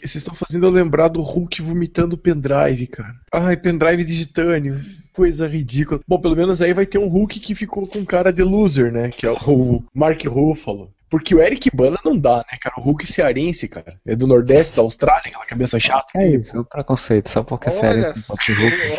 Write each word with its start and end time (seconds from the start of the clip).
Vocês 0.00 0.16
estão 0.16 0.34
fazendo 0.34 0.66
eu 0.66 0.70
lembrar 0.70 1.08
do 1.08 1.20
Hulk 1.20 1.62
vomitando 1.62 2.16
pendrive, 2.16 2.86
cara. 2.86 3.14
Ai, 3.32 3.56
pendrive 3.56 4.04
de 4.04 4.18
titânio. 4.18 4.80
Coisa 5.12 5.46
ridícula. 5.46 6.00
Bom, 6.06 6.20
pelo 6.20 6.36
menos 6.36 6.62
aí 6.62 6.72
vai 6.72 6.86
ter 6.86 6.98
um 6.98 7.08
Hulk 7.08 7.40
que 7.40 7.54
ficou 7.54 7.86
com 7.86 8.04
cara 8.04 8.32
de 8.32 8.42
loser, 8.42 8.92
né? 8.92 9.10
Que 9.10 9.26
é 9.26 9.30
o 9.30 9.84
Mark 9.94 10.24
Ruffalo. 10.24 10.92
Porque 11.10 11.34
o 11.34 11.42
Eric 11.42 11.68
Bana 11.74 11.98
não 12.04 12.16
dá, 12.16 12.36
né, 12.36 12.56
cara? 12.60 12.76
O 12.78 12.82
Hulk 12.82 13.04
cearense, 13.04 13.66
cara. 13.66 14.00
É 14.06 14.14
do 14.14 14.28
Nordeste 14.28 14.76
da 14.76 14.82
Austrália, 14.82 15.24
aquela 15.26 15.44
cabeça 15.44 15.80
chata. 15.80 16.06
É 16.14 16.28
isso, 16.28 16.56
é 16.56 16.60
um 16.60 16.64
preconceito, 16.64 17.28
só 17.28 17.42
porque 17.42 17.68
é 17.68 17.72
cearense. 17.72 18.24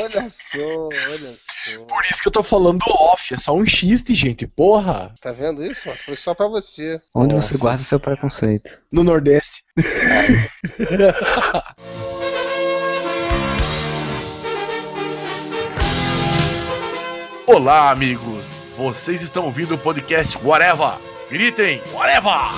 Olha 0.02 0.28
só, 0.30 0.90
olha 0.90 1.32
só. 1.40 1.51
Por 1.88 2.04
isso 2.05 2.21
que 2.21 2.28
eu 2.28 2.32
tô 2.32 2.43
falando 2.43 2.82
off, 2.88 3.34
é 3.34 3.38
só 3.38 3.54
um 3.54 3.66
xiste, 3.66 4.14
gente. 4.14 4.46
Porra! 4.48 5.14
Tá 5.21 5.32
vendo 5.32 5.64
isso? 5.64 5.89
Foi 5.98 6.18
só 6.18 6.34
pra 6.34 6.48
você. 6.48 7.00
Onde 7.14 7.36
Nossa. 7.36 7.54
você 7.54 7.59
guarda 7.59 7.82
o 7.82 7.86
seu 7.86 8.00
preconceito? 8.00 8.82
No 8.91 9.04
Nordeste. 9.04 9.63
Olá, 17.45 17.91
amigos. 17.91 18.44
Vocês 18.78 19.22
estão 19.22 19.45
ouvindo 19.45 19.75
o 19.75 19.78
podcast 19.78 20.36
Whatever 20.44 20.98
Gritem, 21.30 21.80
whatever! 21.94 22.50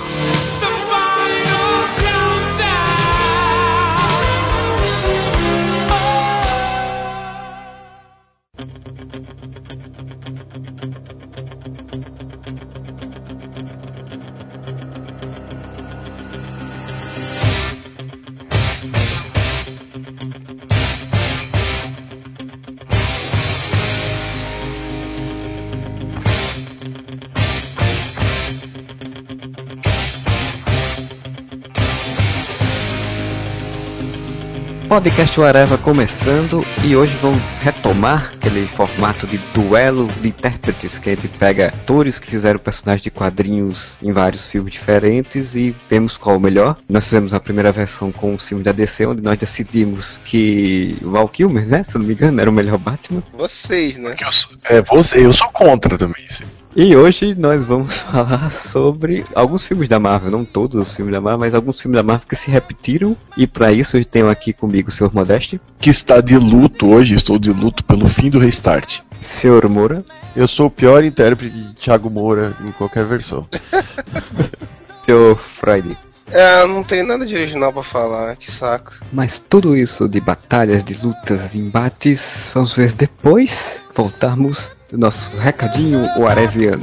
Podcast 34.94 35.40
Areva 35.40 35.76
começando 35.76 36.64
e 36.84 36.94
hoje 36.94 37.16
vamos 37.20 37.42
retomar 37.60 38.32
aquele 38.36 38.64
formato 38.64 39.26
de 39.26 39.38
duelo 39.52 40.06
de 40.20 40.28
intérpretes 40.28 41.00
que 41.00 41.10
a 41.10 41.16
gente 41.16 41.26
pega 41.26 41.66
atores 41.66 42.20
que 42.20 42.30
fizeram 42.30 42.60
personagens 42.60 43.02
de 43.02 43.10
quadrinhos 43.10 43.98
em 44.00 44.12
vários 44.12 44.46
filmes 44.46 44.72
diferentes 44.72 45.56
e 45.56 45.74
vemos 45.90 46.16
qual 46.16 46.36
o 46.36 46.40
melhor. 46.40 46.76
Nós 46.88 47.06
fizemos 47.06 47.34
a 47.34 47.40
primeira 47.40 47.72
versão 47.72 48.12
com 48.12 48.34
os 48.34 48.44
filmes 48.44 48.64
da 48.64 48.70
DC, 48.70 49.04
onde 49.04 49.20
nós 49.20 49.36
decidimos 49.36 50.20
que 50.24 50.96
Val 51.02 51.26
Kilmer, 51.26 51.66
né, 51.66 51.82
se 51.82 51.98
não 51.98 52.06
me 52.06 52.14
engano, 52.14 52.40
era 52.40 52.48
o 52.48 52.52
melhor 52.52 52.78
Batman. 52.78 53.20
Vocês, 53.36 53.96
né? 53.96 54.14
Eu 54.20 54.32
sou, 54.32 54.52
é, 54.62 54.80
você, 54.80 55.26
eu 55.26 55.32
sou 55.32 55.48
contra 55.48 55.98
também, 55.98 56.24
sim. 56.28 56.44
E 56.76 56.96
hoje 56.96 57.36
nós 57.36 57.62
vamos 57.62 58.00
falar 58.02 58.50
sobre 58.50 59.24
alguns 59.32 59.64
filmes 59.64 59.88
da 59.88 60.00
Marvel, 60.00 60.32
não 60.32 60.44
todos 60.44 60.74
os 60.74 60.92
filmes 60.92 61.12
da 61.12 61.20
Marvel, 61.20 61.38
mas 61.38 61.54
alguns 61.54 61.80
filmes 61.80 61.96
da 61.96 62.02
Marvel 62.02 62.26
que 62.26 62.34
se 62.34 62.50
repetiram. 62.50 63.16
E 63.36 63.46
para 63.46 63.70
isso 63.70 63.96
eu 63.96 64.04
tenho 64.04 64.28
aqui 64.28 64.52
comigo 64.52 64.88
o 64.88 64.92
Sr. 64.92 65.14
Modeste. 65.14 65.60
Que 65.78 65.88
está 65.88 66.20
de 66.20 66.36
luto 66.36 66.88
hoje, 66.88 67.14
estou 67.14 67.38
de 67.38 67.52
luto 67.52 67.84
pelo 67.84 68.08
fim 68.08 68.28
do 68.28 68.40
restart. 68.40 69.02
Sr. 69.20 69.68
Moura. 69.68 70.04
Eu 70.34 70.48
sou 70.48 70.66
o 70.66 70.70
pior 70.70 71.04
intérprete 71.04 71.56
de 71.56 71.74
Thiago 71.74 72.10
Moura 72.10 72.56
em 72.60 72.72
qualquer 72.72 73.04
versão. 73.04 73.46
Sr. 75.06 75.36
Friday. 75.36 75.96
É, 76.32 76.66
não 76.66 76.82
tem 76.82 77.04
nada 77.04 77.24
de 77.24 77.36
original 77.36 77.72
para 77.72 77.84
falar, 77.84 78.34
que 78.34 78.50
saco. 78.50 78.94
Mas 79.12 79.38
tudo 79.38 79.76
isso 79.76 80.08
de 80.08 80.20
batalhas, 80.20 80.82
de 80.82 80.94
lutas, 80.94 81.54
embates, 81.54 82.50
vamos 82.52 82.74
ver 82.74 82.92
depois 82.94 83.84
voltarmos 83.94 84.72
nosso 84.96 85.30
recadinho 85.36 86.06
o 86.16 86.26
Areviano. 86.26 86.82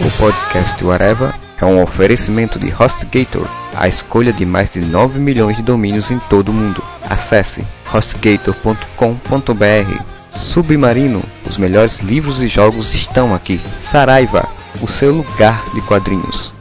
O 0.00 0.10
podcast 0.18 0.90
Areva 0.90 1.34
é 1.60 1.64
um 1.64 1.82
oferecimento 1.82 2.58
de 2.58 2.72
HostGator, 2.72 3.46
a 3.74 3.88
escolha 3.88 4.32
de 4.32 4.44
mais 4.44 4.70
de 4.70 4.80
9 4.80 5.18
milhões 5.18 5.56
de 5.56 5.62
domínios 5.62 6.10
em 6.10 6.18
todo 6.30 6.50
o 6.50 6.54
mundo. 6.54 6.82
Acesse 7.08 7.64
hostgator.com.br. 7.86 10.02
Submarino, 10.36 11.22
os 11.48 11.58
melhores 11.58 12.00
livros 12.00 12.42
e 12.42 12.48
jogos 12.48 12.94
estão 12.94 13.34
aqui. 13.34 13.60
Saraiva, 13.90 14.48
o 14.80 14.88
seu 14.88 15.12
lugar 15.12 15.64
de 15.74 15.80
quadrinhos. 15.82 16.53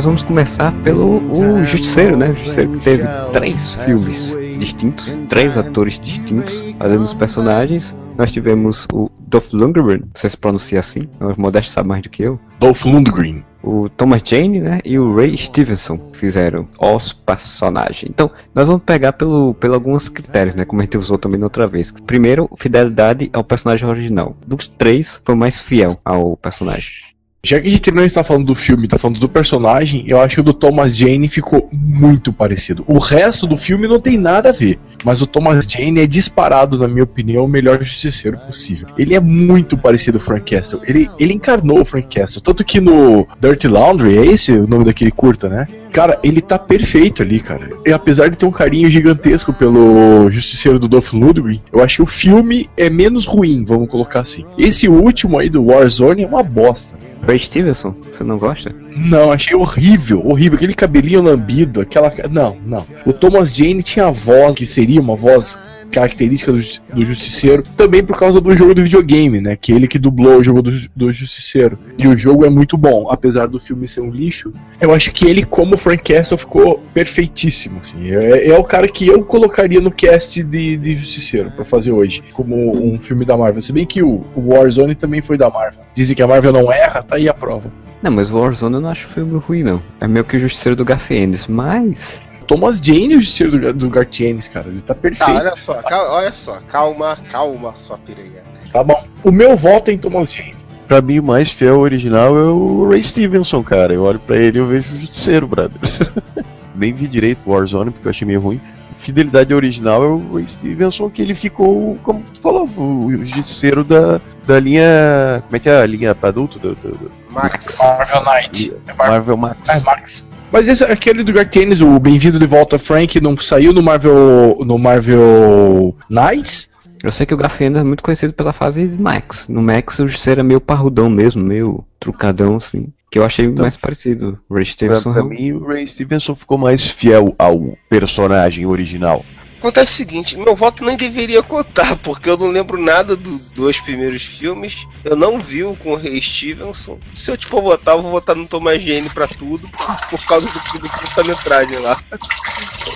Mas 0.00 0.06
vamos 0.06 0.22
começar 0.22 0.72
pelo 0.82 1.18
o 1.30 1.62
Justiceiro, 1.66 2.16
né? 2.16 2.30
O 2.30 2.34
Justiceiro 2.34 2.70
que 2.70 2.78
teve 2.78 3.06
três 3.34 3.72
filmes 3.72 4.34
distintos, 4.56 5.18
três 5.28 5.58
atores 5.58 5.98
distintos 5.98 6.64
fazendo 6.78 7.02
os 7.02 7.12
personagens. 7.12 7.94
Nós 8.16 8.32
tivemos 8.32 8.88
o 8.94 9.10
Dolph 9.20 9.52
Lundgren, 9.52 10.04
você 10.14 10.30
se 10.30 10.38
pronuncia 10.38 10.80
assim, 10.80 11.00
o 11.20 11.38
Modesto 11.38 11.74
sabe 11.74 11.86
mais 11.90 12.00
do 12.00 12.08
que 12.08 12.22
eu. 12.22 12.40
Dolph 12.58 12.86
Lundgren 12.86 13.44
o 13.62 13.90
Thomas 13.90 14.22
Jane, 14.24 14.58
né, 14.58 14.80
e 14.86 14.98
o 14.98 15.14
Ray 15.14 15.36
Stevenson 15.36 16.00
fizeram 16.14 16.66
os 16.80 17.12
personagens. 17.12 18.10
Então, 18.10 18.30
nós 18.54 18.66
vamos 18.66 18.82
pegar 18.84 19.12
pelo, 19.12 19.52
pelo 19.52 19.74
alguns 19.74 20.08
critérios, 20.08 20.54
né, 20.54 20.64
como 20.64 20.80
a 20.80 20.84
gente 20.84 20.96
usou 20.96 21.18
também 21.18 21.38
na 21.38 21.44
outra 21.44 21.66
vez. 21.66 21.92
Primeiro, 22.06 22.48
fidelidade 22.56 23.28
ao 23.34 23.44
personagem 23.44 23.86
original. 23.86 24.34
Dos 24.46 24.66
três, 24.66 25.20
foi 25.26 25.34
mais 25.34 25.60
fiel 25.60 26.00
ao 26.02 26.38
personagem. 26.38 27.09
Já 27.42 27.58
que 27.58 27.68
a 27.68 27.70
gente 27.70 27.90
não 27.90 28.04
está 28.04 28.22
falando 28.22 28.44
do 28.44 28.54
filme, 28.54 28.84
está 28.84 28.98
falando 28.98 29.18
do 29.18 29.28
personagem, 29.28 30.04
eu 30.06 30.20
acho 30.20 30.34
que 30.34 30.40
o 30.42 30.44
do 30.44 30.52
Thomas 30.52 30.94
Jane 30.94 31.26
ficou 31.26 31.70
muito 31.72 32.34
parecido. 32.34 32.84
O 32.86 32.98
resto 32.98 33.46
do 33.46 33.56
filme 33.56 33.88
não 33.88 33.98
tem 33.98 34.18
nada 34.18 34.50
a 34.50 34.52
ver, 34.52 34.78
mas 35.02 35.22
o 35.22 35.26
Thomas 35.26 35.64
Jane 35.64 36.00
é 36.00 36.06
disparado, 36.06 36.78
na 36.78 36.86
minha 36.86 37.04
opinião, 37.04 37.46
o 37.46 37.48
melhor 37.48 37.78
justiceiro 37.78 38.36
possível. 38.40 38.88
Ele 38.98 39.14
é 39.14 39.20
muito 39.20 39.78
parecido 39.78 40.18
com 40.18 40.24
o 40.24 40.26
Frank 40.26 40.54
Castle. 40.54 40.82
Ele, 40.86 41.08
ele 41.18 41.32
encarnou 41.32 41.80
o 41.80 41.84
Frank 41.84 42.14
Castle, 42.14 42.42
tanto 42.42 42.62
que 42.62 42.78
no 42.78 43.26
Dirty 43.40 43.68
Laundry, 43.68 44.18
é 44.18 44.26
esse 44.26 44.52
o 44.52 44.66
nome 44.66 44.84
daquele 44.84 45.10
curta, 45.10 45.48
né? 45.48 45.66
Cara, 45.92 46.18
ele 46.22 46.40
tá 46.40 46.58
perfeito 46.58 47.22
ali, 47.22 47.40
cara. 47.40 47.68
E 47.84 47.92
apesar 47.92 48.28
de 48.28 48.36
ter 48.36 48.46
um 48.46 48.50
carinho 48.50 48.88
gigantesco 48.88 49.52
pelo 49.52 50.30
Justiceiro 50.30 50.78
do 50.78 50.88
Dolph 50.88 51.12
Lundgren, 51.12 51.60
eu 51.72 51.82
acho 51.82 51.96
que 51.96 52.02
o 52.02 52.06
filme 52.06 52.68
é 52.76 52.88
menos 52.88 53.26
ruim, 53.26 53.64
vamos 53.64 53.88
colocar 53.88 54.20
assim. 54.20 54.44
Esse 54.56 54.88
último 54.88 55.38
aí 55.38 55.48
do 55.48 55.64
Warzone 55.64 56.22
é 56.22 56.26
uma 56.26 56.42
bosta. 56.42 56.96
Ray 57.26 57.38
Stevenson, 57.38 57.94
você 58.12 58.24
não 58.24 58.38
gosta? 58.38 58.74
Não, 58.96 59.30
achei 59.30 59.54
horrível, 59.54 60.26
horrível. 60.26 60.56
Aquele 60.56 60.74
cabelinho 60.74 61.22
lambido, 61.22 61.80
aquela. 61.80 62.12
Não, 62.30 62.56
não. 62.64 62.86
O 63.04 63.12
Thomas 63.12 63.54
Jane 63.54 63.82
tinha 63.82 64.06
a 64.06 64.10
voz 64.10 64.54
que 64.54 64.64
seria 64.64 65.00
uma 65.00 65.14
voz 65.14 65.58
característica 65.90 66.52
do, 66.52 66.58
do 66.94 67.04
Justiceiro, 67.04 67.62
também 67.76 68.02
por 68.02 68.18
causa 68.18 68.40
do 68.40 68.56
jogo 68.56 68.74
do 68.74 68.82
videogame, 68.82 69.40
né? 69.40 69.56
Que 69.56 69.72
ele 69.72 69.88
que 69.88 69.98
dublou 69.98 70.38
o 70.38 70.44
jogo 70.44 70.62
do, 70.62 70.72
do 70.94 71.12
Justiceiro. 71.12 71.78
E 71.98 72.06
o 72.06 72.16
jogo 72.16 72.44
é 72.44 72.50
muito 72.50 72.76
bom, 72.76 73.08
apesar 73.10 73.46
do 73.46 73.58
filme 73.60 73.86
ser 73.86 74.00
um 74.00 74.10
lixo. 74.10 74.52
Eu 74.80 74.94
acho 74.94 75.12
que 75.12 75.26
ele, 75.26 75.44
como 75.44 75.76
Frank 75.76 76.02
Castle, 76.02 76.38
ficou 76.38 76.82
perfeitíssimo. 76.94 77.80
Assim. 77.80 78.10
É, 78.10 78.48
é 78.48 78.58
o 78.58 78.64
cara 78.64 78.88
que 78.88 79.06
eu 79.06 79.24
colocaria 79.24 79.80
no 79.80 79.90
cast 79.90 80.42
de, 80.42 80.76
de 80.76 80.94
Justiceiro 80.94 81.50
para 81.50 81.64
fazer 81.64 81.92
hoje, 81.92 82.22
como 82.32 82.76
um 82.76 82.98
filme 82.98 83.24
da 83.24 83.36
Marvel. 83.36 83.62
Se 83.62 83.72
bem 83.72 83.86
que 83.86 84.02
o, 84.02 84.24
o 84.34 84.54
Warzone 84.54 84.94
também 84.94 85.20
foi 85.20 85.36
da 85.36 85.50
Marvel. 85.50 85.84
Dizem 85.94 86.16
que 86.16 86.22
a 86.22 86.26
Marvel 86.26 86.52
não 86.52 86.72
erra, 86.72 87.02
tá 87.02 87.16
aí 87.16 87.28
a 87.28 87.34
prova. 87.34 87.70
Não, 88.02 88.10
mas 88.10 88.30
o 88.30 88.38
Warzone 88.38 88.76
eu 88.76 88.80
não 88.80 88.88
acho 88.88 89.08
filme 89.08 89.38
ruim, 89.38 89.62
não. 89.62 89.82
É 90.00 90.08
meio 90.08 90.24
que 90.24 90.36
o 90.36 90.40
Justiceiro 90.40 90.74
do 90.74 90.84
Garfienes, 90.84 91.46
mas 91.46 92.20
Thomas 92.50 92.80
Jane, 92.80 93.14
o 93.14 93.20
justiceiro 93.20 93.60
do, 93.60 93.72
do 93.72 93.88
Gartienes, 93.88 94.48
cara. 94.48 94.66
Ele 94.66 94.80
tá 94.80 94.92
perfeito. 94.92 95.32
Tá, 95.32 95.38
olha 95.38 95.54
só, 95.64 95.74
calma, 95.74 96.10
olha 96.10 96.34
só, 96.34 96.60
calma, 96.66 97.18
calma, 97.30 97.76
sua 97.76 97.96
piranha. 97.96 98.42
Tá 98.72 98.82
bom. 98.82 99.00
O 99.22 99.30
meu 99.30 99.56
voto 99.56 99.88
é 99.88 99.94
em 99.94 99.98
Thomas 99.98 100.32
Jane. 100.32 100.56
Pra 100.88 101.00
mim, 101.00 101.20
o 101.20 101.22
mais 101.22 101.52
fiel 101.52 101.78
original 101.78 102.36
é 102.36 102.42
o 102.42 102.88
Ray 102.88 103.04
Stevenson, 103.04 103.62
cara. 103.62 103.94
Eu 103.94 104.02
olho 104.02 104.18
pra 104.18 104.36
ele 104.36 104.58
e 104.58 104.60
eu 104.60 104.66
vejo 104.66 104.92
o 104.92 104.98
justiceiro, 104.98 105.46
brother. 105.46 105.78
Nem 106.74 106.92
vi 106.92 107.06
direito 107.06 107.38
o 107.46 107.52
Warzone, 107.52 107.92
porque 107.92 108.08
eu 108.08 108.10
achei 108.10 108.26
meio 108.26 108.40
ruim. 108.40 108.60
fidelidade 108.98 109.54
original 109.54 110.02
é 110.02 110.08
o 110.08 110.34
Ray 110.34 110.48
Stevenson, 110.48 111.08
que 111.08 111.22
ele 111.22 111.36
ficou, 111.36 112.00
como 112.02 112.20
tu 112.34 112.40
falou, 112.40 112.68
o 112.76 113.16
justiceiro 113.26 113.84
da, 113.84 114.20
da 114.44 114.58
linha. 114.58 115.40
Como 115.44 115.54
é 115.54 115.58
que 115.60 115.68
é 115.68 115.80
a 115.80 115.86
linha 115.86 116.16
pra 116.16 116.30
adulto? 116.30 116.58
Do, 116.58 116.74
do, 116.74 116.90
do 116.98 117.19
Max. 117.30 117.78
Marvel 117.78 118.22
Knight. 118.24 118.72
É 118.86 118.92
Mar- 118.94 119.08
Marvel 119.10 119.36
Max. 119.36 119.68
é 119.68 119.80
Max. 119.80 120.24
Mas 120.52 120.68
esse, 120.68 120.82
aquele 120.84 121.22
do 121.22 121.32
Gartienes, 121.32 121.80
o 121.80 121.98
Bem-vindo 122.00 122.38
de 122.38 122.46
Volta 122.46 122.78
Frank, 122.78 123.20
não 123.20 123.36
saiu 123.36 123.72
no 123.72 123.82
Marvel. 123.82 124.58
no 124.64 124.78
Marvel 124.78 125.94
Knights? 126.08 126.68
Eu 127.02 127.10
sei 127.10 127.24
que 127.24 127.32
o 127.32 127.36
Garfield 127.36 127.78
é 127.78 127.82
muito 127.82 128.02
conhecido 128.02 128.32
pela 128.32 128.52
fase 128.52 128.84
Max. 128.98 129.48
No 129.48 129.62
Max 129.62 129.98
o 130.00 130.06
Justiceiro 130.08 130.40
é 130.40 130.42
meio 130.42 130.60
parrudão 130.60 131.08
mesmo, 131.08 131.42
meio 131.42 131.82
trucadão, 131.98 132.56
assim. 132.56 132.88
Que 133.10 133.18
eu 133.18 133.24
achei 133.24 133.48
mais 133.48 133.76
parecido. 133.76 134.38
O 134.48 134.54
Ray 134.54 134.64
Pra, 134.64 134.72
Stevenson 134.72 135.12
pra 135.12 135.24
mim, 135.24 135.52
o 135.52 135.66
Ray 135.66 135.86
Stevenson 135.86 136.34
ficou 136.34 136.58
mais 136.58 136.86
fiel 136.86 137.34
ao 137.38 137.74
personagem 137.88 138.66
original. 138.66 139.24
Acontece 139.60 139.92
o 139.92 139.96
seguinte, 139.96 140.38
meu 140.38 140.56
voto 140.56 140.82
nem 140.82 140.96
deveria 140.96 141.42
contar, 141.42 141.94
porque 141.96 142.30
eu 142.30 142.36
não 142.38 142.48
lembro 142.48 142.80
nada 142.80 143.14
dos 143.14 143.50
dois 143.50 143.78
primeiros 143.78 144.24
filmes. 144.24 144.86
Eu 145.04 145.14
não 145.14 145.38
vi 145.38 145.62
o 145.62 145.76
com 145.76 145.92
o 145.92 145.96
Ray 145.96 146.20
Stevenson. 146.22 146.98
Se 147.12 147.30
eu 147.30 147.36
te 147.36 147.46
for 147.46 147.60
votar, 147.60 147.94
eu 147.94 148.00
vou 148.00 148.10
votar 148.10 148.34
no 148.34 148.46
Thomas 148.46 148.82
Jane 148.82 149.10
pra 149.10 149.28
tudo, 149.28 149.68
por, 150.08 150.24
causa 150.24 150.46
do, 150.46 150.78
do 150.78 150.88
curta-metragem 150.88 151.78
lá. 151.78 151.96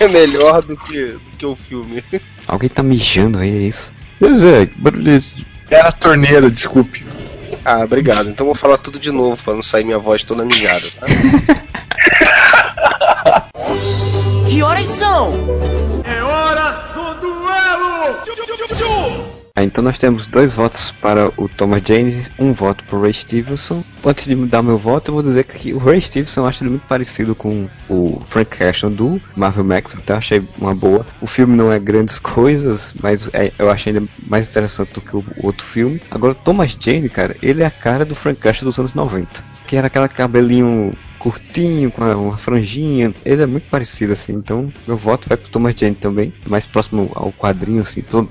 É 0.01 0.09
melhor 0.09 0.61
do 0.63 0.77
que, 0.77 1.07
do 1.07 1.37
que 1.39 1.47
o 1.47 1.55
filme. 1.55 2.03
Alguém 2.49 2.69
tá 2.69 2.83
mijando 2.83 3.39
aí, 3.39 3.51
é 3.51 3.69
isso? 3.69 3.95
Pois 4.19 4.43
é, 4.43 4.67
que 4.67 4.79
barulho 4.79 5.11
é 5.11 5.17
esse? 5.17 5.47
Era 5.71 5.89
a 5.89 5.93
torneira, 5.93 6.51
desculpe. 6.51 7.07
Ah, 7.65 7.85
obrigado. 7.85 8.29
Então 8.29 8.47
eu 8.47 8.53
vou 8.53 8.61
falar 8.61 8.77
tudo 8.77 8.99
de 8.99 9.13
novo, 9.13 9.43
pra 9.43 9.55
não 9.55 9.63
sair 9.63 9.85
minha 9.85 9.99
voz 9.99 10.25
toda 10.25 10.45
mijada, 10.45 10.87
tá? 10.99 11.07
Que 14.55 14.63
horas 14.63 14.87
são? 14.87 15.33
Ah, 19.57 19.65
então 19.65 19.83
nós 19.83 19.99
temos 19.99 20.29
dois 20.29 20.53
votos 20.55 20.93
para 20.93 21.33
o 21.37 21.49
Thomas 21.49 21.83
Jane, 21.85 22.25
um 22.39 22.53
voto 22.53 22.85
para 22.85 22.97
o 22.97 23.03
Ray 23.03 23.13
Stevenson. 23.13 23.83
Antes 24.07 24.27
de 24.27 24.37
mudar 24.37 24.63
meu 24.63 24.79
voto, 24.79 25.09
eu 25.11 25.15
vou 25.15 25.25
dizer 25.25 25.43
que 25.43 25.75
o 25.75 25.79
Ray 25.79 26.01
Stevenson 26.01 26.43
eu 26.43 26.47
acho 26.47 26.63
ele 26.63 26.71
muito 26.71 26.87
parecido 26.87 27.35
com 27.35 27.69
o 27.91 28.23
Frank 28.27 28.57
Castle 28.57 28.91
do 28.91 29.21
Marvel 29.35 29.65
Max, 29.65 29.97
então 29.97 30.15
eu 30.15 30.19
achei 30.19 30.49
uma 30.57 30.73
boa. 30.73 31.05
O 31.21 31.27
filme 31.27 31.57
não 31.57 31.73
é 31.73 31.81
grandes 31.81 32.21
coisas, 32.21 32.95
mas 33.03 33.29
é- 33.33 33.51
eu 33.59 33.69
achei 33.73 33.93
ele 33.93 34.09
mais 34.25 34.47
interessante 34.47 34.93
do 34.95 35.01
que 35.01 35.17
o, 35.17 35.25
o 35.39 35.47
outro 35.47 35.67
filme. 35.67 36.01
Agora, 36.13 36.31
o 36.33 36.37
Thomas 36.37 36.77
Jane, 36.79 37.09
cara, 37.09 37.37
ele 37.43 37.65
é 37.65 37.67
a 37.67 37.71
cara 37.73 38.05
do 38.05 38.15
Frank 38.15 38.39
Castle 38.39 38.67
dos 38.69 38.79
anos 38.79 38.95
90. 38.95 39.29
Que 39.67 39.77
era 39.77 39.89
aquele 39.89 40.07
cabelinho 40.09 40.93
curtinho, 41.25 41.91
com 41.91 42.03
uma 42.05 42.37
franjinha. 42.39 43.15
Ele 43.25 43.43
é 43.43 43.47
muito 43.47 43.69
parecido 43.69 44.13
assim, 44.13 44.33
então 44.35 44.73
meu 44.87 44.97
voto 44.97 45.29
vai 45.29 45.37
pro 45.37 45.51
Thomas 45.51 45.75
Jane 45.79 45.95
também, 45.95 46.33
mais 46.47 46.67
próximo 46.67 47.11
ao 47.15 47.33
quadrinho, 47.33 47.81
assim, 47.81 48.03
pelo, 48.03 48.27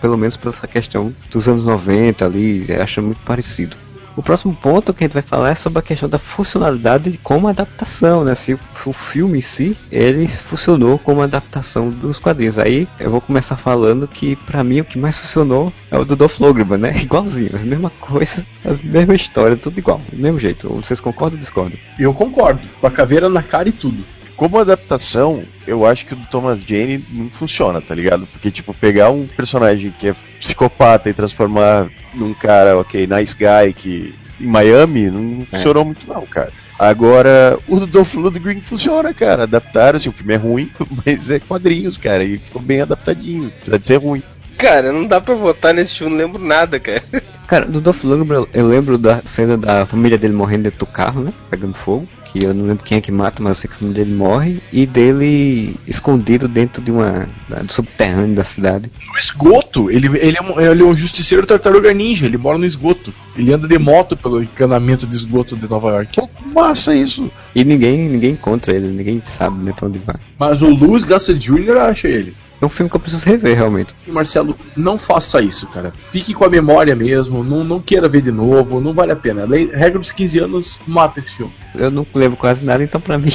pelo- 0.00 0.16
menos 0.16 0.36
por 0.36 0.48
essa 0.48 0.66
questão 0.66 1.14
dos 1.30 1.46
anos 1.48 1.64
90 1.64 2.24
ali, 2.24 2.66
acho 2.72 3.02
muito 3.02 3.20
parecido. 3.24 3.76
O 4.18 4.22
próximo 4.22 4.52
ponto 4.52 4.92
que 4.92 5.04
a 5.04 5.06
gente 5.06 5.14
vai 5.14 5.22
falar 5.22 5.50
é 5.50 5.54
sobre 5.54 5.78
a 5.78 5.82
questão 5.82 6.08
da 6.08 6.18
funcionalidade 6.18 7.20
como 7.22 7.46
adaptação, 7.46 8.24
né? 8.24 8.34
Se 8.34 8.52
o, 8.52 8.92
filme 8.92 9.38
em 9.38 9.40
si, 9.40 9.78
ele 9.92 10.26
funcionou 10.26 10.98
como 10.98 11.22
adaptação 11.22 11.88
dos 11.88 12.18
quadrinhos. 12.18 12.58
Aí 12.58 12.88
eu 12.98 13.12
vou 13.12 13.20
começar 13.20 13.56
falando 13.56 14.08
que 14.08 14.34
pra 14.34 14.64
mim 14.64 14.80
o 14.80 14.84
que 14.84 14.98
mais 14.98 15.16
funcionou 15.16 15.72
é 15.88 15.96
o 15.96 16.04
do 16.04 16.16
Dolph 16.16 16.40
Lundgren, 16.40 16.78
né? 16.78 16.94
Igualzinho, 17.00 17.52
a 17.54 17.58
mesma 17.64 17.90
coisa, 18.00 18.44
a 18.64 18.74
mesma 18.82 19.14
história, 19.14 19.56
tudo 19.56 19.78
igual, 19.78 20.00
do 20.12 20.20
mesmo 20.20 20.40
jeito. 20.40 20.68
Vocês 20.68 20.98
concordam 20.98 21.36
ou 21.36 21.40
discordam? 21.40 21.78
Eu 21.96 22.12
concordo. 22.12 22.66
Com 22.80 22.88
a 22.88 22.90
caveira 22.90 23.28
na 23.28 23.44
cara 23.44 23.68
e 23.68 23.72
tudo. 23.72 24.02
Como 24.38 24.56
adaptação, 24.56 25.42
eu 25.66 25.84
acho 25.84 26.06
que 26.06 26.12
o 26.12 26.16
do 26.16 26.24
Thomas 26.26 26.62
Jane 26.62 27.04
não 27.10 27.28
funciona, 27.28 27.80
tá 27.80 27.92
ligado? 27.92 28.24
Porque, 28.28 28.52
tipo, 28.52 28.72
pegar 28.72 29.10
um 29.10 29.26
personagem 29.26 29.90
que 29.90 30.06
é 30.06 30.14
psicopata 30.38 31.10
e 31.10 31.12
transformar 31.12 31.90
num 32.14 32.32
cara, 32.32 32.78
ok, 32.78 33.04
nice 33.04 33.34
guy, 33.34 33.74
que 33.74 34.14
em 34.40 34.46
Miami, 34.46 35.10
não 35.10 35.44
funcionou 35.44 35.84
muito 35.84 36.06
não, 36.06 36.24
cara. 36.24 36.52
Agora, 36.78 37.58
o 37.66 37.80
do 37.80 37.86
Dolph 37.88 38.14
Lundgren 38.14 38.60
funciona, 38.60 39.12
cara. 39.12 39.42
Adaptaram, 39.42 39.96
assim, 39.96 40.08
o 40.08 40.12
filme 40.12 40.34
é 40.34 40.36
ruim, 40.36 40.70
mas 41.04 41.28
é 41.30 41.40
quadrinhos, 41.40 41.96
cara, 41.96 42.22
e 42.22 42.38
ficou 42.38 42.62
bem 42.62 42.80
adaptadinho, 42.80 43.52
apesar 43.60 43.78
de 43.78 43.86
ser 43.88 43.96
ruim. 43.96 44.22
Cara, 44.58 44.92
não 44.92 45.06
dá 45.06 45.20
pra 45.20 45.34
votar 45.34 45.72
nesse 45.72 45.94
filme, 45.94 46.12
não 46.16 46.24
lembro 46.26 46.42
nada, 46.42 46.78
cara. 46.80 47.02
Cara, 47.46 47.64
do 47.64 47.80
Dolph 47.80 48.04
Lundgren 48.04 48.44
eu 48.52 48.66
lembro 48.66 48.98
da 48.98 49.22
cena 49.24 49.56
da 49.56 49.86
família 49.86 50.18
dele 50.18 50.34
morrendo 50.34 50.64
dentro 50.64 50.80
do 50.80 50.86
carro, 50.86 51.22
né? 51.22 51.32
Pegando 51.48 51.74
fogo. 51.74 52.06
Que 52.26 52.44
eu 52.44 52.52
não 52.52 52.66
lembro 52.66 52.84
quem 52.84 52.98
é 52.98 53.00
que 53.00 53.10
mata, 53.10 53.42
mas 53.42 53.50
eu 53.50 53.54
sei 53.62 53.68
que 53.70 53.76
a 53.76 53.78
família 53.78 54.04
dele 54.04 54.14
morre. 54.14 54.60
E 54.70 54.84
dele 54.84 55.74
escondido 55.86 56.46
dentro 56.46 56.82
de 56.82 56.90
uma. 56.90 57.26
da- 57.48 57.62
do 57.62 57.72
subterrâneo 57.72 58.34
da 58.36 58.44
cidade. 58.44 58.90
No 59.10 59.18
esgoto, 59.18 59.90
ele, 59.90 60.08
ele, 60.18 60.36
é 60.36 60.42
um, 60.42 60.60
ele 60.60 60.82
é 60.82 60.84
um 60.84 60.94
justiceiro 60.94 61.46
tartaruga 61.46 61.94
ninja, 61.94 62.26
ele 62.26 62.36
mora 62.36 62.58
no 62.58 62.66
esgoto. 62.66 63.14
Ele 63.34 63.50
anda 63.54 63.66
de 63.66 63.78
moto 63.78 64.14
pelo 64.14 64.42
encanamento 64.42 65.06
de 65.06 65.16
esgoto 65.16 65.56
de 65.56 65.70
Nova 65.70 65.88
York. 65.88 66.20
Pô, 66.20 66.28
massa 66.54 66.94
isso! 66.94 67.30
E 67.54 67.64
ninguém, 67.64 68.06
ninguém 68.10 68.32
encontra 68.32 68.74
ele, 68.74 68.88
ninguém 68.88 69.22
sabe 69.24 69.58
né, 69.64 69.72
pra 69.74 69.88
onde 69.88 69.98
vai. 69.98 70.16
Mas 70.38 70.60
o 70.60 70.68
Luz 70.68 71.04
Gossett 71.04 71.38
Jr. 71.38 71.78
acha 71.78 72.08
ele. 72.08 72.34
É 72.60 72.66
um 72.66 72.68
filme 72.68 72.90
que 72.90 72.96
eu 72.96 73.00
preciso 73.00 73.24
rever 73.24 73.56
realmente. 73.56 73.94
Marcelo, 74.08 74.56
não 74.76 74.98
faça 74.98 75.40
isso, 75.40 75.66
cara. 75.68 75.92
Fique 76.10 76.34
com 76.34 76.44
a 76.44 76.48
memória 76.48 76.94
mesmo, 76.96 77.44
não, 77.44 77.62
não 77.62 77.80
queira 77.80 78.08
ver 78.08 78.20
de 78.22 78.32
novo, 78.32 78.80
não 78.80 78.92
vale 78.92 79.12
a 79.12 79.16
pena. 79.16 79.44
Lei- 79.44 79.70
Regra 79.72 79.98
dos 79.98 80.10
15 80.10 80.38
anos, 80.40 80.80
mata 80.86 81.20
esse 81.20 81.34
filme. 81.34 81.52
Eu 81.74 81.90
não 81.90 82.06
lembro 82.14 82.36
quase 82.36 82.64
nada, 82.64 82.82
então 82.82 83.00
pra 83.00 83.16
mim, 83.18 83.30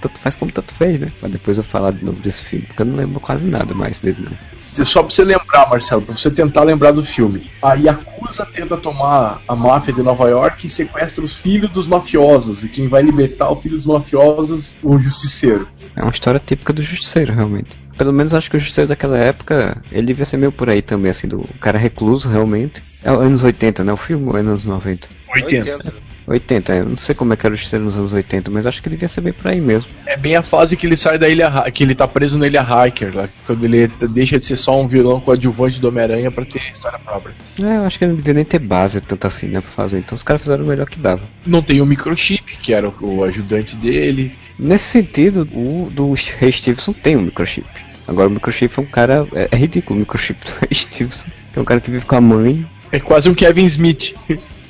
tanto 0.00 0.18
faz 0.20 0.34
como 0.34 0.52
tanto 0.52 0.72
fez, 0.74 1.00
né? 1.00 1.12
Mas 1.20 1.32
depois 1.32 1.58
eu 1.58 1.64
falar 1.64 1.92
de 1.92 2.04
novo 2.04 2.20
desse 2.20 2.42
filme, 2.42 2.64
porque 2.66 2.82
eu 2.82 2.86
não 2.86 2.96
lembro 2.96 3.18
quase 3.20 3.46
nada 3.46 3.74
mais 3.74 4.00
dele, 4.00 4.28
não. 4.30 4.50
Só 4.84 5.02
pra 5.02 5.10
você 5.10 5.24
lembrar, 5.24 5.68
Marcelo, 5.68 6.00
pra 6.00 6.14
você 6.14 6.30
tentar 6.30 6.62
lembrar 6.62 6.92
do 6.92 7.02
filme. 7.02 7.50
A 7.60 7.74
Yakuza 7.74 8.46
tenta 8.46 8.76
tomar 8.76 9.42
a 9.48 9.56
máfia 9.56 9.92
de 9.92 10.00
Nova 10.00 10.28
York 10.28 10.64
e 10.68 10.70
sequestra 10.70 11.24
os 11.24 11.34
filhos 11.34 11.68
dos 11.70 11.88
mafiosos. 11.88 12.62
E 12.62 12.68
quem 12.68 12.86
vai 12.86 13.02
libertar 13.02 13.50
o 13.50 13.56
filho 13.56 13.74
dos 13.74 13.84
mafiosos, 13.84 14.76
o 14.80 14.96
justiceiro. 14.96 15.66
É 15.96 16.02
uma 16.02 16.12
história 16.12 16.40
típica 16.44 16.72
do 16.72 16.82
Justiceiro, 16.84 17.32
realmente. 17.34 17.76
Pelo 18.00 18.14
menos 18.14 18.32
acho 18.32 18.50
que 18.50 18.56
o 18.56 18.58
Justiceiro 18.58 18.88
daquela 18.88 19.18
época, 19.18 19.76
ele 19.92 20.06
devia 20.06 20.24
ser 20.24 20.38
meio 20.38 20.50
por 20.50 20.70
aí 20.70 20.80
também, 20.80 21.10
assim, 21.10 21.28
do 21.28 21.44
cara 21.60 21.76
recluso, 21.76 22.30
realmente. 22.30 22.82
É 23.04 23.10
anos 23.10 23.42
80, 23.44 23.84
né? 23.84 23.92
O 23.92 23.96
filme 23.98 24.26
ou 24.30 24.38
é 24.38 24.40
anos 24.40 24.64
90? 24.64 25.06
80. 25.34 25.92
80, 26.26 26.72
é. 26.72 26.80
eu 26.80 26.88
não 26.88 26.96
sei 26.96 27.14
como 27.14 27.34
é 27.34 27.36
que 27.36 27.44
era 27.44 27.52
o 27.52 27.56
Justiceiro 27.56 27.84
nos 27.84 27.94
anos 27.94 28.14
80, 28.14 28.50
mas 28.50 28.66
acho 28.66 28.82
que 28.82 28.88
devia 28.88 29.06
ser 29.06 29.20
bem 29.20 29.34
por 29.34 29.48
aí 29.50 29.60
mesmo. 29.60 29.90
É 30.06 30.16
bem 30.16 30.34
a 30.34 30.40
fase 30.40 30.78
que 30.78 30.86
ele 30.86 30.96
sai 30.96 31.18
da 31.18 31.28
ilha 31.28 31.48
Ha- 31.48 31.70
que 31.70 31.82
ele 31.84 31.94
tá 31.94 32.08
preso 32.08 32.38
na 32.38 32.46
ilha 32.46 32.62
Hiker, 32.86 33.14
lá, 33.14 33.28
quando 33.46 33.64
ele 33.64 33.86
deixa 34.10 34.38
de 34.38 34.46
ser 34.46 34.56
só 34.56 34.80
um 34.80 34.88
vilão 34.88 35.20
coadjuvante 35.20 35.78
do 35.78 35.88
Homem-Aranha 35.88 36.30
pra 36.30 36.46
ter 36.46 36.62
história 36.72 36.98
própria. 37.00 37.34
É, 37.62 37.76
eu 37.76 37.84
acho 37.84 37.98
que 37.98 38.04
ele 38.04 38.12
não 38.12 38.16
devia 38.18 38.32
nem 38.32 38.44
ter 38.46 38.60
base 38.60 38.98
tanto 39.02 39.26
assim, 39.26 39.48
né, 39.48 39.60
pra 39.60 39.70
fazer. 39.70 39.98
Então 39.98 40.16
os 40.16 40.22
caras 40.22 40.40
fizeram 40.40 40.64
o 40.64 40.68
melhor 40.68 40.88
que 40.88 40.98
dava. 40.98 41.20
Não 41.44 41.60
tem 41.60 41.82
o 41.82 41.86
microchip, 41.86 42.56
que 42.62 42.72
era 42.72 42.88
o, 42.88 42.94
o 43.18 43.24
ajudante 43.24 43.76
dele. 43.76 44.32
Nesse 44.58 44.84
sentido, 44.84 45.48
o 45.52 45.90
do 45.90 46.12
Ray 46.38 46.52
Stevenson 46.52 46.92
tem 46.92 47.14
um 47.16 47.22
microchip. 47.22 47.66
Agora 48.10 48.28
o 48.28 48.30
microchip 48.32 48.78
é 48.78 48.82
um 48.82 48.86
cara. 48.86 49.26
É, 49.32 49.48
é 49.52 49.56
ridículo 49.56 49.96
o 49.96 50.00
microchip 50.00 50.38
do 50.44 50.52
Stevenson. 50.74 51.28
É 51.56 51.60
um 51.60 51.64
cara 51.64 51.80
que 51.80 51.90
vive 51.90 52.04
com 52.04 52.16
a 52.16 52.20
mãe. 52.20 52.66
É 52.92 52.98
quase 53.00 53.30
um 53.30 53.34
Kevin 53.34 53.64
Smith. 53.64 54.14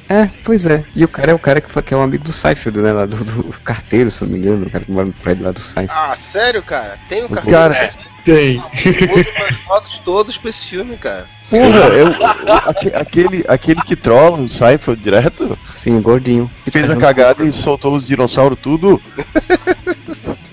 É, 0.08 0.28
pois 0.44 0.66
é. 0.66 0.84
E 0.94 1.04
o 1.04 1.08
cara 1.08 1.30
é 1.30 1.34
o 1.34 1.38
cara 1.38 1.60
que, 1.60 1.70
foi- 1.70 1.82
que 1.82 1.94
é 1.94 1.96
um 1.96 2.02
amigo 2.02 2.22
do 2.24 2.32
Seinfeld, 2.32 2.78
né? 2.80 2.92
Lá 2.92 3.06
do, 3.06 3.16
do 3.16 3.60
carteiro, 3.60 4.10
se 4.10 4.22
eu 4.22 4.28
não 4.28 4.34
me 4.34 4.40
engano. 4.40 4.66
O 4.66 4.70
cara 4.70 4.84
que 4.84 4.90
mora 4.92 5.06
no 5.06 5.12
prédio 5.12 5.44
lá 5.44 5.52
do 5.52 5.60
Seinfeld. 5.60 5.92
Ah, 6.12 6.16
sério, 6.16 6.62
cara? 6.62 6.98
Tem 7.08 7.24
o 7.24 7.28
Cara, 7.28 7.74
cartão. 7.74 7.76
é. 8.06 8.10
Tem. 8.22 8.62
Meus 8.84 9.56
votos 9.66 9.98
todos 10.00 10.36
pra 10.36 10.50
esse 10.50 10.66
filme, 10.66 10.96
cara. 10.98 11.26
Porra, 11.48 11.62
eu, 11.94 12.08
eu- 12.08 12.14
aque- 12.68 12.94
aquele, 12.94 13.44
aquele 13.48 13.80
que 13.82 13.96
trola 13.96 14.36
o 14.36 14.48
Seinfeld 14.48 15.00
direto, 15.02 15.58
Sim, 15.72 15.96
o 15.96 16.02
gordinho. 16.02 16.50
que 16.64 16.70
fez 16.70 16.90
a 16.90 16.96
cagada 16.96 17.42
e 17.44 17.50
soltou 17.52 17.94
os 17.96 18.06
dinossauros 18.06 18.58
tudo. 18.60 19.00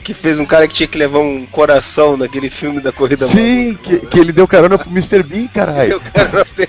Que 0.08 0.14
fez 0.14 0.40
um 0.40 0.46
cara 0.46 0.70
que 0.70 0.74
tinha 0.74 0.88
que 0.88 0.98
levar 0.98 1.20
um 1.20 1.46
coração 1.46 2.16
naquele 2.16 2.50
filme 2.50 2.80
da 2.80 2.94
corrida 2.94 3.28
Sim, 3.28 3.78
que, 3.84 4.00
que 4.00 4.18
ele 4.18 4.32
deu 4.32 4.48
carona 4.48 4.78
pro 4.78 4.90
Mr. 4.90 5.22
Bean, 5.22 5.48
caralho. 5.48 6.02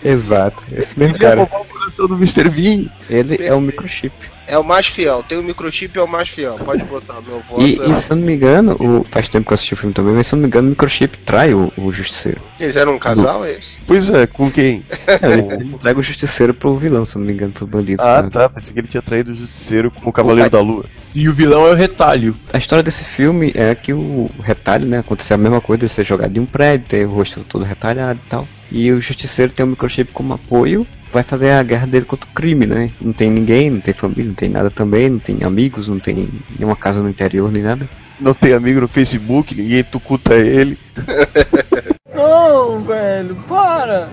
Exato, 0.04 0.64
esse 0.72 0.98
mesmo 0.98 1.14
Ele 1.14 1.22
cara. 1.22 1.36
roubar 1.42 1.60
o 1.60 1.64
coração 1.64 2.08
do 2.08 2.16
Mr. 2.16 2.48
Bean. 2.48 2.86
Ele 3.08 3.46
é 3.46 3.54
o 3.54 3.60
microchip. 3.60 4.12
É 4.48 4.56
o 4.58 4.64
mais 4.64 4.86
fiel. 4.86 5.22
Tem 5.22 5.36
o 5.38 5.42
microchip, 5.42 5.96
é 5.98 6.02
o 6.02 6.08
mais 6.08 6.30
fiel. 6.30 6.54
Pode 6.54 6.82
botar 6.84 7.20
meu 7.20 7.40
voto. 7.48 7.60
E, 7.62 7.78
é- 7.80 7.90
e 7.90 7.96
se 7.96 8.10
eu 8.10 8.16
não 8.16 8.24
me 8.24 8.34
engano, 8.34 8.76
o, 8.80 9.04
faz 9.04 9.28
tempo 9.28 9.46
que 9.46 9.52
eu 9.52 9.54
assisti 9.54 9.74
o 9.74 9.76
filme 9.76 9.92
também, 9.94 10.14
mas 10.14 10.26
se 10.26 10.34
eu 10.34 10.38
não 10.38 10.42
me 10.42 10.48
engano, 10.48 10.68
o 10.68 10.70
microchip 10.70 11.18
trai 11.18 11.52
o, 11.52 11.70
o 11.76 11.92
justiceiro. 11.92 12.40
Eles 12.58 12.74
eram 12.74 12.94
um 12.94 12.98
casal, 12.98 13.44
é 13.44 13.58
isso? 13.58 13.68
Pois 13.86 14.08
é, 14.08 14.26
com 14.26 14.50
quem? 14.50 14.82
É, 15.06 15.32
ele, 15.32 15.52
ele 15.52 15.64
entrega 15.74 16.00
o 16.00 16.02
justiceiro 16.02 16.54
pro 16.54 16.74
vilão, 16.74 17.04
se 17.04 17.16
eu 17.16 17.20
não 17.20 17.26
me 17.26 17.32
engano, 17.32 17.52
pro 17.52 17.66
bandido. 17.66 18.02
Ah, 18.02 18.22
né? 18.22 18.30
tá. 18.30 18.48
Pensei 18.48 18.72
que 18.72 18.80
ele 18.80 18.88
tinha 18.88 19.02
traído 19.02 19.32
o 19.32 19.34
Justiceiro 19.34 19.90
com 19.90 20.08
o 20.08 20.12
Cavaleiro 20.12 20.50
da 20.50 20.60
Lua. 20.60 20.84
E 21.14 21.28
o 21.28 21.32
vilão 21.32 21.66
é 21.66 21.70
o 21.70 21.74
retalho. 21.74 22.34
A 22.52 22.58
história 22.58 22.82
desse 22.82 23.04
filme 23.04 23.52
é 23.54 23.74
que 23.74 23.92
o 23.92 24.30
retalho, 24.42 24.86
né, 24.86 24.98
acontecer 24.98 25.34
a 25.34 25.38
mesma 25.38 25.60
coisa, 25.60 25.86
de 25.86 25.92
ser 25.92 26.04
jogado 26.04 26.32
de 26.32 26.40
um 26.40 26.46
prédio, 26.46 26.86
ter 26.88 27.06
o 27.06 27.10
rosto 27.10 27.44
todo 27.48 27.64
retalhado 27.64 28.20
e 28.24 28.28
tal. 28.28 28.46
E 28.70 28.92
o 28.92 29.00
justiceiro 29.00 29.52
tem 29.52 29.64
o 29.64 29.68
microchip 29.68 30.12
como 30.12 30.34
apoio, 30.34 30.86
vai 31.12 31.22
fazer 31.22 31.50
a 31.50 31.62
guerra 31.62 31.86
dele 31.86 32.04
contra 32.04 32.28
o 32.28 32.32
crime, 32.32 32.66
né? 32.66 32.90
Não 33.00 33.12
tem 33.12 33.30
ninguém, 33.30 33.70
não 33.70 33.80
tem 33.80 33.94
família, 33.94 34.24
não 34.26 34.34
tem 34.34 34.48
nada 34.48 34.70
também, 34.70 35.08
não 35.08 35.18
tem 35.18 35.38
amigos, 35.42 35.88
não 35.88 35.98
tem 35.98 36.28
nenhuma 36.58 36.76
casa 36.76 37.02
no 37.02 37.08
interior 37.08 37.50
nem 37.50 37.62
nada. 37.62 37.88
não 38.20 38.34
tem 38.34 38.52
amigo 38.52 38.80
no 38.80 38.88
Facebook, 38.88 39.54
ninguém 39.54 39.84
tucuta 39.84 40.34
ele. 40.34 40.78
Não, 42.14 42.80
velho, 42.80 43.36
para! 43.48 44.08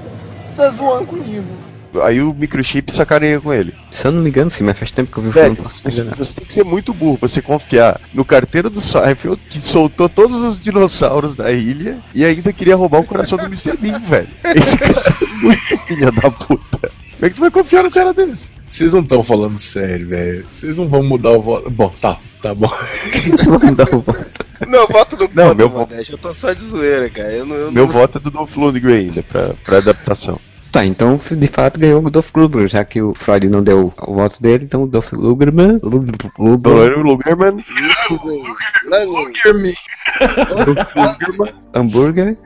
Você 0.46 0.56
tá 0.58 0.70
zoando 0.70 1.08
comigo. 1.08 1.48
Aí 2.04 2.22
o 2.22 2.34
microchip 2.34 2.92
sacaneia 2.94 3.40
com 3.40 3.54
ele. 3.54 3.74
Se 3.92 4.08
eu 4.08 4.12
não 4.12 4.22
me 4.22 4.30
engano, 4.30 4.50
sim, 4.50 4.64
mas 4.64 4.78
faz 4.78 4.92
tempo 4.92 5.12
que 5.12 5.18
eu 5.18 5.24
vi 5.24 5.30
o 5.30 5.32
Velho, 5.32 5.56
filme. 5.56 5.70
você, 5.84 6.04
você 6.04 6.34
tem 6.36 6.46
que 6.46 6.54
ser 6.54 6.64
muito 6.66 6.94
burro 6.94 7.18
pra 7.18 7.28
você 7.30 7.42
confiar 7.42 8.00
no 8.14 8.24
carteiro 8.26 8.70
do 8.70 8.82
Seinfeld, 8.82 9.40
que 9.50 9.60
soltou 9.60 10.08
todos 10.10 10.42
os 10.42 10.62
dinossauros 10.62 11.36
da 11.36 11.52
ilha 11.52 11.98
e 12.14 12.24
ainda 12.26 12.52
queria 12.54 12.76
roubar 12.76 13.00
o 13.00 13.06
coração 13.06 13.38
do 13.38 13.46
Mr. 13.46 13.78
Bean, 13.78 14.00
velho. 14.00 14.28
Esse 14.56 14.78
cara 14.78 14.94
é 14.94 15.36
muito 15.44 15.78
filha 15.86 16.12
da 16.12 16.30
puta. 16.32 16.92
Como 17.16 17.26
é 17.26 17.30
que 17.30 17.36
tu 17.36 17.42
vai 17.42 17.52
confiar 17.52 17.84
no 17.84 17.92
cara 17.92 18.14
desse? 18.14 18.56
Vocês 18.68 18.94
não 18.94 19.02
estão 19.02 19.24
falando 19.24 19.58
sério, 19.58 20.08
velho. 20.08 20.46
Vocês 20.52 20.78
não 20.78 20.88
vão 20.90 21.02
mudar 21.04 21.32
o 21.32 21.40
voto. 21.40 21.70
Bom, 21.70 21.94
tá, 22.02 22.18
tá 22.42 22.54
bom. 22.54 22.70
Vamos 23.46 23.76
dar 23.76 23.88
um 23.96 24.00
voto. 24.00 24.26
Meu 24.68 24.88
voto 24.88 25.16
no 25.18 25.30
Não, 25.34 25.54
meu 25.56 25.70
vo- 25.70 25.80
Modeste, 25.80 26.12
Eu 26.14 26.18
tô 26.18 26.34
só 26.34 26.52
de 26.52 26.64
zoeira, 26.64 27.10
cara. 27.10 27.32
Eu 27.32 27.46
não, 27.46 27.56
eu 27.56 27.72
Meu 27.72 27.86
não... 27.86 27.94
voto 27.94 28.18
é 28.18 28.22
do 28.22 28.32
Dolph 28.32 28.56
Lundgren 28.58 28.96
ainda, 28.98 29.22
pra, 29.24 29.54
pra 29.64 29.78
adaptação. 29.78 30.40
Tá, 30.76 30.86
então 30.86 31.16
de 31.18 31.48
fato 31.48 31.80
ganhou 31.80 32.04
o 32.06 32.10
Dolph 32.10 32.32
Lundgren, 32.36 32.68
já 32.68 32.84
que 32.84 33.02
o 33.02 33.14
Freud 33.16 33.48
não 33.48 33.64
deu 33.64 33.94
o 33.98 34.14
voto 34.14 34.42
dele, 34.42 34.66
então 34.66 34.84
o 34.84 34.88
Dolph 34.88 35.14
Lundgren, 35.14 35.78
Lundgren, 35.82 36.32
Lundgren, 36.38 37.46
não. 37.46 37.64
hambúrguer, 41.74 42.38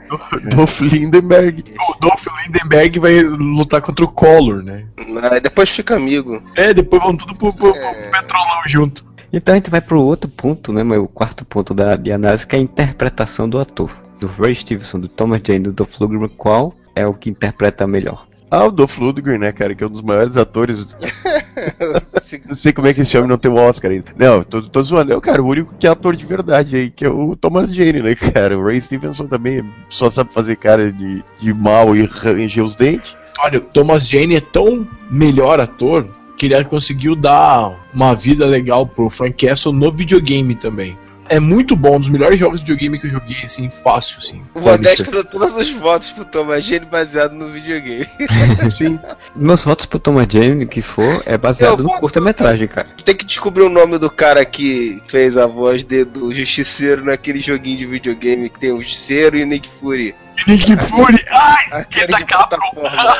Dolph 0.55 0.79
Lindenberg. 0.81 1.63
O 1.89 1.99
Dolph 1.99 2.25
Lindenberg 2.45 2.99
vai 2.99 3.21
lutar 3.23 3.81
contra 3.81 4.05
o 4.05 4.07
Collor, 4.07 4.61
né? 4.63 4.85
Não, 5.07 5.21
depois 5.41 5.69
fica 5.71 5.95
amigo. 5.95 6.41
É, 6.55 6.71
depois 6.73 7.01
vão 7.01 7.15
tudo 7.17 7.35
pro, 7.35 7.51
pro- 7.53 7.73
pro 7.73 7.81
É. 7.81 8.09
petrolão 8.11 8.61
junto. 8.67 9.03
Então 9.31 9.53
a 9.53 9.57
gente 9.57 9.69
vai 9.69 9.81
pro 9.81 10.01
outro 10.01 10.29
ponto, 10.29 10.73
né, 10.73 10.83
mas 10.83 10.99
o 10.99 11.07
quarto 11.07 11.45
ponto 11.45 11.73
da 11.73 11.95
de 11.95 12.11
análise, 12.11 12.45
que 12.45 12.55
é 12.55 12.59
a 12.59 12.61
interpretação 12.61 13.47
do 13.47 13.59
ator. 13.59 13.91
Do 14.19 14.27
Ray 14.27 14.55
Stevenson, 14.55 14.99
do 14.99 15.07
Thomas 15.07 15.41
Jane, 15.45 15.59
do 15.59 15.71
Dolph 15.71 15.99
Lundgren, 15.99 16.29
qual 16.37 16.75
é 16.99 17.07
o 17.07 17.13
que 17.13 17.29
interpreta 17.29 17.87
melhor? 17.87 18.27
Ah, 18.51 18.65
o 18.65 18.71
Dolph 18.71 18.97
Lundgren, 18.97 19.37
né, 19.37 19.51
cara, 19.51 19.75
que 19.75 19.83
é 19.83 19.87
um 19.87 19.91
dos 19.91 20.01
maiores 20.01 20.35
atores. 20.35 20.87
Não 22.47 22.55
sei 22.55 22.73
como 22.73 22.87
é 22.87 22.93
que 22.93 23.01
esse 23.01 23.17
homem 23.17 23.29
não 23.29 23.37
tem 23.37 23.49
um 23.51 23.55
Oscar 23.55 23.91
ainda. 23.91 24.11
Não, 24.17 24.43
tô, 24.43 24.61
tô 24.61 24.81
zoando. 24.81 25.13
É, 25.13 25.19
cara, 25.19 25.41
o 25.41 25.47
único 25.47 25.75
que 25.77 25.85
é 25.85 25.89
ator 25.89 26.15
de 26.15 26.25
verdade 26.25 26.75
aí, 26.75 26.89
que 26.89 27.05
é 27.05 27.09
o 27.09 27.35
Thomas 27.35 27.73
Jane, 27.73 28.01
né, 28.01 28.15
cara? 28.15 28.57
O 28.57 28.63
Ray 28.63 28.79
Stevenson 28.79 29.25
também 29.27 29.63
só 29.89 30.09
sabe 30.09 30.33
fazer 30.33 30.55
cara 30.55 30.91
de, 30.91 31.23
de 31.39 31.53
mal 31.53 31.95
e 31.95 32.05
ranger 32.05 32.63
os 32.63 32.75
dentes. 32.75 33.15
Olha, 33.39 33.59
o 33.59 33.61
Thomas 33.61 34.07
Jane 34.07 34.35
é 34.35 34.41
tão 34.41 34.87
melhor 35.09 35.59
ator 35.59 36.07
que 36.37 36.45
ele 36.45 36.63
conseguiu 36.63 37.15
dar 37.15 37.73
uma 37.93 38.15
vida 38.15 38.45
legal 38.45 38.87
pro 38.87 39.09
Frank 39.09 39.45
Castle 39.45 39.73
no 39.73 39.91
videogame 39.91 40.55
também. 40.55 40.97
É 41.29 41.39
muito 41.39 41.75
bom, 41.75 41.95
um 41.95 41.99
dos 41.99 42.09
melhores 42.09 42.39
jogos 42.39 42.63
de 42.63 42.71
videogame 42.71 42.99
que 42.99 43.07
eu 43.07 43.11
joguei, 43.11 43.37
assim, 43.43 43.69
fácil, 43.69 44.17
assim. 44.17 44.43
O 44.53 44.61
Modesto 44.61 45.11
deu 45.11 45.23
todos 45.23 45.55
os 45.55 45.69
votos 45.71 46.11
pro 46.11 46.25
Thomas 46.25 46.63
Jane 46.63 46.85
baseado 46.85 47.33
no 47.33 47.51
videogame. 47.51 48.07
Sim. 48.75 48.99
Meus 49.35 49.63
votos 49.63 49.85
pro 49.85 49.99
Thomas 49.99 50.27
Jane, 50.29 50.65
que 50.65 50.81
for, 50.81 51.21
é 51.25 51.37
baseado 51.37 51.79
Eu 51.79 51.83
no 51.83 51.99
curta-metragem, 51.99 52.67
cara. 52.67 52.89
Tem 53.05 53.15
que 53.15 53.25
descobrir 53.25 53.63
o 53.63 53.69
nome 53.69 53.97
do 53.97 54.09
cara 54.09 54.43
que 54.43 55.01
fez 55.07 55.37
a 55.37 55.45
voz 55.45 55.83
de, 55.83 56.03
do 56.03 56.33
Justiceiro 56.33 57.05
naquele 57.05 57.41
joguinho 57.41 57.77
de 57.77 57.85
videogame 57.85 58.49
que 58.49 58.59
tem 58.59 58.71
o 58.71 58.81
Justiceiro 58.81 59.37
e 59.37 59.43
o 59.43 59.45
Nick 59.45 59.69
Fury. 59.69 60.15
Nick 60.47 60.75
Fury! 60.77 61.23
Ai! 61.29 61.85
Da 62.07 62.17
de 62.17 62.25
plataforma. 62.25 63.15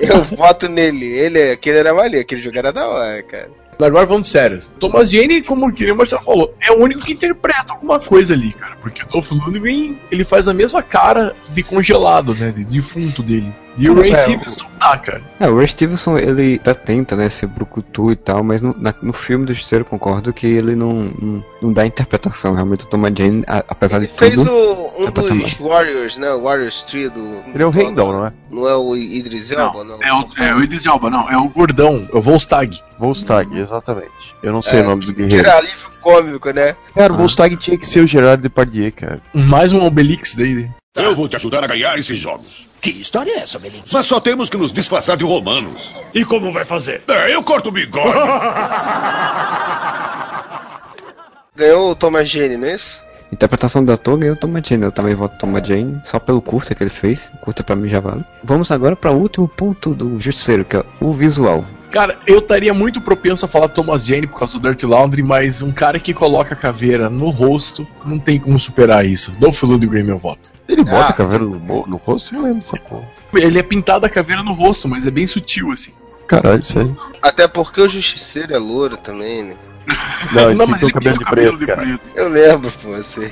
Eu 0.00 0.22
voto 0.22 0.68
nele. 0.68 1.06
Ele, 1.06 1.38
é- 1.40 1.52
aquele 1.52 1.78
era 1.78 1.94
maneiro, 1.94 2.20
aquele 2.20 2.42
jogo 2.42 2.58
era 2.58 2.72
da 2.72 2.86
hora, 2.86 3.22
cara. 3.22 3.50
Agora 3.78 4.06
vamos 4.06 4.28
sério. 4.28 4.58
Thomas 4.78 5.10
Jane, 5.10 5.42
como 5.42 5.72
que 5.72 5.90
o 5.90 5.96
Marcelo 5.96 6.22
falou, 6.22 6.54
é 6.60 6.72
o 6.72 6.80
único 6.80 7.02
que 7.02 7.12
interpreta 7.12 7.72
alguma 7.72 7.98
coisa 7.98 8.34
ali, 8.34 8.52
cara. 8.52 8.76
Porque 8.76 9.02
o 9.02 9.06
Dolph 9.06 9.30
Lundgren, 9.32 9.98
ele 10.10 10.24
faz 10.24 10.48
a 10.48 10.54
mesma 10.54 10.82
cara 10.82 11.34
de 11.50 11.62
congelado, 11.62 12.34
né? 12.34 12.50
De 12.50 12.64
defunto 12.64 13.22
dele. 13.22 13.52
E 13.76 13.90
o 13.90 13.94
Ray 14.00 14.12
É, 14.12 14.16
Stevenson 14.16 14.66
tá, 14.78 14.96
cara. 14.98 15.20
É, 15.40 15.48
o 15.48 15.56
Ray 15.56 15.66
Stevenson, 15.68 16.16
ele 16.18 16.56
até 16.60 16.74
tenta, 16.74 17.16
né, 17.16 17.28
ser 17.28 17.46
brucutu 17.48 18.12
e 18.12 18.16
tal, 18.16 18.42
mas 18.44 18.60
no, 18.60 18.74
na- 18.78 18.94
no 19.02 19.12
filme 19.12 19.44
do 19.46 19.52
Justiceiro, 19.52 19.84
concordo 19.84 20.32
que 20.32 20.46
ele 20.46 20.76
não, 20.76 21.10
não, 21.20 21.44
não 21.60 21.72
dá 21.72 21.84
interpretação. 21.86 22.54
Realmente 22.54 22.84
o 22.84 22.88
Thomas 22.88 23.12
Jane, 23.16 23.42
a- 23.48 23.64
apesar 23.68 23.98
de 23.98 24.06
Fez 24.06 24.34
tudo... 24.34 24.50
o, 24.52 25.06
um 25.06 25.10
dos 25.10 25.54
Warriors, 25.54 26.16
né? 26.16 26.30
O 26.32 26.42
Warriors 26.42 26.82
3 26.84 27.10
do. 27.10 27.20
Ele 27.52 27.62
é 27.62 27.66
o 27.66 27.70
Randall, 27.70 28.12
não 28.12 28.26
é? 28.26 28.32
Não 28.50 28.68
é 28.68 28.76
o 28.76 28.94
Idris 28.96 29.50
Elba, 29.50 29.82
não? 29.82 29.98
É 30.00 30.12
o, 30.14 30.28
é 30.38 30.54
o 30.54 30.62
Idris 30.62 30.86
Elba, 30.86 31.10
não. 31.10 31.28
É 31.28 31.36
o 31.36 31.48
gordão, 31.48 32.06
é 32.12 32.16
o 32.16 32.20
Volstag. 32.22 32.80
Volstag, 32.98 33.58
exatamente. 33.58 34.12
Eu 34.42 34.52
não 34.52 34.62
sei 34.62 34.78
É, 34.78 34.82
o 34.82 34.86
nome 34.86 35.04
do 35.04 35.12
guerreiro. 35.12 35.46
era 35.48 35.58
alívio 35.58 35.90
cômico, 36.00 36.50
né? 36.50 36.76
Cara, 36.94 37.12
o 37.12 37.16
Volstag 37.16 37.56
tinha 37.56 37.76
que 37.78 37.86
ser 37.88 38.00
o 38.00 38.06
Gerard 38.06 38.40
Depardieu, 38.42 38.92
cara. 38.92 39.20
Mais 39.34 39.72
um 39.72 39.84
Obelix 39.84 40.36
daí. 40.94 41.04
Eu 41.04 41.14
vou 41.16 41.28
te 41.28 41.36
ajudar 41.36 41.64
a 41.64 41.66
ganhar 41.66 41.98
esses 41.98 42.16
jogos. 42.16 42.68
Que 42.80 42.90
história 42.90 43.32
é 43.32 43.38
essa, 43.38 43.58
Belix? 43.58 43.90
Mas 43.92 44.06
só 44.06 44.20
temos 44.20 44.48
que 44.48 44.56
nos 44.56 44.72
disfarçar 44.72 45.16
de 45.16 45.24
romanos. 45.24 45.94
E 46.14 46.24
como 46.24 46.52
vai 46.52 46.64
fazer? 46.64 47.02
É, 47.08 47.34
eu 47.34 47.42
corto 47.42 47.68
o 47.70 47.72
bigode. 47.72 48.12
Ganhou 51.56 51.90
o 51.90 51.94
Thomas 51.94 52.28
Jane, 52.28 52.56
não 52.56 52.66
é 52.66 52.74
isso? 52.74 53.00
Interpretação 53.32 53.84
do 53.84 53.92
ator 53.92 54.16
ganhou 54.16 54.34
o 54.34 54.38
Thomas 54.38 54.66
Jane. 54.66 54.84
Eu 54.84 54.92
também 54.92 55.14
voto 55.14 55.36
Thomas 55.38 55.66
Jane, 55.66 56.00
só 56.04 56.18
pelo 56.18 56.40
curta 56.42 56.74
que 56.74 56.82
ele 56.82 56.90
fez. 56.90 57.30
O 57.34 57.38
curta 57.38 57.62
pra 57.62 57.74
mim 57.76 57.88
já 57.88 58.00
vale. 58.00 58.24
Vamos 58.42 58.70
agora 58.70 58.94
para 58.94 59.10
o 59.10 59.18
último 59.18 59.48
ponto 59.48 59.94
do 59.94 60.20
Justiceiro, 60.20 60.64
que 60.64 60.76
é 60.76 60.84
o 61.00 61.12
visual. 61.12 61.64
Cara, 61.94 62.18
eu 62.26 62.38
estaria 62.40 62.74
muito 62.74 63.00
propenso 63.00 63.44
a 63.44 63.48
falar 63.48 63.68
Thomas 63.68 64.04
Jane 64.04 64.26
por 64.26 64.36
causa 64.40 64.58
do 64.58 64.68
Dirty 64.68 64.84
Laundry, 64.84 65.22
mas 65.22 65.62
um 65.62 65.70
cara 65.70 66.00
que 66.00 66.12
coloca 66.12 66.52
a 66.52 66.56
caveira 66.56 67.08
no 67.08 67.30
rosto, 67.30 67.86
não 68.04 68.18
tem 68.18 68.36
como 68.40 68.58
superar 68.58 69.06
isso. 69.06 69.30
Dolph 69.38 69.62
Lundgren, 69.62 70.02
meu 70.02 70.18
voto. 70.18 70.50
Ele 70.68 70.82
bota 70.82 70.96
Ah. 70.96 71.08
a 71.10 71.12
caveira 71.12 71.44
no, 71.44 71.86
no 71.86 71.96
rosto? 71.98 72.34
Eu 72.34 72.42
lembro 72.42 72.58
dessa 72.58 72.76
porra. 72.78 73.08
Ele 73.34 73.60
é 73.60 73.62
pintado 73.62 74.04
a 74.06 74.08
caveira 74.08 74.42
no 74.42 74.54
rosto, 74.54 74.88
mas 74.88 75.06
é 75.06 75.10
bem 75.12 75.24
sutil, 75.24 75.70
assim. 75.70 75.92
Caralho, 76.26 76.62
sério. 76.62 76.96
Até 77.22 77.46
porque 77.46 77.80
o 77.80 77.88
Justiceiro 77.88 78.54
é 78.54 78.58
louro 78.58 78.96
também, 78.96 79.42
né? 79.42 79.54
Não, 80.32 80.50
ele 80.50 80.54
não, 80.58 80.66
pintou 80.66 80.88
o 80.88 80.92
cabelo 80.92 81.18
de 81.18 81.24
cabelo 81.24 81.58
preto, 81.58 81.60
de 81.60 81.66
cara. 81.66 81.82
preto. 81.82 82.00
Eu 82.16 82.28
lembro, 82.28 82.72
pô, 82.82 82.94
assim. 82.94 83.30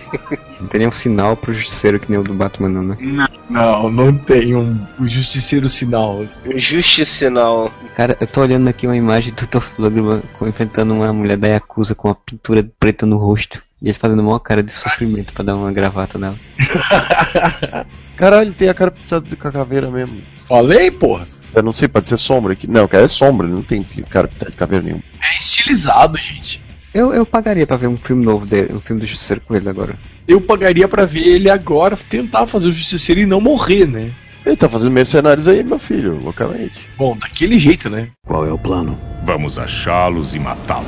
Não 0.61 0.68
tem 0.68 0.78
nenhum 0.80 0.92
sinal 0.92 1.37
pro 1.37 1.54
Justiceiro 1.54 1.99
que 1.99 2.11
nem 2.11 2.20
o 2.20 2.22
do 2.22 2.34
Batman, 2.34 2.68
não, 2.68 2.82
né? 2.82 2.96
Não, 3.00 3.28
não, 3.49 3.90
não 3.90 4.18
tem 4.18 4.54
um, 4.54 4.76
um 4.99 5.08
justiceiro 5.08 5.68
sinal. 5.68 6.25
Um 6.46 6.58
justicinal. 6.58 7.72
Cara, 7.96 8.16
eu 8.20 8.26
tô 8.26 8.40
olhando 8.40 8.68
aqui 8.68 8.87
uma 8.87 8.96
imagem 8.96 9.32
do 9.32 9.46
Dolph 9.46 9.78
Lundgren 9.78 10.22
enfrentando 10.42 10.94
uma 10.94 11.12
mulher 11.12 11.37
da 11.37 11.49
Yakuza 11.49 11.94
com 11.94 12.08
uma 12.08 12.14
pintura 12.14 12.68
preta 12.78 13.06
no 13.06 13.16
rosto. 13.16 13.62
E 13.80 13.88
ele 13.88 13.94
fazendo 13.94 14.22
uma 14.22 14.38
cara 14.38 14.62
de 14.62 14.70
sofrimento 14.70 15.32
pra 15.32 15.42
dar 15.42 15.56
uma 15.56 15.72
gravata 15.72 16.16
nela. 16.16 16.37
Caralho, 18.16 18.54
tem 18.54 18.68
a 18.68 18.75
cara 18.75 18.92
pintada 18.92 19.34
com 19.34 19.49
a 19.49 19.52
caveira 19.52 19.90
mesmo. 19.90 20.22
Falei, 20.46 20.88
porra. 20.90 21.26
Eu 21.54 21.62
não 21.62 21.73
sei, 21.73 21.88
pode 21.88 22.09
ser 22.09 22.16
sombra 22.16 22.52
aqui. 22.52 22.66
Não, 22.66 22.88
cara, 22.88 23.04
é 23.04 23.09
sombra, 23.09 23.47
ele 23.47 23.54
não 23.54 23.62
tem 23.62 23.82
cara 24.09 24.26
pintado 24.28 24.50
de 24.50 24.56
caveira 24.56 24.85
nenhuma. 24.85 25.02
É 25.21 25.37
estilizado, 25.37 26.18
gente. 26.18 26.62
Eu, 26.94 27.12
eu 27.12 27.25
pagaria 27.25 27.66
pra 27.66 27.76
ver 27.76 27.87
um 27.87 27.97
filme 27.97 28.25
novo 28.25 28.44
dele, 28.44 28.75
um 28.75 28.80
filme 28.80 29.00
do 29.00 29.06
Justiceiro 29.06 29.40
com 29.47 29.56
ele 29.56 29.68
agora. 29.68 29.97
Eu 30.28 30.40
pagaria 30.40 30.87
pra 30.87 31.04
ver 31.04 31.26
ele 31.26 31.50
agora 31.50 31.97
tentar 31.97 32.47
fazer 32.47 32.68
o 32.68 32.73
justiceiro 32.73 33.21
e 33.21 33.26
não 33.26 33.40
morrer, 33.40 33.87
né? 33.87 34.12
Ele 34.44 34.56
tá 34.56 34.68
fazendo 34.68 34.90
mercenários 34.90 35.49
aí, 35.49 35.62
meu 35.64 35.78
filho, 35.78 36.21
loucamente. 36.21 36.88
Bom, 36.97 37.16
daquele 37.16 37.59
jeito, 37.59 37.88
né? 37.88 38.09
Qual 38.26 38.47
é 38.47 38.52
o 38.52 38.59
plano? 38.59 38.99
Vamos 39.25 39.59
achá-los 39.59 40.35
e 40.35 40.38
matá-los. 40.38 40.87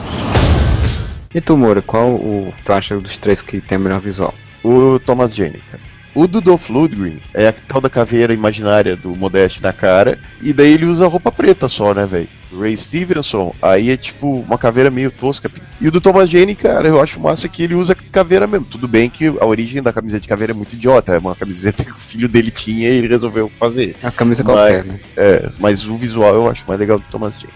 E 1.35 1.41
tu, 1.41 1.57
Moura, 1.57 1.83
qual 1.83 2.11
o 2.11 2.53
tu 2.65 2.73
acha 2.73 2.99
dos 2.99 3.19
três 3.19 3.43
que 3.43 3.61
tem 3.61 3.79
o 3.79 3.81
melhor 3.81 4.01
visual? 4.01 4.35
O 4.63 4.99
Thomas 5.01 5.35
Jane, 5.35 5.61
cara. 5.71 5.83
O 6.15 6.29
do 6.29 6.41
Dolph 6.41 6.69
Lundgren 6.71 7.19
é 7.35 7.49
a 7.49 7.53
tal 7.53 7.81
da 7.81 7.91
caveira 7.91 8.33
imaginária 8.33 8.95
do 8.97 9.17
Modeste 9.17 9.61
na 9.61 9.73
cara, 9.73 10.17
e 10.41 10.53
daí 10.53 10.73
ele 10.73 10.87
usa 10.87 11.09
roupa 11.09 11.33
preta 11.33 11.69
só, 11.69 11.93
né, 11.93 12.07
velho? 12.07 12.29
Ray 12.57 12.77
Stevenson, 12.77 13.53
aí 13.61 13.91
é 13.91 13.97
tipo 13.97 14.39
uma 14.41 14.57
caveira 14.57 14.89
meio 14.93 15.11
tosca. 15.11 15.51
E 15.81 15.89
o 15.89 15.91
do 15.91 16.01
Thomas 16.01 16.31
Jane, 16.31 16.55
cara, 16.55 16.87
eu 16.87 17.03
acho 17.03 17.19
massa 17.19 17.49
que 17.49 17.65
ele 17.65 17.75
usa 17.75 17.97
caveira 17.97 18.47
mesmo. 18.47 18.65
Tudo 18.65 18.87
bem 18.87 19.11
que 19.11 19.27
a 19.27 19.45
origem 19.45 19.83
da 19.83 19.93
camiseta 19.93 20.21
de 20.21 20.29
caveira 20.29 20.53
é 20.53 20.55
muito 20.55 20.75
idiota, 20.75 21.15
é 21.15 21.19
uma 21.19 21.35
camiseta 21.35 21.83
que 21.85 21.91
o 21.91 21.97
filho 21.97 22.29
dele 22.29 22.53
tinha 22.53 22.89
e 22.91 22.97
ele 22.99 23.09
resolveu 23.09 23.51
fazer. 23.59 23.97
A 24.01 24.13
camisa 24.13 24.45
Mas- 24.45 24.55
qualquer, 24.55 24.85
né? 24.85 25.01
É, 25.17 25.51
mas 25.59 25.85
o 25.85 25.97
visual 25.97 26.33
eu 26.33 26.49
acho 26.49 26.65
mais 26.69 26.79
legal 26.79 27.01
do 27.01 27.05
Thomas 27.11 27.35
Jane. 27.41 27.53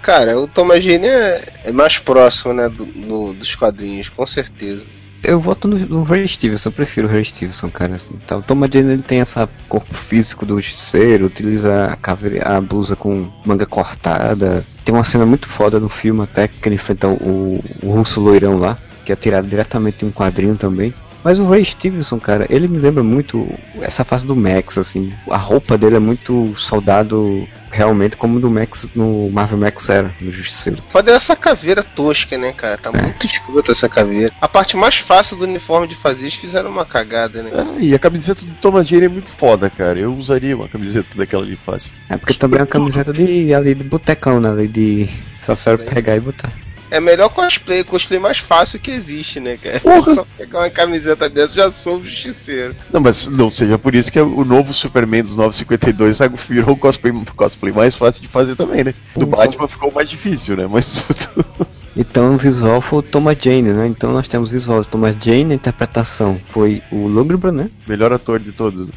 Cara, 0.00 0.38
o 0.40 0.48
Thomas 0.48 0.82
Jane 0.82 1.06
é, 1.08 1.42
é 1.66 1.72
mais 1.72 1.98
próximo, 1.98 2.54
né, 2.54 2.70
do, 2.70 2.86
do- 2.86 3.32
dos 3.34 3.54
quadrinhos, 3.54 4.08
com 4.08 4.26
certeza. 4.26 4.82
Eu 5.22 5.40
voto 5.40 5.66
no, 5.66 5.76
no 5.76 6.02
Ray 6.04 6.26
Stevenson, 6.28 6.68
eu 6.68 6.72
prefiro 6.72 7.08
o 7.08 7.10
Ray 7.10 7.24
Stevenson, 7.24 7.68
cara. 7.70 7.98
Tá. 8.26 8.36
O 8.36 8.42
Thomas 8.42 8.70
Jane 8.72 8.92
ele 8.92 9.02
tem 9.02 9.20
essa 9.20 9.48
corpo 9.68 9.94
físico 9.94 10.46
do 10.46 10.60
justiceiro, 10.60 11.26
utiliza 11.26 11.86
a, 11.86 11.96
caveira, 11.96 12.56
a 12.56 12.60
blusa 12.60 12.94
com 12.94 13.28
manga 13.44 13.66
cortada. 13.66 14.64
Tem 14.84 14.94
uma 14.94 15.04
cena 15.04 15.26
muito 15.26 15.48
foda 15.48 15.80
no 15.80 15.88
filme 15.88 16.22
até 16.22 16.46
que 16.46 16.68
ele 16.68 16.76
enfrenta 16.76 17.08
o, 17.08 17.62
o 17.82 17.90
russo 17.90 18.20
loirão 18.20 18.58
lá, 18.58 18.78
que 19.04 19.12
é 19.12 19.16
tirado 19.16 19.48
diretamente 19.48 19.98
de 19.98 20.04
um 20.04 20.12
quadrinho 20.12 20.56
também. 20.56 20.94
Mas 21.24 21.38
o 21.38 21.48
Ray 21.48 21.64
Stevenson, 21.64 22.20
cara, 22.20 22.46
ele 22.48 22.68
me 22.68 22.78
lembra 22.78 23.02
muito 23.02 23.48
essa 23.80 24.04
fase 24.04 24.24
do 24.24 24.36
Max, 24.36 24.78
assim. 24.78 25.12
A 25.28 25.36
roupa 25.36 25.76
dele 25.76 25.96
é 25.96 26.00
muito 26.00 26.54
soldado 26.56 27.46
realmente 27.78 28.16
como 28.16 28.40
do 28.40 28.50
Max 28.50 28.90
no 28.92 29.30
Marvel 29.30 29.58
Max 29.58 29.88
era, 29.88 30.10
no 30.20 30.32
Justiceiro. 30.32 30.82
Foda 30.90 31.12
essa 31.12 31.36
caveira 31.36 31.82
tosca, 31.82 32.36
né, 32.36 32.52
cara? 32.52 32.76
Tá 32.76 32.90
muito 32.90 33.24
escrota 33.24 33.70
essa 33.70 33.88
caveira. 33.88 34.32
A 34.40 34.48
parte 34.48 34.76
mais 34.76 34.96
fácil 34.96 35.36
do 35.36 35.44
uniforme 35.44 35.86
de 35.86 35.94
fazer, 35.94 36.22
eles 36.22 36.34
fizeram 36.34 36.70
uma 36.70 36.84
cagada, 36.84 37.40
né? 37.40 37.50
Ah, 37.54 37.76
e 37.78 37.94
a 37.94 37.98
camiseta 37.98 38.44
do 38.44 38.52
Thomas 38.54 38.88
Jane 38.88 39.04
é 39.04 39.08
muito 39.08 39.30
foda, 39.30 39.70
cara. 39.70 39.96
Eu 39.96 40.12
usaria 40.12 40.56
uma 40.56 40.68
camiseta 40.68 41.16
daquela 41.16 41.44
ali 41.44 41.54
fácil. 41.54 41.92
É 42.08 42.16
porque 42.16 42.34
também 42.34 42.58
é 42.58 42.62
uma 42.62 42.66
camiseta 42.66 43.12
de 43.12 43.54
ali 43.54 43.74
de 43.76 43.84
botecão, 43.84 44.40
né? 44.40 44.50
Ali 44.50 44.66
de. 44.66 45.08
Só 45.46 45.54
serve 45.54 45.84
pegar 45.84 46.16
e 46.16 46.20
botar. 46.20 46.52
É 46.90 47.00
melhor 47.00 47.28
cosplay, 47.28 47.84
cosplay 47.84 48.18
mais 48.18 48.38
fácil 48.38 48.80
que 48.80 48.90
existe, 48.90 49.40
né, 49.40 49.56
cara? 49.56 49.80
Porra. 49.80 50.14
Só 50.14 50.26
pegar 50.36 50.60
uma 50.60 50.70
camiseta 50.70 51.28
dessa 51.28 51.54
já 51.54 51.70
sou 51.70 51.96
um 51.96 52.04
justiceiro. 52.04 52.74
Não, 52.92 53.00
mas 53.00 53.26
não 53.28 53.50
seja 53.50 53.78
por 53.78 53.94
isso 53.94 54.10
que 54.10 54.20
o 54.20 54.44
novo 54.44 54.72
Superman 54.72 55.22
dos 55.22 55.36
952 55.36 56.16
sabe, 56.16 56.38
virou 56.48 56.70
o 56.70 56.76
cosplay, 56.76 57.12
cosplay 57.36 57.72
mais 57.72 57.94
fácil 57.94 58.22
de 58.22 58.28
fazer 58.28 58.56
também, 58.56 58.84
né? 58.84 58.94
Do 59.14 59.24
Uhum. 59.24 59.30
Batman 59.30 59.68
ficou 59.68 59.92
mais 59.92 60.08
difícil, 60.08 60.56
né? 60.56 60.66
Mas 60.70 61.02
Então 61.96 62.34
o 62.34 62.38
visual 62.38 62.80
foi 62.80 63.00
o 63.00 63.02
Thomas 63.02 63.36
Jane, 63.40 63.72
né? 63.72 63.86
Então 63.86 64.12
nós 64.12 64.28
temos 64.28 64.50
o 64.50 64.52
visual 64.52 64.80
do 64.80 64.86
Thomas 64.86 65.16
Jane, 65.20 65.52
a 65.52 65.56
interpretação 65.56 66.40
foi 66.50 66.80
o 66.92 67.06
Lugrebra, 67.08 67.50
né? 67.50 67.70
melhor 67.86 68.12
ator 68.12 68.38
de 68.38 68.52
todos. 68.52 68.86
né? 68.88 68.94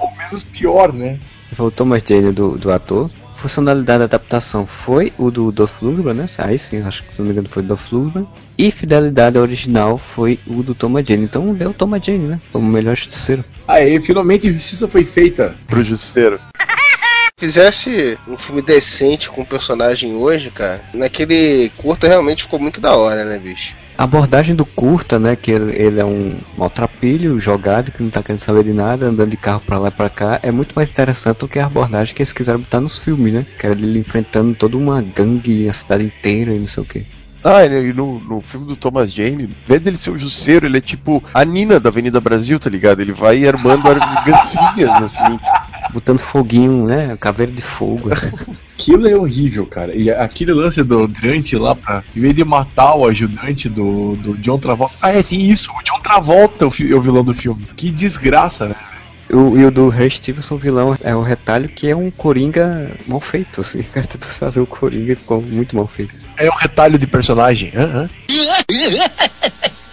Ou 0.00 0.10
menos 0.16 0.42
pior, 0.44 0.92
né? 0.92 1.18
Foi 1.52 1.66
o 1.66 1.70
Thomas 1.70 2.02
Jane 2.06 2.32
do, 2.32 2.56
do 2.56 2.70
ator. 2.70 3.10
Funcionalidade 3.36 3.98
da 3.98 4.04
adaptação 4.04 4.66
foi 4.66 5.12
o 5.18 5.30
do 5.30 5.52
Dolph 5.52 5.82
Lundgren, 5.82 6.14
né? 6.14 6.26
Aí 6.38 6.58
sim, 6.58 6.82
acho 6.82 7.04
que 7.04 7.14
se 7.14 7.20
não 7.20 7.26
me 7.26 7.32
engano 7.32 7.48
foi 7.48 7.62
o 7.62 7.66
Dolph 7.66 7.92
Lundgren. 7.92 8.26
E 8.58 8.70
fidelidade 8.70 9.38
original 9.38 9.98
foi 9.98 10.38
o 10.46 10.62
do 10.62 10.74
Thomas 10.74 11.04
Jane. 11.06 11.24
Então 11.24 11.54
deu 11.54 11.70
o 11.70 11.74
Thomas 11.74 12.04
Jane, 12.04 12.26
né? 12.26 12.40
Como 12.50 12.66
o 12.66 12.72
melhor 12.72 12.96
justiceiro. 12.96 13.44
Aí, 13.68 14.00
finalmente 14.00 14.52
justiça 14.52 14.88
foi 14.88 15.04
feita. 15.04 15.54
Pro 15.66 15.82
Justiceiro. 15.82 16.40
Fizesse 17.38 18.18
um 18.26 18.38
filme 18.38 18.62
decente 18.62 19.28
com 19.28 19.42
o 19.42 19.46
personagem 19.46 20.14
hoje, 20.14 20.50
cara, 20.50 20.82
naquele 20.94 21.70
curta 21.76 22.08
realmente 22.08 22.44
ficou 22.44 22.58
muito 22.58 22.80
da 22.80 22.96
hora, 22.96 23.26
né, 23.26 23.38
bicho? 23.38 23.74
A 23.98 24.04
abordagem 24.04 24.54
do 24.54 24.66
curta, 24.66 25.18
né? 25.18 25.34
Que 25.34 25.50
ele, 25.50 25.74
ele 25.74 26.00
é 26.00 26.04
um 26.04 26.36
maltrapilho, 26.56 27.40
jogado, 27.40 27.90
que 27.90 28.02
não 28.02 28.10
tá 28.10 28.22
querendo 28.22 28.40
saber 28.40 28.64
de 28.64 28.72
nada, 28.72 29.06
andando 29.06 29.30
de 29.30 29.36
carro 29.38 29.60
pra 29.60 29.78
lá 29.78 29.88
e 29.88 29.92
pra 29.92 30.10
cá, 30.10 30.38
é 30.42 30.50
muito 30.50 30.74
mais 30.76 30.90
interessante 30.90 31.38
do 31.38 31.48
que 31.48 31.58
a 31.58 31.66
abordagem 31.66 32.14
que 32.14 32.20
eles 32.20 32.32
quiseram 32.32 32.60
botar 32.60 32.80
nos 32.80 32.98
filmes, 32.98 33.32
né? 33.32 33.46
Que 33.58 33.66
era 33.66 33.74
ele 33.74 33.98
enfrentando 33.98 34.54
toda 34.54 34.76
uma 34.76 35.00
gangue, 35.00 35.68
a 35.68 35.72
cidade 35.72 36.04
inteira 36.04 36.52
e 36.52 36.58
não 36.58 36.66
sei 36.66 36.82
o 36.82 36.86
que. 36.86 37.06
Ah, 37.42 37.64
ele, 37.64 37.92
no, 37.92 38.18
no 38.18 38.40
filme 38.40 38.66
do 38.66 38.76
Thomas 38.76 39.12
Jane, 39.12 39.44
em 39.44 39.68
vez 39.68 39.80
dele 39.80 39.96
ser 39.96 40.10
o 40.10 40.18
Jusceiro, 40.18 40.66
ele 40.66 40.78
é 40.78 40.80
tipo 40.80 41.22
a 41.32 41.44
Nina 41.44 41.78
da 41.78 41.88
Avenida 41.88 42.20
Brasil, 42.20 42.58
tá 42.58 42.68
ligado? 42.68 43.00
Ele 43.00 43.12
vai 43.12 43.46
armando 43.46 43.86
argancinhas, 43.88 44.90
assim. 45.02 45.38
Botando 45.92 46.18
foguinho, 46.18 46.86
né? 46.86 47.16
Caveira 47.18 47.52
de 47.52 47.62
fogo. 47.62 48.12
assim. 48.12 48.56
Aquilo 48.78 49.08
é 49.08 49.16
horrível, 49.16 49.64
cara. 49.66 49.94
E 49.96 50.10
aquele 50.10 50.52
lance 50.52 50.82
do 50.82 51.08
Dante 51.08 51.56
lá 51.56 51.74
pra. 51.74 52.04
Em 52.14 52.20
vez 52.20 52.34
de 52.34 52.44
matar 52.44 52.94
o 52.94 53.06
ajudante 53.06 53.68
do, 53.70 54.16
do 54.16 54.36
John 54.36 54.58
Travolta. 54.58 54.94
Ah, 55.00 55.10
é, 55.12 55.22
tem 55.22 55.40
isso. 55.48 55.70
O 55.72 55.82
John 55.82 55.98
Travolta 56.00 56.64
é 56.64 56.68
o, 56.68 56.70
fi- 56.70 56.92
é 56.92 56.94
o 56.94 57.00
vilão 57.00 57.24
do 57.24 57.32
filme. 57.32 57.66
Que 57.74 57.90
desgraça, 57.90 58.66
né? 58.68 58.74
O, 59.32 59.56
e 59.58 59.64
o 59.64 59.70
do 59.72 59.88
Ray 59.88 60.10
Stevenson, 60.10 60.56
vilão, 60.56 60.96
é 61.02 61.16
o 61.16 61.22
retalho 61.22 61.68
que 61.68 61.88
é 61.88 61.96
um 61.96 62.10
coringa 62.10 62.92
mal 63.08 63.20
feito, 63.20 63.60
assim. 63.62 63.80
O 63.88 63.92
cara 63.92 64.06
tentou 64.06 64.30
fazer 64.30 64.60
o 64.60 64.66
coringa 64.66 65.14
e 65.14 65.16
ficou 65.16 65.40
muito 65.42 65.74
mal 65.74 65.88
feito. 65.88 66.14
É 66.36 66.48
um 66.50 66.54
retalho 66.54 66.98
de 66.98 67.06
personagem. 67.06 67.72
Aham. 67.74 68.10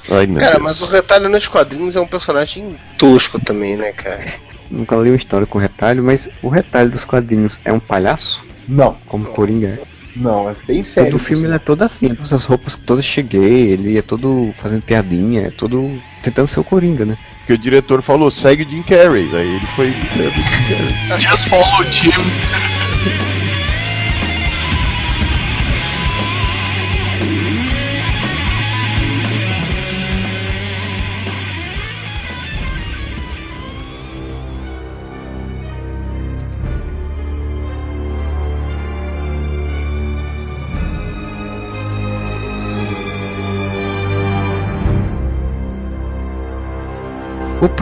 Ai, 0.10 0.28
Cara, 0.28 0.52
Deus. 0.52 0.62
mas 0.62 0.82
o 0.82 0.86
retalho 0.86 1.30
nos 1.30 1.48
quadrinhos 1.48 1.96
é 1.96 2.02
um 2.02 2.06
personagem 2.08 2.76
tosco 2.98 3.40
também, 3.40 3.76
né, 3.78 3.92
cara? 3.94 4.24
Nunca 4.70 4.96
li 4.98 5.10
uma 5.10 5.16
história 5.16 5.48
com 5.48 5.58
retalho, 5.58 6.04
mas 6.04 6.30
o 6.42 6.50
retalho 6.50 6.92
dos 6.92 7.06
quadrinhos 7.06 7.60
é 7.64 7.72
um 7.72 7.80
palhaço, 7.80 8.44
Não, 8.68 8.96
como 9.08 9.26
coringa 9.26 9.68
é. 9.68 9.80
não, 10.16 10.50
é 10.50 10.54
bem 10.66 10.84
sério. 10.84 11.12
Todo 11.12 11.20
filme 11.20 11.46
ele 11.46 11.56
é 11.56 11.60
todo 11.60 11.82
assim, 11.82 12.16
essas 12.22 12.46
roupas 12.46 12.76
todas 12.76 13.06
cheguei, 13.06 13.72
ele 13.72 13.98
é 13.98 14.02
todo 14.02 14.54
fazendo 14.58 14.82
piadinha, 14.82 15.48
é 15.48 15.50
todo 15.50 15.92
tentando 16.22 16.48
ser 16.48 16.60
o 16.60 16.64
coringa, 16.64 17.06
né? 17.06 17.18
Porque 17.40 17.54
o 17.54 17.58
diretor 17.58 18.02
falou, 18.02 18.32
segue 18.32 18.64
o 18.64 18.70
Jim 18.70 18.84
Carrey. 18.84 19.28
Daí 19.30 19.56
ele 19.56 19.68
foi. 19.76 19.92
segue 19.92 20.28
o 20.28 20.32
Jim 20.32 21.08
Carrey. 21.10 21.20
Just 21.20 21.48
follow 21.50 21.84
Jim. 21.92 23.32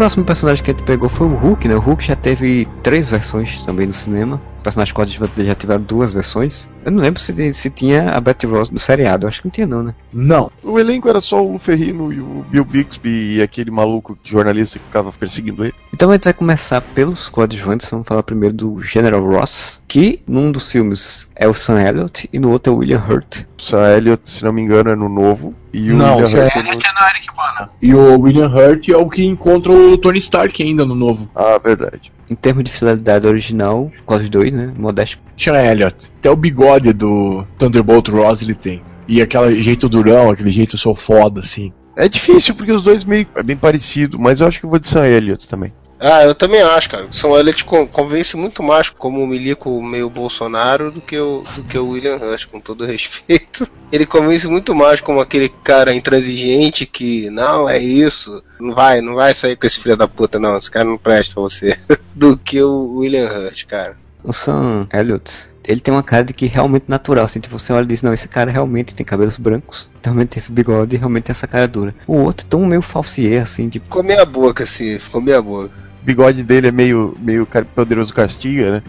Próximo 0.02 0.26
personagem 0.26 0.64
que 0.64 0.72
a 0.72 0.74
gente 0.74 0.84
pegou 0.84 1.08
foi 1.08 1.28
o 1.28 1.36
Hulk, 1.36 1.68
né? 1.68 1.76
O 1.76 1.80
Hulk 1.80 2.04
já 2.04 2.16
teve 2.16 2.68
três 2.82 3.08
versões 3.08 3.62
também 3.62 3.86
no 3.86 3.94
cinema. 3.94 4.42
O 4.60 4.64
personagem 4.64 4.92
coadjuvante 4.96 5.36
dele 5.36 5.50
já 5.50 5.54
tiveram 5.54 5.82
duas 5.82 6.12
versões. 6.12 6.68
Eu 6.84 6.92
não 6.92 7.04
lembro 7.04 7.22
se, 7.22 7.54
se 7.54 7.70
tinha 7.70 8.10
a 8.10 8.20
Betty 8.20 8.48
Ross 8.48 8.72
do 8.72 8.80
seriado, 8.80 9.26
eu 9.26 9.28
acho 9.28 9.42
que 9.42 9.48
não 9.48 9.52
tinha 9.52 9.68
não, 9.68 9.84
né? 9.84 9.94
Não. 10.12 10.52
O 10.64 10.80
elenco 10.80 11.08
era 11.08 11.22
só 11.22 11.46
o 11.46 11.58
Ferrino 11.60 12.12
e 12.12 12.20
o 12.20 12.44
Bill 12.50 12.66
Bixby 12.66 13.36
e 13.36 13.42
aquele 13.44 13.70
maluco 13.70 14.18
jornalista 14.24 14.80
que 14.80 14.86
ficava 14.86 15.12
perseguindo 15.12 15.64
ele. 15.64 15.74
Então 15.94 16.10
a 16.10 16.14
gente 16.14 16.24
vai 16.24 16.34
começar 16.34 16.82
pelos 16.82 17.30
coadjuvantes, 17.30 17.88
vamos 17.90 18.08
falar 18.08 18.24
primeiro 18.24 18.56
do 18.56 18.82
General 18.82 19.24
Ross, 19.24 19.81
que 19.92 20.22
num 20.26 20.54
dos 20.54 20.72
filmes 20.72 21.28
é 21.36 21.50
o 21.50 21.54
Sam 21.54 21.82
Elliott 21.82 22.30
e 22.32 22.40
no 22.40 22.50
outro 22.50 22.72
é 22.72 22.76
o 22.78 22.80
William 22.80 23.04
Hurt. 23.06 23.44
O 23.60 23.62
Sam 23.62 23.98
Elliott, 23.98 24.22
se 24.24 24.42
não 24.42 24.54
me 24.54 24.62
engano, 24.62 24.90
é 24.90 24.96
no 24.96 25.10
novo. 25.10 25.54
E 25.74 25.92
o 25.92 25.98
Não, 25.98 26.16
William 26.16 26.28
o 26.28 26.32
Sam 26.32 26.38
Hurt 26.38 26.56
é 26.56 26.60
Elliott 26.60 26.78
no... 26.78 26.90
é 26.90 27.02
na 27.02 27.10
Eric 27.10 27.28
Bana. 27.36 27.70
E 27.82 27.94
o 27.94 28.20
William 28.22 28.48
Hurt 28.48 28.88
é 28.88 28.96
o 28.96 29.10
que 29.10 29.26
encontra 29.26 29.70
o 29.70 29.98
Tony 29.98 30.20
Stark 30.20 30.64
ainda 30.64 30.86
no 30.86 30.96
novo. 30.96 31.30
Ah, 31.36 31.60
verdade. 31.62 32.10
Em 32.30 32.36
termos 32.36 32.64
de 32.64 32.72
fidelidade 32.72 33.28
original, 33.28 33.90
quase 34.06 34.24
os 34.24 34.30
dois, 34.30 34.54
né? 34.54 34.72
Modesto. 34.78 35.20
Sean 35.36 35.62
Elliott. 35.62 36.10
Até 36.20 36.32
o 36.32 36.38
bigode 36.38 36.94
do 36.94 37.46
Thunderbolt 37.58 38.08
Ross 38.08 38.42
ele 38.42 38.56
tem. 38.56 38.82
E 39.10 39.22
aquele 39.22 39.62
jeito 39.62 39.90
durão, 39.90 40.30
aquele 40.30 40.52
jeito 40.52 40.78
sou 40.78 40.96
foda, 40.96 41.42
assim. 41.42 41.74
É 41.98 42.08
difícil 42.08 42.56
porque 42.56 42.72
os 42.72 42.82
dois 42.82 43.04
meio 43.04 43.28
é 43.36 43.44
bem 43.44 43.58
parecido, 43.58 44.18
mas 44.18 44.40
eu 44.40 44.48
acho 44.48 44.58
que 44.58 44.66
eu 44.66 44.70
vou 44.70 44.80
de 44.80 44.88
Sam 44.88 45.06
Elliott 45.06 45.50
também. 45.50 45.74
Ah, 46.04 46.24
eu 46.24 46.34
também 46.34 46.62
acho, 46.64 46.90
cara. 46.90 47.06
O 47.06 47.14
São 47.14 47.38
Elliott 47.38 47.64
con- 47.64 47.86
convence 47.86 48.36
muito 48.36 48.64
mais 48.64 48.90
como 48.90 49.22
o 49.24 49.28
milico 49.28 49.82
meio 49.84 50.10
Bolsonaro 50.10 50.92
do 50.92 51.00
que 51.00 51.16
o, 51.20 51.44
do 51.56 51.64
que 51.64 51.78
o 51.78 51.90
William 51.90 52.18
Rush, 52.18 52.46
com 52.46 52.60
todo 52.60 52.84
respeito. 52.88 53.70
Ele 53.92 54.06
convence 54.08 54.48
muito 54.48 54.74
mais 54.74 55.00
como 55.00 55.20
aquele 55.20 55.48
cara 55.64 55.94
intransigente 55.94 56.88
que, 56.88 57.30
não, 57.30 57.70
é 57.70 57.78
isso, 57.78 58.44
não 58.60 58.74
vai, 58.74 59.00
não 59.00 59.14
vai 59.14 59.34
sair 59.36 59.56
com 59.56 59.68
esse 59.68 59.80
filho 59.80 59.96
da 59.96 60.08
puta, 60.08 60.40
não, 60.40 60.58
esse 60.58 60.72
cara 60.72 60.86
não 60.86 60.98
presta 60.98 61.36
pra 61.36 61.44
você, 61.44 61.78
do 62.16 62.36
que 62.36 62.62
o 62.64 62.96
William 62.98 63.28
Hurt, 63.30 63.66
cara. 63.68 63.96
O 64.24 64.32
Sam 64.34 64.88
Elliott, 64.94 65.50
ele 65.68 65.80
tem 65.82 65.92
uma 65.94 66.04
cara 66.04 66.24
de 66.24 66.34
que 66.34 66.46
realmente 66.46 66.86
natural, 66.88 67.26
assim, 67.26 67.40
tipo, 67.40 67.58
você 67.58 67.74
olha 67.74 67.84
e 67.84 67.88
diz, 67.88 68.02
não, 68.04 68.14
esse 68.14 68.28
cara 68.28 68.52
realmente 68.52 68.96
tem 68.96 69.06
cabelos 69.06 69.38
brancos, 69.38 69.90
realmente 70.04 70.30
tem 70.30 70.38
esse 70.40 70.52
bigode 70.52 70.96
e 70.96 71.00
realmente 71.00 71.24
tem 71.26 71.32
essa 71.32 71.48
cara 71.48 71.68
dura. 71.68 71.94
O 72.08 72.18
outro 72.18 72.46
é 72.46 72.50
tão 72.50 72.66
meio 72.66 72.82
falsier, 72.84 73.42
assim, 73.42 73.68
tipo, 73.68 73.86
Ficou 73.86 74.04
meia 74.04 74.26
boca, 74.26 74.64
assim, 74.64 75.00
ficou 75.00 75.20
meia 75.22 75.42
boca. 75.42 75.72
O 76.02 76.06
bigode 76.06 76.44
dele 76.44 76.68
é 76.70 76.72
meio, 76.72 77.16
meio 77.20 77.48
poderoso 77.76 78.14
castiga, 78.14 78.72
né? 78.72 78.84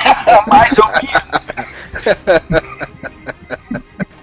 Mais 0.48 0.78
ou 0.78 0.86
menos. 0.88 1.52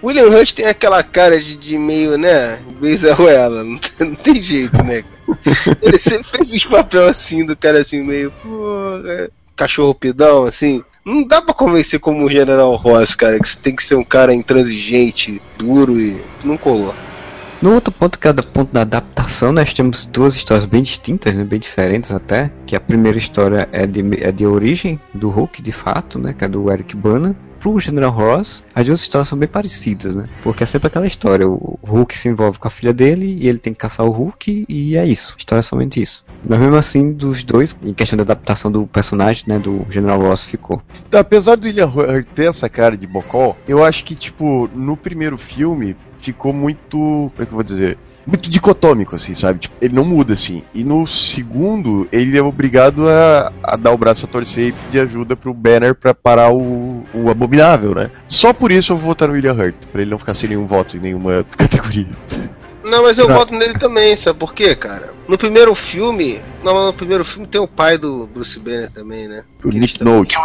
William 0.04 0.30
Hurt 0.30 0.54
tem 0.54 0.65
aquela 0.65 1.04
cara 1.04 1.39
de, 1.39 1.56
de 1.56 1.77
meio, 1.77 2.17
né, 2.17 2.58
meio 2.80 2.97
Zé 2.97 3.12
Ruela, 3.12 3.63
não, 3.63 3.77
tem- 3.77 4.08
não 4.10 4.15
tem 4.15 4.41
jeito, 4.41 4.82
né? 4.84 5.04
cara? 5.04 5.77
Ele 5.82 5.99
sempre 5.99 6.27
fez 6.32 6.51
uns 6.51 6.65
papéis 6.65 7.04
assim, 7.10 7.45
do 7.45 7.56
cara 7.56 7.80
assim, 7.80 8.01
meio, 8.01 8.32
porra, 8.32 9.30
cachorro 9.56 9.93
pidão, 9.93 10.45
assim. 10.45 10.84
Não 11.06 11.23
dá 11.27 11.39
pra 11.41 11.54
convencer 11.54 11.99
como 11.99 12.25
o 12.25 12.30
General 12.32 12.75
Ross, 12.75 13.13
cara, 13.15 13.39
que 13.39 13.47
você 13.47 13.58
tem 13.58 13.75
que 13.75 13.84
ser 13.84 13.95
um 13.95 14.04
cara 14.04 14.34
intransigente, 14.34 15.39
duro 15.58 15.99
e 15.99 16.19
não 16.43 16.58
colou. 16.58 16.95
No 17.62 17.76
outro 17.76 17.93
ponto, 17.93 18.17
que 18.17 18.28
é 18.28 18.32
o 18.32 18.43
ponto 18.43 18.74
da 18.74 18.82
adaptação, 18.82 19.52
nós 19.52 19.71
temos 19.71 20.08
duas 20.08 20.34
histórias 20.36 20.65
bem 20.65 20.82
distintas, 20.82 21.36
né, 21.36 21.43
bem 21.43 21.60
diferentes 21.60 22.12
até. 22.12 22.52
Que 22.65 22.76
a 22.76 22.80
primeira 22.80 23.19
história 23.19 23.69
é 23.71 23.86
de, 23.86 24.02
é 24.24 24.32
de 24.32 24.47
origem 24.47 25.00
do 25.13 25.30
Hulk, 25.30 25.62
de 25.62 25.71
fato, 25.71 26.17
né, 26.17 26.34
que 26.34 26.43
é 26.43 26.47
do 26.47 26.71
Eric 26.71 26.95
Bana. 26.95 27.36
Pro 27.60 27.80
General 27.80 28.10
Ross, 28.10 28.65
as 28.74 28.88
duas 28.88 29.02
histórias 29.02 29.28
são 29.28 29.38
bem 29.38 29.47
parecidas, 29.47 30.15
né? 30.15 30.26
Porque 30.41 30.63
é 30.63 30.65
sempre 30.65 30.88
aquela 30.88 31.06
história: 31.06 31.47
o 31.47 31.78
Hulk 31.84 32.17
se 32.17 32.28
envolve 32.28 32.58
com 32.58 32.67
a 32.67 32.71
filha 32.71 32.91
dele 32.91 33.38
e 33.39 33.47
ele 33.47 33.60
tem 33.60 33.71
que 33.71 33.78
caçar 33.78 34.04
o 34.04 34.10
Hulk, 34.10 34.65
e 34.67 34.97
é 34.97 35.06
isso. 35.06 35.36
A 35.36 35.38
história 35.38 35.60
é 35.60 35.62
somente 35.62 36.02
isso. 36.02 36.26
Mas 36.43 36.58
mesmo 36.58 36.76
assim, 36.76 37.13
dos 37.13 37.43
dois, 37.43 37.78
em 37.84 37.93
questão 37.93 38.17
da 38.17 38.24
adaptação 38.24 38.71
do 38.71 38.88
personagem, 38.88 39.43
né, 39.45 39.60
do 39.60 39.86
General 39.91 40.19
Ross, 40.19 40.43
ficou. 40.43 40.82
Apesar 41.12 41.56
do 41.56 41.67
William 41.67 41.86
Hurt 41.86 42.26
ter 42.34 42.50
essa 42.50 42.67
cara 42.67 42.97
de 42.97 43.06
bocó, 43.06 43.56
eu 43.67 43.86
acho 43.86 44.06
que, 44.06 44.15
tipo, 44.15 44.67
no 44.74 44.97
primeiro 44.97 45.38
filme 45.38 45.95
ficou 46.21 46.53
muito. 46.53 46.97
Como 46.97 47.34
é 47.39 47.45
que 47.45 47.51
eu 47.51 47.55
vou 47.55 47.63
dizer? 47.63 47.97
muito 48.25 48.49
dicotômico, 48.49 49.15
assim, 49.15 49.34
sabe? 49.34 49.60
Tipo, 49.60 49.75
ele 49.81 49.95
não 49.95 50.05
muda, 50.05 50.34
assim. 50.34 50.63
E 50.73 50.84
no 50.84 51.05
segundo, 51.07 52.07
ele 52.12 52.38
é 52.38 52.41
obrigado 52.41 53.07
a, 53.10 53.51
a 53.63 53.75
dar 53.75 53.91
o 53.91 53.97
braço 53.97 54.25
a 54.25 54.27
torcer 54.27 54.67
e 54.67 54.71
pedir 54.71 54.99
ajuda 54.99 55.36
pro 55.36 55.53
Banner 55.53 55.95
pra 55.95 56.13
parar 56.13 56.51
o, 56.53 57.03
o 57.13 57.29
Abominável, 57.29 57.95
né? 57.95 58.12
Só 58.27 58.53
por 58.53 58.71
isso 58.71 58.93
eu 58.93 58.97
vou 58.97 59.07
votar 59.07 59.27
no 59.27 59.34
William 59.34 59.53
Hurt, 59.53 59.75
pra 59.91 60.01
ele 60.01 60.12
não 60.12 60.19
ficar 60.19 60.34
sem 60.34 60.49
nenhum 60.49 60.65
voto 60.65 60.97
em 60.97 60.99
nenhuma 60.99 61.45
categoria. 61.57 62.07
Não, 62.91 63.04
mas 63.04 63.17
eu 63.17 63.25
Não. 63.25 63.36
voto 63.36 63.54
nele 63.54 63.80
também, 63.80 64.17
sabe 64.17 64.38
por 64.38 64.54
quê, 64.54 64.75
cara? 64.75 65.13
No 65.25 65.38
primeiro 65.38 65.73
filme. 65.73 66.41
Não, 66.62 66.88
no 66.88 66.91
primeiro 66.93 67.23
filme 67.23 67.47
tem 67.47 67.62
o 67.62 67.65
pai 67.67 67.97
do 67.97 68.27
Bruce 68.27 68.60
Banner 68.60 68.91
também, 68.91 69.30
né? 69.30 69.45
O 69.63 69.69
Que 69.69 69.80
Nick 69.80 70.04
Note. 70.04 70.36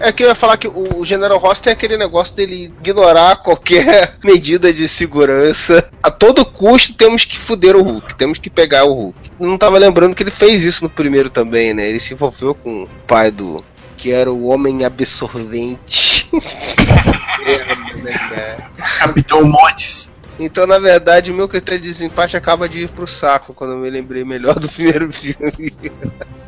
É 0.00 0.10
que 0.10 0.24
eu 0.24 0.26
ia 0.26 0.34
falar 0.34 0.56
que 0.56 0.66
o 0.66 1.04
General 1.04 1.38
Ross 1.38 1.60
tem 1.60 1.72
aquele 1.72 1.96
negócio 1.96 2.34
dele 2.34 2.64
ignorar 2.80 3.36
qualquer 3.46 4.16
medida 4.24 4.72
de 4.72 4.88
segurança. 4.88 5.88
A 6.02 6.10
todo 6.10 6.44
custo 6.44 6.94
temos 6.94 7.24
que 7.24 7.38
fuder 7.38 7.76
o 7.76 7.82
Hulk, 7.82 8.16
temos 8.16 8.38
que 8.38 8.50
pegar 8.50 8.84
o 8.86 8.92
Hulk. 8.92 9.30
Não 9.38 9.56
tava 9.56 9.78
lembrando 9.78 10.16
que 10.16 10.24
ele 10.24 10.32
fez 10.32 10.64
isso 10.64 10.82
no 10.82 10.90
primeiro 10.90 11.30
também, 11.30 11.72
né? 11.72 11.88
Ele 11.88 12.00
se 12.00 12.12
envolveu 12.12 12.56
com 12.56 12.82
o 12.82 12.88
pai 13.06 13.30
do. 13.30 13.64
que 13.96 14.10
era 14.10 14.32
o 14.32 14.46
homem 14.46 14.84
absorvente. 14.84 16.28
É, 17.44 18.00
né, 18.00 18.12
cara? 18.12 18.70
Capitão 19.00 19.44
Mods. 19.44 20.14
Então, 20.38 20.66
na 20.66 20.78
verdade, 20.78 21.30
o 21.30 21.34
meu 21.34 21.48
critério 21.48 21.80
de 21.80 21.88
desempate 21.88 22.36
acaba 22.36 22.68
de 22.68 22.80
ir 22.80 22.88
pro 22.90 23.06
saco 23.06 23.54
quando 23.54 23.72
eu 23.72 23.78
me 23.78 23.90
lembrei 23.90 24.24
melhor 24.24 24.58
do 24.58 24.68
primeiro 24.70 25.12
filme. 25.12 25.72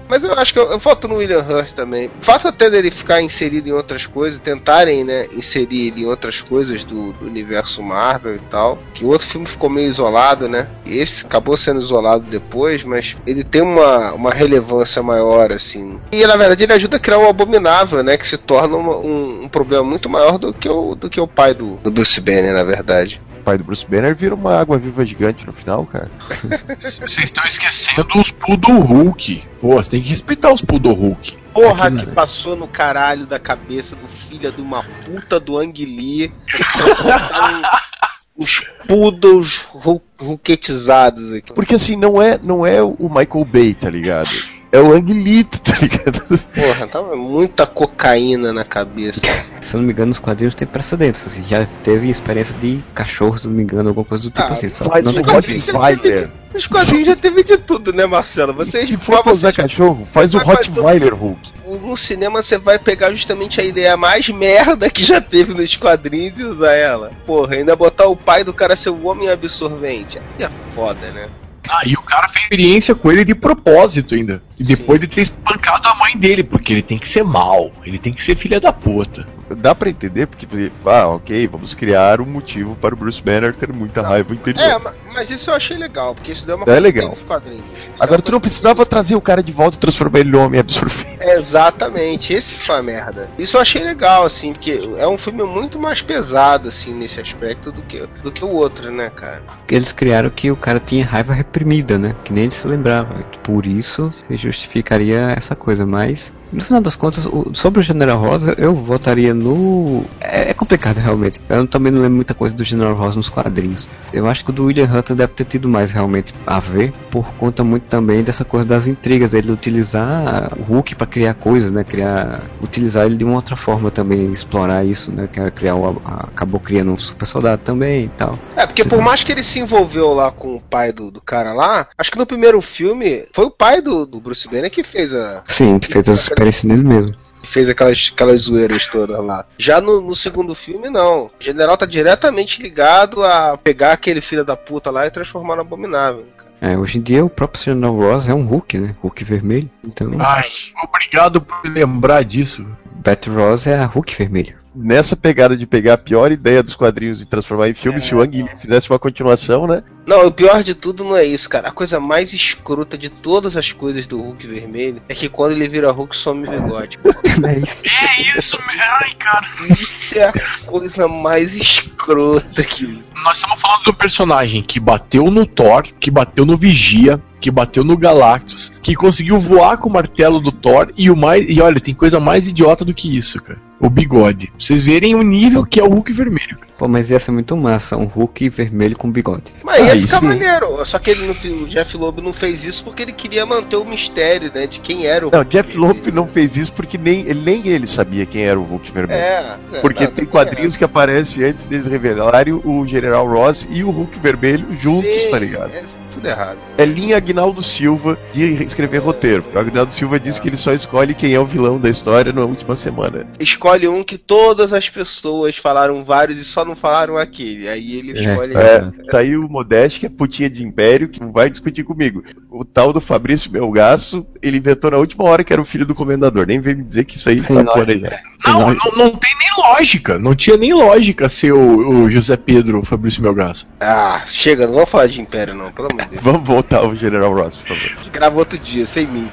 Mas 0.08 0.22
eu 0.22 0.32
acho 0.34 0.52
que 0.52 0.58
eu, 0.60 0.70
eu 0.70 0.78
voto 0.78 1.08
no 1.08 1.16
William 1.16 1.42
Hurt 1.42 1.72
também. 1.72 2.08
O 2.22 2.24
fato 2.24 2.46
até 2.46 2.70
dele 2.70 2.92
ficar 2.92 3.20
inserido 3.20 3.68
em 3.68 3.72
outras 3.72 4.06
coisas, 4.06 4.38
tentarem, 4.38 5.02
né, 5.02 5.26
inserir 5.32 5.88
ele 5.88 6.02
em 6.02 6.06
outras 6.06 6.40
coisas 6.40 6.84
do, 6.84 7.12
do 7.14 7.26
universo 7.26 7.82
Marvel 7.82 8.36
e 8.36 8.40
tal. 8.50 8.78
Que 8.94 9.04
o 9.04 9.08
outro 9.08 9.26
filme 9.26 9.46
ficou 9.46 9.68
meio 9.68 9.88
isolado, 9.88 10.48
né? 10.48 10.68
E 10.84 10.98
esse 10.98 11.26
acabou 11.26 11.56
sendo 11.56 11.80
isolado 11.80 12.24
depois, 12.24 12.84
mas 12.84 13.16
ele 13.26 13.42
tem 13.42 13.62
uma, 13.62 14.12
uma 14.12 14.30
relevância 14.30 15.02
maior, 15.02 15.50
assim. 15.50 15.98
E 16.12 16.24
na 16.24 16.36
verdade 16.36 16.62
ele 16.62 16.72
ajuda 16.72 16.96
a 16.98 17.00
criar 17.00 17.18
o 17.18 17.28
Abominável, 17.28 18.02
né? 18.04 18.16
Que 18.16 18.26
se 18.28 18.38
torna 18.38 18.76
uma- 18.76 18.96
um, 18.98 19.42
um 19.44 19.48
problema 19.48 19.82
muito 19.82 20.08
maior 20.08 20.38
do 20.38 20.52
que 20.52 20.68
o, 20.68 20.94
do 20.94 21.10
que 21.10 21.20
o 21.20 21.26
pai 21.26 21.52
do, 21.52 21.76
do 21.82 21.90
Bruce 21.90 22.20
Banner, 22.20 22.54
na 22.54 22.62
verdade. 22.62 23.20
O 23.46 23.48
pai 23.48 23.58
do 23.58 23.62
Bruce 23.62 23.86
Banner 23.88 24.12
vira 24.12 24.34
uma 24.34 24.58
água 24.58 24.76
viva 24.76 25.06
gigante 25.06 25.46
no 25.46 25.52
final, 25.52 25.86
cara. 25.86 26.10
Vocês 26.80 27.16
estão 27.16 27.44
esquecendo 27.44 28.04
os 28.18 28.32
Poodle 28.32 28.80
Hulk. 28.80 29.44
Pô, 29.60 29.76
você 29.76 29.88
tem 29.90 30.02
que 30.02 30.08
respeitar 30.08 30.52
os 30.52 30.60
Poodle 30.60 30.92
Hulk. 30.92 31.36
Porra 31.54 31.86
Aqui, 31.86 31.98
que 31.98 32.06
né? 32.06 32.12
passou 32.12 32.56
no 32.56 32.66
caralho 32.66 33.24
da 33.24 33.38
cabeça 33.38 33.94
do 33.94 34.08
filho 34.08 34.50
de 34.50 34.60
uma 34.60 34.82
puta 34.82 35.38
do 35.38 35.56
Ang 35.58 35.72
Lee. 35.84 36.32
Os 38.36 38.58
poodles 38.86 39.62
ru- 39.70 40.02
ruquetizados 40.20 41.32
aqui. 41.32 41.54
Porque 41.54 41.76
assim, 41.76 41.96
não 41.96 42.20
é, 42.20 42.38
não 42.42 42.66
é 42.66 42.82
o 42.82 43.08
Michael 43.08 43.44
Bay, 43.46 43.72
tá 43.74 43.88
ligado? 43.88 44.28
É 44.72 44.80
o 44.80 44.92
Ang 44.92 45.12
Lee, 45.12 45.44
tá 45.44 45.74
ligado? 45.80 46.20
Porra, 46.54 46.86
tava 46.88 47.16
muita 47.16 47.66
cocaína 47.66 48.52
na 48.52 48.64
cabeça. 48.64 49.20
Se 49.60 49.74
eu 49.74 49.78
não 49.80 49.86
me 49.86 49.92
engano, 49.92 50.08
nos 50.08 50.18
quadrinhos 50.18 50.54
tem 50.54 50.66
precedentes. 50.66 51.24
Assim, 51.26 51.42
já 51.46 51.66
teve 51.82 52.08
experiência 52.10 52.56
de 52.58 52.82
cachorro, 52.94 53.38
se 53.38 53.46
eu 53.46 53.50
não 53.50 53.56
me 53.56 53.62
engano, 53.62 53.88
alguma 53.88 54.04
coisa 54.04 54.24
do 54.24 54.30
tipo 54.30 54.42
Ah, 54.42 54.52
assim. 54.52 54.68
Só 54.68 54.84
Faz 54.84 55.06
não 55.06 55.12
um 55.12 55.16
tem 55.16 55.24
Rottweiler. 55.24 56.28
Nos 56.52 56.66
quadrinhos 56.66 57.06
já 57.06 57.16
teve 57.16 57.44
de 57.44 57.56
tudo, 57.58 57.92
né, 57.92 58.06
Marcelo? 58.06 58.52
Vocês, 58.52 58.88
Se 58.88 58.96
for 58.96 59.22
pra 59.22 59.32
usar 59.32 59.52
cachorro, 59.52 60.06
faz 60.12 60.34
o 60.34 60.38
Rottweiler 60.38 61.14
Hulk. 61.14 61.52
no 61.66 61.96
cinema 61.96 62.42
você 62.42 62.58
vai 62.58 62.78
pegar 62.78 63.10
justamente 63.12 63.60
a 63.60 63.64
ideia 63.64 63.96
mais 63.96 64.28
merda 64.28 64.90
que 64.90 65.04
já 65.04 65.20
teve 65.20 65.54
nos 65.54 65.76
quadrinhos 65.76 66.38
e 66.38 66.44
usar 66.44 66.72
ela. 66.74 67.12
Porra, 67.26 67.54
ainda 67.56 67.76
botar 67.76 68.06
o 68.06 68.16
pai 68.16 68.42
do 68.42 68.52
cara 68.52 68.74
ser 68.74 68.90
o 68.90 69.06
homem 69.06 69.28
absorvente. 69.28 70.18
Aí 70.38 70.44
é 70.44 70.50
foda, 70.74 71.10
né? 71.12 71.28
Ah, 71.68 71.82
e 71.84 71.94
o 71.94 72.02
cara 72.02 72.28
fez 72.28 72.44
experiência 72.44 72.94
com 72.94 73.10
ele 73.10 73.24
de 73.24 73.34
propósito 73.34 74.14
ainda. 74.14 74.42
E 74.58 74.64
depois 74.64 75.00
de 75.00 75.06
ter 75.06 75.22
espancado 75.22 75.88
a 75.88 75.94
mãe 75.94 76.16
dele, 76.16 76.44
porque 76.44 76.72
ele 76.72 76.82
tem 76.82 76.98
que 76.98 77.08
ser 77.08 77.24
mal, 77.24 77.72
ele 77.84 77.98
tem 77.98 78.12
que 78.12 78.22
ser 78.22 78.36
filha 78.36 78.60
da 78.60 78.72
puta. 78.72 79.26
Dá 79.56 79.74
pra 79.74 79.88
entender, 79.90 80.26
porque, 80.26 80.46
ah, 80.84 81.06
ok, 81.08 81.46
vamos 81.46 81.74
criar 81.74 82.20
um 82.20 82.26
motivo 82.26 82.74
para 82.76 82.94
o 82.94 82.98
Bruce 82.98 83.22
Banner 83.22 83.54
ter 83.54 83.72
muita 83.72 84.02
raiva 84.02 84.32
interior. 84.34 84.62
É, 84.64 84.78
ma- 84.78 84.92
mas 85.14 85.30
isso 85.30 85.50
eu 85.50 85.54
achei 85.54 85.76
legal, 85.76 86.14
porque 86.14 86.32
isso 86.32 86.44
deu 86.46 86.56
uma 86.56 86.62
É 86.64 86.66
coisa 86.66 86.80
legal. 86.80 87.16
quadrinhos. 87.26 87.64
Agora 87.98 88.20
tu 88.20 88.32
não 88.32 88.40
precisava 88.40 88.84
trazer 88.84 89.14
o 89.14 89.20
cara 89.20 89.42
de 89.42 89.52
volta 89.52 89.76
e 89.76 89.80
transformar 89.80 90.18
ele 90.20 90.30
no 90.30 90.40
homem 90.40 90.58
absorvente. 90.60 91.16
Exatamente, 91.20 92.32
esse 92.32 92.54
foi 92.66 92.76
a 92.76 92.82
merda. 92.82 93.30
Isso 93.38 93.56
eu 93.56 93.60
achei 93.60 93.82
legal, 93.82 94.24
assim, 94.24 94.52
porque 94.52 94.80
é 94.98 95.06
um 95.06 95.16
filme 95.18 95.42
muito 95.44 95.78
mais 95.78 96.02
pesado, 96.02 96.68
assim, 96.68 96.92
nesse 96.92 97.20
aspecto 97.20 97.70
do 97.72 97.82
que, 97.82 98.06
do 98.22 98.30
que 98.32 98.44
o 98.44 98.50
outro, 98.50 98.90
né, 98.90 99.10
cara? 99.10 99.42
Eles 99.70 99.92
criaram 99.92 100.28
que 100.30 100.50
o 100.50 100.56
cara 100.56 100.80
tinha 100.80 101.04
raiva 101.04 101.32
reprimida, 101.32 101.98
né? 101.98 102.14
Que 102.24 102.32
nem 102.32 102.44
ele 102.44 102.52
se 102.52 102.66
lembrava. 102.66 103.22
Que 103.22 103.38
Por 103.38 103.66
isso 103.66 104.12
se 104.28 104.36
justificaria 104.36 105.34
essa 105.36 105.54
coisa. 105.54 105.86
Mas, 105.86 106.32
no 106.52 106.60
final 106.60 106.80
das 106.80 106.96
contas, 106.96 107.26
o- 107.26 107.50
sobre 107.54 107.80
o 107.80 107.82
General 107.82 108.18
Rosa, 108.18 108.54
eu 108.58 108.74
votaria 108.74 109.32
no. 109.36 110.04
É, 110.20 110.50
é 110.50 110.54
complicado 110.54 110.96
realmente. 110.98 111.40
Eu 111.48 111.66
também 111.66 111.92
não 111.92 112.00
lembro 112.00 112.16
muita 112.16 112.34
coisa 112.34 112.54
do 112.54 112.64
General 112.64 112.94
Rosa 112.94 113.16
nos 113.16 113.28
quadrinhos. 113.28 113.88
Eu 114.12 114.26
acho 114.26 114.44
que 114.44 114.50
o 114.50 114.52
do 114.52 114.64
William 114.64 114.84
Hunter 114.92 115.14
deve 115.16 115.32
ter 115.32 115.44
tido 115.44 115.68
mais 115.68 115.90
realmente 115.92 116.34
a 116.46 116.58
ver, 116.58 116.92
por 117.10 117.26
conta 117.34 117.62
muito 117.62 117.84
também 117.84 118.22
dessa 118.22 118.44
coisa 118.44 118.66
das 118.66 118.86
intrigas, 118.86 119.30
dele 119.30 119.52
utilizar 119.52 120.52
o 120.58 120.62
Hulk 120.62 120.94
para 120.94 121.06
criar 121.06 121.34
coisas, 121.34 121.70
né? 121.70 121.84
Criar. 121.84 122.42
Utilizar 122.62 123.06
ele 123.06 123.16
de 123.16 123.24
uma 123.24 123.36
outra 123.36 123.56
forma 123.56 123.90
também, 123.90 124.32
explorar 124.32 124.84
isso, 124.84 125.10
né? 125.12 125.28
Que 125.30 125.40
é 125.40 125.50
criar 125.50 125.74
o, 125.74 126.00
a- 126.04 126.26
acabou 126.28 126.60
criando 126.60 126.92
um 126.92 126.96
super 126.96 127.26
soldado 127.26 127.62
também 127.64 128.04
e 128.04 128.08
tal. 128.08 128.38
É, 128.56 128.66
porque 128.66 128.84
por 128.84 129.00
mais 129.02 129.22
que 129.22 129.32
ele 129.32 129.42
se 129.42 129.58
envolveu 129.60 130.12
lá 130.12 130.30
com 130.30 130.56
o 130.56 130.60
pai 130.60 130.92
do, 130.92 131.10
do 131.10 131.20
cara 131.20 131.52
lá, 131.52 131.86
acho 131.96 132.10
que 132.10 132.18
no 132.18 132.26
primeiro 132.26 132.60
filme 132.60 133.26
foi 133.32 133.44
o 133.44 133.50
pai 133.50 133.80
do, 133.80 134.06
do 134.06 134.20
Bruce 134.20 134.48
Banner 134.48 134.70
que 134.70 134.82
fez 134.82 135.14
a. 135.14 135.42
Sim, 135.46 135.78
que 135.78 135.88
fez 135.88 136.08
as 136.08 136.20
experiências 136.20 136.64
nele 136.64 136.84
mesmo. 136.88 137.14
Fez 137.46 137.68
aquelas, 137.68 138.10
aquelas 138.12 138.42
zoeiras 138.42 138.86
todas 138.86 139.24
lá. 139.24 139.46
Já 139.58 139.80
no, 139.80 140.00
no 140.00 140.14
segundo 140.14 140.54
filme, 140.54 140.90
não. 140.90 141.26
O 141.26 141.30
general 141.40 141.76
tá 141.76 141.86
diretamente 141.86 142.60
ligado 142.60 143.24
a 143.24 143.56
pegar 143.56 143.92
aquele 143.92 144.20
filho 144.20 144.44
da 144.44 144.56
puta 144.56 144.90
lá 144.90 145.06
e 145.06 145.10
transformar 145.10 145.56
no 145.56 145.62
abominável. 145.62 146.26
cara. 146.36 146.46
É, 146.60 146.76
hoje 146.76 146.98
em 146.98 147.02
dia 147.02 147.24
o 147.24 147.30
próprio 147.30 147.62
General 147.62 147.94
Ross 147.94 148.28
é 148.28 148.34
um 148.34 148.44
Hulk, 148.44 148.78
né? 148.78 148.96
Hulk 149.02 149.24
vermelho. 149.24 149.70
Então, 149.84 150.10
Ai, 150.18 150.48
obrigado 150.82 151.40
por 151.40 151.62
me 151.62 151.70
lembrar 151.70 152.24
disso. 152.24 152.66
Bat 152.94 153.28
Ross 153.28 153.66
é 153.66 153.78
a 153.78 153.86
Hulk 153.86 154.16
vermelho. 154.16 154.56
Nessa 154.76 155.16
pegada 155.16 155.56
de 155.56 155.66
pegar 155.66 155.94
a 155.94 155.98
pior 155.98 156.30
ideia 156.30 156.62
dos 156.62 156.74
quadrinhos 156.76 157.22
e 157.22 157.26
transformar 157.26 157.68
em 157.68 157.74
filme, 157.74 158.00
se 158.00 158.14
o 158.14 158.20
Ang 158.20 158.42
Lee 158.42 158.50
fizesse 158.60 158.90
uma 158.90 158.98
continuação, 158.98 159.66
né? 159.66 159.82
Não, 160.06 160.26
o 160.26 160.30
pior 160.30 160.62
de 160.62 160.74
tudo 160.74 161.02
não 161.02 161.16
é 161.16 161.24
isso, 161.24 161.48
cara. 161.48 161.68
A 161.68 161.72
coisa 161.72 161.98
mais 161.98 162.32
escrota 162.32 162.96
de 162.96 163.08
todas 163.08 163.56
as 163.56 163.72
coisas 163.72 164.06
do 164.06 164.20
Hulk 164.20 164.46
vermelho 164.46 165.02
é 165.08 165.14
que 165.14 165.28
quando 165.28 165.52
ele 165.52 165.66
vira 165.68 165.90
Hulk 165.90 166.16
some 166.16 166.46
o 166.46 166.50
bigode. 166.50 166.98
é 167.44 167.58
isso. 167.58 167.82
É 167.84 168.22
isso, 168.22 168.58
me- 168.58 168.80
ai, 168.80 169.14
cara. 169.18 169.46
Isso 169.80 170.16
é 170.18 170.24
a 170.28 170.32
coisa 170.66 171.08
mais 171.08 171.54
escrota 171.54 172.62
que. 172.62 172.98
Nós 173.24 173.38
estamos 173.38 173.60
falando 173.60 173.82
do 173.84 173.94
personagem 173.94 174.62
que 174.62 174.78
bateu 174.78 175.24
no 175.30 175.44
Thor, 175.46 175.82
que 175.98 176.10
bateu 176.10 176.44
no 176.46 176.56
Vigia, 176.56 177.20
que 177.40 177.50
bateu 177.50 177.82
no 177.82 177.96
Galactus, 177.96 178.70
que 178.82 178.94
conseguiu 178.94 179.38
voar 179.38 179.78
com 179.78 179.88
o 179.88 179.92
martelo 179.92 180.38
do 180.38 180.52
Thor 180.52 180.92
e 180.96 181.10
o 181.10 181.16
mais. 181.16 181.44
E 181.48 181.60
olha, 181.60 181.80
tem 181.80 181.94
coisa 181.94 182.20
mais 182.20 182.46
idiota 182.46 182.84
do 182.84 182.94
que 182.94 183.16
isso, 183.16 183.42
cara. 183.42 183.65
O 183.78 183.90
bigode. 183.90 184.46
Pra 184.48 184.56
vocês 184.58 184.82
verem 184.82 185.14
o 185.14 185.22
nível 185.22 185.64
que 185.64 185.78
é 185.78 185.82
o 185.84 185.88
Hulk 185.88 186.12
vermelho. 186.12 186.56
Pô, 186.78 186.86
mas 186.88 187.08
ia 187.08 187.18
ser 187.18 187.30
muito 187.30 187.56
massa, 187.56 187.96
um 187.96 188.04
Hulk 188.04 188.48
vermelho 188.50 188.96
com 188.98 189.10
bigode. 189.10 189.54
Mas 189.64 189.80
ia 189.80 189.92
Aí 189.92 190.02
ficar 190.02 190.18
sim. 190.20 190.26
maneiro. 190.26 190.84
Só 190.84 190.98
que 190.98 191.10
ele, 191.10 191.26
não- 191.26 191.62
o 191.62 191.66
Jeff 191.66 191.96
Loeb 191.96 192.20
não 192.20 192.32
fez 192.34 192.64
isso 192.66 192.84
porque 192.84 193.02
ele 193.02 193.12
queria 193.12 193.46
manter 193.46 193.76
o 193.76 193.84
mistério, 193.84 194.50
né? 194.54 194.66
De 194.66 194.80
quem 194.80 195.06
era 195.06 195.26
o 195.26 195.30
Não, 195.30 195.44
Jeff. 195.44 195.74
Loeb 195.76 196.10
não 196.12 196.26
fez 196.26 196.56
isso 196.56 196.72
porque 196.72 196.98
nem 196.98 197.20
ele, 197.20 197.40
nem 197.40 197.66
ele 197.68 197.86
sabia 197.86 198.26
quem 198.26 198.44
era 198.44 198.58
o 198.58 198.62
Hulk 198.62 198.92
vermelho. 198.92 199.20
É, 199.20 199.56
é, 199.72 199.80
Porque 199.80 200.04
não, 200.04 200.10
tem 200.10 200.24
quadrinhos 200.26 200.76
que 200.76 200.84
aparecem 200.84 201.44
antes 201.44 201.64
deles 201.66 201.86
revelarem 201.86 202.52
o 202.54 202.84
General 202.86 203.26
Ross 203.26 203.66
e 203.70 203.82
o 203.82 203.90
Hulk 203.90 204.18
vermelho 204.20 204.66
juntos, 204.78 205.22
Sim, 205.22 205.30
tá 205.30 205.38
ligado? 205.38 205.72
É 205.74 205.82
tudo 206.10 206.26
errado. 206.28 206.56
É 206.78 206.84
linha 206.84 207.16
Agnaldo 207.18 207.62
Silva 207.62 208.18
de 208.32 208.62
escrever 208.62 208.98
roteiro. 208.98 209.42
Porque 209.42 209.56
o 209.58 209.60
Agnaldo 209.60 209.94
Silva 209.94 210.18
disse 210.20 210.40
que 210.40 210.48
ele 210.48 210.56
só 210.56 210.72
escolhe 210.72 211.14
quem 211.14 211.32
é 211.34 211.40
o 211.40 211.44
vilão 211.46 211.78
da 211.78 211.88
história 211.90 212.32
na 212.32 212.42
última 212.42 212.74
semana. 212.76 213.26
Escolhe 213.40 213.65
um 213.88 214.02
que 214.02 214.16
todas 214.16 214.72
as 214.72 214.88
pessoas 214.88 215.56
falaram 215.56 216.04
vários 216.04 216.38
e 216.38 216.44
só 216.44 216.64
não 216.64 216.76
falaram 216.76 217.16
aquele. 217.16 217.68
Aí 217.68 217.96
ele 217.98 218.18
É, 218.18 218.22
escolhe. 218.30 218.56
É, 218.56 218.80
tá 219.10 219.18
aí 219.18 219.36
o 219.36 219.48
Modeste, 219.48 220.00
que 220.00 220.06
é 220.06 220.08
putinha 220.08 220.48
de 220.48 220.62
império, 220.64 221.08
que 221.08 221.20
não 221.20 221.32
vai 221.32 221.50
discutir 221.50 221.84
comigo. 221.84 222.22
O 222.50 222.64
tal 222.64 222.92
do 222.92 223.00
Fabrício 223.00 223.50
Melgaço, 223.52 224.26
ele 224.40 224.58
inventou 224.58 224.90
na 224.90 224.96
última 224.96 225.24
hora 225.24 225.42
que 225.44 225.52
era 225.52 225.60
o 225.60 225.64
filho 225.64 225.84
do 225.84 225.94
comendador. 225.94 226.46
Nem 226.46 226.60
veio 226.60 226.78
me 226.78 226.84
dizer 226.84 227.04
que 227.04 227.16
isso 227.16 227.28
aí 227.28 227.38
Sim, 227.38 227.54
tá 227.56 227.62
não, 227.64 227.72
planejado. 227.72 228.16
Não, 228.46 228.60
não, 228.60 228.76
não 228.96 229.10
tem 229.10 229.30
nem 229.38 229.64
lógica. 229.64 230.18
Não 230.18 230.34
tinha 230.34 230.56
nem 230.56 230.72
lógica 230.72 231.28
ser 231.28 231.52
o, 231.52 232.04
o 232.04 232.10
José 232.10 232.36
Pedro 232.36 232.84
Fabrício 232.84 233.22
Melgaço. 233.22 233.66
Ah, 233.80 234.22
chega, 234.26 234.66
não 234.66 234.74
vamos 234.74 234.90
falar 234.90 235.06
de 235.08 235.20
Império, 235.20 235.54
não, 235.54 235.70
pelo 235.72 235.88
amor 235.90 236.04
de 236.04 236.10
Deus. 236.10 236.22
Vamos 236.22 236.46
voltar 236.46 236.78
ao 236.78 236.94
General 236.94 237.32
Ross, 237.34 237.56
por 237.56 237.76
favor. 237.76 238.10
Grava 238.10 238.38
outro 238.38 238.58
dia, 238.58 238.86
sem 238.86 239.06
mim. 239.06 239.28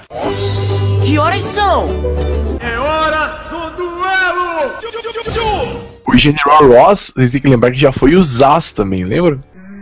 Que 1.06 1.18
horas 1.18 1.44
são? 1.44 1.88
O 6.08 6.18
General 6.18 6.68
Ross, 6.68 7.12
vocês 7.16 7.32
têm 7.32 7.42
que 7.42 7.48
lembrar 7.48 7.72
que 7.72 7.80
já 7.80 7.92
foi 7.92 8.16
o 8.16 8.24
Zaz 8.24 8.72
também, 8.72 9.04
lembra? 9.04 9.40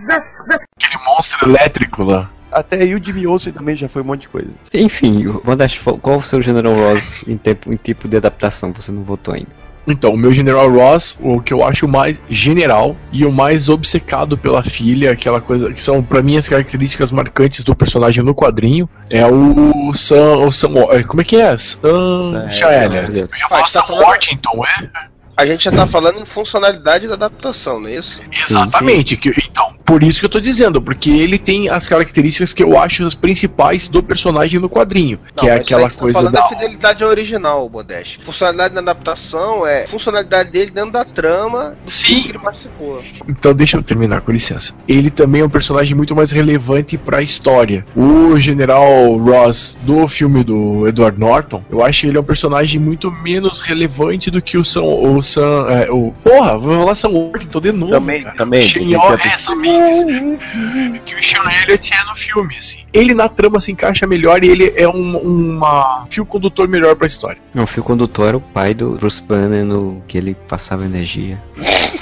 Aquele 0.08 1.04
monstro 1.06 1.48
elétrico 1.50 2.04
lá. 2.04 2.30
Até 2.52 2.78
aí 2.82 2.94
o 2.94 3.04
Jimmy 3.04 3.26
Olsen 3.26 3.54
também 3.54 3.76
já 3.78 3.88
foi 3.88 4.02
um 4.02 4.06
monte 4.06 4.22
de 4.24 4.28
coisa. 4.30 4.50
Enfim, 4.74 5.26
Modeste, 5.44 5.80
qual 6.02 6.18
o 6.18 6.22
seu 6.22 6.42
General 6.42 6.74
Ross 6.74 7.24
em, 7.28 7.38
tempo, 7.38 7.72
em 7.72 7.78
tipo 7.78 8.08
de 8.10 8.18
adaptação? 8.18 8.74
Você 8.74 8.92
não 8.92 9.04
votou 9.04 9.34
ainda. 9.34 9.48
Então, 9.88 10.14
o 10.14 10.18
meu 10.18 10.32
General 10.32 10.70
Ross, 10.70 11.18
o 11.22 11.42
que 11.42 11.52
eu 11.54 11.66
acho 11.66 11.88
mais 11.88 12.20
general 12.30 12.96
e 13.12 13.26
o 13.26 13.32
mais 13.32 13.68
obcecado 13.68 14.38
pela 14.38 14.62
filha, 14.62 15.12
aquela 15.12 15.42
coisa 15.42 15.72
que 15.74 15.82
são 15.82 16.04
para 16.04 16.22
mim 16.22 16.38
as 16.38 16.48
características 16.48 17.12
marcantes 17.12 17.64
do 17.64 17.76
personagem 17.76 18.24
no 18.24 18.36
quadrinho, 18.36 18.88
é 19.10 19.26
o 19.26 19.92
Sam, 19.96 20.36
o 20.46 20.52
Sam 20.52 20.70
como 21.08 21.22
é 21.22 21.24
que 21.24 21.38
é? 21.38 21.58
Sam, 21.58 22.48
Sam 22.50 22.68
Elliott. 22.72 23.22
Eu 23.22 23.30
ia 23.40 23.48
falar 23.50 23.62
Ah, 23.64 23.68
Sam 23.68 23.82
tá 23.82 23.88
falando- 23.88 24.06
Worthington, 24.06 24.64
é? 24.66 25.11
A 25.42 25.46
gente 25.48 25.64
já 25.64 25.72
tá 25.72 25.88
falando 25.88 26.20
em 26.20 26.26
funcionalidade 26.26 27.08
da 27.08 27.16
adaptação, 27.16 27.80
não 27.80 27.88
é 27.88 27.96
isso? 27.96 28.22
Exatamente. 28.32 29.18
Que, 29.18 29.30
então, 29.30 29.71
por 29.92 30.04
isso 30.04 30.22
que 30.22 30.26
eu 30.26 30.30
tô 30.30 30.40
dizendo, 30.40 30.82
porque 30.82 31.10
ele 31.10 31.38
tem 31.38 31.68
as 31.68 31.86
características 31.86 32.54
que 32.54 32.64
eu 32.64 32.80
acho 32.80 33.04
as 33.04 33.14
principais 33.14 33.90
do 33.90 34.02
personagem 34.02 34.58
no 34.58 34.70
quadrinho, 34.70 35.20
que 35.36 35.50
é 35.50 35.56
aquela 35.56 35.90
tá 35.90 35.98
coisa 35.98 36.24
da 36.30 36.30
da 36.30 36.48
fidelidade 36.48 37.04
original, 37.04 37.70
Modeste. 37.70 38.22
Funcionalidade 38.24 38.74
na 38.74 38.80
adaptação 38.80 39.68
é 39.68 39.86
funcionalidade 39.86 40.50
dele 40.50 40.72
dentro 40.72 40.92
da 40.92 41.04
trama 41.04 41.76
do 41.84 41.92
Sim. 41.92 42.06
filme 42.06 42.24
que 42.24 42.30
ele 42.30 42.40
participou. 42.40 43.04
Então 43.28 43.54
deixa 43.54 43.76
eu 43.76 43.82
terminar, 43.82 44.22
com 44.22 44.32
licença. 44.32 44.74
Ele 44.88 45.10
também 45.10 45.42
é 45.42 45.46
um 45.46 45.50
personagem 45.50 45.94
muito 45.94 46.16
mais 46.16 46.32
relevante 46.32 46.98
pra 46.98 47.22
história. 47.22 47.86
O 47.94 48.38
General 48.38 49.18
Ross 49.18 49.78
do 49.82 50.08
filme 50.08 50.42
do 50.42 50.88
Edward 50.88 51.20
Norton, 51.20 51.66
eu 51.70 51.84
acho 51.84 52.02
que 52.02 52.08
ele 52.08 52.18
é 52.18 52.22
um 52.22 52.24
personagem 52.24 52.80
muito 52.80 53.12
menos 53.12 53.60
relevante 53.60 54.32
do 54.32 54.42
que 54.42 54.58
o 54.58 54.64
Sam. 54.64 54.84
O 54.84 55.22
Sam 55.22 55.66
é, 55.68 55.92
o, 55.92 56.14
porra, 56.24 56.58
vou 56.58 56.80
falar 56.80 56.96
Sam 56.96 57.10
Worthington 57.10 57.60
de 57.60 57.72
novo. 57.74 57.92
Também, 57.92 58.24
cara. 58.24 58.36
também, 58.38 58.62
Sean, 58.62 58.80
tem 58.80 59.18
que 59.18 59.28
é, 59.28 59.32
Sam 59.32 59.56
Mendes, 59.56 59.81
que 61.06 61.16
o 61.16 61.24
Sean 61.24 61.44
Elliott 61.64 61.94
é 61.94 62.04
no 62.06 62.16
filme, 62.16 62.58
assim. 62.58 62.80
Ele 62.94 63.14
na 63.14 63.30
trama 63.30 63.60
se 63.60 63.72
encaixa 63.72 64.06
melhor 64.06 64.44
e 64.44 64.50
ele 64.50 64.74
é 64.76 64.88
um 64.88 65.18
uma 65.18 66.06
fio 66.10 66.26
condutor 66.26 66.68
melhor 66.68 66.96
pra 66.96 67.08
história. 67.08 67.42
O 67.56 67.66
fio 67.66 67.84
condutor 67.84 68.28
era 68.28 68.38
o 68.38 68.42
pai 68.42 68.74
do 68.74 68.92
Bruce 68.92 69.22
Banner 69.22 69.66
no 69.66 70.04
que 70.08 70.18
ele 70.18 70.36
passava 70.48 70.86
energia. 70.86 71.42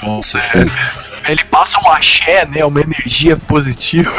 Nossa, 0.02 0.38
é. 0.38 1.30
Ele 1.30 1.44
passa 1.44 1.78
um 1.80 1.90
axé, 1.90 2.46
né? 2.46 2.64
Uma 2.64 2.80
energia 2.80 3.36
positiva. 3.36 4.10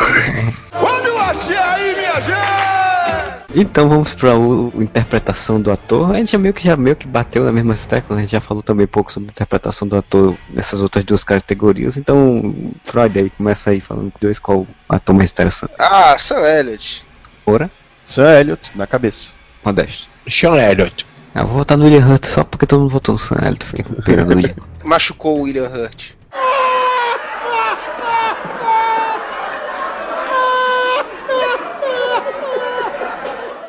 Então 3.54 3.90
vamos 3.90 4.14
para 4.14 4.36
o 4.38 4.72
interpretação 4.82 5.60
do 5.60 5.72
ator. 5.72 6.12
A 6.12 6.18
gente 6.18 6.32
já 6.32 6.38
meio 6.38 6.54
que 6.54 6.64
já 6.64 6.78
meio 6.78 6.96
que 6.96 7.08
bateu 7.08 7.44
nas 7.44 7.54
mesmas 7.54 7.86
teclas, 7.86 8.18
a 8.18 8.22
gente 8.22 8.32
já 8.32 8.40
falou 8.40 8.64
também 8.64 8.86
um 8.86 8.90
pouco 8.90 9.12
sobre 9.12 9.30
a 9.30 9.32
interpretação 9.32 9.88
do 9.88 9.98
ator 9.98 10.36
nessas 10.50 10.82
outras 10.82 11.04
duas 11.04 11.24
categorias. 11.24 11.98
Então, 11.98 12.56
Freud 12.84 13.20
aí 13.20 13.30
começa 13.30 13.72
aí 13.72 13.82
falando 13.82 14.12
com 14.12 14.20
dois 14.22 14.40
qual 14.40 14.60
o 14.60 14.68
ator 14.88 15.14
mais 15.16 15.32
interessante. 15.32 15.74
Ah, 15.78 16.18
Sam 16.18 16.40
Elliott. 16.48 17.04
Ora, 17.46 17.70
Sam 18.06 18.40
Elliott 18.40 18.72
na 18.76 18.88
cabeça. 18.88 19.32
Modesto. 19.64 20.08
Sean 20.30 20.56
Elliott. 20.56 21.06
Ah, 21.36 21.42
Eu 21.42 21.48
vou 21.48 21.58
votar 21.58 21.78
no 21.78 21.86
William 21.86 22.06
Hunt 22.06 22.26
só 22.26 22.44
porque 22.44 22.66
todo 22.66 22.82
mundo 22.82 22.92
votou 22.92 23.14
no 23.14 23.20
Sam 23.20 23.38
Elliott, 23.42 23.66
fiquei 23.66 23.84
com 23.84 23.94
pena 24.02 24.24
do 24.26 24.36
William. 24.36 24.56
Machucou 24.84 25.40
o 25.40 25.42
William 25.44 25.68
Hurt. 25.70 26.12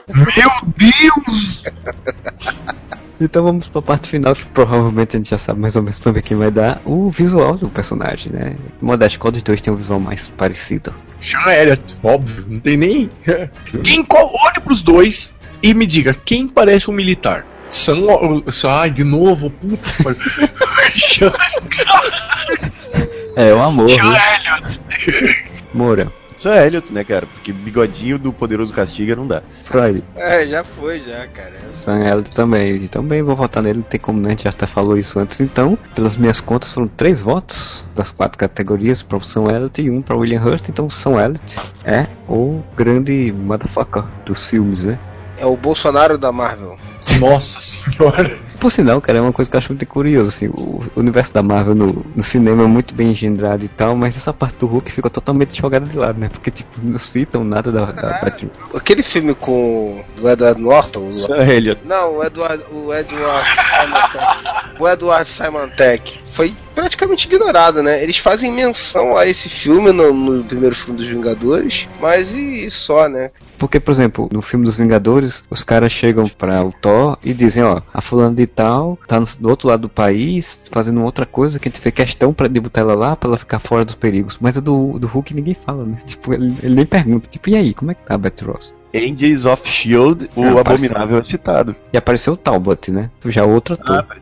Meu 0.08 0.50
Deus! 0.76 1.64
Então 3.20 3.44
vamos 3.44 3.68
para 3.68 3.78
a 3.78 3.82
parte 3.82 4.08
final, 4.08 4.34
que 4.34 4.44
provavelmente 4.46 5.16
a 5.16 5.18
gente 5.18 5.30
já 5.30 5.38
sabe 5.38 5.60
mais 5.60 5.76
ou 5.76 5.82
menos 5.82 6.00
também 6.00 6.22
quem 6.22 6.36
vai 6.36 6.50
dar 6.50 6.80
o 6.84 7.08
visual 7.08 7.56
do 7.56 7.68
personagem, 7.68 8.32
né? 8.32 8.56
Modesto, 8.80 9.18
qual 9.20 9.30
dos 9.30 9.42
dois 9.42 9.60
tem 9.60 9.72
um 9.72 9.76
visual 9.76 10.00
mais 10.00 10.28
parecido? 10.28 10.92
Sean 11.20 11.52
Elliott, 11.52 11.96
óbvio, 12.02 12.44
não 12.48 12.58
tem 12.58 12.76
nem. 12.76 13.10
Quem 13.84 14.02
qual, 14.02 14.28
olhe 14.34 14.60
pros 14.60 14.82
dois 14.82 15.32
e 15.62 15.72
me 15.72 15.86
diga 15.86 16.12
quem 16.12 16.48
parece 16.48 16.90
um 16.90 16.92
militar. 16.92 17.46
São. 17.68 18.42
Ai, 18.68 18.90
de 18.90 19.04
novo, 19.04 19.50
puta. 19.50 20.16
É, 23.34 23.54
o 23.54 23.62
amor, 23.62 23.88
Sean? 23.88 24.14
Elliott. 24.14 24.80
Moura, 25.72 26.12
Sam 26.42 26.56
Elliott, 26.56 26.92
né, 26.92 27.04
cara? 27.04 27.24
Porque 27.24 27.52
bigodinho 27.52 28.18
do 28.18 28.32
Poderoso 28.32 28.74
Castiga 28.74 29.14
não 29.14 29.28
dá. 29.28 29.44
Freud, 29.62 30.02
É, 30.16 30.44
já 30.44 30.64
foi, 30.64 30.98
já, 31.00 31.24
cara. 31.28 31.52
Sam 31.72 32.00
Elliott 32.00 32.32
também. 32.32 32.88
Também 32.88 33.22
vou 33.22 33.36
votar 33.36 33.62
nele, 33.62 33.78
não 33.78 33.84
tem 33.84 34.00
como, 34.00 34.20
né? 34.20 34.26
A 34.26 34.30
gente 34.30 34.42
já 34.42 34.50
até 34.50 34.66
falou 34.66 34.98
isso 34.98 35.20
antes. 35.20 35.40
Então, 35.40 35.78
pelas 35.94 36.16
minhas 36.16 36.40
contas, 36.40 36.72
foram 36.72 36.88
três 36.88 37.20
votos 37.20 37.86
das 37.94 38.10
quatro 38.10 38.36
categorias 38.36 39.04
para 39.04 39.18
o 39.18 39.20
Sam 39.20 39.52
Elliott 39.52 39.80
e 39.80 39.88
um 39.88 40.02
para 40.02 40.16
William 40.16 40.42
Hurt. 40.42 40.68
Então, 40.68 40.90
Sam 40.90 41.12
Elliott 41.22 41.60
é 41.84 42.08
o 42.28 42.60
grande 42.76 43.32
motherfucker 43.36 44.02
dos 44.26 44.44
filmes, 44.44 44.82
né? 44.82 44.98
É 45.38 45.46
o 45.46 45.56
Bolsonaro 45.56 46.18
da 46.18 46.32
Marvel. 46.32 46.76
Nossa 47.20 47.60
senhora. 47.60 48.36
Por 48.62 48.70
sinal, 48.70 49.00
cara, 49.00 49.18
é 49.18 49.20
uma 49.20 49.32
coisa 49.32 49.50
que 49.50 49.56
eu 49.56 49.58
acho 49.58 49.72
muito 49.72 49.84
curioso, 49.86 50.28
assim, 50.28 50.46
o 50.46 50.80
universo 50.94 51.34
da 51.34 51.42
Marvel 51.42 51.74
no, 51.74 52.06
no 52.14 52.22
cinema 52.22 52.62
é 52.62 52.66
muito 52.68 52.94
bem 52.94 53.08
engendrado 53.10 53.64
e 53.64 53.68
tal, 53.68 53.96
mas 53.96 54.16
essa 54.16 54.32
parte 54.32 54.54
do 54.58 54.66
Hulk 54.68 54.92
ficou 54.92 55.10
totalmente 55.10 55.60
jogada 55.60 55.84
de 55.84 55.96
lado, 55.98 56.20
né? 56.20 56.28
Porque, 56.28 56.48
tipo, 56.48 56.70
não 56.80 56.96
citam 56.96 57.42
nada 57.42 57.72
da, 57.72 57.86
da 57.86 58.20
Batman. 58.20 58.52
Aquele 58.72 59.02
filme 59.02 59.34
com 59.34 60.04
o 60.20 60.28
Edward 60.28 60.60
Norton. 60.60 61.08
o- 61.08 61.12
Sam 61.12 61.44
Elliott. 61.44 61.80
Não, 61.84 62.18
o 62.18 62.24
Edward, 62.24 62.62
o 62.70 62.94
Edward 62.94 63.48
Simon 63.48 64.78
O 64.78 64.88
Edward 64.88 65.28
Simon 65.28 65.68
Tech 65.76 66.20
foi 66.32 66.54
praticamente 66.72 67.26
ignorado, 67.26 67.82
né? 67.82 68.00
Eles 68.00 68.16
fazem 68.18 68.50
menção 68.52 69.16
a 69.16 69.26
esse 69.26 69.48
filme 69.48 69.90
no, 69.92 70.12
no 70.14 70.44
primeiro 70.44 70.74
filme 70.76 70.96
dos 70.98 71.06
Vingadores, 71.08 71.88
mas 72.00 72.32
e, 72.32 72.64
e 72.66 72.70
só, 72.70 73.08
né? 73.08 73.30
Porque, 73.58 73.78
por 73.78 73.92
exemplo, 73.92 74.28
no 74.32 74.42
filme 74.42 74.64
dos 74.64 74.76
Vingadores, 74.76 75.44
os 75.48 75.62
caras 75.62 75.92
chegam 75.92 76.26
pra 76.26 76.64
o 76.64 76.72
Thor 76.72 77.16
e 77.22 77.32
dizem, 77.32 77.62
ó, 77.62 77.80
a 77.94 78.00
fulana 78.00 78.34
de 78.34 78.44
tal 78.54 78.98
tá 79.06 79.18
no, 79.18 79.26
do 79.40 79.48
outro 79.48 79.68
lado 79.68 79.82
do 79.82 79.88
país, 79.88 80.68
fazendo 80.70 81.02
outra 81.02 81.26
coisa 81.26 81.58
que 81.58 81.68
a 81.68 81.70
gente 81.70 81.80
fez 81.80 81.94
questão 81.94 82.32
pra 82.32 82.48
de 82.48 82.60
botar 82.60 82.82
ela 82.82 82.94
lá, 82.94 83.16
pra 83.16 83.28
ela 83.28 83.38
ficar 83.38 83.58
fora 83.58 83.84
dos 83.84 83.94
perigos. 83.94 84.38
Mas 84.40 84.56
a 84.56 84.60
do, 84.60 84.98
do 84.98 85.06
Hulk 85.06 85.34
ninguém 85.34 85.54
fala, 85.54 85.84
né? 85.84 85.98
Tipo, 86.12 86.34
ele, 86.34 86.54
ele 86.62 86.74
nem 86.74 86.86
pergunta, 86.86 87.28
tipo, 87.28 87.48
e 87.48 87.56
aí, 87.56 87.72
como 87.72 87.90
é 87.90 87.94
que 87.94 88.04
tá 88.04 88.14
a 88.14 88.18
Betty 88.18 88.44
Ross? 88.44 88.74
Angels 88.94 89.46
of 89.46 89.66
Shield, 89.66 90.28
o 90.36 90.42
Ah, 90.42 90.60
apareceu. 90.60 90.90
Abominável 90.90 91.18
é 91.18 91.24
citado. 91.24 91.76
E 91.92 91.96
apareceu 91.96 92.34
o 92.34 92.36
Talbot, 92.36 92.90
né? 92.90 93.10
Já 93.26 93.44
outro 93.44 93.74
ator. 93.74 94.06
Ah, 94.08 94.16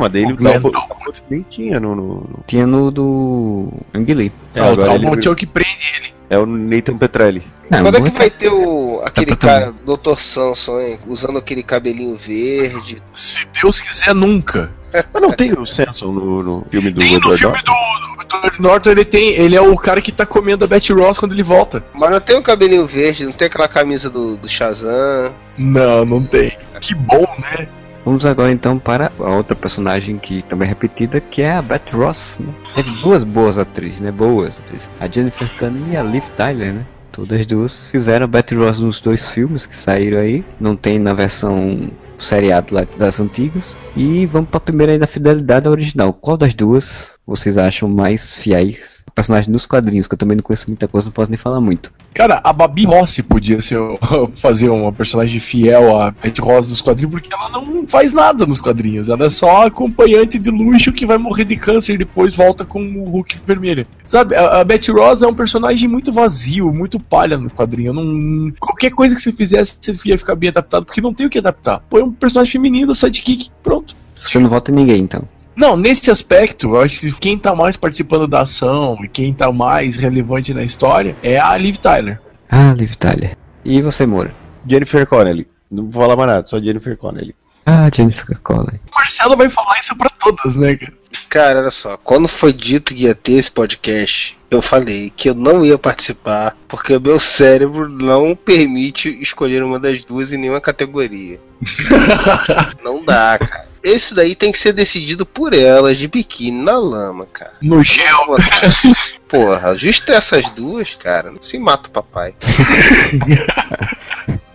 mas 0.00 0.12
daí 0.12 0.22
ele 0.22 0.32
O 0.32 0.34
o 0.36 0.70
Talbot. 0.70 1.22
nem 1.30 1.42
tinha 1.42 1.78
no. 1.80 1.94
no- 1.94 2.04
no- 2.04 2.44
Tinha 2.46 2.66
no 2.66 2.90
do 2.90 3.72
Ang 3.94 4.12
Lee. 4.14 4.32
É, 4.54 4.60
Ah, 4.60 4.64
o 4.64 4.72
agora 4.72 4.94
ele- 4.94 5.00
Talbot 5.04 5.28
é 5.28 5.30
o 5.30 5.36
que 5.36 5.46
prende 5.46 5.92
ele. 5.96 6.14
É 6.30 6.38
o 6.38 6.46
Nathan 6.46 6.96
Petrelli. 6.96 7.42
Não, 7.70 7.82
Quando 7.82 7.98
é 7.98 8.00
que 8.10 8.18
vai 8.18 8.30
ter 8.30 8.48
o 8.48 9.00
aquele 9.04 9.36
pra 9.36 9.36
cara, 9.36 9.74
Dr. 9.86 10.18
Samson, 10.18 10.80
hein? 10.80 10.98
Usando 11.06 11.38
aquele 11.38 11.62
cabelinho 11.62 12.16
verde. 12.16 13.02
Se 13.12 13.46
Deus 13.60 13.80
quiser, 13.80 14.14
nunca. 14.14 14.70
Mas 15.12 15.22
não 15.22 15.30
tem 15.32 15.52
o 15.52 15.66
Samson 15.66 16.12
no, 16.12 16.42
no 16.42 16.66
filme 16.70 16.90
do 16.90 16.98
Tem 16.98 17.12
no 17.12 17.16
Edward 17.18 17.38
filme 17.40 17.56
Norton? 17.56 18.40
do, 18.40 18.50
do 18.50 18.62
Norton, 18.62 18.90
ele 18.90 19.04
tem. 19.04 19.30
Ele 19.34 19.54
é 19.54 19.60
o 19.60 19.76
cara 19.76 20.00
que 20.00 20.10
tá 20.12 20.24
comendo 20.26 20.64
a 20.64 20.68
Betty 20.68 20.92
Ross 20.92 21.18
quando 21.18 21.32
ele 21.32 21.42
volta. 21.42 21.84
Mas 21.94 22.10
não 22.10 22.20
tem 22.20 22.36
o 22.36 22.42
cabelinho 22.42 22.86
verde, 22.86 23.24
não 23.26 23.32
tem 23.32 23.46
aquela 23.46 23.68
camisa 23.68 24.08
do, 24.10 24.36
do 24.36 24.48
Shazam. 24.48 25.32
Não, 25.58 26.04
não 26.04 26.22
tem. 26.22 26.56
Que 26.80 26.94
bom, 26.94 27.26
né? 27.38 27.68
Vamos 28.04 28.26
agora 28.26 28.52
então 28.52 28.78
para 28.78 29.10
a 29.18 29.30
outra 29.30 29.56
personagem 29.56 30.18
que 30.18 30.42
também 30.42 30.66
é 30.66 30.68
repetida, 30.68 31.20
que 31.20 31.40
é 31.40 31.52
a 31.52 31.62
Betty 31.62 31.96
Ross. 31.96 32.38
Né? 32.38 32.52
Duas 33.02 33.24
boas 33.24 33.56
atrizes, 33.56 34.00
né? 34.00 34.12
Boas 34.12 34.58
atrizes. 34.58 34.90
A 35.00 35.08
Jennifer 35.08 35.48
Connelly 35.58 35.92
e 35.92 35.96
a 35.96 36.02
Liv 36.02 36.24
Tyler, 36.36 36.74
né? 36.74 36.86
Todas 37.10 37.46
duas 37.46 37.86
fizeram 37.86 38.24
a 38.24 38.26
Betty 38.26 38.56
Ross 38.56 38.80
nos 38.80 39.00
dois 39.00 39.28
filmes 39.28 39.66
que 39.66 39.76
saíram 39.76 40.18
aí. 40.18 40.44
Não 40.60 40.76
tem 40.76 40.98
na 40.98 41.14
versão 41.14 41.90
seriado 42.18 42.74
lá 42.74 42.86
das 42.96 43.20
antigas. 43.20 43.76
E 43.96 44.26
vamos 44.26 44.50
para 44.50 44.58
a 44.58 44.60
primeira 44.60 44.92
aí 44.92 44.98
da 44.98 45.06
fidelidade 45.06 45.68
original. 45.68 46.12
Qual 46.12 46.36
das 46.36 46.54
duas 46.54 47.18
vocês 47.26 47.56
acham 47.56 47.88
mais 47.88 48.34
fiéis? 48.34 49.04
Personagem 49.14 49.52
nos 49.52 49.66
quadrinhos, 49.66 50.08
que 50.08 50.14
eu 50.14 50.18
também 50.18 50.36
não 50.36 50.42
conheço 50.42 50.64
muita 50.66 50.88
coisa, 50.88 51.06
não 51.06 51.12
posso 51.12 51.30
nem 51.30 51.38
falar 51.38 51.60
muito. 51.60 51.92
Cara, 52.14 52.40
a 52.44 52.52
Babi 52.52 52.84
Rossi 52.84 53.24
podia 53.24 53.60
ser, 53.60 53.78
fazer 54.34 54.68
uma 54.68 54.92
personagem 54.92 55.40
fiel 55.40 56.00
a 56.00 56.12
Betty 56.12 56.40
Ross 56.40 56.68
dos 56.68 56.80
quadrinhos, 56.80 57.12
porque 57.12 57.34
ela 57.34 57.48
não 57.50 57.86
faz 57.86 58.12
nada 58.12 58.46
nos 58.46 58.60
quadrinhos. 58.60 59.08
Ela 59.08 59.26
é 59.26 59.30
só 59.30 59.66
acompanhante 59.66 60.38
de 60.38 60.48
luxo 60.48 60.92
que 60.92 61.04
vai 61.04 61.18
morrer 61.18 61.44
de 61.44 61.56
câncer 61.56 61.94
e 61.94 61.98
depois 61.98 62.34
volta 62.34 62.64
com 62.64 62.80
o 62.80 63.04
Hulk 63.04 63.36
vermelho. 63.44 63.84
Sabe, 64.04 64.36
a, 64.36 64.60
a 64.60 64.64
Betty 64.64 64.92
Ross 64.92 65.22
é 65.22 65.26
um 65.26 65.34
personagem 65.34 65.88
muito 65.88 66.12
vazio, 66.12 66.72
muito 66.72 67.00
palha 67.00 67.36
no 67.36 67.50
quadrinho. 67.50 67.92
Não, 67.92 68.52
qualquer 68.60 68.90
coisa 68.90 69.14
que 69.14 69.20
você 69.20 69.32
fizesse, 69.32 69.78
você 69.80 70.08
ia 70.08 70.18
ficar 70.18 70.36
bem 70.36 70.50
adaptado, 70.50 70.84
porque 70.84 71.00
não 71.00 71.12
tem 71.12 71.26
o 71.26 71.30
que 71.30 71.38
adaptar. 71.38 71.80
Põe 71.90 72.02
um 72.04 72.12
personagem 72.12 72.52
feminino, 72.52 72.94
sidekick, 72.94 73.50
pronto. 73.62 73.96
Você 74.14 74.38
não 74.38 74.48
vota 74.48 74.70
em 74.70 74.74
ninguém 74.74 75.02
então. 75.02 75.28
Não, 75.56 75.76
nesse 75.76 76.10
aspecto, 76.10 76.74
eu 76.74 76.80
acho 76.80 77.00
que 77.00 77.12
quem 77.12 77.38
tá 77.38 77.54
mais 77.54 77.76
participando 77.76 78.26
da 78.26 78.42
ação 78.42 78.98
e 79.04 79.08
quem 79.08 79.32
tá 79.32 79.52
mais 79.52 79.96
relevante 79.96 80.52
na 80.52 80.64
história 80.64 81.16
é 81.22 81.38
a 81.38 81.56
Liv 81.56 81.76
Tyler. 81.76 82.20
Ah, 82.50 82.74
Liv 82.74 82.94
Tyler. 82.94 83.36
E 83.64 83.80
você, 83.80 84.04
Moura? 84.04 84.34
Jennifer 84.66 85.06
Connelly. 85.06 85.46
Não 85.70 85.84
vou 85.84 86.02
falar 86.02 86.16
mais 86.16 86.28
nada, 86.28 86.46
só 86.46 86.60
Jennifer 86.60 86.96
Connelly. 86.96 87.34
Ah, 87.66 87.88
Jennifer 87.92 88.38
Connelly. 88.40 88.80
O 88.92 88.94
Marcelo 88.94 89.36
vai 89.36 89.48
falar 89.48 89.78
isso 89.78 89.96
pra 89.96 90.10
todas, 90.10 90.56
né, 90.56 90.76
cara? 90.76 90.92
Cara, 91.28 91.60
olha 91.60 91.70
só, 91.70 91.96
quando 91.96 92.28
foi 92.28 92.52
dito 92.52 92.94
que 92.94 93.04
ia 93.04 93.14
ter 93.14 93.32
esse 93.32 93.50
podcast, 93.50 94.36
eu 94.50 94.62
falei 94.62 95.12
que 95.16 95.30
eu 95.30 95.34
não 95.34 95.64
ia 95.64 95.76
participar 95.76 96.56
porque 96.68 96.94
o 96.94 97.00
meu 97.00 97.18
cérebro 97.18 97.88
não 97.88 98.36
permite 98.36 99.08
escolher 99.20 99.62
uma 99.62 99.78
das 99.78 100.04
duas 100.04 100.30
em 100.32 100.38
nenhuma 100.38 100.60
categoria. 100.60 101.40
não 102.84 103.04
dá, 103.04 103.38
cara. 103.38 103.74
Esse 103.82 104.14
daí 104.14 104.34
tem 104.34 104.50
que 104.50 104.58
ser 104.58 104.72
decidido 104.72 105.26
por 105.26 105.52
elas, 105.52 105.98
de 105.98 106.08
biquíni 106.08 106.62
na 106.62 106.78
lama, 106.78 107.26
cara. 107.26 107.52
No 107.60 107.82
gel. 107.82 108.36
Porra, 109.28 109.76
justo 109.76 110.10
essas 110.10 110.48
duas, 110.50 110.94
cara, 110.94 111.30
não 111.30 111.42
se 111.42 111.58
mata 111.58 111.88
o 111.88 111.92
papai. 111.92 112.34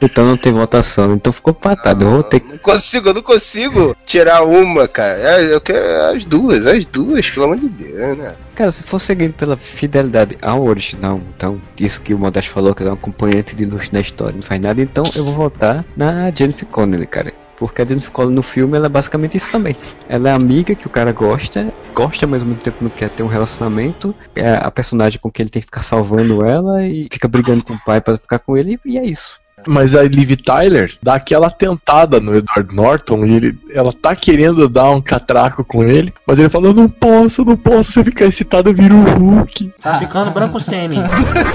Então 0.01 0.25
não 0.25 0.37
tem 0.37 0.51
votação, 0.51 1.13
então 1.13 1.31
ficou 1.33 1.53
patado. 1.53 2.05
eu 2.05 2.11
vou 2.11 2.23
ter 2.23 2.39
que. 2.39 2.51
Não 2.51 2.57
consigo, 2.57 3.09
eu 3.09 3.13
não 3.13 3.21
consigo 3.21 3.95
tirar 4.05 4.43
uma, 4.43 4.87
cara. 4.87 5.19
É, 5.19 5.53
Eu 5.53 5.61
quero 5.61 6.15
as 6.15 6.25
duas, 6.25 6.65
as 6.65 6.85
duas, 6.85 7.29
pelo 7.29 7.45
amor 7.45 7.57
de 7.57 7.67
Deus, 7.67 8.17
né? 8.17 8.35
Cara, 8.55 8.71
se 8.71 8.83
for 8.83 8.99
seguindo 8.99 9.33
pela 9.33 9.55
fidelidade 9.57 10.37
ao 10.41 10.63
original, 10.65 11.21
então, 11.35 11.61
isso 11.79 12.01
que 12.01 12.13
o 12.13 12.19
Modesto 12.19 12.51
falou, 12.51 12.75
que 12.75 12.83
é 12.83 12.87
um 12.87 12.93
acompanhante 12.93 13.55
de 13.55 13.65
luxo 13.65 13.89
na 13.93 14.01
história, 14.01 14.35
não 14.35 14.41
faz 14.41 14.59
nada, 14.59 14.81
então 14.81 15.03
eu 15.15 15.23
vou 15.23 15.33
votar 15.33 15.85
na 15.95 16.31
Jennifer 16.31 16.67
Connelly, 16.67 17.07
cara. 17.07 17.33
Porque 17.55 17.81
a 17.81 17.85
Jennifer 17.85 18.11
Connelly 18.11 18.35
no 18.35 18.43
filme, 18.43 18.77
ela 18.77 18.85
é 18.85 18.89
basicamente 18.89 19.35
isso 19.35 19.51
também. 19.51 19.75
Ela 20.07 20.29
é 20.29 20.33
amiga 20.33 20.73
que 20.73 20.87
o 20.87 20.89
cara 20.89 21.11
gosta, 21.11 21.73
gosta, 21.93 22.25
mas 22.25 22.41
ao 22.41 22.47
mesmo 22.47 22.61
tempo 22.61 22.77
não 22.81 22.89
quer 22.89 23.09
ter 23.09 23.21
um 23.21 23.27
relacionamento. 23.27 24.15
É 24.33 24.53
a 24.53 24.71
personagem 24.71 25.19
com 25.19 25.29
quem 25.29 25.43
ele 25.43 25.49
tem 25.49 25.61
que 25.61 25.65
ficar 25.65 25.83
salvando 25.83 26.45
ela 26.45 26.85
e 26.85 27.09
fica 27.11 27.27
brigando 27.27 27.63
com 27.63 27.73
o 27.73 27.79
pai 27.85 27.99
para 27.99 28.17
ficar 28.17 28.39
com 28.39 28.55
ele, 28.55 28.79
e 28.85 28.97
é 28.97 29.05
isso. 29.05 29.39
Mas 29.67 29.95
a 29.95 30.03
Liv 30.03 30.35
Tyler 30.37 30.93
dá 31.01 31.15
aquela 31.15 31.49
tentada 31.49 32.19
no 32.19 32.35
Edward 32.35 32.75
Norton 32.75 33.25
e 33.25 33.33
ele, 33.35 33.59
ela 33.73 33.91
tá 33.93 34.15
querendo 34.15 34.67
dar 34.67 34.89
um 34.91 35.01
catraco 35.01 35.63
com 35.63 35.83
ele, 35.83 36.13
mas 36.25 36.39
ele 36.39 36.49
fala: 36.49 36.67
Eu 36.67 36.73
não 36.73 36.89
posso, 36.89 37.41
eu 37.41 37.45
não 37.45 37.57
posso. 37.57 37.91
Se 37.91 37.99
eu 37.99 38.05
ficar 38.05 38.25
excitado, 38.25 38.69
eu 38.69 38.73
viro 38.73 38.95
o 38.95 39.19
Hulk. 39.19 39.73
Tá 39.81 39.99
ficando 39.99 40.31
branco 40.31 40.59
semi. 40.59 40.97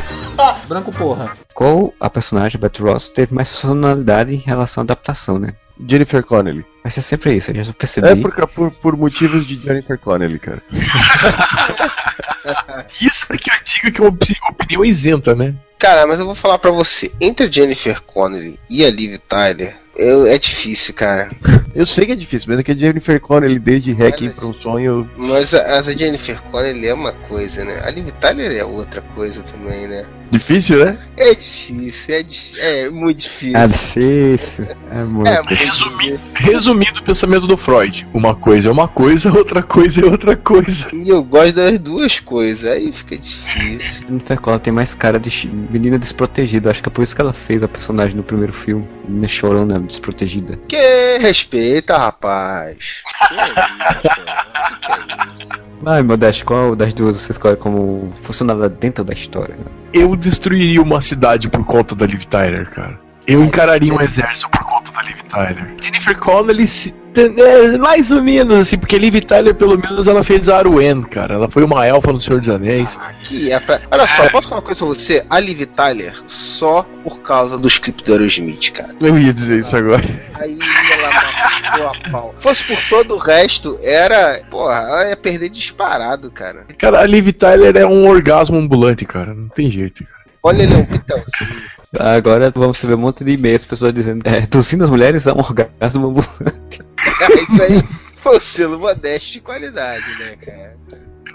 branco 0.69 0.93
porra. 0.93 1.33
Qual 1.55 1.93
a 2.01 2.11
personagem, 2.11 2.61
Beth 2.61 2.81
Ross, 2.81 3.09
teve 3.09 3.35
mais 3.35 3.49
personalidade 3.49 4.35
em 4.35 4.38
relação 4.38 4.83
à 4.83 4.85
adaptação, 4.85 5.38
né? 5.38 5.51
Jennifer 5.89 6.23
Connelly. 6.23 6.65
Vai 6.83 6.91
ser 6.91 7.03
sempre 7.03 7.35
isso, 7.35 7.51
eu 7.51 7.65
já 7.65 7.73
percebi. 7.73 8.09
É 8.09 8.17
por, 8.17 8.33
por, 8.49 8.71
por 8.71 8.97
motivos 8.97 9.47
de 9.47 9.59
Jennifer 9.61 9.99
Connelly, 9.99 10.39
cara. 10.39 10.63
Isso 13.01 13.27
é 13.31 13.37
que 13.39 13.51
eu 13.51 13.55
digo 13.65 13.93
que 13.93 14.01
é 14.01 14.05
uma 14.05 14.11
opi- 14.11 14.37
opinião 14.51 14.85
isenta, 14.85 15.35
né? 15.35 15.55
Cara, 15.79 16.07
mas 16.07 16.19
eu 16.21 16.27
vou 16.27 16.35
falar 16.35 16.59
pra 16.59 16.71
você, 16.71 17.11
entre 17.21 17.47
a 17.47 17.51
Jennifer 17.51 18.01
Connelly 18.03 18.59
e 18.71 18.85
a 18.85 18.91
Liv 18.91 19.19
Tyler, 19.29 19.77
eu, 19.97 20.27
é 20.27 20.39
difícil, 20.39 20.93
cara. 20.95 21.31
Eu 21.75 21.85
sei 21.87 22.07
que 22.07 22.13
é 22.13 22.17
difícil, 22.17 22.47
mas 22.51 22.61
é 22.61 22.63
que 22.63 22.71
a 22.71 22.75
Jennifer 22.77 23.21
Connelly, 23.21 23.59
desde 23.59 23.91
Hacking 23.93 24.31
pra 24.31 24.47
um 24.47 24.53
sonho. 24.55 25.11
Mas 25.17 25.53
a, 25.53 25.79
a 25.79 25.83
Jennifer 25.83 26.41
Connelly 26.43 26.87
é 26.87 26.95
uma 26.95 27.13
coisa, 27.13 27.65
né? 27.65 27.81
A 27.85 27.91
Liv 27.91 28.11
Tyler 28.21 28.53
é 28.53 28.65
outra 28.65 29.03
coisa 29.03 29.43
também, 29.43 29.89
né? 29.89 30.07
Difícil, 30.38 30.85
né? 30.85 30.99
É 31.16 31.35
difícil, 31.35 32.14
é, 32.14 32.23
di- 32.23 32.53
é 32.59 32.88
muito 32.90 33.18
difícil. 33.20 33.57
É 33.57 33.66
difícil. 33.66 34.68
É 34.90 35.05
muito. 35.05 35.29
É 35.29 35.42
muito 35.42 35.55
Resumindo, 35.55 36.20
resumindo 36.37 37.01
o 37.01 37.03
pensamento 37.05 37.47
do 37.47 37.57
Freud: 37.57 38.07
uma 38.12 38.35
coisa 38.35 38.68
é 38.68 38.73
uma 38.73 38.88
coisa, 38.88 39.31
outra 39.37 39.62
coisa 39.62 40.01
é 40.01 40.05
outra 40.05 40.37
coisa. 40.37 40.88
E 40.92 41.09
eu 41.09 41.23
gosto 41.23 41.55
das 41.55 41.79
duas 41.79 42.18
coisas, 42.18 42.68
aí 42.68 42.92
fica 42.92 43.16
difícil. 43.16 44.07
Jennifer 44.09 44.40
Connelly 44.40 44.62
tem 44.62 44.73
mais 44.73 44.92
cara 44.94 45.20
de 45.20 45.49
menina 45.49 45.99
desprotegida. 45.99 46.70
Acho 46.70 46.83
que 46.83 46.88
é 46.88 46.92
por 46.92 47.03
isso 47.03 47.14
que 47.14 47.20
ela 47.20 47.33
fez 47.33 47.62
a 47.62 47.68
personagem 47.68 48.16
no 48.16 48.23
primeiro 48.25 48.53
filme. 48.53 48.87
Menina 49.07 49.29
chorando, 49.29 49.79
desprotegida. 49.81 50.59
Que 50.68 51.18
respeita, 51.18 51.97
rapaz. 51.97 53.03
Que 53.29 53.35
isso, 53.35 53.55
que 53.55 54.92
é 54.92 54.99
isso? 54.99 55.34
Ai, 55.87 56.03
Modesto, 56.03 56.44
qual 56.44 56.75
das 56.75 56.94
duas 56.94 57.20
você 57.20 57.33
escolhe 57.33 57.57
como 57.57 58.12
funcionava 58.23 58.68
dentro 58.68 59.05
da 59.05 59.12
história? 59.12 59.55
né? 59.57 59.64
Eu 59.92 60.16
destruiria 60.16 60.81
uma 60.81 61.01
cidade 61.01 61.49
por 61.49 61.64
conta 61.64 61.94
da 61.94 62.07
Liv 62.07 62.25
Tyler, 62.25 62.70
cara. 62.70 63.04
Eu 63.27 63.43
encararia 63.43 63.93
um 63.93 64.01
exército 64.01 64.49
por 64.51 64.61
conta 64.61 64.93
da 64.93 65.03
Liv 65.03 65.17
Tyler. 65.29 65.75
Jennifer 65.83 66.17
Connelly, 66.19 66.69
se, 66.69 66.95
é, 67.17 67.79
mais 67.79 68.11
ou 68.11 68.23
menos 68.23 68.59
assim, 68.59 68.77
porque 68.77 68.99
Liv 68.99 69.21
Tyler, 69.21 69.55
pelo 69.55 69.79
menos, 69.79 70.07
ela 70.07 70.23
fez 70.23 70.49
Arwen, 70.49 71.03
cara. 71.03 71.35
Ela 71.35 71.49
foi 71.49 71.63
uma 71.63 71.87
elfa 71.87 72.13
no 72.13 72.21
Senhor 72.21 72.41
dos 72.41 72.49
Anéis. 72.49 72.99
Que 73.23 73.53
é 73.53 73.63
Olha 73.91 74.07
só, 74.07 74.29
posso 74.29 74.49
falar 74.49 74.61
uma 74.61 74.67
coisa 74.67 74.85
pra 74.85 74.89
você? 74.95 75.25
A 75.31 75.41
Liv 75.41 75.65
Tyler, 75.67 76.15
só 76.27 76.83
por 77.03 77.21
causa 77.21 77.57
dos 77.57 77.79
clipes 77.79 78.05
do 78.05 78.13
Aerosmith, 78.13 78.73
cara. 78.73 78.95
Eu 79.01 79.19
ia 79.19 79.33
dizer 79.33 79.61
isso 79.61 79.77
agora. 79.77 80.05
Aí 80.35 80.59
ela 80.93 81.13
matou 81.13 81.89
a 81.89 82.11
pau. 82.11 82.35
Fosse 82.41 82.65
por 82.65 82.79
todo 82.91 83.15
o 83.15 83.19
resto, 83.19 83.79
era. 83.81 84.43
Porra, 84.51 84.75
ela 84.75 85.09
ia 85.09 85.17
perder 85.17 85.49
disparado, 85.49 86.31
cara. 86.31 86.67
Cara, 86.77 87.01
a 87.01 87.07
Liv 87.07 87.29
Tyler 87.33 87.77
é 87.77 87.87
um 87.87 88.07
orgasmo 88.07 88.59
ambulante, 88.59 89.05
cara. 89.07 89.33
Não 89.33 89.49
tem 89.49 89.71
jeito, 89.71 90.05
cara. 90.05 90.25
Olha 90.43 90.63
ele 90.63 90.75
é 90.75 90.77
um 90.77 90.85
pitãozinho. 90.85 91.63
Agora 91.99 92.53
vamos 92.55 92.81
ver 92.83 92.95
um 92.95 92.99
monte 92.99 93.25
de 93.25 93.33
e-mails, 93.33 93.65
pessoas 93.65 93.93
dizendo: 93.93 94.23
é, 94.27 94.47
Tossinas 94.47 94.91
mulheres 94.91 95.23
são 95.23 95.35
um 95.37 95.41
orgasmo 95.41 96.07
ambulante. 96.09 96.81
Isso 97.51 97.63
aí 97.63 97.83
foi 98.23 98.37
o 98.39 98.41
selo 98.41 98.79
modesto 98.79 99.33
de 99.33 99.41
qualidade, 99.41 100.05
né, 100.19 100.37
cara? 100.45 100.75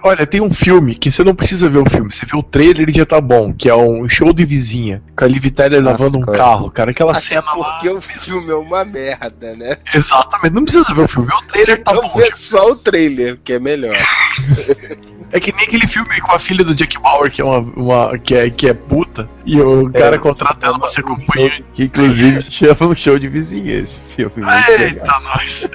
Olha, 0.01 0.25
tem 0.25 0.39
um 0.39 0.53
filme 0.53 0.95
que 0.95 1.11
você 1.11 1.25
não 1.25 1.35
precisa 1.35 1.67
ver 1.67 1.79
o 1.79 1.89
filme, 1.89 2.09
você 2.09 2.25
vê 2.25 2.37
o 2.37 2.41
trailer 2.41 2.89
e 2.89 2.93
já 2.93 3.05
tá 3.05 3.19
bom, 3.19 3.51
que 3.51 3.67
é 3.67 3.75
um 3.75 4.07
show 4.07 4.31
de 4.31 4.45
vizinha, 4.45 5.03
com 5.13 5.25
a 5.25 5.27
Liv 5.27 5.43
Tyler 5.51 5.81
Nossa, 5.81 6.01
lavando 6.03 6.17
um 6.19 6.21
cara. 6.21 6.37
carro, 6.37 6.71
cara. 6.71 6.91
Aquela 6.91 7.11
Até 7.11 7.19
cena 7.19 7.41
lá. 7.53 7.71
porque 7.73 7.89
o 7.89 7.99
filme 7.99 8.49
é 8.49 8.55
uma 8.55 8.85
merda, 8.85 9.55
né? 9.57 9.75
Exatamente, 9.93 10.53
não 10.53 10.63
precisa 10.63 10.93
ver 10.93 11.01
o 11.01 11.07
filme, 11.07 11.27
o 11.27 11.41
trailer 11.47 11.83
tá 11.83 11.91
Então 11.91 12.07
bom. 12.07 12.17
vê 12.17 12.31
só 12.33 12.71
o 12.71 12.75
trailer, 12.77 13.39
que 13.43 13.51
é 13.51 13.59
melhor. 13.59 13.93
É 15.31 15.39
que 15.39 15.53
nem 15.53 15.65
aquele 15.65 15.87
filme 15.87 16.19
com 16.21 16.33
a 16.33 16.39
filha 16.39 16.63
do 16.63 16.73
Jack 16.73 16.99
Bauer, 16.99 17.31
que 17.31 17.41
é 17.41 17.45
uma, 17.45 17.59
uma 17.59 18.17
que, 18.17 18.35
é, 18.35 18.49
que 18.49 18.67
é 18.67 18.73
puta, 18.73 19.29
e 19.45 19.59
o 19.61 19.89
cara 19.91 20.17
contrata 20.17 20.65
ela 20.65 20.79
pra 20.79 20.87
ser 20.87 21.01
acompanhante. 21.01 21.63
Que 21.73 21.83
inclusive 21.83 22.45
chama 22.51 22.91
um 22.91 22.95
show 22.95 23.17
de 23.19 23.27
vizinha 23.27 23.75
esse 23.79 23.97
filme. 24.15 24.33
Eita, 24.79 25.19
nós. 25.23 25.69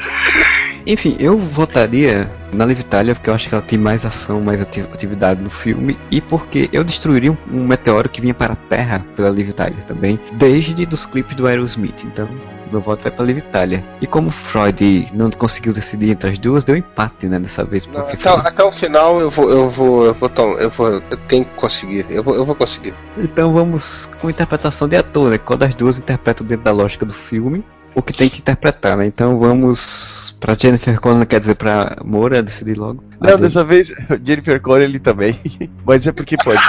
Enfim, 0.87 1.17
eu 1.19 1.39
votaria 1.39 2.31
na 2.53 2.67
Liv 2.67 2.83
Tyler 2.83 3.15
porque 3.15 3.31
eu 3.31 3.35
acho 3.35 3.49
que 3.49 3.55
ela 3.55 3.65
tem 3.65 3.79
mais 3.79 4.05
ação, 4.05 4.41
mais 4.41 4.61
ati- 4.61 4.81
atividade 4.83 5.43
no 5.43 5.49
filme 5.49 5.97
e 6.11 6.21
porque 6.21 6.69
eu 6.73 6.85
destruiria 6.85 7.33
um, 7.33 7.37
um 7.51 7.67
meteoro 7.67 8.09
que 8.09 8.21
vinha 8.21 8.35
para 8.35 8.53
a 8.53 8.57
Terra 8.57 9.05
pela 9.17 9.33
Tyler 9.33 9.83
também, 9.85 10.21
desde 10.35 10.85
dos 10.85 11.07
clipes 11.07 11.35
do 11.35 11.47
Aerosmith. 11.47 12.05
Então, 12.05 12.29
meu 12.75 12.81
voto 12.81 13.03
vai 13.03 13.13
para 13.13 13.41
Tyler. 13.51 13.85
E 14.01 14.07
como 14.07 14.31
Freud 14.31 15.09
não 15.15 15.31
conseguiu 15.31 15.73
decidir 15.73 16.11
entre 16.11 16.31
as 16.31 16.39
duas, 16.39 16.65
deu 16.65 16.77
empate, 16.77 17.29
né, 17.29 17.39
dessa 17.39 17.65
vez, 17.65 17.87
Não, 17.87 18.01
até, 18.01 18.17
foi- 18.17 18.33
até 18.33 18.65
o 18.65 18.73
final 18.73 19.21
eu 19.21 19.31
vou, 19.31 19.51
eu 19.51 19.69
vou, 19.69 20.05
eu 20.07 20.15
vou, 20.15 20.29
tom- 20.29 20.55
eu 20.59 20.71
vou, 20.71 20.89
eu 20.89 21.01
tenho 21.29 21.45
que 21.45 21.55
conseguir, 21.55 22.07
eu 22.11 22.23
vou, 22.23 22.35
eu 22.35 22.45
vou 22.45 22.55
conseguir. 22.55 22.95
Então 23.17 23.53
vamos 23.53 24.09
com 24.21 24.29
interpretação 24.29 24.89
de 24.89 24.97
ator, 24.97 25.31
né? 25.31 25.39
Qual 25.39 25.57
das 25.59 25.75
duas 25.75 25.99
interpreta 25.99 26.43
dentro 26.43 26.65
da 26.65 26.73
lógica 26.73 27.07
do 27.07 27.15
filme? 27.15 27.65
O 27.95 28.03
que 28.03 28.13
tem 28.13 28.29
que 28.29 28.39
interpretar, 28.41 28.97
né? 28.97 29.07
Então 29.07 29.39
vamos 29.39 30.35
pra 30.41 30.55
Jennifer 30.55 30.99
Connelly, 31.01 31.27
quer 31.27 31.39
dizer, 31.39 31.55
pra 31.55 31.97
Moura 32.05 32.43
decidir 32.43 32.77
logo. 32.77 33.05
Não, 33.21 33.37
dessa 33.37 33.63
vez 33.65 33.93
Jennifer 34.25 34.61
Connelly 34.61 34.99
também. 34.99 35.39
Mas 35.87 36.07
é 36.07 36.13
porque 36.13 36.37
pode. 36.37 36.61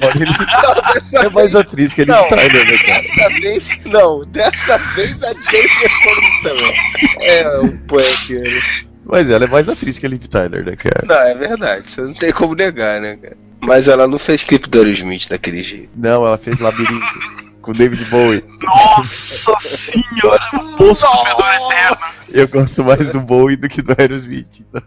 Jennifer 0.00 0.46
Connelly 0.46 1.26
é 1.26 1.28
mais 1.30 1.54
atriz 1.56 1.94
que 1.94 2.02
ele 2.02 2.10
Não. 2.12 2.28
tá, 2.28 2.36
né, 2.36 2.48
cara? 2.48 2.64
Dessa 3.02 3.40
vez, 3.40 3.68
não, 3.86 4.20
dessa 4.26 4.78
vez 4.94 5.22
a 5.22 5.32
Jennifer 5.32 5.90
Connelly 6.04 6.42
também. 6.42 6.74
É 7.22 7.58
um 7.60 7.76
poeteiro. 7.78 8.60
Mas 9.06 9.30
ela 9.30 9.44
é 9.44 9.48
mais 9.48 9.68
atriz 9.68 9.98
que 9.98 10.06
a 10.06 10.08
Liv 10.08 10.24
Tyler, 10.26 10.64
né, 10.64 10.76
cara? 10.76 11.04
Não, 11.06 11.16
é 11.16 11.34
verdade, 11.34 11.90
você 11.90 12.00
não 12.02 12.14
tem 12.14 12.32
como 12.32 12.54
negar, 12.54 13.00
né, 13.00 13.16
cara? 13.16 13.36
Mas 13.60 13.88
ela 13.88 14.06
não 14.06 14.18
fez 14.18 14.42
clipe 14.42 14.68
do 14.68 14.78
Aerosmith 14.78 15.28
daquele 15.28 15.62
jeito. 15.62 15.88
Não, 15.96 16.26
ela 16.26 16.36
fez 16.36 16.58
Labirinto 16.58 17.43
com 17.64 17.72
David 17.72 18.04
Bowie. 18.04 18.44
Nossa 18.62 19.56
senhora, 19.58 20.44
o 20.52 20.76
bolso 20.76 21.06
do 21.06 21.16
fedor 21.24 21.54
eterno. 21.54 21.96
Eu 22.30 22.48
gosto 22.48 22.84
mais 22.84 23.10
do 23.10 23.20
Bowie 23.20 23.56
do 23.56 23.68
que 23.68 23.80
do 23.80 23.94
Aerosmith. 23.98 24.60
Então. 24.60 24.82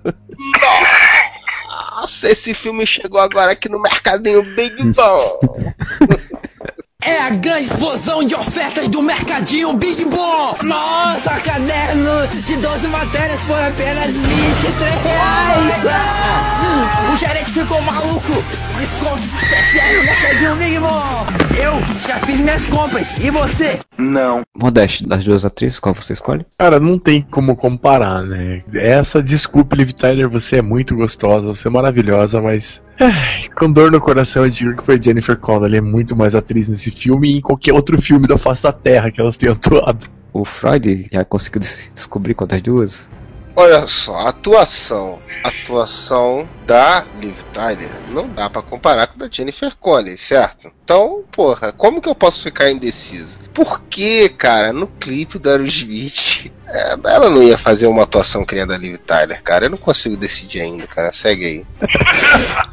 Nossa, 1.95 2.29
esse 2.29 2.53
filme 2.53 2.85
chegou 2.85 3.19
agora 3.19 3.53
aqui 3.53 3.67
no 3.67 3.81
mercadinho 3.81 4.43
Big 4.55 4.83
Ball. 4.93 5.39
É 7.03 7.21
a 7.21 7.29
grande 7.29 7.67
explosão 7.67 8.25
de 8.25 8.33
ofertas 8.33 8.87
do 8.87 9.03
Mercadinho 9.03 9.73
Big 9.73 10.03
Bom. 10.05 10.57
Nossa, 10.63 11.29
caderno 11.41 12.27
de 12.45 12.55
12 12.57 12.87
matérias 12.87 13.41
por 13.43 13.57
apenas 13.57 14.17
23 14.17 14.93
reais. 15.03 15.85
Ah, 15.89 17.13
o 17.13 17.17
gerente 17.17 17.51
ficou 17.51 17.79
maluco. 17.81 18.33
Descontos 18.79 19.43
especiais 19.43 19.97
no 19.97 20.03
Mercadinho 20.03 20.55
Big 20.55 20.79
Bom. 20.79 21.27
Eu 21.55 22.07
já 22.07 22.19
fiz 22.25 22.39
minhas 22.39 22.65
compras. 22.67 23.23
E 23.23 23.29
você? 23.29 23.79
Modesto, 24.55 25.07
das 25.07 25.23
duas 25.23 25.43
atrizes, 25.45 25.79
qual 25.79 25.93
você 25.95 26.13
escolhe? 26.13 26.45
Cara, 26.57 26.79
não 26.79 26.97
tem 26.99 27.21
como 27.21 27.55
comparar, 27.55 28.21
né? 28.23 28.61
Essa, 28.73 29.21
desculpe, 29.21 29.75
Liv 29.75 29.91
Tyler, 29.91 30.29
você 30.29 30.57
é 30.57 30.61
muito 30.61 30.95
gostosa, 30.95 31.47
você 31.47 31.67
é 31.67 31.71
maravilhosa, 31.71 32.41
mas. 32.41 32.81
ai, 32.99 33.47
com 33.57 33.71
dor 33.71 33.91
no 33.91 33.99
coração 33.99 34.43
eu 34.45 34.49
digo 34.49 34.75
que 34.75 34.83
foi 34.83 35.01
Jennifer 35.01 35.37
Connelly, 35.37 35.77
é 35.77 35.81
muito 35.81 36.15
mais 36.15 36.35
atriz 36.35 36.67
nesse 36.67 36.91
filme 36.91 37.31
e 37.31 37.37
em 37.37 37.41
qualquer 37.41 37.73
outro 37.73 37.99
filme 38.01 38.27
da 38.27 38.37
face 38.37 38.63
da 38.63 38.71
Terra 38.71 39.11
que 39.11 39.19
elas 39.19 39.37
tenham 39.37 39.53
atuado. 39.55 40.05
o 40.33 40.45
Freud 40.45 41.07
já 41.11 41.25
conseguiu 41.25 41.59
des- 41.61 41.91
descobrir 41.93 42.33
qual 42.35 42.47
das 42.47 42.61
duas? 42.61 43.09
Olha 43.59 43.87
só, 43.87 44.19
atuação, 44.19 45.17
atuação 45.43 46.47
da 46.67 47.03
Liv 47.19 47.35
Tyler 47.51 47.89
não 48.11 48.29
dá 48.29 48.47
pra 48.47 48.61
comparar 48.61 49.07
com 49.07 49.15
a 49.15 49.25
da 49.25 49.33
Jennifer 49.33 49.75
Connelly, 49.79 50.15
certo? 50.15 50.71
Então, 50.83 51.23
porra, 51.31 51.71
como 51.71 51.99
que 51.99 52.07
eu 52.07 52.13
posso 52.13 52.43
ficar 52.43 52.69
indeciso? 52.69 53.39
Porque, 53.55 54.29
cara, 54.29 54.71
no 54.71 54.85
clipe 54.85 55.39
da 55.39 55.53
Aerosmith, 55.53 56.51
é, 56.69 56.93
ela 57.07 57.31
não 57.31 57.41
ia 57.41 57.57
fazer 57.57 57.87
uma 57.87 58.03
atuação 58.03 58.45
que 58.45 58.53
nem 58.53 58.63
a 58.63 58.67
da 58.67 58.77
Liv 58.77 58.95
Tyler, 58.99 59.41
cara. 59.41 59.65
Eu 59.65 59.71
não 59.71 59.77
consigo 59.79 60.15
decidir 60.15 60.61
ainda, 60.61 60.85
cara. 60.85 61.11
Segue 61.11 61.45
aí. 61.45 61.65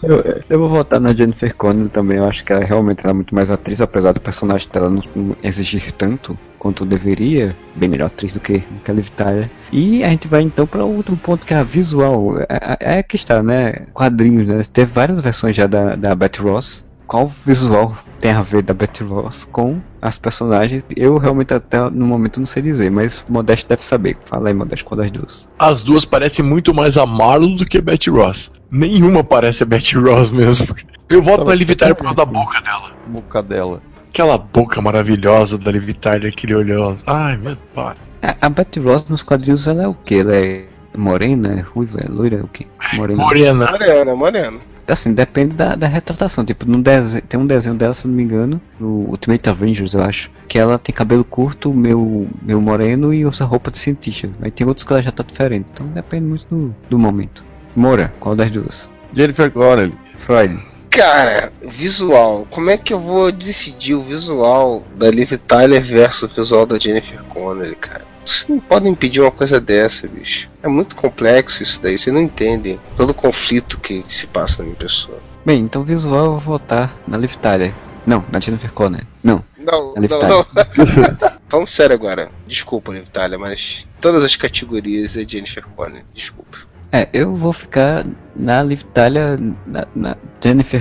Eu, 0.02 0.22
eu 0.50 0.58
vou 0.58 0.68
votar 0.68 1.00
na 1.00 1.14
Jennifer 1.14 1.54
Connelly 1.54 1.88
também. 1.88 2.18
Eu 2.18 2.26
acho 2.26 2.44
que 2.44 2.52
ela 2.52 2.62
realmente 2.62 3.00
ela 3.02 3.12
é 3.12 3.14
muito 3.14 3.34
mais 3.34 3.50
atriz, 3.50 3.80
apesar 3.80 4.12
do 4.12 4.20
personagem 4.20 4.68
dela 4.70 4.90
não 4.90 5.34
exigir 5.42 5.92
tanto 5.92 6.38
quanto 6.64 6.86
deveria. 6.86 7.54
Bem 7.76 7.90
melhor 7.90 8.06
atriz 8.06 8.32
do 8.32 8.40
que, 8.40 8.60
que 8.82 8.90
a 8.90 8.94
Liv 8.94 9.08
Tyler. 9.10 9.50
E 9.70 10.02
a 10.02 10.08
gente 10.08 10.26
vai 10.26 10.40
então 10.40 10.66
para 10.66 10.82
o 10.82 10.88
último 10.88 11.18
ponto 11.18 11.44
que 11.44 11.52
é 11.52 11.58
a 11.58 11.62
visual. 11.62 12.38
É, 12.38 12.78
é, 12.80 12.98
é 12.98 13.02
que 13.02 13.16
está, 13.16 13.42
né? 13.42 13.72
Quadrinhos, 13.92 14.46
né? 14.46 14.62
Teve 14.72 14.90
várias 14.90 15.20
versões 15.20 15.54
já 15.54 15.66
da, 15.66 15.94
da 15.94 16.14
Betty 16.14 16.40
Ross. 16.40 16.90
Qual 17.06 17.30
visual 17.44 17.94
tem 18.18 18.30
a 18.30 18.40
ver 18.40 18.62
da 18.62 18.72
Betty 18.72 19.04
Ross 19.04 19.46
com 19.52 19.78
as 20.00 20.16
personagens? 20.16 20.82
Eu 20.96 21.18
realmente 21.18 21.52
até 21.52 21.78
no 21.90 22.06
momento 22.06 22.40
não 22.40 22.46
sei 22.46 22.62
dizer, 22.62 22.90
mas 22.90 23.22
Modesto 23.28 23.68
deve 23.68 23.84
saber. 23.84 24.16
Fala 24.24 24.48
aí, 24.48 24.54
Modesto, 24.54 24.86
qual 24.86 24.96
das 24.96 25.10
duas? 25.10 25.50
As 25.58 25.82
duas 25.82 26.06
parecem 26.06 26.42
muito 26.42 26.72
mais 26.72 26.96
a 26.96 27.04
Marlo 27.04 27.56
do 27.56 27.66
que 27.66 27.76
a 27.76 27.82
Betty 27.82 28.08
Ross. 28.08 28.50
Nenhuma 28.70 29.22
parece 29.22 29.64
a 29.64 29.66
Betty 29.66 29.98
Ross 29.98 30.30
mesmo. 30.30 30.74
Eu 31.10 31.20
voto 31.20 31.44
na 31.44 31.54
Liv 31.54 31.68
Tyler 31.74 31.94
por 31.94 32.04
causa 32.04 32.16
da 32.16 32.24
boca 32.24 32.62
dela. 32.62 32.92
Boca 33.06 33.42
dela. 33.42 33.82
Aquela 34.14 34.38
boca 34.38 34.80
maravilhosa 34.80 35.58
da 35.58 35.72
Liv 35.72 35.92
Tyler, 35.94 36.32
aquele 36.32 36.54
olhão. 36.54 36.96
Ai, 37.04 37.36
meu 37.36 37.56
para. 37.74 37.96
A, 38.22 38.46
a 38.46 38.48
Betty 38.48 38.78
Ross 38.78 39.08
nos 39.08 39.24
quadrinhos 39.24 39.66
ela 39.66 39.82
é 39.82 39.88
o 39.88 39.94
que? 39.94 40.20
Ela 40.20 40.36
é 40.36 40.66
morena, 40.96 41.52
é 41.54 41.60
ruiva, 41.62 41.98
é 41.98 42.08
loira, 42.08 42.36
é 42.36 42.40
o 42.40 42.46
que? 42.46 42.64
Morena. 42.92 43.20
Morena. 43.20 43.70
Morena, 43.72 44.14
morena. 44.14 44.58
Assim, 44.86 45.12
depende 45.12 45.56
da, 45.56 45.74
da 45.74 45.88
retratação. 45.88 46.44
Tipo, 46.44 46.64
no 46.64 46.80
desenho, 46.80 47.24
tem 47.24 47.40
um 47.40 47.44
desenho 47.44 47.74
dela, 47.74 47.92
se 47.92 48.06
não 48.06 48.14
me 48.14 48.22
engano, 48.22 48.60
no 48.78 49.08
Ultimate 49.08 49.50
Avengers, 49.50 49.94
eu 49.94 50.04
acho, 50.04 50.30
que 50.46 50.60
ela 50.60 50.78
tem 50.78 50.94
cabelo 50.94 51.24
curto, 51.24 51.74
meu, 51.74 52.28
meu 52.40 52.60
moreno 52.60 53.12
e 53.12 53.26
usa 53.26 53.44
roupa 53.44 53.72
de 53.72 53.80
cientista. 53.80 54.30
Aí 54.40 54.52
tem 54.52 54.64
outros 54.64 54.86
que 54.86 54.92
ela 54.92 55.02
já 55.02 55.10
tá 55.10 55.24
diferente. 55.24 55.66
Então 55.72 55.88
depende 55.88 56.24
muito 56.24 56.46
do, 56.46 56.72
do 56.88 56.98
momento. 57.00 57.44
Moura, 57.74 58.14
qual 58.20 58.36
das 58.36 58.48
duas? 58.48 58.88
Jennifer 59.12 59.50
Connelly. 59.50 59.92
Freud. 60.18 60.56
Cara, 60.94 61.52
visual. 61.60 62.46
Como 62.48 62.70
é 62.70 62.76
que 62.76 62.92
eu 62.92 63.00
vou 63.00 63.32
decidir 63.32 63.94
o 63.94 64.02
visual 64.02 64.84
da 64.94 65.10
Liv 65.10 65.32
Tyler 65.38 65.82
versus 65.82 66.22
o 66.22 66.28
visual 66.28 66.64
da 66.64 66.78
Jennifer 66.78 67.20
Connelly, 67.24 67.74
cara? 67.74 68.04
Vocês 68.24 68.46
não 68.48 68.60
podem 68.60 68.92
impedir 68.92 69.20
uma 69.20 69.32
coisa 69.32 69.60
dessa, 69.60 70.06
bicho. 70.06 70.48
É 70.62 70.68
muito 70.68 70.94
complexo 70.94 71.64
isso 71.64 71.82
daí, 71.82 71.98
você 71.98 72.12
não 72.12 72.20
entende 72.20 72.78
todo 72.96 73.10
o 73.10 73.14
conflito 73.14 73.80
que 73.80 74.04
se 74.08 74.28
passa 74.28 74.58
na 74.58 74.66
minha 74.66 74.76
pessoa. 74.76 75.18
Bem, 75.44 75.60
então 75.62 75.82
visual 75.82 76.26
eu 76.26 76.32
vou 76.32 76.40
votar 76.58 76.96
na 77.08 77.18
Liv 77.18 77.34
Tyler. 77.34 77.74
Não, 78.06 78.24
na 78.30 78.38
Jennifer 78.38 78.70
Connelly. 78.70 79.06
Não. 79.22 79.44
Não, 79.58 79.94
não, 79.94 80.28
não. 80.28 80.46
Falando 81.48 81.66
sério 81.66 81.94
agora, 81.94 82.30
desculpa, 82.46 82.92
Liv 82.92 83.08
Tyler, 83.08 83.38
mas 83.38 83.84
todas 84.00 84.22
as 84.22 84.36
categorias 84.36 85.16
é 85.16 85.26
Jennifer 85.26 85.64
Connelly, 85.74 86.04
desculpa. 86.14 86.58
É, 86.94 87.08
eu 87.12 87.34
vou 87.34 87.52
ficar 87.52 88.06
na 88.36 88.62
Liv 88.62 88.82
Tyler, 88.94 89.36
na, 89.66 89.84
na 89.96 90.16
Jennifer 90.40 90.80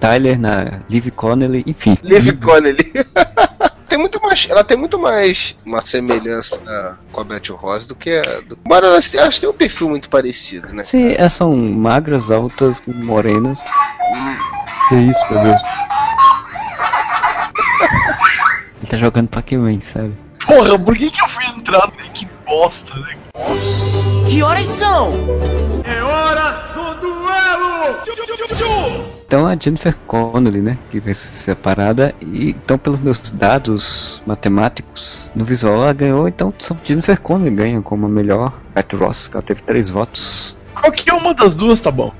Tyler, 0.00 0.36
na 0.36 0.80
Liv 0.90 1.08
Connelly, 1.12 1.62
enfim. 1.64 1.96
Liv 2.02 2.32
Connelly. 2.40 2.92
tem 3.88 3.96
muito 3.96 4.20
mais, 4.20 4.48
ela 4.50 4.64
tem 4.64 4.76
muito 4.76 4.98
mais 4.98 5.54
uma 5.64 5.80
semelhança 5.86 6.60
ah, 6.66 6.94
com 7.12 7.20
a 7.20 7.24
Betty 7.24 7.52
Ross 7.52 7.86
do 7.86 7.94
que 7.94 8.10
a. 8.10 8.40
Do... 8.40 8.58
Embora 8.66 8.88
elas, 8.88 9.14
elas 9.14 9.38
têm 9.38 9.48
um 9.48 9.52
perfil 9.52 9.88
muito 9.88 10.08
parecido, 10.08 10.72
né? 10.72 10.82
Sim, 10.82 11.14
elas 11.16 11.34
são 11.34 11.54
magras, 11.54 12.28
altas, 12.28 12.82
morenas. 12.84 13.62
Que 14.88 14.96
isso, 14.96 15.20
meu 15.30 15.44
Deus. 15.44 15.62
Ele 18.78 18.90
tá 18.90 18.96
jogando 18.96 19.28
Pac-Man, 19.28 19.80
sério. 19.80 20.18
Porra, 20.44 20.76
por 20.76 20.96
que, 20.96 21.08
que 21.08 21.22
eu 21.22 21.28
fui 21.28 21.44
entrar? 21.56 21.86
né? 21.86 22.04
Que 22.12 22.26
bosta, 22.52 22.94
né? 23.00 23.16
Que 24.28 24.42
horas 24.42 24.68
são? 24.68 25.10
É 25.84 26.02
hora 26.02 26.50
do 26.74 27.00
duelo! 27.00 27.96
Então 29.26 29.46
a 29.46 29.56
Jennifer 29.58 29.96
Connelly, 30.06 30.60
né, 30.60 30.76
que 30.90 31.00
vai 31.00 31.14
ser 31.14 31.34
separada 31.34 32.14
e 32.20 32.50
então 32.50 32.76
pelos 32.76 32.98
meus 32.98 33.18
dados 33.30 34.22
matemáticos 34.26 35.30
no 35.34 35.46
visual 35.46 35.84
ela 35.84 35.94
ganhou, 35.94 36.28
então 36.28 36.52
só 36.58 36.76
Jennifer 36.84 37.18
Connelly 37.18 37.56
ganha 37.56 37.80
como 37.80 38.04
a 38.04 38.08
melhor 38.10 38.52
Betty 38.74 38.96
Ross, 38.96 39.28
que 39.28 39.36
ela 39.38 39.42
teve 39.42 39.62
três 39.62 39.88
votos. 39.88 40.54
Qualquer 40.78 41.14
uma 41.14 41.32
das 41.32 41.54
duas 41.54 41.80
tá 41.80 41.90
bom. 41.90 42.12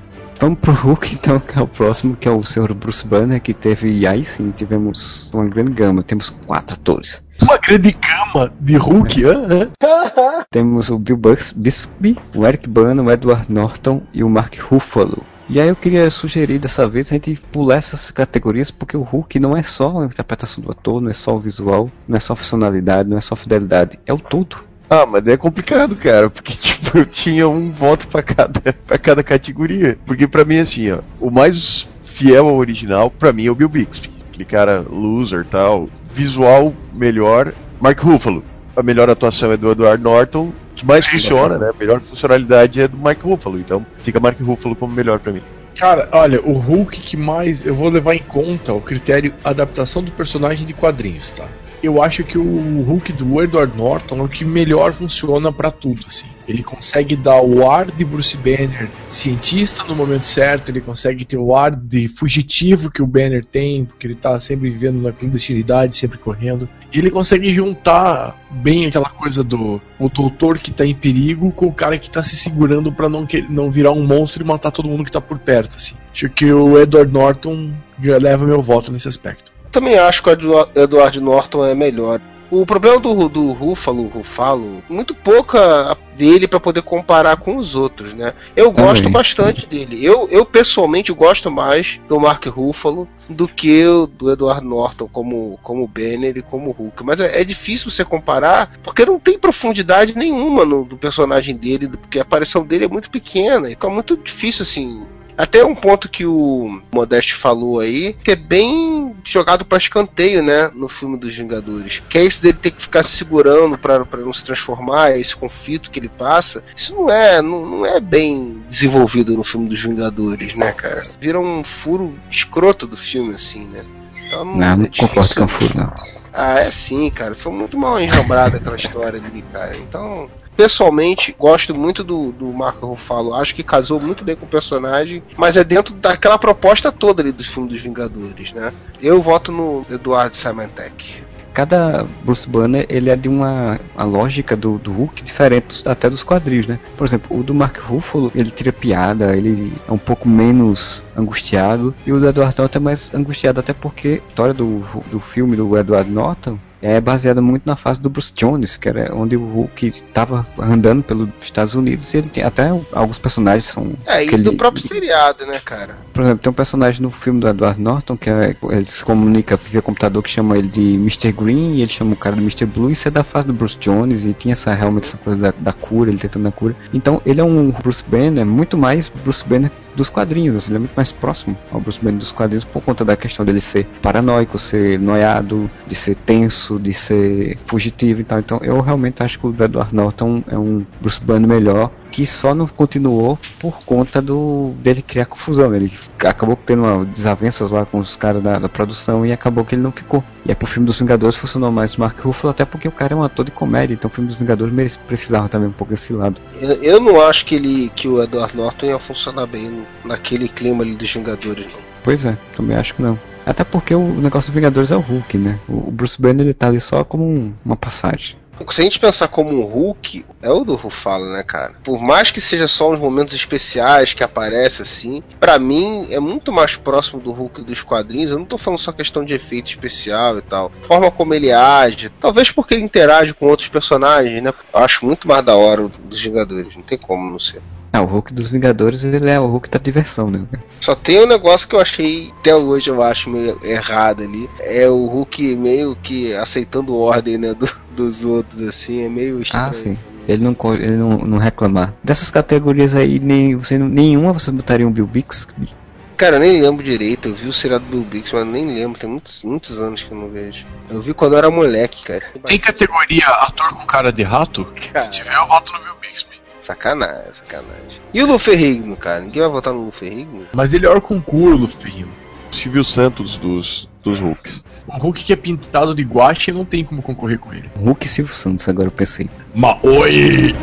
Vamos 0.43 0.59
pro 0.59 0.73
Hulk 0.73 1.15
então, 1.15 1.39
que 1.39 1.57
é 1.57 1.63
o 1.63 1.69
próximo, 1.69 2.17
que 2.17 2.27
é 2.27 2.31
o 2.33 2.43
Sr. 2.43 2.75
Bruce 2.75 3.07
Banner, 3.07 3.41
que 3.41 3.55
teve, 3.55 3.89
e 3.89 4.09
aí 4.09 4.25
sim, 4.25 4.51
tivemos 4.51 5.31
uma 5.33 5.45
grande 5.45 5.71
gama, 5.71 6.03
temos 6.03 6.31
quatro 6.31 6.75
atores. 6.75 7.25
Uma 7.41 7.57
grande 7.59 7.93
cama 7.93 8.53
de 8.59 8.77
Hulk, 8.77 9.25
hã? 9.25 9.71
Temos 10.51 10.91
o 10.91 10.99
Bill 10.99 11.17
Bux, 11.17 11.53
Bixby, 11.53 12.19
o 12.35 12.45
Eric 12.45 12.69
Bana, 12.69 13.05
o 13.05 13.13
Edward 13.13 13.53
Norton 13.53 14.03
e 14.13 14.25
o 14.25 14.29
Mark 14.29 14.59
Ruffalo. 14.59 15.23
E 15.49 15.61
aí 15.61 15.69
eu 15.69 15.77
queria 15.77 16.11
sugerir 16.11 16.59
dessa 16.59 16.89
vez 16.89 17.13
a 17.13 17.15
gente 17.15 17.37
pular 17.53 17.77
essas 17.77 18.11
categorias 18.11 18.73
porque 18.73 18.97
o 18.97 19.03
Hulk 19.03 19.39
não 19.39 19.57
é 19.57 19.63
só 19.63 20.01
a 20.01 20.07
interpretação 20.07 20.65
do 20.65 20.73
ator, 20.73 21.01
não 21.01 21.11
é 21.13 21.15
só 21.15 21.37
o 21.37 21.39
visual, 21.39 21.89
não 22.09 22.17
é 22.17 22.21
só 22.21 22.33
a 22.33 22.37
funcionalidade, 22.37 23.09
não 23.09 23.17
é 23.17 23.21
só 23.21 23.35
a 23.35 23.37
fidelidade, 23.37 23.97
é 24.05 24.13
o 24.13 24.19
todo. 24.19 24.72
Ah, 24.93 25.07
mas 25.07 25.27
é 25.27 25.39
complicado, 25.39 25.97
cara, 25.97 26.29
porque 26.29 26.53
tipo, 26.53 26.99
eu 26.99 27.07
tinha 27.07 27.49
um 27.49 27.71
voto 27.71 28.07
pra 28.09 28.23
cada, 28.23 28.61
pra 28.87 28.99
cada 28.99 29.23
categoria. 29.23 29.97
Porque 30.05 30.27
pra 30.27 30.45
mim, 30.45 30.59
assim, 30.59 30.91
ó, 30.91 30.99
o 31.19 31.31
mais 31.31 31.89
fiel 32.03 32.47
ao 32.47 32.57
original, 32.57 33.11
pra 33.11 33.33
mim, 33.33 33.47
é 33.47 33.51
o 33.51 33.55
Bill 33.55 33.71
Bixby. 33.71 34.11
Aquele 34.29 34.45
cara 34.45 34.85
loser 34.87 35.47
tal. 35.47 35.89
Visual 36.13 36.75
melhor, 36.93 37.55
Mark 37.81 37.99
Ruffalo. 38.01 38.45
A 38.77 38.83
melhor 38.83 39.09
atuação 39.09 39.51
é 39.51 39.57
do 39.57 39.71
Edward 39.71 40.03
Norton. 40.03 40.53
Que 40.77 40.85
mais 40.85 41.07
funciona, 41.07 41.57
né? 41.57 41.71
A 41.71 41.79
melhor 41.79 42.01
funcionalidade 42.03 42.83
é 42.83 42.87
do 42.87 42.99
Mark 42.99 43.19
Ruffalo. 43.23 43.59
Então 43.59 43.87
fica 43.99 44.21
Mark 44.21 44.39
Ruffalo 44.41 44.77
como 44.77 44.93
melhor 44.93 45.21
pra 45.21 45.33
mim. 45.33 45.41
Cara, 45.75 46.07
olha, 46.13 46.39
o 46.43 46.53
Hulk 46.53 47.01
que 47.01 47.17
mais 47.17 47.65
eu 47.65 47.75
vou 47.75 47.89
levar 47.89 48.15
em 48.15 48.23
conta 48.23 48.75
o 48.75 48.81
critério 48.81 49.33
adaptação 49.43 50.03
do 50.03 50.13
personagem 50.13 50.67
de 50.67 50.75
quadrinhos, 50.75 51.31
tá? 51.31 51.47
Eu 51.83 52.01
acho 52.01 52.23
que 52.23 52.39
o 52.39 52.83
Hulk 52.83 53.13
do 53.13 53.43
Edward 53.43 53.77
Norton 53.77 54.19
é 54.19 54.23
o 54.23 54.29
que 54.29 54.45
melhor 54.45 54.93
funciona 54.93 55.53
pra 55.53 55.71
tudo, 55.71 56.07
assim. 56.07 56.27
Ele 56.47 56.63
consegue 56.63 57.17
dar 57.17 57.41
o 57.43 57.69
ar 57.69 57.91
de 57.91 58.05
Bruce 58.05 58.37
Banner 58.37 58.89
cientista 59.09 59.83
no 59.85 59.95
momento 59.95 60.25
certo, 60.25 60.71
ele 60.71 60.81
consegue 60.81 61.25
ter 61.25 61.37
o 61.37 61.55
ar 61.55 61.75
de 61.75 62.09
fugitivo 62.09 62.91
que 62.91 63.03
o 63.03 63.07
Banner 63.07 63.45
tem, 63.45 63.85
porque 63.85 64.07
ele 64.07 64.15
tá 64.15 64.39
sempre 64.39 64.71
vivendo 64.71 65.01
na 65.01 65.13
clandestinidade, 65.13 65.97
sempre 65.97 66.19
correndo. 66.19 66.69
E 66.93 66.99
ele 66.99 67.11
consegue 67.11 67.53
juntar 67.53 68.37
bem 68.51 68.87
aquela 68.87 69.09
coisa 69.09 69.43
do 69.43 69.81
o 69.99 70.09
doutor 70.09 70.59
que 70.59 70.73
tá 70.73 70.85
em 70.85 70.95
perigo 70.95 71.51
com 71.53 71.67
o 71.67 71.73
cara 71.73 71.99
que 71.99 72.11
tá 72.11 72.23
se 72.23 72.37
segurando 72.37 72.93
pra 72.93 73.09
não, 73.09 73.27
não 73.49 73.71
virar 73.71 73.93
um 73.93 74.05
monstro 74.05 74.43
e 74.43 74.47
matar 74.47 74.71
todo 74.71 74.89
mundo 74.89 75.05
que 75.05 75.13
tá 75.13 75.21
por 75.21 75.39
perto, 75.39 75.77
assim. 75.77 75.95
Acho 76.13 76.29
que 76.29 76.53
o 76.53 76.79
Edward 76.79 77.13
Norton 77.13 77.73
leva 78.01 78.47
meu 78.47 78.63
voto 78.63 78.93
nesse 78.93 79.09
aspecto. 79.09 79.52
Também 79.73 79.99
acho 79.99 80.23
que 80.23 80.29
o 80.29 80.69
Edward 80.75 81.19
Norton 81.21 81.65
é 81.65 81.75
melhor. 81.75 82.21
O 82.53 82.67
problema 82.67 83.01
do, 83.01 83.31
do 83.31 83.51
Ruffalo, 83.53 84.09
Ruffalo, 84.09 84.83
muito 84.87 85.15
pouca 85.15 85.97
dele 86.19 86.47
pra 86.47 86.61
poder 86.61 86.83
comparar 86.83 87.39
com 87.39 87.57
os 87.57 87.75
outros, 87.75 88.13
né? 88.13 88.35
Eu 88.55 88.71
Também. 88.71 88.85
gosto 88.85 89.09
bastante 89.09 89.67
dele. 89.67 90.05
Eu, 90.05 90.29
eu 90.29 90.45
pessoalmente 90.45 91.11
gosto 91.15 91.51
mais 91.51 91.99
do 92.07 92.21
Mark 92.21 92.45
Ruffalo 92.45 93.09
do 93.27 93.49
que 93.49 93.87
o 93.87 94.07
do 94.07 94.31
Edward 94.31 94.67
Norton 94.67 95.09
como 95.11 95.59
como 95.63 95.89
Banner 95.89 96.37
e 96.37 96.43
como 96.43 96.73
Hulk. 96.73 97.03
Mas 97.03 97.21
é, 97.21 97.41
é 97.41 97.43
difícil 97.43 97.91
você 97.91 98.05
comparar 98.05 98.71
porque 98.83 99.07
não 99.07 99.19
tem 99.19 99.39
profundidade 99.39 100.15
nenhuma 100.15 100.67
no 100.67 100.85
do 100.85 100.99
personagem 100.99 101.57
dele, 101.57 101.89
porque 101.89 102.19
a 102.19 102.23
aparição 102.23 102.67
dele 102.67 102.85
é 102.85 102.89
muito 102.89 103.09
pequena. 103.09 103.69
E 103.69 103.71
fica 103.71 103.89
muito 103.89 104.15
difícil 104.15 104.65
assim 104.65 105.07
até 105.37 105.65
um 105.65 105.75
ponto 105.75 106.09
que 106.09 106.25
o 106.27 106.81
Modeste 106.93 107.35
falou 107.35 107.81
aí, 107.81 108.15
que 108.25 108.31
é 108.33 108.37
bem 108.37 109.15
jogado 109.25 109.65
para 109.65 109.79
escanteio, 109.79 110.43
né, 110.43 110.71
no 110.75 110.89
filme 110.89 111.17
dos 111.17 111.35
Vingadores. 111.35 112.03
Que 112.09 112.19
é 112.19 112.25
isso 112.25 112.43
dele 112.43 112.59
ter 112.61 112.71
que 112.71 112.83
ficar 112.83 113.03
se 113.03 113.11
segurando 113.17 113.79
para 113.79 114.05
não 114.19 114.33
se 114.33 114.45
transformar, 114.45 115.17
esse 115.17 115.35
conflito 115.35 115.91
que 115.91 115.99
ele 115.99 116.09
passa. 116.09 116.63
Isso 116.77 116.95
não 116.95 117.11
é, 117.11 117.41
não, 117.41 117.65
não 117.67 117.87
é 117.87 118.01
bem 118.01 118.63
desenvolvido 118.69 119.37
no 119.37 119.45
filme 119.45 119.69
dos 119.69 119.81
Vingadores, 119.81 120.55
né, 120.59 120.73
cara? 120.73 121.01
Vira 121.21 121.39
um 121.41 121.63
furo 121.65 122.15
escroto 122.31 122.87
do 122.87 122.97
filme, 122.97 123.35
assim, 123.35 123.67
né? 123.71 123.81
Então, 124.27 124.45
Não, 124.45 124.55
não 124.55 124.85
é 124.85 124.89
difícil. 124.89 125.09
concordo 125.09 125.35
com 125.35 125.45
o 125.45 125.49
furo, 125.49 125.73
não. 125.77 125.93
Ah, 126.33 126.61
é 126.61 126.71
sim, 126.71 127.11
cara. 127.11 127.35
Foi 127.35 127.53
muito 127.53 127.77
mal 127.77 128.01
enjambrada 128.01 128.57
aquela 128.57 128.77
história 128.77 129.21
ali, 129.23 129.43
cara. 129.53 129.77
Então, 129.77 130.31
pessoalmente, 130.57 131.35
gosto 131.39 131.75
muito 131.75 132.05
do, 132.05 132.33
do 132.33 132.47
Marco 132.47 132.87
Ruffalo. 132.87 133.35
Acho 133.35 133.55
que 133.55 133.63
casou 133.63 134.01
muito 134.01 134.25
bem 134.25 134.37
com 134.37 134.45
o 134.45 134.49
personagem, 134.49 135.23
mas 135.37 135.57
é 135.57 135.65
dentro 135.65 135.95
daquela 135.95 136.39
proposta 136.39 136.93
toda 136.93 137.23
ali 137.23 137.33
dos 137.33 137.47
filmes 137.47 137.73
dos 137.73 137.83
Vingadores, 137.83 138.53
né? 138.53 138.73
Eu 139.01 139.21
voto 139.21 139.51
no 139.51 139.85
Eduardo 139.91 140.37
Simontek. 140.37 141.23
cada 141.53 142.07
Bruce 142.25 142.49
Banner 142.49 142.87
ele 142.89 143.11
é 143.11 143.17
de 143.17 143.29
uma, 143.29 143.79
uma 143.95 144.05
lógica 144.05 144.57
do, 144.57 144.79
do 144.79 144.93
Hulk 144.93 145.23
diferente 145.23 145.87
até 145.87 146.09
dos 146.09 146.23
quadrinhos, 146.23 146.67
né? 146.67 146.79
Por 146.97 147.07
exemplo, 147.07 147.39
o 147.39 147.43
do 147.43 147.55
Mark 147.55 147.79
Ruffalo, 147.79 148.33
ele 148.35 148.51
tira 148.51 148.73
piada, 148.73 149.37
ele 149.37 149.73
é 149.87 149.93
um 149.93 149.99
pouco 149.99 150.29
menos 150.29 151.03
angustiado, 151.17 151.95
e 152.07 152.13
o 152.13 152.21
do 152.21 152.29
Edward 152.29 152.57
Norton 152.59 152.79
é 152.79 152.81
mais 152.81 153.13
angustiado, 153.15 153.61
até 153.61 153.73
porque 153.73 154.21
a 154.25 154.29
história 154.29 154.55
do, 154.55 154.83
do 155.11 155.21
filme 155.21 155.57
do 155.57 155.77
Edward 155.77 156.11
Norton 156.11 156.59
é 156.83 157.01
baseada 157.01 157.41
muito 157.41 157.63
na 157.65 157.77
fase 157.77 158.01
do 158.01 158.11
Bruce 158.11 158.33
Jones, 158.35 158.77
que 158.77 158.89
era 158.89 159.15
onde 159.15 159.37
o 159.37 159.45
Hulk 159.45 159.87
estava 159.87 160.47
andando 160.59 161.03
pelos 161.03 161.29
Estados 161.41 161.75
Unidos 161.75 162.13
e 162.13 162.19
ele 162.19 162.29
tem 162.29 162.43
até 162.43 162.69
alguns 162.93 163.19
personagens 163.19 163.65
são 163.65 163.93
É, 164.05 164.25
e 164.25 164.37
do 164.37 164.55
próprio 164.55 164.87
seriado, 164.87 165.47
né, 165.47 165.61
cara? 165.65 165.97
por 166.13 166.23
exemplo, 166.23 166.43
tem 166.43 166.51
um 166.51 166.55
personagem 166.55 167.01
no 167.01 167.11
filme 167.11 167.41
do 167.41 167.49
Edward 167.49 167.81
Norton 167.81 168.17
que 168.17 168.29
é, 168.29 168.57
ele 168.71 168.85
se 168.85 169.05
comunica 169.05 169.57
via 169.57 169.81
computador 169.81 170.23
que 170.23 170.31
chama 170.31 170.59
ele 170.59 170.69
de 170.69 170.95
Mr. 170.95 171.33
Green 171.33 171.77
e 171.77 171.83
ele 171.83 171.91
chama 171.91 172.13
o 172.13 172.17
cara 172.17 172.37
de 172.37 172.43
Mr. 172.43 172.67
Blue. 172.67 172.91
Isso 172.91 173.09
é 173.09 173.11
da 173.11 173.25
fase 173.25 173.47
do 173.47 173.53
Bruce 173.53 173.79
Jones 173.79 174.25
e 174.25 174.33
tinha 174.33 174.53
essa 174.53 174.75
realmente 174.75 175.09
essa 175.09 175.17
coisa 175.17 175.39
da, 175.39 175.55
da 175.57 175.73
cura, 175.73 176.11
ele 176.11 176.19
tentando 176.19 176.49
a 176.49 176.53
cura. 176.53 176.75
Então 176.93 177.23
ele 177.25 177.41
é 177.41 177.45
um 177.45 177.71
Bruce 177.71 178.05
Banner 178.07 178.45
muito 178.45 178.77
mais 178.77 179.09
Bruce 179.09 179.45
Banner 179.47 179.71
dos 179.95 180.11
quadrinhos, 180.11 180.69
ele 180.69 180.77
é 180.77 180.79
muito 180.79 180.95
mais 180.95 181.13
próximo 181.13 181.57
ao 181.71 181.81
Bruce 181.81 181.99
Banner 182.01 182.19
dos 182.19 182.33
quadrinhos 182.33 182.65
por 182.65 182.83
conta 182.83 183.05
da 183.05 183.17
questão 183.17 183.45
dele 183.45 183.61
ser 183.61 183.87
paranoico, 184.01 184.59
ser 184.59 184.99
noiado, 184.99 185.71
de 185.87 185.95
ser 185.95 186.15
tenso, 186.15 186.79
de 186.79 186.93
ser 186.93 187.59
fugitivo 187.67 188.21
e 188.21 188.25
tal. 188.25 188.39
Então 188.39 188.61
eu 188.63 188.81
realmente 188.81 189.23
acho 189.23 189.39
que 189.39 189.47
o 189.47 189.51
Edward 189.51 189.95
Norton 189.95 190.43
é 190.49 190.59
um 190.59 190.85
Bruce 191.01 191.21
Banner 191.21 191.49
melhor 191.49 191.91
que 192.13 192.27
só 192.27 192.55
não 192.55 192.69
continuou 192.69 193.39
por 193.59 193.83
conta 193.85 194.21
do 194.23 194.75
dele 194.83 195.03
criar 195.03 195.25
confusão. 195.27 195.75
Ele 195.75 195.93
acabou 196.25 196.55
tendo 196.55 196.83
uma 196.85 197.05
desavenças 197.07 197.71
lá 197.71 197.85
com 197.87 197.99
os 197.99 198.15
caras 198.15 198.43
da, 198.43 198.59
da 198.59 198.69
produção 198.69 199.25
e 199.27 199.33
acabou 199.33 199.65
que 199.65 199.75
ele 199.75 199.83
não 199.83 199.91
ficou. 199.91 200.23
E 200.47 200.51
aí 200.51 200.55
pro 200.55 200.67
filme 200.69 200.87
dos 200.87 200.99
Vingadores 201.01 201.37
funcionou 201.37 201.73
mais 201.73 201.97
Mark 201.97 202.19
Ruffalo, 202.21 202.51
até 202.51 202.65
porque 202.65 202.87
o 202.87 202.93
cara 202.93 203.15
é 203.15 203.17
um 203.17 203.23
ator 203.23 203.45
de 203.45 203.51
comédia, 203.51 203.95
então 203.95 204.09
o 204.11 204.13
filme 204.13 204.29
dos 204.29 204.37
Vingadores 204.37 204.73
mere- 204.75 204.93
precisava 205.09 205.49
também 205.49 205.69
um 205.69 205.73
pouco 205.73 205.93
desse 205.93 206.13
lado. 206.13 206.41
Eu, 206.61 206.71
eu 206.83 207.01
não 207.01 207.21
acho 207.21 207.47
que 207.47 207.55
ele 207.55 207.91
que 207.97 208.07
o 208.07 208.23
Edward 208.23 208.57
Norton 208.57 208.87
ia 208.87 208.99
funcionar 208.99 209.47
bem 209.47 209.85
naquele 210.05 210.49
clima 210.49 210.85
ali 210.85 210.95
dos 210.95 211.11
Vingadores, 211.13 211.65
não. 211.67 211.81
Pois 212.05 212.25
é, 212.27 212.37
também 212.55 212.77
acho 212.77 212.95
que 212.95 213.03
não. 213.03 213.19
Até 213.47 213.65
porque 213.65 213.95
o 213.95 214.07
negócio 214.21 214.51
dos 214.51 214.55
Vingadores 214.55 214.91
é 214.91 214.97
o 214.97 215.01
Hulk, 215.01 215.39
né? 215.39 215.59
O 215.69 215.89
o 215.89 215.91
Bruce 215.91 216.21
Banner 216.21 216.45
ele 216.47 216.55
tá 216.55 216.67
ali 216.69 216.79
só 216.79 217.03
como 217.05 217.25
um- 217.25 217.53
uma 217.65 217.77
passagem. 217.77 218.37
Se 218.71 218.81
a 218.81 218.85
gente 218.85 219.01
pensar 219.01 219.29
como 219.29 219.51
um 219.51 219.65
Hulk, 219.65 220.25
é 220.41 220.51
o 220.51 220.65
do 220.65 220.75
Ruffalo, 220.75 221.33
né, 221.33 221.43
cara? 221.43 221.75
Por 221.85 222.01
mais 222.01 222.31
que 222.31 222.41
seja 222.41 222.69
só 222.69 222.91
uns 222.93 222.99
momentos 222.99 223.35
especiais 223.35 224.15
que 224.15 224.23
aparece 224.23 224.83
assim, 224.83 225.23
pra 225.41 225.59
mim 225.59 226.07
é 226.11 226.21
muito 226.21 226.53
mais 226.53 226.77
próximo 226.77 227.21
do 227.21 227.33
Hulk 227.33 227.63
dos 227.63 227.83
quadrinhos. 227.83 228.31
Eu 228.31 228.39
não 228.39 228.47
tô 228.47 228.59
falando 228.59 228.81
só 228.81 228.93
questão 228.93 229.25
de 229.25 229.35
efeito 229.35 229.71
especial 229.71 230.39
e 230.39 230.43
tal. 230.43 230.71
Forma 230.83 231.11
como 231.11 231.35
ele 231.35 231.51
age, 231.53 232.11
talvez 232.21 232.51
porque 232.51 232.75
ele 232.75 232.83
interage 232.83 233.35
com 233.35 233.47
outros 233.47 233.69
personagens, 233.69 234.43
né? 234.43 234.53
Eu 234.73 234.81
acho 234.81 235.05
muito 235.05 235.27
mais 235.27 235.45
da 235.45 235.57
hora 235.57 235.89
dos 236.05 236.23
Vingadores, 236.23 236.75
não 236.75 236.83
tem 236.83 236.99
como 236.99 237.31
não 237.31 237.39
ser. 237.39 237.63
Ah, 237.93 238.01
o 238.01 238.07
Hulk 238.07 238.33
dos 238.33 238.49
Vingadores 238.49 239.05
ele 239.05 239.29
é 239.29 239.39
o 239.39 239.47
Hulk 239.47 239.69
da 239.69 239.79
diversão, 239.79 240.31
né? 240.31 240.41
Só 240.81 240.95
tem 240.95 241.21
um 241.21 241.27
negócio 241.27 241.69
que 241.69 241.75
eu 241.77 241.81
achei, 241.81 242.31
até 242.41 242.55
hoje 242.57 242.89
eu 242.89 243.03
acho 243.03 243.29
meio 243.29 243.59
errado 243.63 244.23
ali. 244.23 244.49
É 244.61 244.89
o 244.89 245.05
Hulk 245.07 245.57
meio 245.57 245.95
que 245.97 246.33
aceitando 246.35 246.97
ordem, 246.97 247.37
né, 247.37 247.53
do- 247.53 247.69
dos 247.91 248.25
outros, 248.25 248.61
assim, 248.63 249.03
é 249.03 249.09
meio 249.11 249.43
estranho. 249.43 249.67
Ah, 249.69 249.73
sim. 249.73 249.99
Ele 250.27 250.43
não, 250.43 250.57
ele 250.75 250.97
não, 250.97 251.19
não 251.19 251.39
reclamar. 251.39 251.93
Dessas 252.03 252.31
categorias 252.31 252.95
aí, 252.95 253.19
nem, 253.19 253.57
você, 253.57 253.77
não- 253.77 253.89
nenhuma 253.89 254.33
você 254.33 254.51
botaria 254.51 254.87
um 254.89 254.93
Bill 254.93 255.07
Bixby? 255.07 255.69
Cara, 256.17 256.37
eu 256.37 256.41
nem 256.41 256.63
lembro 256.63 256.85
direito, 256.85 257.29
eu 257.29 257.35
vi 257.35 257.49
o 257.49 257.53
seriado 257.53 257.85
do 257.85 257.91
Bill 257.91 258.05
Bix, 258.05 258.33
mas 258.33 258.47
nem 258.47 258.73
lembro, 258.73 258.99
tem 258.99 259.11
muitos, 259.11 259.43
muitos 259.43 259.81
anos 259.81 260.03
que 260.05 260.13
eu 260.13 260.17
não 260.17 260.29
vejo. 260.29 260.65
Eu 260.89 261.01
vi 261.01 261.13
quando 261.13 261.33
eu 261.33 261.39
era 261.39 261.51
moleque, 261.51 262.05
cara. 262.05 262.23
Tem 262.47 262.59
categoria 262.59 263.27
ator 263.27 263.71
com 263.75 263.85
cara 263.85 264.13
de 264.13 264.23
rato? 264.23 264.65
Se 264.97 265.11
tiver, 265.11 265.35
eu 265.37 265.47
voto 265.47 265.73
no 265.73 265.81
Bill 265.81 265.95
Bixby. 266.01 266.32
Sacanagem, 266.63 267.35
sacanagem. 267.35 268.01
E 268.15 268.23
o 268.23 268.27
Luferrigno, 268.27 268.97
cara? 268.97 269.21
Ninguém 269.21 269.43
vai 269.43 269.51
votar 269.51 269.75
no 269.75 269.87
Luferrigno? 269.87 270.47
Mas 270.55 270.73
ele 270.73 270.87
é 270.87 270.91
o 270.91 271.01
concurso, 271.01 271.77
Ferrino. 271.77 272.13
Silvio 272.53 272.85
Santos 272.85 273.37
dos, 273.37 273.89
dos 274.03 274.21
Hulks. 274.21 274.63
O 274.87 274.97
Hulk 274.97 275.25
que 275.25 275.33
é 275.33 275.37
pintado 275.37 275.93
de 275.95 276.05
guache 276.05 276.53
não 276.53 276.65
tem 276.65 276.85
como 276.85 277.03
concorrer 277.03 277.39
com 277.39 277.53
ele. 277.53 277.69
Hulk 277.77 278.07
e 278.07 278.09
Silvio 278.09 278.35
Santos, 278.35 278.69
agora 278.69 278.89
eu 278.89 278.93
pensei. 278.93 279.29
Ma 279.55 279.77
oi! 279.83 280.55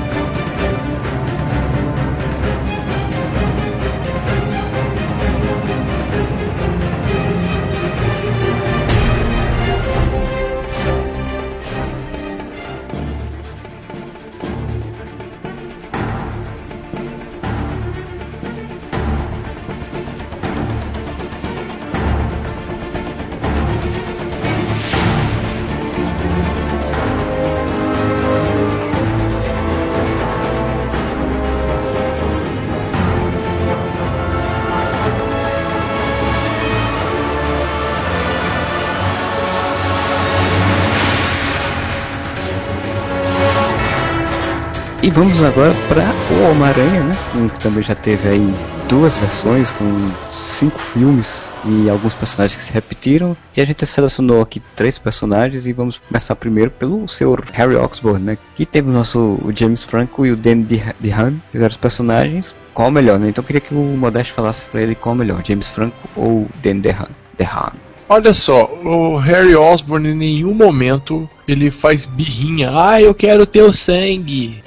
E 45.06 45.10
vamos 45.10 45.40
agora 45.40 45.72
para 45.88 46.02
o 46.34 46.50
Homem-Aranha, 46.50 47.04
né? 47.04 47.16
Que 47.54 47.60
também 47.60 47.80
já 47.80 47.94
teve 47.94 48.28
aí 48.28 48.54
duas 48.88 49.16
versões 49.16 49.70
com 49.70 49.84
cinco 50.32 50.80
filmes 50.80 51.48
e 51.64 51.88
alguns 51.88 52.12
personagens 52.12 52.56
que 52.56 52.64
se 52.64 52.72
repetiram. 52.72 53.36
E 53.56 53.60
a 53.60 53.64
gente 53.64 53.86
selecionou 53.86 54.42
aqui 54.42 54.60
três 54.74 54.98
personagens 54.98 55.64
e 55.64 55.72
vamos 55.72 55.98
começar 56.08 56.34
primeiro 56.34 56.72
pelo 56.72 57.06
seu 57.06 57.38
Harry 57.52 57.76
Oxford, 57.76 58.20
né? 58.20 58.36
Que 58.56 58.66
teve 58.66 58.90
o 58.90 58.92
nosso 58.92 59.38
o 59.44 59.52
James 59.54 59.84
Franco 59.84 60.26
e 60.26 60.32
o 60.32 60.36
Danny 60.36 60.66
DeHaan, 60.98 61.34
fizeram 61.52 61.70
os 61.70 61.76
personagens. 61.76 62.52
Qual 62.74 62.88
o 62.88 62.90
melhor, 62.90 63.16
né? 63.20 63.28
Então 63.28 63.42
eu 63.42 63.46
queria 63.46 63.60
que 63.60 63.74
o 63.74 63.96
Modeste 63.96 64.32
falasse 64.32 64.66
para 64.66 64.82
ele 64.82 64.96
qual 64.96 65.14
o 65.14 65.18
melhor, 65.18 65.40
James 65.46 65.68
Franco 65.68 65.96
ou 66.16 66.48
Danny 66.60 66.80
DeHaan. 66.80 67.10
DeHaan. 67.38 67.74
Olha 68.08 68.34
só, 68.34 68.64
o 68.84 69.16
Harry 69.18 69.54
Osborn 69.54 70.08
em 70.08 70.16
nenhum 70.16 70.52
momento 70.52 71.30
ele 71.46 71.70
faz 71.70 72.06
birrinha. 72.06 72.72
Ah, 72.74 73.00
eu 73.00 73.14
quero 73.14 73.46
teu 73.46 73.72
sangue. 73.72 74.64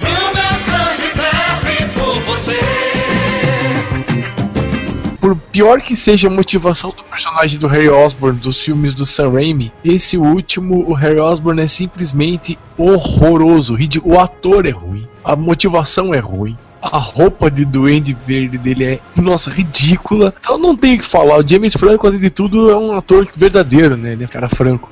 Por 5.20 5.36
pior 5.52 5.82
que 5.82 5.96
seja 5.96 6.28
a 6.28 6.32
motivação 6.32 6.92
do 6.92 7.04
personagem 7.04 7.60
do 7.60 7.68
Harry 7.68 7.90
Osborn 7.90 8.40
dos 8.40 8.62
filmes 8.62 8.94
do 8.94 9.06
Sam 9.06 9.34
Raimi, 9.34 9.74
esse 9.84 10.18
último, 10.18 10.90
o 10.90 10.94
Harry 10.94 11.20
Osborn 11.20 11.62
é 11.62 11.68
simplesmente 11.68 12.58
horroroso. 12.78 13.78
O 14.04 14.20
ator 14.20 14.66
é 14.66 14.70
ruim, 14.70 15.08
a 15.24 15.36
motivação 15.36 16.14
é 16.14 16.20
ruim. 16.20 16.58
A 16.82 16.98
roupa 16.98 17.52
de 17.52 17.66
duende 17.66 18.16
verde 18.26 18.58
dele 18.58 18.86
é, 18.86 19.00
nossa, 19.16 19.50
ridícula. 19.50 20.34
Então 20.40 20.58
não 20.58 20.78
tem 20.78 20.96
o 20.96 21.00
que 21.00 21.06
falar. 21.06 21.38
O 21.38 21.46
James 21.46 21.74
Franco, 21.74 22.08
além 22.08 22.20
de 22.20 22.30
tudo, 22.30 22.72
é 22.72 22.78
um 22.78 22.96
ator 22.96 23.28
verdadeiro, 23.36 23.98
né? 23.98 24.14
Ele 24.14 24.24
é 24.24 24.26
um 24.26 24.30
cara 24.30 24.48
franco. 24.48 24.90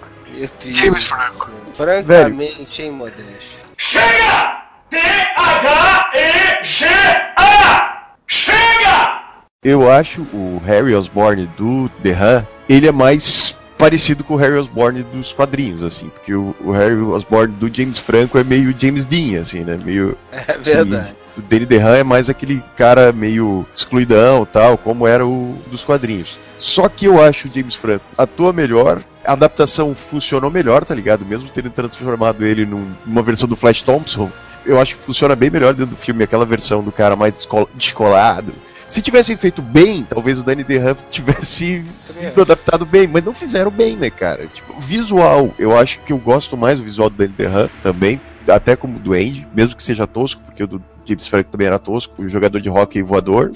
James 0.66 1.06
Franco. 1.06 1.50
Francamente, 1.78 2.82
hein, 2.82 2.92
Modeste? 2.92 3.58
Chega! 3.78 4.67
T-H-E-G-A! 6.68 8.04
Chega! 8.26 9.22
Eu 9.64 9.90
acho 9.92 10.22
o 10.34 10.62
Harry 10.66 10.94
Osborn 10.96 11.48
do 11.58 11.90
The 12.04 12.12
Han, 12.12 12.46
ele 12.70 12.88
é 12.88 12.92
mais 12.92 13.56
parecido 13.78 14.24
com 14.24 14.34
o 14.34 14.38
Harry 14.38 14.56
Osborn 14.58 15.04
dos 15.04 15.32
quadrinhos, 15.34 15.84
assim, 15.84 16.10
porque 16.10 16.34
o, 16.34 16.56
o 16.62 16.72
Harry 16.72 16.96
Osborn 16.96 17.54
do 17.54 17.72
James 17.74 18.00
Franco 18.00 18.38
é 18.38 18.44
meio 18.44 18.74
James 18.78 19.06
Dean, 19.06 19.40
assim, 19.40 19.60
né? 19.64 19.78
Meio. 19.84 20.18
É 20.32 20.58
verdade. 20.58 21.16
O 21.38 21.42
Danny 21.42 21.66
DeHaan 21.68 21.98
é 21.98 22.04
mais 22.04 22.30
aquele 22.30 22.64
cara 22.76 23.12
meio 23.12 23.64
excluidão 23.76 24.44
tal, 24.52 24.76
como 24.78 25.06
era 25.06 25.26
o 25.26 25.56
dos 25.68 25.84
quadrinhos. 25.84 26.40
Só 26.58 26.90
que 26.90 27.06
eu 27.06 27.24
acho 27.24 27.48
o 27.48 27.52
James 27.54 27.76
Franco 27.76 28.04
atua 28.18 28.52
melhor, 28.52 29.04
a 29.24 29.34
adaptação 29.34 29.94
funcionou 29.94 30.50
melhor, 30.50 30.84
tá 30.84 30.96
ligado? 30.96 31.24
Mesmo 31.24 31.48
tendo 31.50 31.70
transformado 31.70 32.44
ele 32.44 32.66
num- 32.66 32.92
numa 33.06 33.22
versão 33.22 33.48
do 33.48 33.56
Flash 33.56 33.84
Thompson, 33.84 34.32
eu 34.68 34.80
acho 34.80 34.96
que 34.96 35.04
funciona 35.06 35.36
bem 35.36 35.50
melhor 35.50 35.74
dentro 35.74 35.96
do 35.96 36.00
filme, 36.02 36.24
aquela 36.24 36.46
versão 36.46 36.84
do 36.84 36.92
cara 36.92 37.16
mais 37.16 37.34
descol- 37.34 37.70
descolado. 37.74 38.54
Se 38.88 39.02
tivessem 39.02 39.36
feito 39.36 39.62
bem, 39.62 40.06
talvez 40.10 40.40
o 40.40 40.44
Danny 40.44 40.64
DeHaan 40.64 40.96
tivesse 41.12 41.46
sido 41.46 42.42
adaptado 42.42 42.86
bem, 42.86 43.08
mas 43.08 43.24
não 43.24 43.34
fizeram 43.34 43.70
bem, 43.72 43.96
né, 43.98 44.10
cara? 44.10 44.48
Tipo, 44.48 44.80
visual, 44.80 45.54
eu 45.60 45.78
acho 45.78 46.02
que 46.04 46.14
eu 46.14 46.18
gosto 46.18 46.56
mais 46.56 46.78
do 46.78 46.84
visual 46.86 47.10
do 47.10 47.18
Danny 47.18 47.34
DeHaan 47.38 47.70
também, 47.84 48.22
até 48.48 48.76
como 48.76 49.00
Duende, 49.00 49.48
mesmo 49.54 49.76
que 49.76 49.84
seja 49.84 50.08
tosco, 50.08 50.42
porque 50.46 50.64
o 50.64 50.68
do 50.68 50.82
James 51.06 51.28
Franco 51.28 51.50
também 51.52 51.68
era 51.68 51.80
tosco, 51.80 52.22
o 52.22 52.28
jogador 52.28 52.60
de 52.60 52.70
hockey 52.70 53.02
voador. 53.02 53.52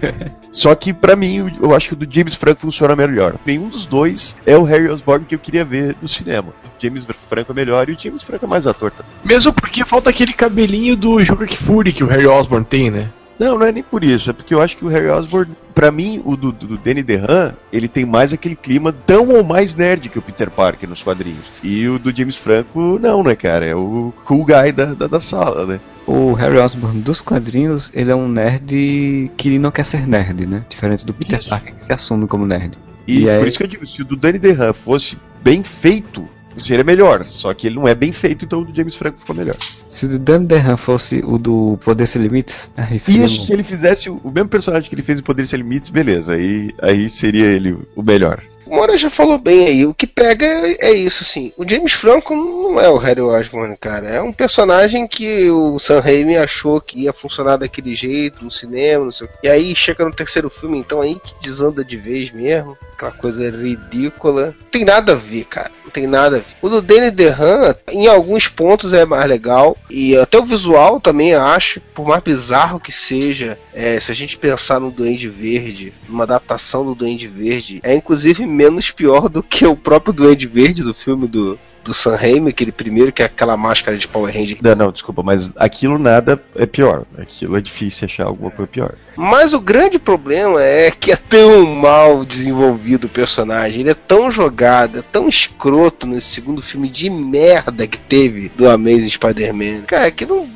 Só 0.50 0.74
que 0.74 0.92
pra 0.92 1.14
mim, 1.14 1.52
eu 1.60 1.74
acho 1.74 1.88
que 1.88 1.94
o 1.94 1.96
do 1.96 2.12
James 2.12 2.34
Franco 2.34 2.62
funciona 2.62 2.96
melhor. 2.96 3.36
Nenhum 3.44 3.68
dos 3.68 3.86
dois 3.86 4.34
é 4.44 4.56
o 4.56 4.64
Harry 4.64 4.88
Osborn 4.88 5.24
que 5.24 5.34
eu 5.34 5.38
queria 5.38 5.64
ver 5.64 5.94
no 6.02 6.08
cinema. 6.08 6.48
O 6.48 6.82
James 6.82 7.06
Franco 7.28 7.52
é 7.52 7.54
melhor 7.54 7.88
e 7.88 7.92
o 7.92 7.98
James 7.98 8.22
Franco 8.22 8.44
é 8.44 8.48
mais 8.48 8.66
ator 8.66 8.90
também. 8.90 9.12
Mesmo 9.24 9.52
porque 9.52 9.84
falta 9.84 10.10
aquele 10.10 10.32
cabelinho 10.32 10.96
do 10.96 11.22
Joker 11.22 11.52
Fury 11.54 11.92
que 11.92 12.02
o 12.02 12.06
Harry 12.08 12.26
Osborn 12.26 12.64
tem, 12.64 12.90
né? 12.90 13.10
Não, 13.38 13.58
não 13.58 13.66
é 13.66 13.72
nem 13.72 13.82
por 13.82 14.02
isso, 14.02 14.30
é 14.30 14.32
porque 14.32 14.54
eu 14.54 14.62
acho 14.62 14.76
que 14.76 14.84
o 14.84 14.88
Harry 14.88 15.08
Osborn, 15.08 15.54
pra 15.76 15.92
mim, 15.92 16.22
o 16.24 16.34
do, 16.34 16.50
do, 16.50 16.78
Danny 16.78 17.02
DeHaan, 17.02 17.54
ele 17.70 17.86
tem 17.86 18.06
mais 18.06 18.32
aquele 18.32 18.56
clima 18.56 18.92
tão 18.92 19.28
ou 19.28 19.44
mais 19.44 19.74
nerd 19.76 20.08
que 20.08 20.18
o 20.18 20.22
Peter 20.22 20.50
Parker 20.50 20.88
nos 20.88 21.02
quadrinhos. 21.02 21.44
E 21.62 21.86
o 21.86 21.98
do 21.98 22.16
James 22.16 22.34
Franco, 22.34 22.98
não, 22.98 23.22
né, 23.22 23.36
cara? 23.36 23.66
É 23.66 23.74
o 23.74 24.10
cool 24.24 24.42
guy 24.46 24.72
da, 24.72 24.94
da, 24.94 25.06
da 25.06 25.20
sala, 25.20 25.66
né? 25.66 25.80
O 26.06 26.32
Harry 26.32 26.56
Osborn 26.56 27.02
dos 27.02 27.20
quadrinhos, 27.20 27.92
ele 27.94 28.10
é 28.10 28.14
um 28.14 28.26
nerd 28.26 29.30
que 29.36 29.58
não 29.58 29.70
quer 29.70 29.84
ser 29.84 30.06
nerd, 30.06 30.46
né? 30.46 30.64
Diferente 30.66 31.04
do 31.04 31.12
Peter. 31.12 31.46
Parker, 31.46 31.74
que 31.74 31.82
se 31.84 31.92
assume 31.92 32.26
como 32.26 32.46
nerd. 32.46 32.78
E, 33.06 33.24
E 33.24 33.30
aí- 33.30 33.38
por 33.38 33.46
isso 33.46 33.58
que 33.58 33.64
eu 33.64 33.68
digo, 33.68 33.86
se 33.86 34.00
o 34.00 34.04
do 34.04 34.16
Danny 34.16 34.38
DeHaan 34.38 34.72
fosse 34.72 35.18
bem 35.44 35.62
feito, 35.62 36.26
seria 36.58 36.84
melhor. 36.84 37.24
Só 37.24 37.52
que 37.54 37.66
ele 37.66 37.76
não 37.76 37.86
é 37.88 37.94
bem 37.94 38.12
feito, 38.12 38.44
então 38.44 38.60
o 38.60 38.64
do 38.64 38.74
James 38.74 38.94
Franco 38.94 39.18
ficou 39.18 39.34
melhor. 39.36 39.56
Se 39.88 40.06
o 40.06 40.18
Dan 40.18 40.44
DeHaan 40.44 40.76
fosse 40.76 41.22
o 41.24 41.38
do 41.38 41.78
Poder 41.84 42.06
Sem 42.06 42.22
Limites, 42.22 42.70
aí 42.76 42.96
E 42.96 42.98
seria 42.98 43.22
bom. 43.22 43.28
se 43.28 43.52
ele 43.52 43.62
fizesse 43.62 44.10
o, 44.10 44.20
o 44.22 44.30
mesmo 44.30 44.48
personagem 44.48 44.88
que 44.88 44.94
ele 44.94 45.02
fez 45.02 45.18
em 45.18 45.22
Poder 45.22 45.46
Sem 45.46 45.58
Limites, 45.58 45.90
beleza. 45.90 46.34
Aí, 46.34 46.70
aí 46.80 47.08
seria 47.08 47.46
ele 47.46 47.76
o 47.94 48.02
melhor. 48.02 48.42
O 48.66 48.74
Moura 48.74 48.98
já 48.98 49.08
falou 49.08 49.38
bem 49.38 49.66
aí. 49.66 49.86
O 49.86 49.94
que 49.94 50.06
pega 50.06 50.44
é 50.44 50.92
isso, 50.92 51.22
assim. 51.22 51.52
O 51.56 51.68
James 51.68 51.92
Franco 51.92 52.34
não 52.34 52.80
é 52.80 52.88
o 52.88 52.96
Harry 52.96 53.20
Osborn, 53.20 53.76
cara. 53.76 54.08
É 54.08 54.20
um 54.20 54.32
personagem 54.32 55.06
que 55.06 55.48
o 55.50 55.78
Sam 55.78 56.00
Raimi 56.00 56.36
achou 56.36 56.80
que 56.80 57.02
ia 57.02 57.12
funcionar 57.12 57.56
daquele 57.56 57.94
jeito 57.94 58.44
no 58.44 58.50
cinema, 58.50 59.04
não 59.04 59.12
sei 59.12 59.26
o 59.26 59.30
quê. 59.30 59.38
E 59.44 59.48
aí 59.48 59.76
chega 59.76 60.04
no 60.04 60.12
terceiro 60.12 60.50
filme, 60.50 60.78
então 60.78 61.00
aí 61.00 61.14
que 61.14 61.34
desanda 61.40 61.84
de 61.84 61.96
vez 61.96 62.32
mesmo. 62.32 62.76
Aquela 62.94 63.12
coisa 63.12 63.48
ridícula. 63.50 64.46
Não 64.46 64.70
tem 64.70 64.84
nada 64.84 65.12
a 65.12 65.16
ver, 65.16 65.44
cara. 65.44 65.70
Não 65.84 65.90
tem 65.90 66.06
nada 66.06 66.36
a 66.36 66.40
ver. 66.40 66.46
O 66.60 66.68
do 66.68 66.82
Danny 66.82 67.10
DeHaan, 67.10 67.76
em 67.92 68.08
alguns 68.08 68.48
pontos 68.48 68.92
é 68.92 69.04
mais 69.04 69.26
legal. 69.26 69.76
E 69.88 70.16
até 70.16 70.38
o 70.38 70.44
visual 70.44 70.98
também 70.98 71.34
acho, 71.34 71.80
por 71.94 72.06
mais 72.06 72.22
bizarro 72.22 72.80
que 72.80 72.90
seja, 72.90 73.58
é, 73.72 74.00
se 74.00 74.10
a 74.10 74.14
gente 74.14 74.36
pensar 74.36 74.80
no 74.80 74.90
Duende 74.90 75.28
Verde, 75.28 75.92
numa 76.08 76.24
adaptação 76.24 76.84
do 76.84 76.94
Duende 76.94 77.28
Verde, 77.28 77.80
é 77.84 77.94
inclusive 77.94 78.44
menos 78.56 78.90
pior 78.90 79.28
do 79.28 79.42
que 79.42 79.66
o 79.66 79.76
próprio 79.76 80.12
Duende 80.12 80.46
Verde 80.46 80.82
do 80.82 80.94
filme 80.94 81.28
do, 81.28 81.58
do 81.86 81.94
Sam 81.94 82.16
Raimi, 82.16 82.50
aquele 82.50 82.72
primeiro 82.72 83.12
que 83.12 83.22
é 83.22 83.26
aquela 83.26 83.56
máscara 83.56 83.96
de 83.96 84.08
Power 84.08 84.34
Ranger. 84.34 84.58
Não, 84.60 84.74
não, 84.74 84.92
desculpa, 84.92 85.22
mas 85.22 85.52
aquilo 85.56 85.98
nada 85.98 86.42
é 86.56 86.66
pior. 86.66 87.04
Aquilo 87.16 87.56
é 87.56 87.60
difícil 87.60 88.06
achar 88.06 88.24
alguma 88.24 88.50
coisa 88.50 88.70
pior. 88.70 88.94
Mas 89.16 89.54
o 89.54 89.60
grande 89.60 89.98
problema 89.98 90.62
é 90.62 90.90
que 90.90 91.12
é 91.12 91.16
tão 91.16 91.64
mal 91.64 92.24
desenvolvido 92.24 93.04
o 93.04 93.10
personagem, 93.10 93.80
ele 93.80 93.90
é 93.90 93.94
tão 93.94 94.30
jogado, 94.30 94.98
é 94.98 95.02
tão 95.02 95.28
escroto 95.28 96.06
nesse 96.06 96.28
segundo 96.28 96.60
filme 96.60 96.88
de 96.88 97.08
merda 97.08 97.86
que 97.86 97.98
teve 97.98 98.50
do 98.50 98.68
Amazing 98.68 99.08
Spider-Man. 99.08 99.82
Cara, 99.86 100.10
que 100.10 100.26
não, 100.26 100.46
não 100.46 100.55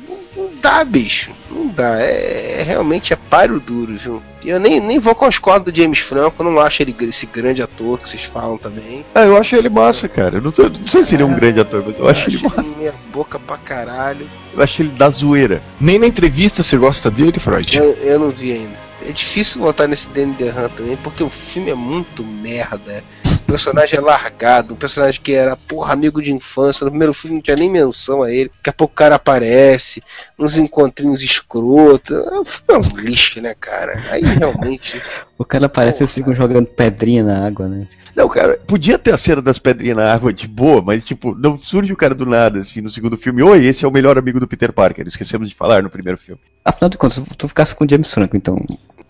dá, 0.61 0.83
bicho. 0.83 1.31
Não 1.49 1.67
dá. 1.67 1.99
É, 1.99 2.57
é 2.59 2.63
realmente 2.63 3.11
é 3.11 3.15
páreo 3.15 3.59
duro, 3.59 3.97
viu? 3.97 4.21
Eu 4.45 4.59
nem, 4.59 4.79
nem 4.79 4.97
vou 4.99 5.13
com 5.13 5.25
as 5.25 5.37
cordas 5.37 5.73
do 5.73 5.77
James 5.79 5.99
Franco, 5.99 6.41
eu 6.43 6.51
não 6.51 6.59
acho 6.59 6.81
ele 6.81 6.95
esse 7.01 7.25
grande 7.25 7.61
ator 7.61 7.99
que 7.99 8.09
vocês 8.09 8.23
falam 8.23 8.57
também. 8.57 9.05
Ah, 9.13 9.23
eu 9.25 9.37
acho 9.37 9.55
ele 9.55 9.69
massa, 9.69 10.07
cara. 10.07 10.37
Eu 10.37 10.41
não, 10.41 10.51
tô- 10.51 10.69
não 10.69 10.85
sei 10.85 11.03
se 11.03 11.15
ele 11.15 11.23
é 11.23 11.25
um 11.25 11.33
grande 11.35 11.59
ator, 11.59 11.83
mas 11.85 11.97
eu 11.99 12.07
acho 12.07 12.29
ele 12.29 12.41
massa. 12.41 12.77
meia 12.77 12.93
boca 13.13 13.37
pra 13.37 13.57
caralho. 13.57 14.27
Eu 14.53 14.63
acho 14.63 14.81
ele 14.81 14.89
da 14.89 15.09
zoeira. 15.09 15.61
Nem 15.79 15.99
na 15.99 16.07
entrevista 16.07 16.63
você 16.63 16.77
gosta 16.77 17.11
dele, 17.11 17.39
Freud? 17.39 17.77
Eu, 17.77 17.91
eu 18.01 18.19
não 18.19 18.29
vi 18.29 18.51
ainda. 18.53 18.91
É 19.07 19.11
difícil 19.11 19.61
votar 19.61 19.87
nesse 19.87 20.07
Danny 20.09 20.33
DeHaan 20.33 20.69
também, 20.69 20.95
porque 20.97 21.23
o 21.23 21.29
filme 21.29 21.71
é 21.71 21.75
muito 21.75 22.23
merda. 22.23 23.03
O 23.51 23.53
personagem 23.53 23.97
é 23.97 24.01
largado, 24.01 24.73
um 24.73 24.77
personagem 24.77 25.19
que 25.21 25.33
era, 25.33 25.57
porra, 25.57 25.91
amigo 25.91 26.21
de 26.21 26.31
infância. 26.31 26.85
No 26.85 26.89
primeiro 26.89 27.13
filme 27.13 27.35
não 27.35 27.41
tinha 27.41 27.57
nem 27.57 27.69
menção 27.69 28.23
a 28.23 28.31
ele. 28.31 28.49
Daqui 28.49 28.69
a 28.69 28.73
pouco 28.73 28.93
o 28.93 28.95
cara 28.95 29.15
aparece, 29.15 30.01
uns 30.39 30.55
encontrinhos 30.55 31.21
escrotos. 31.21 32.15
O 32.15 32.45
filme 32.45 32.65
é 32.69 32.77
um 32.77 32.97
lixo, 32.97 33.41
né, 33.41 33.53
cara? 33.53 34.01
Aí 34.09 34.21
realmente. 34.21 35.01
O 35.41 35.43
cara 35.43 35.65
aparece 35.65 36.01
e 36.01 36.01
eles 36.03 36.13
ficam 36.13 36.35
jogando 36.35 36.67
pedrinha 36.67 37.23
na 37.23 37.47
água, 37.47 37.67
né? 37.67 37.87
Não, 38.15 38.29
cara, 38.29 38.59
podia 38.67 38.99
ter 38.99 39.11
a 39.11 39.17
cena 39.17 39.41
das 39.41 39.57
pedrinhas 39.57 39.97
na 39.97 40.13
água 40.13 40.31
de 40.31 40.47
boa, 40.47 40.83
mas 40.83 41.03
tipo, 41.03 41.33
não 41.33 41.57
surge 41.57 41.91
o 41.91 41.97
cara 41.97 42.13
do 42.13 42.27
nada, 42.27 42.59
assim, 42.59 42.79
no 42.79 42.91
segundo 42.91 43.17
filme. 43.17 43.41
Oi, 43.41 43.65
esse 43.65 43.83
é 43.83 43.87
o 43.87 43.91
melhor 43.91 44.19
amigo 44.19 44.39
do 44.39 44.47
Peter 44.47 44.71
Parker. 44.71 45.07
Esquecemos 45.07 45.49
de 45.49 45.55
falar 45.55 45.81
no 45.81 45.89
primeiro 45.89 46.19
filme. 46.19 46.39
Afinal 46.63 46.89
de 46.89 46.97
contas, 46.99 47.23
tu 47.39 47.47
ficasse 47.47 47.73
com 47.73 47.83
o 47.83 47.89
James 47.89 48.11
Franco, 48.13 48.37
então. 48.37 48.55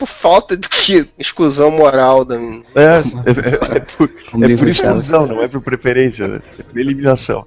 Por 0.02 0.08
falta 0.08 0.58
de 0.58 0.68
que 0.68 1.06
exclusão 1.20 1.70
moral 1.70 2.26
da 2.26 2.36
minha. 2.36 2.64
É, 2.74 2.82
é, 3.70 3.76
é, 3.76 3.78
é 3.78 3.80
por, 3.82 4.10
é 4.10 4.58
por 4.58 4.68
exclusão, 4.68 5.28
não 5.28 5.44
é 5.44 5.48
por 5.48 5.62
preferência, 5.62 6.28
né? 6.28 6.42
é 6.58 6.64
por 6.64 6.80
eliminação. 6.80 7.46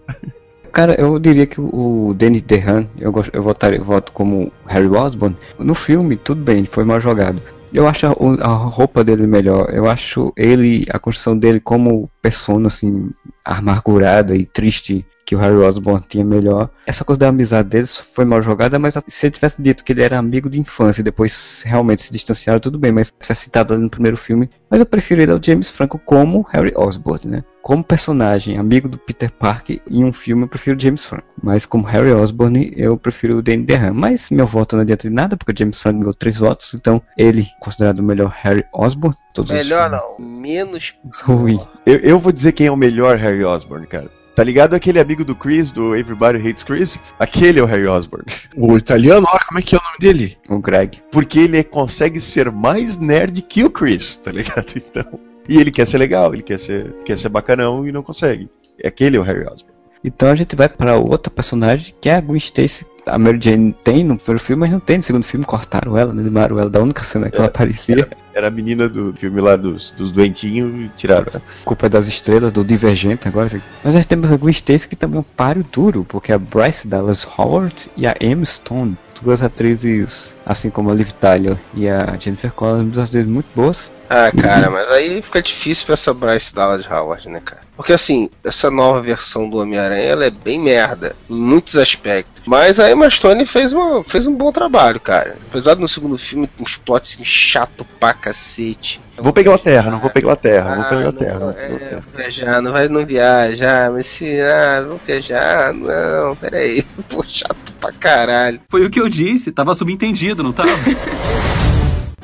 Cara, 0.73 0.95
eu 0.95 1.19
diria 1.19 1.47
que 1.47 1.61
o 1.61 2.15
Danny 2.17 2.41
DeHaan, 2.41 2.87
eu, 2.97 3.11
gosto, 3.11 3.35
eu, 3.35 3.43
votaria, 3.43 3.81
eu 3.81 3.85
voto 3.85 4.13
como 4.13 4.53
Harry 4.67 4.87
Osborn. 4.87 5.37
No 5.59 5.75
filme, 5.75 6.15
tudo 6.15 6.45
bem, 6.45 6.59
ele 6.59 6.69
foi 6.69 6.85
mal 6.85 7.01
jogado. 7.01 7.43
Eu 7.73 7.89
acho 7.89 8.07
a, 8.07 8.11
a 8.41 8.53
roupa 8.53 9.03
dele 9.03 9.27
melhor. 9.27 9.71
Eu 9.75 9.91
acho 9.91 10.33
ele, 10.37 10.87
a 10.91 10.99
construção 11.01 11.37
dele 11.37 11.59
como 11.59 12.09
persona, 12.23 12.69
assim, 12.69 13.11
amargurada 13.45 14.37
e 14.37 14.47
triste 14.47 15.05
que 15.25 15.35
o 15.35 15.39
Harry 15.39 15.57
Osborn 15.57 16.05
tinha 16.09 16.25
melhor. 16.25 16.71
Essa 16.87 17.05
coisa 17.05 17.21
da 17.21 17.29
amizade 17.29 17.69
deles 17.69 17.99
foi 17.99 18.25
mal 18.25 18.43
jogada, 18.43 18.79
mas 18.79 18.95
se 19.07 19.27
ele 19.27 19.35
tivesse 19.35 19.61
dito 19.61 19.85
que 19.85 19.93
ele 19.93 20.03
era 20.03 20.19
amigo 20.19 20.51
de 20.51 20.61
infância 20.61 21.01
e 21.01 21.05
depois 21.05 21.63
realmente 21.65 22.03
se 22.03 22.13
distanciaram, 22.13 22.61
tudo 22.61 22.79
bem, 22.79 22.93
mas 22.93 23.13
tivesse 23.21 23.43
citado 23.43 23.75
ali 23.75 23.83
no 23.83 23.91
primeiro 23.91 24.17
filme. 24.17 24.51
Mas 24.71 24.81
eu 24.81 24.87
prefiro 24.87 25.23
ele 25.23 25.33
ao 25.33 25.43
James 25.43 25.71
Franco 25.71 25.99
como 25.99 26.43
Harry 26.53 26.73
Osborn, 26.77 27.27
né? 27.27 27.45
Como 27.63 27.83
personagem, 27.83 28.59
amigo 28.59 28.89
do 28.89 28.99
Peter 28.99 29.31
Parker, 29.33 29.81
em 29.91 30.05
um 30.05 30.13
filme 30.13 30.43
eu 30.43 30.49
prefiro 30.49 30.77
o 30.77 30.81
James 30.81 31.05
Franco. 31.07 31.27
Mas 31.43 31.65
como 31.65 31.87
Harry 31.87 32.13
Osborn, 32.13 32.71
eu 32.77 32.99
prefiro 32.99 33.39
o 33.39 33.43
Danny 33.43 33.65
DeHaan. 33.65 33.95
Mas 33.95 34.29
meu 34.29 34.47
voto 34.47 34.77
não 34.77 34.83
adianta 34.83 35.09
de 35.09 35.15
nada, 35.15 35.37
porque 35.37 35.53
o 35.53 35.59
James 35.59 35.79
Franco 35.79 36.01
ganhou 36.01 36.13
três 36.13 36.39
votos, 36.39 36.75
então 36.75 37.01
ele, 37.17 37.47
considerado 37.61 38.01
o 38.01 38.03
melhor 38.03 38.29
Harry 38.43 38.65
Osborn, 38.75 39.17
todos 39.33 39.51
os 39.51 39.57
Melhor 39.57 39.91
não, 39.91 40.19
menos 40.19 40.95
Ruim. 41.23 41.59
Eu, 41.87 41.97
eu 42.01 42.19
vou 42.19 42.33
dizer 42.33 42.53
quem 42.53 42.67
é 42.67 42.71
o 42.71 42.77
melhor 42.77 43.17
Harry 43.17 43.45
Osborn, 43.45 43.87
cara. 43.87 44.11
Tá 44.35 44.43
ligado 44.43 44.75
aquele 44.75 44.99
amigo 44.99 45.25
do 45.25 45.35
Chris, 45.35 45.71
do 45.71 45.95
Everybody 45.95 46.39
Hates 46.39 46.65
Chris? 46.65 46.99
Aquele 47.19 47.61
é 47.61 47.63
o 47.63 47.67
Harry 47.67 47.87
Osborn. 47.87 48.25
O 48.57 48.77
italiano, 48.77 49.27
olha 49.31 49.45
como 49.47 49.59
é 49.59 49.63
que 49.63 49.75
é 49.75 49.79
o 49.79 49.83
nome 49.83 49.97
dele? 50.01 50.39
O 50.49 50.59
Greg. 50.59 51.01
Porque 51.11 51.41
ele 51.41 51.59
é- 51.59 51.65
consegue 51.65 52.21
ser 52.21 52.51
mais 52.51 52.97
nerd 52.97 53.43
que 53.43 53.65
o 53.65 53.71
Chris, 53.71 54.17
tá 54.17 54.33
ligado? 54.33 54.67
Então. 54.77 55.21
E 55.49 55.59
ele 55.59 55.71
quer 55.71 55.87
ser 55.87 55.99
legal, 55.99 56.33
ele 56.33 56.43
quer 56.43 56.59
ser, 56.59 56.93
quer 57.05 57.19
ser 57.19 57.29
bacanão 57.29 57.87
e 57.87 57.93
não 57.93 58.03
consegue. 58.03 58.49
Aquele 58.85 59.17
é 59.17 59.21
o 59.21 59.23
Harry 59.23 59.47
Osborn. 59.47 59.75
Então 60.03 60.29
a 60.31 60.35
gente 60.35 60.55
vai 60.57 60.69
para 60.69 60.97
outra 60.97 61.31
personagem, 61.31 61.95
que 62.01 62.09
é 62.09 62.15
a 62.17 62.21
Gwen 62.21 62.37
Stacy. 62.39 62.87
A 63.07 63.19
Mary 63.19 63.39
Jane 63.41 63.75
tem 63.85 64.03
no 64.05 64.17
primeiro 64.17 64.43
filme, 64.43 64.61
mas 64.61 64.73
não 64.73 64.81
tem 64.81 64.97
no 64.97 65.03
segundo 65.03 65.25
filme. 65.25 65.45
Cortaram 65.45 65.97
ela, 65.97 66.13
né? 66.13 66.23
Limaram 66.23 66.59
ela 66.59 66.71
da 66.71 66.83
única 66.83 67.05
cena 67.05 67.31
que 67.31 67.37
ela 67.37 67.47
aparecia. 67.47 67.97
Era 67.97 68.09
a 68.35 68.51
menina 68.51 68.89
do 68.89 69.13
filme 69.13 69.41
lá 69.41 69.57
dos, 69.57 69.91
dos 69.93 70.11
doentinhos 70.11 70.87
e 70.87 70.89
tiraram. 70.97 71.27
ela. 71.33 71.43
Culpa 71.65 71.87
é 71.87 71.89
das 71.89 72.07
estrelas, 72.07 72.53
do 72.53 72.65
Divergente 72.65 73.29
agora. 73.29 73.49
Mas 73.83 73.95
nós 73.95 74.07
temos 74.07 74.31
a 74.31 74.37
Gwen 74.37 74.53
Stacy 74.53 74.89
que 74.89 74.97
também 74.97 75.19
é 75.19 75.21
um 75.21 75.23
páreo 75.23 75.65
duro, 75.73 76.05
porque 76.09 76.33
a 76.33 76.39
Bryce 76.39 76.89
Dallas 76.89 77.27
Howard 77.39 77.91
e 77.97 78.07
a 78.07 78.15
Emma 78.21 78.45
Stone, 78.45 78.97
duas 79.23 79.43
atrizes, 79.43 80.35
assim 80.45 80.71
como 80.71 80.91
a 80.91 80.95
Liv 80.95 81.11
Tyler 81.13 81.57
e 81.75 81.89
a 81.89 82.17
Jennifer 82.19 82.53
Connelly, 82.53 82.91
duas 82.91 83.09
atrizes 83.09 83.31
muito 83.31 83.49
boas. 83.55 83.91
Ah, 84.09 84.31
cara, 84.31 84.71
mas 84.71 84.89
aí 84.91 85.23
fica 85.23 85.43
difícil 85.43 85.87
pra 85.87 85.95
essa 85.95 86.13
Bryce 86.13 86.55
Dallas 86.55 86.89
Howard, 86.91 87.29
né, 87.29 87.41
cara? 87.45 87.63
Porque 87.77 87.93
assim, 87.93 88.31
essa 88.45 88.71
nova 88.71 89.01
versão 89.01 89.49
do 89.49 89.59
Homem-Aranha, 89.59 90.03
ela 90.03 90.27
é 90.27 90.31
bem 90.31 90.61
merda, 90.61 91.17
em 91.29 91.35
muitos 91.35 91.77
aspectos. 91.77 92.43
Mas 92.47 92.79
a 92.79 92.91
Emma 92.91 93.11
Stone 93.11 93.45
fez, 93.47 93.73
uma, 93.73 94.05
fez 94.05 94.27
um 94.27 94.35
bom 94.35 94.53
trabalho, 94.53 95.01
cara. 95.01 95.37
Apesar 95.49 95.75
do 95.75 95.81
no 95.81 95.89
segundo 95.89 96.17
filme, 96.17 96.49
uns 96.61 96.77
plots 96.77 97.15
assim, 97.15 97.25
chato 97.25 97.85
pra 97.99 98.15
cacete. 98.25 98.99
Vou 99.19 99.35
pegar 99.35 99.55
a 99.55 99.59
terra, 99.59 99.91
não 99.91 99.99
vou 99.99 100.09
pegar 100.09 100.33
a 100.33 100.37
terra, 100.37 100.75
vou 100.77 100.85
Ah, 100.85 100.89
pegar 100.89 101.01
a 101.01 101.05
não, 101.05 101.13
terra. 101.13 101.35
não 101.35 101.41
vou 101.41 101.51
é, 101.51 101.69
terra. 101.79 102.05
viajar, 102.17 102.63
não 102.63 102.73
vai 102.73 102.89
não 102.89 103.05
viajar, 103.05 103.91
mas 103.91 104.07
se 104.07 104.41
ah, 104.41 104.83
não 104.89 104.97
viajar, 104.97 105.75
não, 105.75 106.35
peraí, 106.37 106.83
pô, 107.11 107.23
chato 107.29 107.73
pra 107.79 107.93
caralho. 107.93 108.63
Foi 108.71 108.83
o 108.87 108.91
que 108.91 108.99
eu 108.99 109.11
disse, 109.11 109.53
tava 109.53 109.75
subentendido, 109.75 110.43
não 110.43 110.53
tava? 110.53 110.71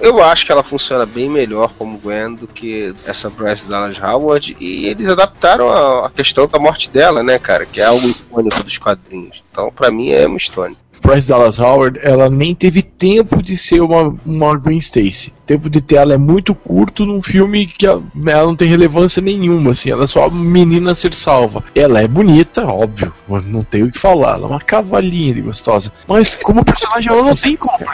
Eu 0.03 0.23
acho 0.23 0.47
que 0.47 0.53
ela 0.53 0.63
funciona 0.65 1.05
bem 1.05 1.29
melhor 1.29 1.75
como 1.77 1.99
Gwen 1.99 2.35
do 2.35 2.47
que 2.47 2.95
essa 3.05 3.29
Bryce 3.29 3.69
Dallas 3.69 4.01
Howard 4.01 4.57
e 4.59 4.87
eles 4.87 5.07
adaptaram 5.07 5.69
a, 5.69 6.07
a 6.07 6.11
questão 6.11 6.47
da 6.49 6.59
morte 6.59 6.89
dela, 6.89 7.23
né, 7.23 7.39
cara, 7.39 7.67
que 7.67 7.83
é 7.83 7.85
algo 7.85 8.09
icônico 8.09 8.65
dos 8.65 8.79
quadrinhos. 8.79 9.45
Então, 9.53 9.71
pra 9.71 9.91
mim 9.91 10.09
é 10.09 10.25
Emma 10.25 10.39
Stone. 10.39 10.75
Bryce 11.11 11.27
Dallas 11.27 11.59
Howard, 11.59 11.99
ela 12.05 12.31
nem 12.31 12.55
teve 12.55 12.83
tempo 12.83 13.43
de 13.43 13.57
ser 13.57 13.81
uma, 13.81 14.15
uma 14.25 14.57
Gwen 14.57 14.79
Stacy. 14.79 15.31
O 15.43 15.45
tempo 15.45 15.69
de 15.69 15.81
tela 15.81 16.15
é 16.15 16.17
muito 16.17 16.55
curto 16.55 17.05
num 17.05 17.21
filme 17.21 17.67
que 17.67 17.85
ela, 17.85 18.01
ela 18.27 18.45
não 18.45 18.55
tem 18.55 18.69
relevância 18.69 19.21
nenhuma, 19.21 19.73
assim, 19.73 19.91
ela 19.91 20.05
é 20.05 20.07
só 20.07 20.29
uma 20.29 20.45
menina 20.45 20.93
a 20.93 20.95
ser 20.95 21.13
salva. 21.13 21.65
Ela 21.75 22.01
é 22.01 22.07
bonita, 22.07 22.65
óbvio, 22.65 23.13
não 23.45 23.65
tem 23.65 23.83
o 23.83 23.91
que 23.91 23.99
falar, 23.99 24.35
ela 24.35 24.47
é 24.47 24.51
uma 24.51 24.61
cavalinha 24.61 25.35
de 25.35 25.41
gostosa. 25.41 25.93
Mas 26.07 26.37
como 26.37 26.65
personagem, 26.65 27.11
ela 27.11 27.25
não 27.25 27.35
tem 27.35 27.57
como. 27.57 27.77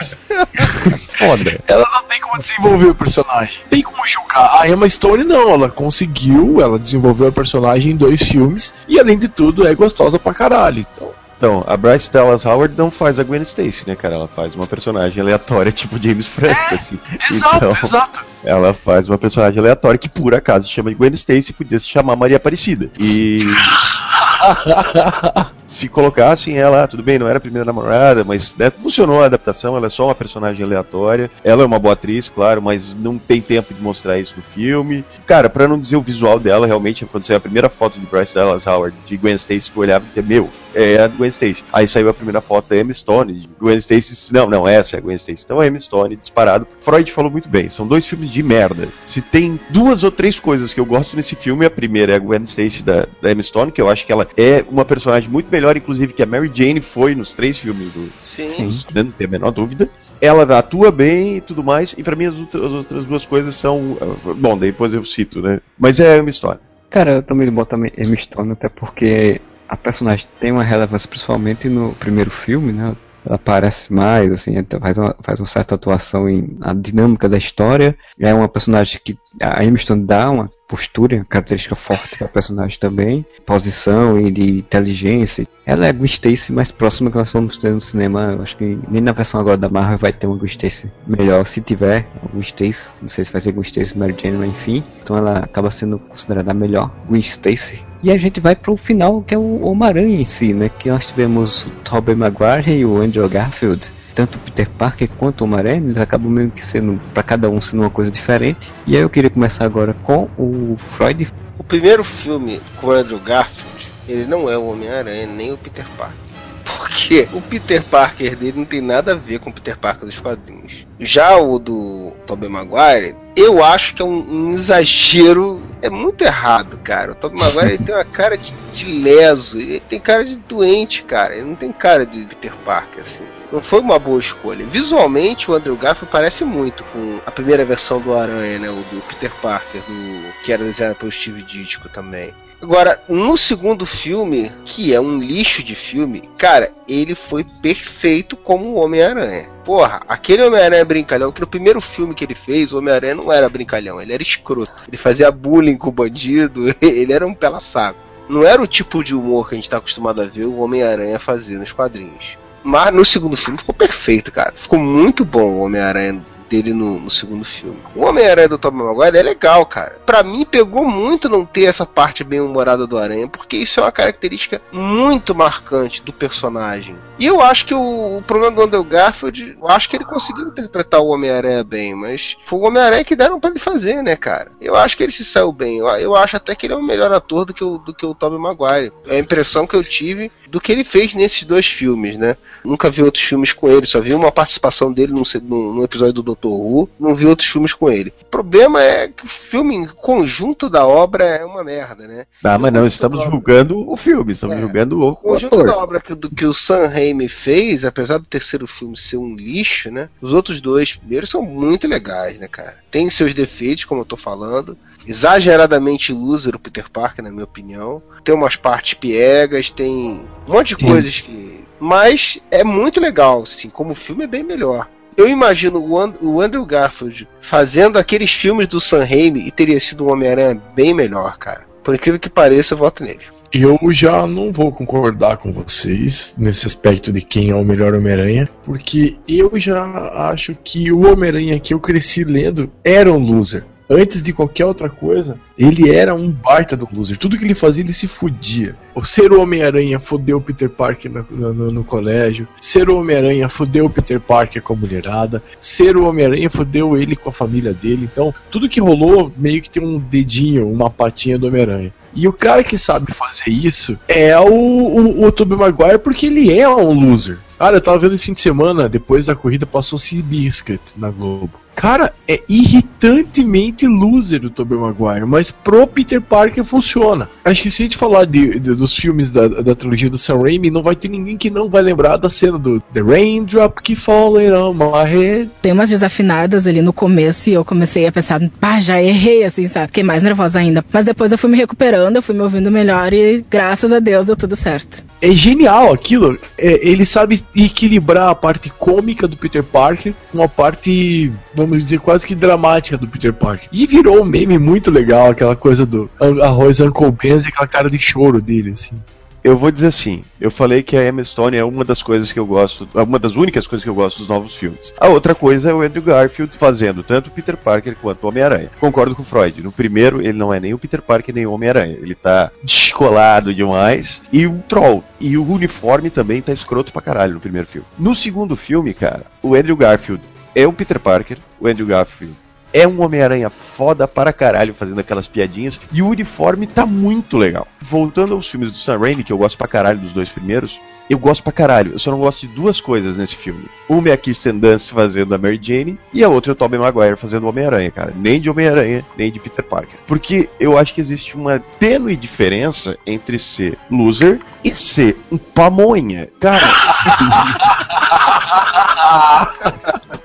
Foda. 1.17 1.59
Ela 1.67 1.89
não 1.91 2.03
tem 2.03 2.21
como 2.21 2.39
desenvolver 2.39 2.87
o 2.89 2.95
personagem. 2.95 3.55
Tem 3.67 3.81
como 3.81 4.05
julgar. 4.05 4.61
A 4.61 4.69
Emma 4.69 4.87
Stone 4.87 5.23
não, 5.23 5.53
ela 5.53 5.69
conseguiu, 5.69 6.61
ela 6.61 6.77
desenvolveu 6.77 7.29
a 7.29 7.31
personagem 7.31 7.93
em 7.93 7.95
dois 7.95 8.21
filmes 8.21 8.75
e 8.87 8.99
além 8.99 9.17
de 9.17 9.27
tudo 9.27 9.67
é 9.67 9.73
gostosa 9.73 10.19
pra 10.19 10.35
caralho. 10.35 10.85
Então, 10.93 11.09
Então, 11.37 11.63
a 11.67 11.77
Bryce 11.77 12.11
Dallas 12.11 12.45
Howard 12.45 12.75
não 12.75 12.89
faz 12.89 13.19
a 13.19 13.23
Gwen 13.23 13.41
Stacy, 13.43 13.87
né, 13.87 13.95
cara? 13.95 14.15
Ela 14.15 14.27
faz 14.27 14.55
uma 14.55 14.65
personagem 14.65 15.21
aleatória, 15.21 15.71
tipo 15.73 16.01
James 16.01 16.25
Franco, 16.25 16.73
assim. 16.73 16.99
exato, 17.29 17.57
Então, 17.57 17.69
exato. 17.83 18.25
Ela 18.43 18.73
faz 18.73 19.07
uma 19.07 19.17
personagem 19.17 19.59
aleatória 19.59 19.97
que, 19.97 20.09
por 20.09 20.33
acaso, 20.33 20.67
se 20.67 20.73
chama 20.73 20.93
Gwen 20.93 21.11
Stacy 21.13 21.53
podia 21.53 21.79
se 21.79 21.87
chamar 21.87 22.15
Maria 22.15 22.37
Aparecida. 22.37 22.89
E. 22.99 23.39
se 25.67 25.89
colocassem 25.89 26.57
ela, 26.57 26.87
tudo 26.87 27.03
bem, 27.03 27.19
não 27.19 27.27
era 27.27 27.37
a 27.37 27.41
primeira 27.41 27.65
namorada, 27.65 28.23
mas 28.23 28.55
né, 28.55 28.71
funcionou 28.71 29.21
a 29.21 29.25
adaptação, 29.25 29.75
ela 29.75 29.87
é 29.87 29.89
só 29.89 30.05
uma 30.05 30.15
personagem 30.15 30.63
aleatória. 30.65 31.29
Ela 31.43 31.63
é 31.63 31.65
uma 31.65 31.77
boa 31.77 31.93
atriz, 31.93 32.29
claro, 32.29 32.61
mas 32.61 32.93
não 32.93 33.17
tem 33.17 33.41
tempo 33.41 33.73
de 33.73 33.81
mostrar 33.81 34.17
isso 34.17 34.35
no 34.37 34.43
filme. 34.43 35.03
Cara, 35.25 35.49
pra 35.49 35.67
não 35.67 35.79
dizer 35.79 35.97
o 35.97 36.01
visual 36.01 36.39
dela, 36.39 36.65
realmente, 36.65 37.05
quando 37.05 37.23
saiu 37.23 37.37
a 37.37 37.41
primeira 37.41 37.69
foto 37.69 37.99
de 37.99 38.05
Bryce 38.05 38.33
Dallas 38.33 38.65
Howard 38.65 38.95
de 39.05 39.17
Gwen 39.17 39.35
Stacy, 39.35 39.71
eu 39.75 39.81
olhava 39.81 40.05
e 40.05 40.07
dizia, 40.07 40.23
meu, 40.23 40.49
é 40.73 41.01
a 41.03 41.07
Gwen 41.07 41.29
Stacy. 41.29 41.63
Aí 41.73 41.87
saiu 41.87 42.09
a 42.09 42.13
primeira 42.13 42.39
foto 42.39 42.69
da 42.69 42.77
Emma 42.77 42.93
Stone, 42.93 43.33
de 43.33 43.49
Gwen 43.59 43.77
Stacy, 43.77 44.33
não, 44.33 44.47
não, 44.47 44.67
essa 44.67 44.95
é 44.95 44.99
a 44.99 45.01
Gwen 45.01 45.15
Stacy. 45.15 45.43
Então 45.43 45.59
a 45.59 45.67
Emma 45.67 45.79
Stone, 45.79 46.15
disparado. 46.15 46.67
Freud 46.81 47.11
falou 47.11 47.31
muito 47.31 47.49
bem, 47.49 47.67
são 47.67 47.87
dois 47.87 48.05
filmes 48.05 48.29
de 48.29 48.41
merda. 48.41 48.87
Se 49.05 49.21
tem 49.21 49.59
duas 49.69 50.03
ou 50.03 50.11
três 50.11 50.39
coisas 50.39 50.73
que 50.73 50.79
eu 50.79 50.85
gosto 50.85 51.15
nesse 51.15 51.35
filme, 51.35 51.65
a 51.65 51.69
primeira 51.69 52.13
é 52.13 52.15
a 52.15 52.19
Gwen 52.19 52.43
Stacy 52.43 52.83
da, 52.83 53.07
da 53.21 53.31
Emma 53.31 53.43
Stone, 53.43 53.71
que 53.71 53.81
eu 53.81 53.89
acho 53.89 54.05
que 54.07 54.11
ela 54.13 54.25
é 54.37 54.63
uma 54.69 54.85
personagem 54.85 55.29
muito 55.29 55.51
melhor, 55.51 55.75
inclusive, 55.75 56.13
que 56.13 56.23
a 56.23 56.25
Mary 56.25 56.49
Jane 56.51 56.79
foi 56.79 57.13
nos 57.13 57.33
três 57.33 57.57
filmes 57.57 57.91
do. 57.91 58.09
Sim. 58.23 58.47
né, 58.95 59.03
não 59.03 59.11
tem 59.11 59.27
a 59.27 59.29
menor 59.29 59.51
dúvida. 59.51 59.89
Ela 60.21 60.57
atua 60.57 60.91
bem 60.91 61.35
e 61.35 61.41
tudo 61.41 61.61
mais, 61.61 61.93
e 61.97 62.01
pra 62.01 62.15
mim 62.15 62.25
as 62.25 62.39
outras, 62.39 62.63
as 62.63 62.71
outras 62.71 63.05
duas 63.05 63.25
coisas 63.25 63.53
são. 63.53 63.97
ah, 64.01 64.33
Bom, 64.33 64.57
depois 64.57 64.93
eu 64.93 65.03
cito, 65.03 65.41
né? 65.41 65.59
Mas 65.77 65.99
é 65.99 66.21
uma 66.21 66.29
história. 66.29 66.61
Cara, 66.89 67.15
eu 67.15 67.21
também 67.21 67.51
boto 67.51 67.75
a 67.75 67.77
Emma 67.77 68.15
Stone 68.15 68.53
até 68.53 68.69
porque 68.69 69.41
a 69.67 69.75
personagem 69.75 70.25
tem 70.39 70.53
uma 70.53 70.63
relevância 70.63 71.09
principalmente 71.09 71.67
no 71.67 71.91
primeiro 71.95 72.31
filme, 72.31 72.71
né? 72.71 72.95
Ela 73.25 73.35
aparece 73.35 73.91
mais, 73.91 74.31
assim, 74.31 74.53
faz 74.79 74.97
uma, 74.97 75.13
faz 75.21 75.41
uma 75.41 75.45
certa 75.45 75.75
atuação 75.75 76.29
em 76.29 76.57
a 76.61 76.73
dinâmica 76.73 77.27
da 77.27 77.37
história. 77.37 77.97
É 78.17 78.33
uma 78.33 78.47
personagem 78.47 79.01
que 79.03 79.17
a 79.41 79.65
Emma 79.65 79.77
Stone 79.77 80.05
dá 80.05 80.31
uma 80.31 80.49
postura, 80.67 81.25
característica 81.27 81.75
forte 81.75 82.17
para 82.17 82.27
a 82.27 82.29
personagem 82.29 82.77
também, 82.77 83.25
posição 83.45 84.19
e 84.19 84.29
de 84.29 84.59
inteligência. 84.59 85.47
Ela 85.65 85.85
é 85.85 85.89
a 85.89 85.93
Gwen 85.93 86.05
Stacy 86.05 86.51
mais 86.51 86.71
próxima 86.71 87.09
que 87.09 87.17
nós 87.17 87.31
vamos 87.31 87.57
ter 87.57 87.71
no 87.71 87.81
cinema. 87.81 88.33
Eu 88.35 88.41
acho 88.41 88.57
que 88.57 88.77
nem 88.89 89.01
na 89.01 89.11
versão 89.11 89.39
agora 89.39 89.57
da 89.57 89.69
Marvel 89.69 89.97
vai 89.97 90.13
ter 90.13 90.27
uma 90.27 90.37
Gwen 90.37 90.47
Stacy 90.47 90.91
melhor, 91.05 91.45
se 91.45 91.61
tiver 91.61 92.07
uma 92.21 92.31
Gwen 92.31 92.41
Stacy. 92.41 92.89
Não 93.01 93.07
sei 93.07 93.25
se 93.25 93.31
vai 93.31 93.41
ser 93.41 93.51
Gwen 93.51 93.63
Stacy, 93.63 93.97
Mary 93.97 94.15
Jane, 94.17 94.37
mas 94.37 94.49
enfim. 94.49 94.83
Então 95.03 95.17
ela 95.17 95.39
acaba 95.39 95.71
sendo 95.71 95.97
considerada 95.99 96.51
a 96.51 96.53
melhor 96.53 96.91
Gwen 97.07 97.19
Stacy. 97.19 97.85
E 98.03 98.11
a 98.11 98.17
gente 98.17 98.39
vai 98.39 98.55
pro 98.55 98.77
final, 98.77 99.21
que 99.21 99.33
é 99.33 99.37
o 99.37 99.61
Homem-Aranha 99.65 100.21
em 100.21 100.25
si, 100.25 100.53
né? 100.53 100.69
Que 100.69 100.89
nós 100.89 101.07
tivemos 101.07 101.65
o 101.65 101.69
Tobey 101.83 102.15
Maguire 102.15 102.71
e 102.71 102.85
o 102.85 103.01
Andrew 103.01 103.27
Garfield. 103.27 103.91
Tanto 104.17 104.39
o 104.39 104.41
Peter 104.41 104.67
Parker 104.67 105.07
quanto 105.15 105.41
o 105.41 105.43
Homem-Aranha, 105.43 105.77
eles 105.77 105.95
acabam 105.95 106.31
meio 106.31 106.49
que 106.49 106.65
sendo, 106.65 106.99
para 107.13 107.21
cada 107.21 107.51
um, 107.51 107.61
sendo 107.61 107.83
uma 107.83 107.89
coisa 107.91 108.09
diferente. 108.09 108.73
E 108.87 108.95
aí 108.95 109.03
eu 109.03 109.11
queria 109.11 109.29
começar 109.29 109.63
agora 109.63 109.93
com 110.01 110.27
o 110.35 110.75
Freud. 110.75 111.27
O 111.55 111.63
primeiro 111.63 112.03
filme 112.03 112.59
com 112.81 112.87
o 112.87 112.91
Andrew 112.91 113.19
Garfield, 113.19 113.87
ele 114.09 114.25
não 114.25 114.49
é 114.49 114.57
o 114.57 114.69
Homem-Aranha 114.69 115.27
nem 115.27 115.53
o 115.53 115.57
Peter 115.57 115.85
Parker. 115.95 116.17
Porque 116.65 117.27
o 117.31 117.39
Peter 117.39 117.83
Parker 117.83 118.35
dele 118.35 118.57
não 118.57 118.65
tem 118.65 118.81
nada 118.81 119.11
a 119.11 119.15
ver 119.15 119.37
com 119.37 119.51
o 119.51 119.53
Peter 119.53 119.77
Parker 119.77 120.07
dos 120.07 120.19
quadrinhos. 120.19 120.87
Já 120.99 121.37
o 121.37 121.59
do 121.59 122.11
Tobey 122.25 122.49
Maguire, 122.49 123.15
eu 123.35 123.63
acho 123.63 123.93
que 123.93 124.01
é 124.01 124.05
um, 124.05 124.47
um 124.47 124.53
exagero. 124.55 125.61
É 125.79 125.91
muito 125.91 126.23
errado, 126.23 126.79
cara. 126.83 127.11
O 127.11 127.15
Tobey 127.15 127.39
Maguire 127.39 127.73
ele 127.75 127.77
tem 127.85 127.93
uma 127.93 128.03
cara 128.03 128.35
de, 128.35 128.51
de 128.73 128.91
leso, 128.91 129.59
ele 129.59 129.79
tem 129.81 129.99
cara 129.99 130.25
de 130.25 130.37
doente, 130.37 131.03
cara. 131.03 131.35
Ele 131.35 131.45
não 131.45 131.55
tem 131.55 131.71
cara 131.71 132.03
de 132.03 132.21
Peter 132.25 132.55
Parker, 132.65 133.03
assim. 133.03 133.36
Não 133.51 133.61
foi 133.61 133.79
uma 133.79 133.97
boa 133.97 134.19
escolha. 134.19 134.65
Visualmente, 134.65 135.49
o 135.49 135.53
Andrew 135.53 135.75
Garfield 135.75 136.11
parece 136.11 136.43
muito 136.43 136.83
com 136.85 137.19
a 137.25 137.31
primeira 137.31 137.63
versão 137.63 138.01
do 138.01 138.13
Aranha, 138.13 138.59
né? 138.59 138.69
O 138.69 138.75
do 138.75 139.01
Peter 139.07 139.31
Parker, 139.41 139.81
do, 139.81 140.43
que 140.43 140.51
era 140.51 140.63
desenhado 140.63 140.95
pelo 140.95 141.11
Steve 141.11 141.41
Ditko 141.41 141.87
também. 141.89 142.33
Agora, 142.59 142.99
no 143.07 143.37
segundo 143.37 143.85
filme, 143.85 144.51
que 144.65 144.91
é 144.91 144.99
um 144.99 145.19
lixo 145.19 145.63
de 145.63 145.75
filme, 145.75 146.27
cara, 146.39 146.71
ele 146.87 147.13
foi 147.13 147.43
perfeito 147.43 148.35
como 148.35 148.65
o 148.69 148.75
Homem-Aranha. 148.83 149.47
Porra, 149.63 150.01
aquele 150.07 150.41
Homem-Aranha 150.41 150.83
brincalhão, 150.83 151.31
que 151.31 151.39
no 151.39 151.45
primeiro 151.45 151.79
filme 151.79 152.15
que 152.15 152.25
ele 152.25 152.33
fez, 152.33 152.73
o 152.73 152.79
Homem-Aranha 152.79 153.13
não 153.13 153.31
era 153.31 153.47
brincalhão, 153.47 154.01
ele 154.01 154.11
era 154.11 154.23
escroto. 154.23 154.73
Ele 154.87 154.97
fazia 154.97 155.31
bullying 155.31 155.77
com 155.77 155.89
o 155.89 155.91
bandido, 155.91 156.65
ele 156.81 157.13
era 157.13 157.27
um 157.27 157.33
pela-saco. 157.33 157.99
Não 158.27 158.43
era 158.43 158.61
o 158.61 158.67
tipo 158.67 159.03
de 159.03 159.13
humor 159.13 159.47
que 159.47 159.53
a 159.53 159.57
gente 159.57 159.69
tá 159.69 159.77
acostumado 159.77 160.19
a 160.19 160.25
ver 160.25 160.45
o 160.45 160.57
Homem-Aranha 160.57 161.19
fazer 161.19 161.59
nos 161.59 161.71
quadrinhos. 161.71 162.37
Mas 162.63 162.93
no 162.93 163.05
segundo 163.05 163.37
filme 163.37 163.57
ficou 163.57 163.73
perfeito, 163.73 164.31
cara. 164.31 164.53
Ficou 164.55 164.79
muito 164.79 165.23
bom 165.23 165.51
o 165.51 165.61
Homem-Aranha 165.61 166.21
dele 166.49 166.73
no, 166.73 166.99
no, 166.99 167.09
segundo 167.09 167.45
filme. 167.45 167.77
O 167.95 168.03
Homem-Aranha 168.03 168.49
do 168.49 168.57
Tobey 168.57 168.81
Maguire 168.81 169.17
é 169.17 169.23
legal, 169.23 169.65
cara. 169.65 169.97
Para 170.05 170.23
mim 170.23 170.45
pegou 170.45 170.85
muito 170.85 171.29
não 171.29 171.45
ter 171.45 171.63
essa 171.63 171.85
parte 171.85 172.23
bem 172.23 172.39
humorada 172.39 172.87
do 172.87 172.97
Aranha, 172.97 173.27
porque 173.27 173.57
isso 173.57 173.79
é 173.79 173.83
uma 173.83 173.91
característica 173.91 174.61
muito 174.71 175.35
marcante 175.35 176.01
do 176.01 176.13
personagem. 176.13 176.95
E 177.19 177.25
eu 177.25 177.41
acho 177.41 177.65
que 177.65 177.73
o, 177.73 178.17
o 178.17 178.21
problema 178.21 178.55
do 178.55 178.63
Andrew 178.63 178.83
Garfield, 178.83 179.57
eu 179.59 179.67
acho 179.67 179.89
que 179.89 179.95
ele 179.95 180.05
conseguiu 180.05 180.47
interpretar 180.47 181.01
o 181.01 181.07
Homem-Aranha 181.07 181.63
bem, 181.63 181.95
mas 181.95 182.37
foi 182.45 182.59
o 182.59 182.63
Homem-Aranha 182.63 183.03
que 183.03 183.15
deram 183.15 183.39
para 183.39 183.49
ele 183.49 183.59
fazer, 183.59 184.01
né, 184.01 184.15
cara? 184.15 184.51
Eu 184.61 184.75
acho 184.75 184.95
que 184.95 185.03
ele 185.03 185.11
se 185.11 185.25
saiu 185.25 185.51
bem. 185.51 185.77
Eu, 185.77 185.87
eu 185.87 186.15
acho 186.15 186.37
até 186.37 186.55
que 186.55 186.65
ele 186.65 186.73
é 186.73 186.77
um 186.77 186.85
melhor 186.85 187.11
ator 187.11 187.45
do 187.45 187.53
que 187.53 187.63
o, 187.63 187.77
do 187.77 187.93
que 187.93 188.05
o 188.05 188.15
Tobey 188.15 188.39
Maguire. 188.39 188.93
É 189.07 189.15
a 189.15 189.19
impressão 189.19 189.67
que 189.67 189.75
eu 189.75 189.83
tive 189.83 190.31
do 190.47 190.61
que 190.61 190.71
ele 190.71 190.83
fez 190.83 191.13
nesses 191.13 191.43
dois 191.43 191.67
filmes, 191.67 192.17
né? 192.17 192.37
Nunca 192.63 192.89
vi 192.89 193.03
outros 193.03 193.23
filmes 193.23 193.51
com 193.51 193.69
ele, 193.69 193.85
só 193.85 193.99
vi 193.99 194.13
uma 194.13 194.31
participação 194.31 194.91
dele 194.91 195.13
num, 195.13 195.23
num 195.41 195.83
episódio 195.83 196.13
do 196.13 196.23
Dr. 196.39 196.47
Who, 196.47 196.89
não 196.99 197.15
vi 197.15 197.25
outros 197.25 197.49
filmes 197.49 197.73
com 197.73 197.89
ele. 197.89 198.13
O 198.21 198.25
problema 198.25 198.81
é 198.81 199.07
que 199.07 199.25
o 199.25 199.29
filme 199.29 199.87
conjunto 199.87 200.69
da 200.69 200.85
obra 200.85 201.23
é 201.23 201.45
uma 201.45 201.63
merda, 201.63 202.07
né? 202.07 202.25
Ah, 202.43 202.57
mas 202.57 202.71
não, 202.71 202.85
estamos 202.85 203.23
julgando 203.23 203.89
o 203.89 203.97
filme, 203.97 204.31
estamos 204.31 204.55
é. 204.55 204.59
julgando 204.59 204.99
o, 204.99 205.09
o 205.09 205.15
conjunto 205.15 205.55
ator. 205.55 205.67
da 205.67 205.77
obra 205.77 205.99
que, 205.99 206.13
do, 206.13 206.29
que 206.29 206.45
o 206.45 206.53
Sam 206.53 206.87
Raimi 206.87 207.29
fez, 207.29 207.83
apesar 207.85 208.17
do 208.17 208.25
terceiro 208.25 208.67
filme 208.67 208.97
ser 208.97 209.17
um 209.17 209.35
lixo, 209.35 209.91
né? 209.91 210.09
Os 210.21 210.33
outros 210.33 210.61
dois 210.61 210.95
primeiros 210.95 211.29
são 211.29 211.41
muito 211.41 211.87
legais, 211.87 212.37
né, 212.37 212.47
cara? 212.47 212.77
Tem 212.91 213.09
seus 213.09 213.33
defeitos, 213.33 213.85
como 213.85 214.01
eu 214.01 214.05
tô 214.05 214.17
falando. 214.17 214.77
Exageradamente 215.07 216.11
loser 216.11 216.55
o 216.55 216.59
Peter 216.59 216.89
Parker, 216.89 217.23
na 217.23 217.31
minha 217.31 217.45
opinião. 217.45 218.01
Tem 218.23 218.35
umas 218.35 218.57
partes 218.57 218.93
piegas, 218.93 219.71
tem 219.71 220.21
um 220.47 220.51
monte 220.51 220.75
de 220.75 220.81
Sim. 220.81 220.91
coisas 220.91 221.19
que. 221.21 221.65
Mas 221.79 222.41
é 222.51 222.63
muito 222.63 222.99
legal, 222.99 223.43
assim, 223.43 223.69
como 223.69 223.95
filme 223.95 224.23
é 224.23 224.27
bem 224.27 224.43
melhor. 224.43 224.89
Eu 225.17 225.27
imagino 225.27 225.83
o, 225.83 225.99
And 225.99 226.13
o 226.21 226.39
Andrew 226.39 226.63
Garfield 226.63 227.27
fazendo 227.41 227.97
aqueles 227.97 228.31
filmes 228.31 228.67
do 228.67 228.79
Sam 228.79 229.03
Raimi 229.03 229.47
e 229.47 229.51
teria 229.51 229.79
sido 229.79 230.05
um 230.05 230.11
Homem-Aranha 230.11 230.61
bem 230.75 230.93
melhor, 230.93 231.39
cara. 231.39 231.65
Por 231.83 231.95
incrível 231.95 232.19
que 232.19 232.29
pareça, 232.29 232.75
eu 232.75 232.77
voto 232.77 233.03
nele. 233.03 233.21
Eu 233.51 233.79
já 233.91 234.27
não 234.27 234.51
vou 234.51 234.71
concordar 234.71 235.37
com 235.37 235.51
vocês 235.51 236.35
nesse 236.37 236.67
aspecto 236.67 237.11
de 237.11 237.21
quem 237.21 237.49
é 237.49 237.55
o 237.55 237.63
melhor 237.63 237.95
Homem-Aranha, 237.95 238.47
porque 238.63 239.17
eu 239.27 239.59
já 239.59 239.83
acho 240.29 240.55
que 240.63 240.91
o 240.91 241.11
Homem-Aranha 241.11 241.59
que 241.59 241.73
eu 241.73 241.79
cresci 241.79 242.23
lendo 242.23 242.69
era 242.83 243.11
um 243.11 243.17
loser. 243.17 243.65
Antes 243.89 244.21
de 244.21 244.33
qualquer 244.33 244.65
outra 244.65 244.89
coisa, 244.89 245.37
ele 245.57 245.89
era 245.89 246.13
um 246.13 246.29
baita 246.29 246.75
do 246.75 246.87
loser. 246.91 247.17
Tudo 247.17 247.37
que 247.37 247.45
ele 247.45 247.55
fazia, 247.55 247.83
ele 247.83 247.93
se 247.93 248.05
fudia. 248.05 248.75
O 248.93 249.05
ser 249.05 249.31
o 249.31 249.41
Homem-Aranha 249.41 249.97
fodeu 249.99 250.37
o 250.37 250.41
Peter 250.41 250.69
Parker 250.69 251.09
no, 251.09 251.53
no, 251.53 251.71
no, 251.71 251.83
colégio. 251.83 252.47
Ser 252.59 252.89
o 252.89 252.99
Homem-Aranha 252.99 253.47
fodeu 253.47 253.85
o 253.85 253.89
Peter 253.89 254.19
Parker 254.19 254.61
com 254.61 254.73
a 254.73 254.75
mulherada. 254.75 255.41
Ser 255.59 255.95
o 255.95 256.05
Homem-Aranha 256.05 256.49
fodeu 256.49 256.97
ele 256.97 257.15
com 257.15 257.29
a 257.29 257.33
família 257.33 257.73
dele. 257.73 258.09
Então, 258.11 258.33
tudo 258.51 258.67
que 258.67 258.81
rolou 258.81 259.31
meio 259.37 259.61
que 259.61 259.69
tem 259.69 259.83
um 259.83 259.97
dedinho, 259.97 260.69
uma 260.69 260.89
patinha 260.89 261.39
do 261.39 261.47
Homem-Aranha. 261.47 261.93
E 262.13 262.27
o 262.27 262.33
cara 262.33 262.63
que 262.63 262.77
sabe 262.77 263.13
fazer 263.13 263.51
isso 263.51 263.97
é 264.07 264.37
o, 264.37 264.51
o, 264.51 265.23
o 265.25 265.31
Tobey 265.31 265.57
Maguire 265.57 265.99
porque 265.99 266.25
ele 266.25 266.51
é 266.51 266.67
um 266.67 266.93
loser. 266.93 267.37
Cara, 267.57 267.77
eu 267.77 267.81
tava 267.81 267.97
vendo 267.99 268.13
esse 268.15 268.25
fim 268.25 268.33
de 268.33 268.39
semana, 268.39 268.87
depois 268.87 269.25
da 269.25 269.35
corrida 269.35 269.65
passou 269.65 269.97
Seabiscuit 269.97 270.79
na 270.95 271.09
Globo. 271.09 271.49
Cara, 271.75 272.11
é 272.27 272.41
irritantemente 272.49 273.85
loser 273.87 274.43
o 274.45 274.49
Tobey 274.49 274.77
Maguire, 274.77 275.25
mas 275.25 275.51
pro 275.51 275.85
Peter 275.85 276.19
Parker 276.19 276.63
funciona. 276.63 277.29
Acho 277.45 277.63
que 277.63 277.71
se 277.71 277.83
a 277.83 277.85
gente 277.85 277.97
falar 277.97 278.25
de, 278.25 278.59
de- 278.59 278.73
dos 278.75 278.95
filmes 278.95 279.29
da, 279.29 279.47
da 279.47 279.75
trilogia 279.75 280.09
do 280.09 280.17
Sam 280.17 280.41
Raimi, 280.41 280.71
não 280.71 280.81
vai 280.81 280.95
ter 280.95 281.07
ninguém 281.07 281.37
que 281.37 281.49
não 281.51 281.69
vai 281.69 281.81
lembrar 281.83 282.17
da 282.17 282.29
cena 282.29 282.57
do 282.57 282.79
The 282.79 283.01
Raindrop 283.01 283.79
que 283.81 283.95
falling 283.95 284.51
on 284.51 284.73
my 284.73 285.05
head. 285.07 285.51
Tem 285.61 285.71
umas 285.71 285.89
desafinadas 285.91 286.65
ali 286.65 286.81
no 286.81 286.91
começo 286.93 287.49
e 287.49 287.53
eu 287.53 287.63
comecei 287.63 288.07
a 288.07 288.11
pensar, 288.11 288.39
pá, 288.59 288.79
já 288.79 289.01
errei, 289.01 289.43
assim, 289.43 289.67
sabe? 289.67 289.87
Fiquei 289.87 290.03
mais 290.03 290.23
nervosa 290.23 290.57
ainda. 290.59 290.83
Mas 290.91 291.05
depois 291.05 291.31
eu 291.31 291.37
fui 291.37 291.49
me 291.51 291.57
recuperando, 291.57 292.15
eu 292.15 292.21
fui 292.23 292.33
me 292.33 292.41
ouvindo 292.41 292.71
melhor 292.71 293.13
e 293.13 293.45
graças 293.49 293.91
a 293.91 293.99
Deus 293.99 294.27
deu 294.27 294.35
tudo 294.35 294.55
certo. 294.55 295.05
É 295.21 295.31
genial 295.31 295.93
aquilo. 295.93 296.37
É, 296.57 296.87
ele 296.87 297.05
sabe 297.05 297.41
equilibrar 297.55 298.29
a 298.29 298.35
parte 298.35 298.69
cômica 298.69 299.27
do 299.27 299.37
Peter 299.37 299.63
Parker 299.63 300.13
com 300.31 300.41
a 300.41 300.47
parte, 300.47 301.31
vamos 301.53 301.83
dizer, 301.83 301.99
quase 301.99 302.25
que 302.25 302.35
dramática 302.35 302.97
do 302.97 303.07
Peter 303.07 303.33
Parker. 303.33 303.67
E 303.71 303.87
virou 303.87 304.21
um 304.21 304.25
meme 304.25 304.57
muito 304.57 304.91
legal, 304.91 305.31
aquela 305.31 305.55
coisa 305.55 305.85
do 305.85 306.09
arroz 306.41 306.79
Uncle 306.79 307.11
Benz 307.11 307.45
e 307.45 307.47
aquela 307.47 307.67
cara 307.67 307.89
de 307.89 307.97
choro 307.97 308.41
dele, 308.41 308.71
assim. 308.71 308.99
Eu 309.47 309.57
vou 309.57 309.71
dizer 309.71 309.87
assim, 309.87 310.25
eu 310.41 310.51
falei 310.51 310.83
que 310.83 310.97
a 310.97 311.07
Emma 311.07 311.23
Stone 311.23 311.55
é 311.55 311.63
uma 311.63 311.85
das 311.85 312.03
coisas 312.03 312.33
que 312.33 312.37
eu 312.37 312.45
gosto, 312.45 312.85
é 312.93 313.01
uma 313.01 313.17
das 313.17 313.37
únicas 313.37 313.65
coisas 313.65 313.81
que 313.81 313.89
eu 313.89 313.95
gosto 313.95 314.17
dos 314.17 314.27
novos 314.27 314.53
filmes. 314.53 314.93
A 314.99 315.07
outra 315.07 315.33
coisa 315.33 315.69
é 315.69 315.73
o 315.73 315.81
Andrew 315.81 316.03
Garfield 316.03 316.57
fazendo 316.57 317.01
tanto 317.01 317.31
Peter 317.31 317.55
Parker 317.55 317.95
quanto 317.95 318.27
Homem-Aranha. 318.27 318.69
Concordo 318.77 319.15
com 319.15 319.21
o 319.21 319.25
Freud, 319.25 319.63
no 319.63 319.71
primeiro 319.71 320.19
ele 320.19 320.37
não 320.37 320.53
é 320.53 320.59
nem 320.59 320.73
o 320.73 320.77
Peter 320.77 321.01
Parker 321.01 321.33
nem 321.33 321.45
o 321.45 321.53
Homem-Aranha, 321.53 321.93
ele 321.93 322.13
tá 322.13 322.51
descolado 322.61 323.53
demais 323.53 324.21
e 324.33 324.45
o 324.45 324.61
Troll. 324.67 325.01
E 325.17 325.37
o 325.37 325.49
uniforme 325.49 326.09
também 326.09 326.41
tá 326.41 326.51
escroto 326.51 326.91
pra 326.91 327.01
caralho 327.01 327.35
no 327.35 327.39
primeiro 327.39 327.69
filme. 327.69 327.87
No 327.97 328.13
segundo 328.13 328.57
filme, 328.57 328.93
cara, 328.93 329.23
o 329.41 329.55
Andrew 329.55 329.77
Garfield 329.77 330.21
é 330.53 330.67
o 330.67 330.73
Peter 330.73 330.99
Parker, 330.99 331.37
o 331.57 331.69
Andrew 331.69 331.87
Garfield 331.87 332.35
é 332.77 332.87
um 332.87 333.01
Homem-Aranha 333.01 333.49
foda 333.49 334.07
para 334.07 334.31
caralho 334.31 334.71
fazendo 334.71 334.99
aquelas 334.99 335.27
piadinhas 335.27 335.81
e 335.91 336.03
o 336.03 336.09
uniforme 336.09 336.67
tá 336.67 336.85
muito 336.85 337.35
legal. 337.35 337.67
Voltando 337.81 338.35
aos 338.35 338.47
filmes 338.47 338.71
do 338.71 338.77
Sam 338.77 338.99
Raimi, 338.99 339.23
que 339.23 339.33
eu 339.33 339.37
gosto 339.37 339.57
pra 339.57 339.67
caralho 339.67 339.97
dos 339.97 340.13
dois 340.13 340.29
primeiros, 340.29 340.79
eu 341.09 341.17
gosto 341.17 341.41
pra 341.41 341.51
caralho. 341.51 341.93
Eu 341.93 341.99
só 341.99 342.11
não 342.11 342.19
gosto 342.19 342.47
de 342.47 342.53
duas 342.53 342.79
coisas 342.79 343.17
nesse 343.17 343.35
filme. 343.35 343.65
Uma 343.89 344.09
é 344.09 344.11
a 344.11 344.17
Kirsten 344.17 344.59
Dunst 344.59 344.91
fazendo 344.91 345.33
a 345.33 345.39
Mary 345.39 345.59
Jane 345.59 345.97
e 346.13 346.23
a 346.23 346.29
outra 346.29 346.51
é 346.51 346.53
o 346.53 346.55
Tobey 346.55 346.79
Maguire 346.79 347.15
fazendo 347.15 347.45
o 347.45 347.49
Homem-Aranha, 347.49 347.89
cara. 347.89 348.13
Nem 348.15 348.39
de 348.39 348.47
Homem-Aranha, 348.47 349.03
nem 349.17 349.31
de 349.31 349.39
Peter 349.39 349.65
Parker. 349.65 349.97
Porque 350.05 350.47
eu 350.59 350.77
acho 350.77 350.93
que 350.93 351.01
existe 351.01 351.35
uma 351.35 351.59
tênue 351.79 352.15
diferença 352.15 352.95
entre 353.07 353.39
ser 353.39 353.75
loser 353.89 354.39
e 354.63 354.71
ser 354.71 355.17
um 355.31 355.37
pamonha. 355.37 356.29
Cara, 356.39 356.67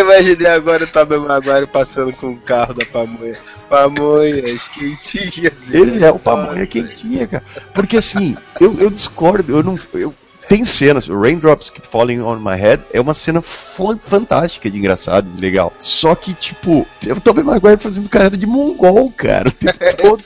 imaginei 0.05 0.47
agora 0.47 0.83
o 0.83 0.87
Tobey 0.87 1.19
Maguire 1.19 1.67
passando 1.67 2.13
com 2.13 2.31
o 2.31 2.37
carro 2.37 2.73
da 2.73 2.85
pamonha. 2.85 3.37
Pamonhas, 3.69 4.67
quentinhas. 4.69 5.53
Ele 5.71 6.03
é 6.03 6.11
o 6.11 6.19
pamonha 6.19 6.65
quentinha, 6.65 7.27
cara. 7.27 7.43
Porque 7.73 7.97
assim, 7.97 8.37
eu, 8.59 8.79
eu 8.79 8.89
discordo, 8.89 9.57
eu 9.57 9.63
não. 9.63 9.77
Eu, 9.93 10.13
tem 10.47 10.65
cenas, 10.65 11.07
Raindrops 11.07 11.69
Keep 11.69 11.87
Falling 11.87 12.19
on 12.21 12.37
My 12.37 12.55
Head 12.55 12.83
é 12.93 12.99
uma 13.01 13.13
cena 13.13 13.41
fan- 13.41 13.97
fantástica 14.05 14.69
de 14.69 14.77
engraçado, 14.77 15.29
de 15.29 15.41
legal. 15.41 15.73
Só 15.79 16.15
que, 16.15 16.33
tipo, 16.33 16.85
eu 17.05 17.19
Tobey 17.19 17.43
Maguire 17.43 17.77
fazendo 17.77 18.09
cara 18.09 18.35
de 18.37 18.45
mongol, 18.45 19.11
cara. 19.11 19.51
Todo. 20.01 20.23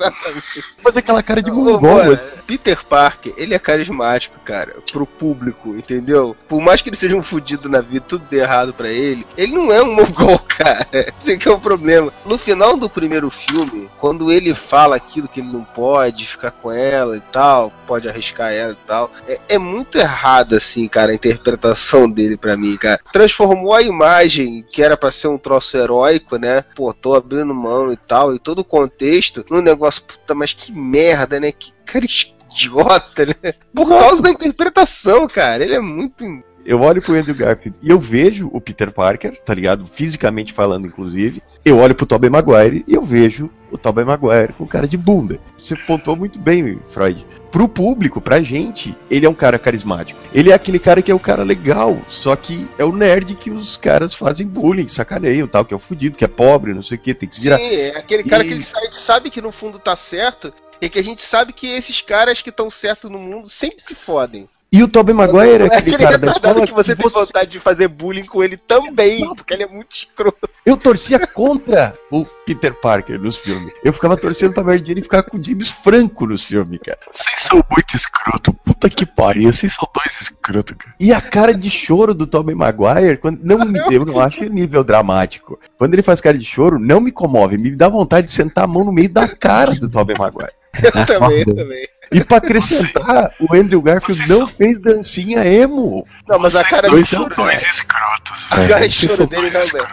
Fazer 0.84 1.00
aquela 1.00 1.24
cara 1.24 1.42
de 1.42 1.52
Ô, 1.52 1.56
mongol. 1.56 1.80
mano, 1.80 2.12
assim. 2.14 2.36
Peter 2.46 2.84
Parker, 2.86 3.34
ele 3.38 3.54
é 3.54 3.60
carismático, 3.60 4.40
cara, 4.40 4.76
pro 4.92 5.06
público, 5.06 5.76
entendeu? 5.76 6.36
Por 6.48 6.62
mais 6.62 6.82
que 6.82 6.90
ele 6.90 6.96
seja 6.96 7.16
um 7.16 7.24
fudido 7.24 7.70
na 7.70 7.82
vida, 7.82 8.06
tudo 8.08 8.26
dê 8.30 8.40
errado 8.40 8.74
pra 8.74 8.90
ele, 8.90 9.26
ele 9.38 9.54
não 9.54 9.72
é 9.72 9.82
um 9.82 9.94
mongol, 9.96 10.40
cara. 10.40 10.88
Esse 11.22 11.38
que 11.38 11.48
é 11.48 11.52
o 11.52 11.60
problema. 11.60 12.12
No 12.26 12.38
final 12.38 12.76
do 12.78 12.90
primeiro 12.90 13.30
filme, 13.30 13.90
quando 13.98 14.32
ele 14.32 14.54
fala 14.56 14.96
aquilo 14.96 15.28
que 15.28 15.40
ele 15.40 15.52
não 15.52 15.64
pode, 15.64 16.26
ficar 16.28 16.52
com 16.52 16.72
ela 16.72 17.18
e 17.18 17.22
tal, 17.32 17.72
pode 17.88 18.08
arriscar 18.08 18.52
ela 18.52 18.74
e 18.74 18.88
tal, 18.88 19.12
é, 19.28 19.40
é 19.50 19.58
muito 19.58 19.98
errado, 19.98 20.09
assim, 20.56 20.88
cara, 20.88 21.12
a 21.12 21.16
interpretação 21.16 22.10
dele 22.10 22.38
pra 22.38 22.58
mim, 22.58 22.78
cara. 22.78 23.00
Transformou 23.12 23.74
a 23.74 23.82
imagem 23.82 24.66
que 24.72 24.82
era 24.82 24.98
pra 24.98 25.12
ser 25.12 25.28
um 25.28 25.38
troço 25.38 25.78
heróico, 25.78 26.38
né? 26.38 26.64
Pô, 26.76 26.94
tô 26.94 27.16
abrindo 27.16 27.54
mão 27.54 27.92
e 27.92 27.98
tal, 27.98 28.34
e 28.34 28.40
todo 28.40 28.60
o 28.60 28.66
contexto, 28.66 29.46
num 29.50 29.62
negócio, 29.62 30.04
puta, 30.04 30.34
mas 30.36 30.54
que 30.54 30.72
merda, 30.72 31.40
né? 31.40 31.52
Que 31.52 31.72
cara 31.86 32.06
idiota, 32.50 33.26
né? 33.26 33.54
Por 33.74 33.88
causa 33.88 34.22
da 34.22 34.30
interpretação, 34.30 35.28
cara. 35.28 35.64
Ele 35.64 35.76
é 35.76 35.80
muito. 35.80 36.26
Eu 36.70 36.82
olho 36.82 37.02
pro 37.02 37.16
Andrew 37.16 37.34
Garfield 37.34 37.80
e 37.82 37.90
eu 37.90 37.98
vejo 37.98 38.48
o 38.54 38.62
Peter 38.62 38.92
Parker, 38.92 39.42
tá 39.42 39.56
ligado? 39.56 39.88
Fisicamente 39.92 40.54
falando, 40.54 40.86
inclusive. 40.86 41.42
Eu 41.66 41.80
olho 41.80 41.96
pro 41.96 42.06
Tobey 42.06 42.30
Maguire 42.30 42.86
e 42.88 42.94
eu 42.94 43.02
vejo 43.02 43.50
o 43.72 43.78
Tobey 43.78 44.06
Maguire 44.06 44.54
com 44.54 44.68
cara 44.68 44.88
de 44.88 44.96
bunda. 44.96 45.40
Você 45.58 45.76
pontuou 45.76 46.16
muito 46.16 46.38
bem, 46.38 46.80
Freud. 46.92 47.26
Pro 47.52 47.68
público, 47.68 48.22
pra 48.22 48.40
gente, 48.44 48.96
ele 49.10 49.26
é 49.26 49.30
um 49.30 49.34
cara 49.34 49.58
carismático. 49.58 50.20
Ele 50.32 50.52
é 50.52 50.54
aquele 50.54 50.78
cara 50.78 51.02
que 51.02 51.12
é 51.12 51.16
o 51.16 51.20
cara 51.20 51.42
legal, 51.42 51.98
só 52.08 52.36
que 52.36 52.70
é 52.78 52.86
o 52.86 52.92
nerd 52.96 53.34
que 53.34 53.50
os 53.50 53.76
caras 53.76 54.14
fazem 54.14 54.46
bullying, 54.46 54.88
sacaneiam, 54.88 55.48
tal, 55.48 55.66
que 55.66 55.74
é 55.74 55.78
o 55.78 55.80
fudido, 55.80 56.18
que 56.18 56.24
é 56.24 56.28
pobre, 56.28 56.76
não 56.76 56.84
sei 56.84 56.98
o 56.98 57.02
que, 57.02 57.16
tem 57.16 57.28
que 57.28 57.34
se 57.34 57.42
virar. 57.42 57.58
Sim, 57.58 57.74
é 57.74 57.98
aquele 57.98 58.24
cara 58.26 58.44
que 58.44 58.52
E- 58.52 58.54
ele 58.54 58.62
sabe, 58.62 58.96
sabe 58.96 59.30
que 59.32 59.42
no 59.42 59.52
fundo 59.52 59.80
tá 59.80 59.96
certo. 59.96 60.54
E 60.80 60.88
que 60.88 61.00
a 61.00 61.04
gente 61.04 61.24
sabe 61.24 61.52
que 61.52 61.66
esses 61.68 62.00
caras 62.00 62.44
que 62.44 62.52
estão 62.52 62.70
certos 62.70 63.10
no 63.10 63.18
mundo 63.18 63.50
sempre 63.50 63.84
se 63.84 63.96
fodem. 63.96 64.48
E 64.72 64.84
o 64.84 64.88
Tobey 64.88 65.16
Maguire 65.16 65.64
é 65.64 65.66
é 65.66 65.78
aquele 65.78 65.98
cara 65.98 66.18
da 66.18 66.28
escola 66.32 66.68
que 66.68 66.74
você 66.74 66.96
tem 66.96 67.10
vontade 67.10 67.50
de 67.50 67.60
fazer 67.60 67.88
bullying 67.88 68.26
com 68.26 68.44
ele 68.44 68.56
também, 68.56 69.28
porque 69.36 69.54
ele 69.54 69.64
é 69.64 69.68
muito 69.68 69.92
escroto. 69.92 70.48
Eu 70.64 70.78
torcia 70.78 71.26
contra 71.26 71.96
o 72.12 72.24
Peter 72.46 72.74
Parker 72.74 73.20
nos 73.20 73.36
filmes. 73.38 73.74
Eu 73.84 73.92
ficava 73.92 74.16
torcendo 74.16 74.54
pra 74.54 74.64
Mary 74.64 74.84
Jane 74.86 75.02
ficar 75.02 75.24
com 75.24 75.38
o 75.38 75.44
James 75.44 75.72
Franco 75.72 76.28
nos 76.28 76.44
filmes, 76.44 76.80
cara. 76.86 77.00
Vocês 77.10 77.42
são 77.42 77.64
muito 77.72 77.96
escroto. 77.96 78.54
Puta 78.54 78.90
que 78.90 79.06
pariu. 79.06 79.52
Vocês 79.52 79.74
são 79.74 79.88
dois 79.96 80.22
escroto, 80.22 80.76
cara. 80.76 80.94
E 81.00 81.12
a 81.12 81.20
cara 81.20 81.54
de 81.54 81.72
choro 81.72 82.14
do 82.14 82.28
Tobey 82.28 82.54
Maguire, 82.54 83.18
quando, 83.18 83.40
não 83.44 83.66
me 83.66 83.80
eu 83.92 84.06
não 84.06 84.20
acho 84.20 84.44
nível 84.46 84.84
dramático. 84.84 85.60
Quando 85.80 85.94
ele 85.94 86.04
faz 86.04 86.22
cara 86.22 86.38
de 86.38 86.46
choro, 86.46 86.78
não 86.78 87.00
me 87.00 87.12
comove, 87.12 87.58
me 87.58 87.72
dá 87.72 87.90
vontade 87.90 88.28
de 88.28 88.34
sentar 88.34 88.66
a 88.66 88.68
mão 88.68 88.84
no 88.84 88.92
meio 88.92 89.10
da 89.10 89.28
cara 89.28 89.74
do 89.74 89.90
Tobey 89.90 90.16
Maguire. 90.16 90.59
Eu 90.84 91.06
também, 91.06 91.40
eu 91.40 91.56
também. 91.56 91.88
E 92.12 92.24
pra 92.24 92.38
acrescentar, 92.38 93.32
o 93.40 93.56
Andrew 93.56 93.82
Garfield 93.82 94.28
não 94.30 94.48
fez 94.48 94.80
dancinha 94.80 95.46
emo. 95.46 96.08
Não, 96.28 96.40
mas 96.40 96.56
a 96.56 96.60
Vocês 96.60 96.70
cara 96.72 96.88
de 96.88 96.96
dois 96.96 97.08
choro. 97.08 97.36
são 97.36 97.46
dois 97.46 97.62
escrotos, 97.64 98.48
A 98.50 98.56
velho. 98.56 98.70
cara 98.70 98.88
de 98.88 98.96
Vocês 98.96 99.12
choro 99.12 99.16
são 99.18 99.26
dele 99.28 99.50
não, 99.52 99.66
velho. 99.66 99.88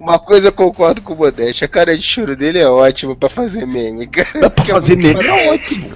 Uma 0.00 0.18
coisa 0.18 0.48
eu 0.48 0.52
concordo 0.52 1.02
com 1.02 1.12
o 1.12 1.16
Modeste, 1.16 1.62
a 1.64 1.68
cara 1.68 1.94
de 1.96 2.02
choro 2.02 2.34
dele 2.34 2.58
é 2.58 2.66
ótima 2.66 3.14
pra 3.14 3.28
fazer 3.28 3.66
meme, 3.66 4.06
cara. 4.06 4.40
Dá 4.40 4.50
pra 4.50 4.64
é 4.64 4.68
fazer 4.68 4.96
meme 4.96 5.22
é 5.26 5.52
ótimo. 5.52 5.90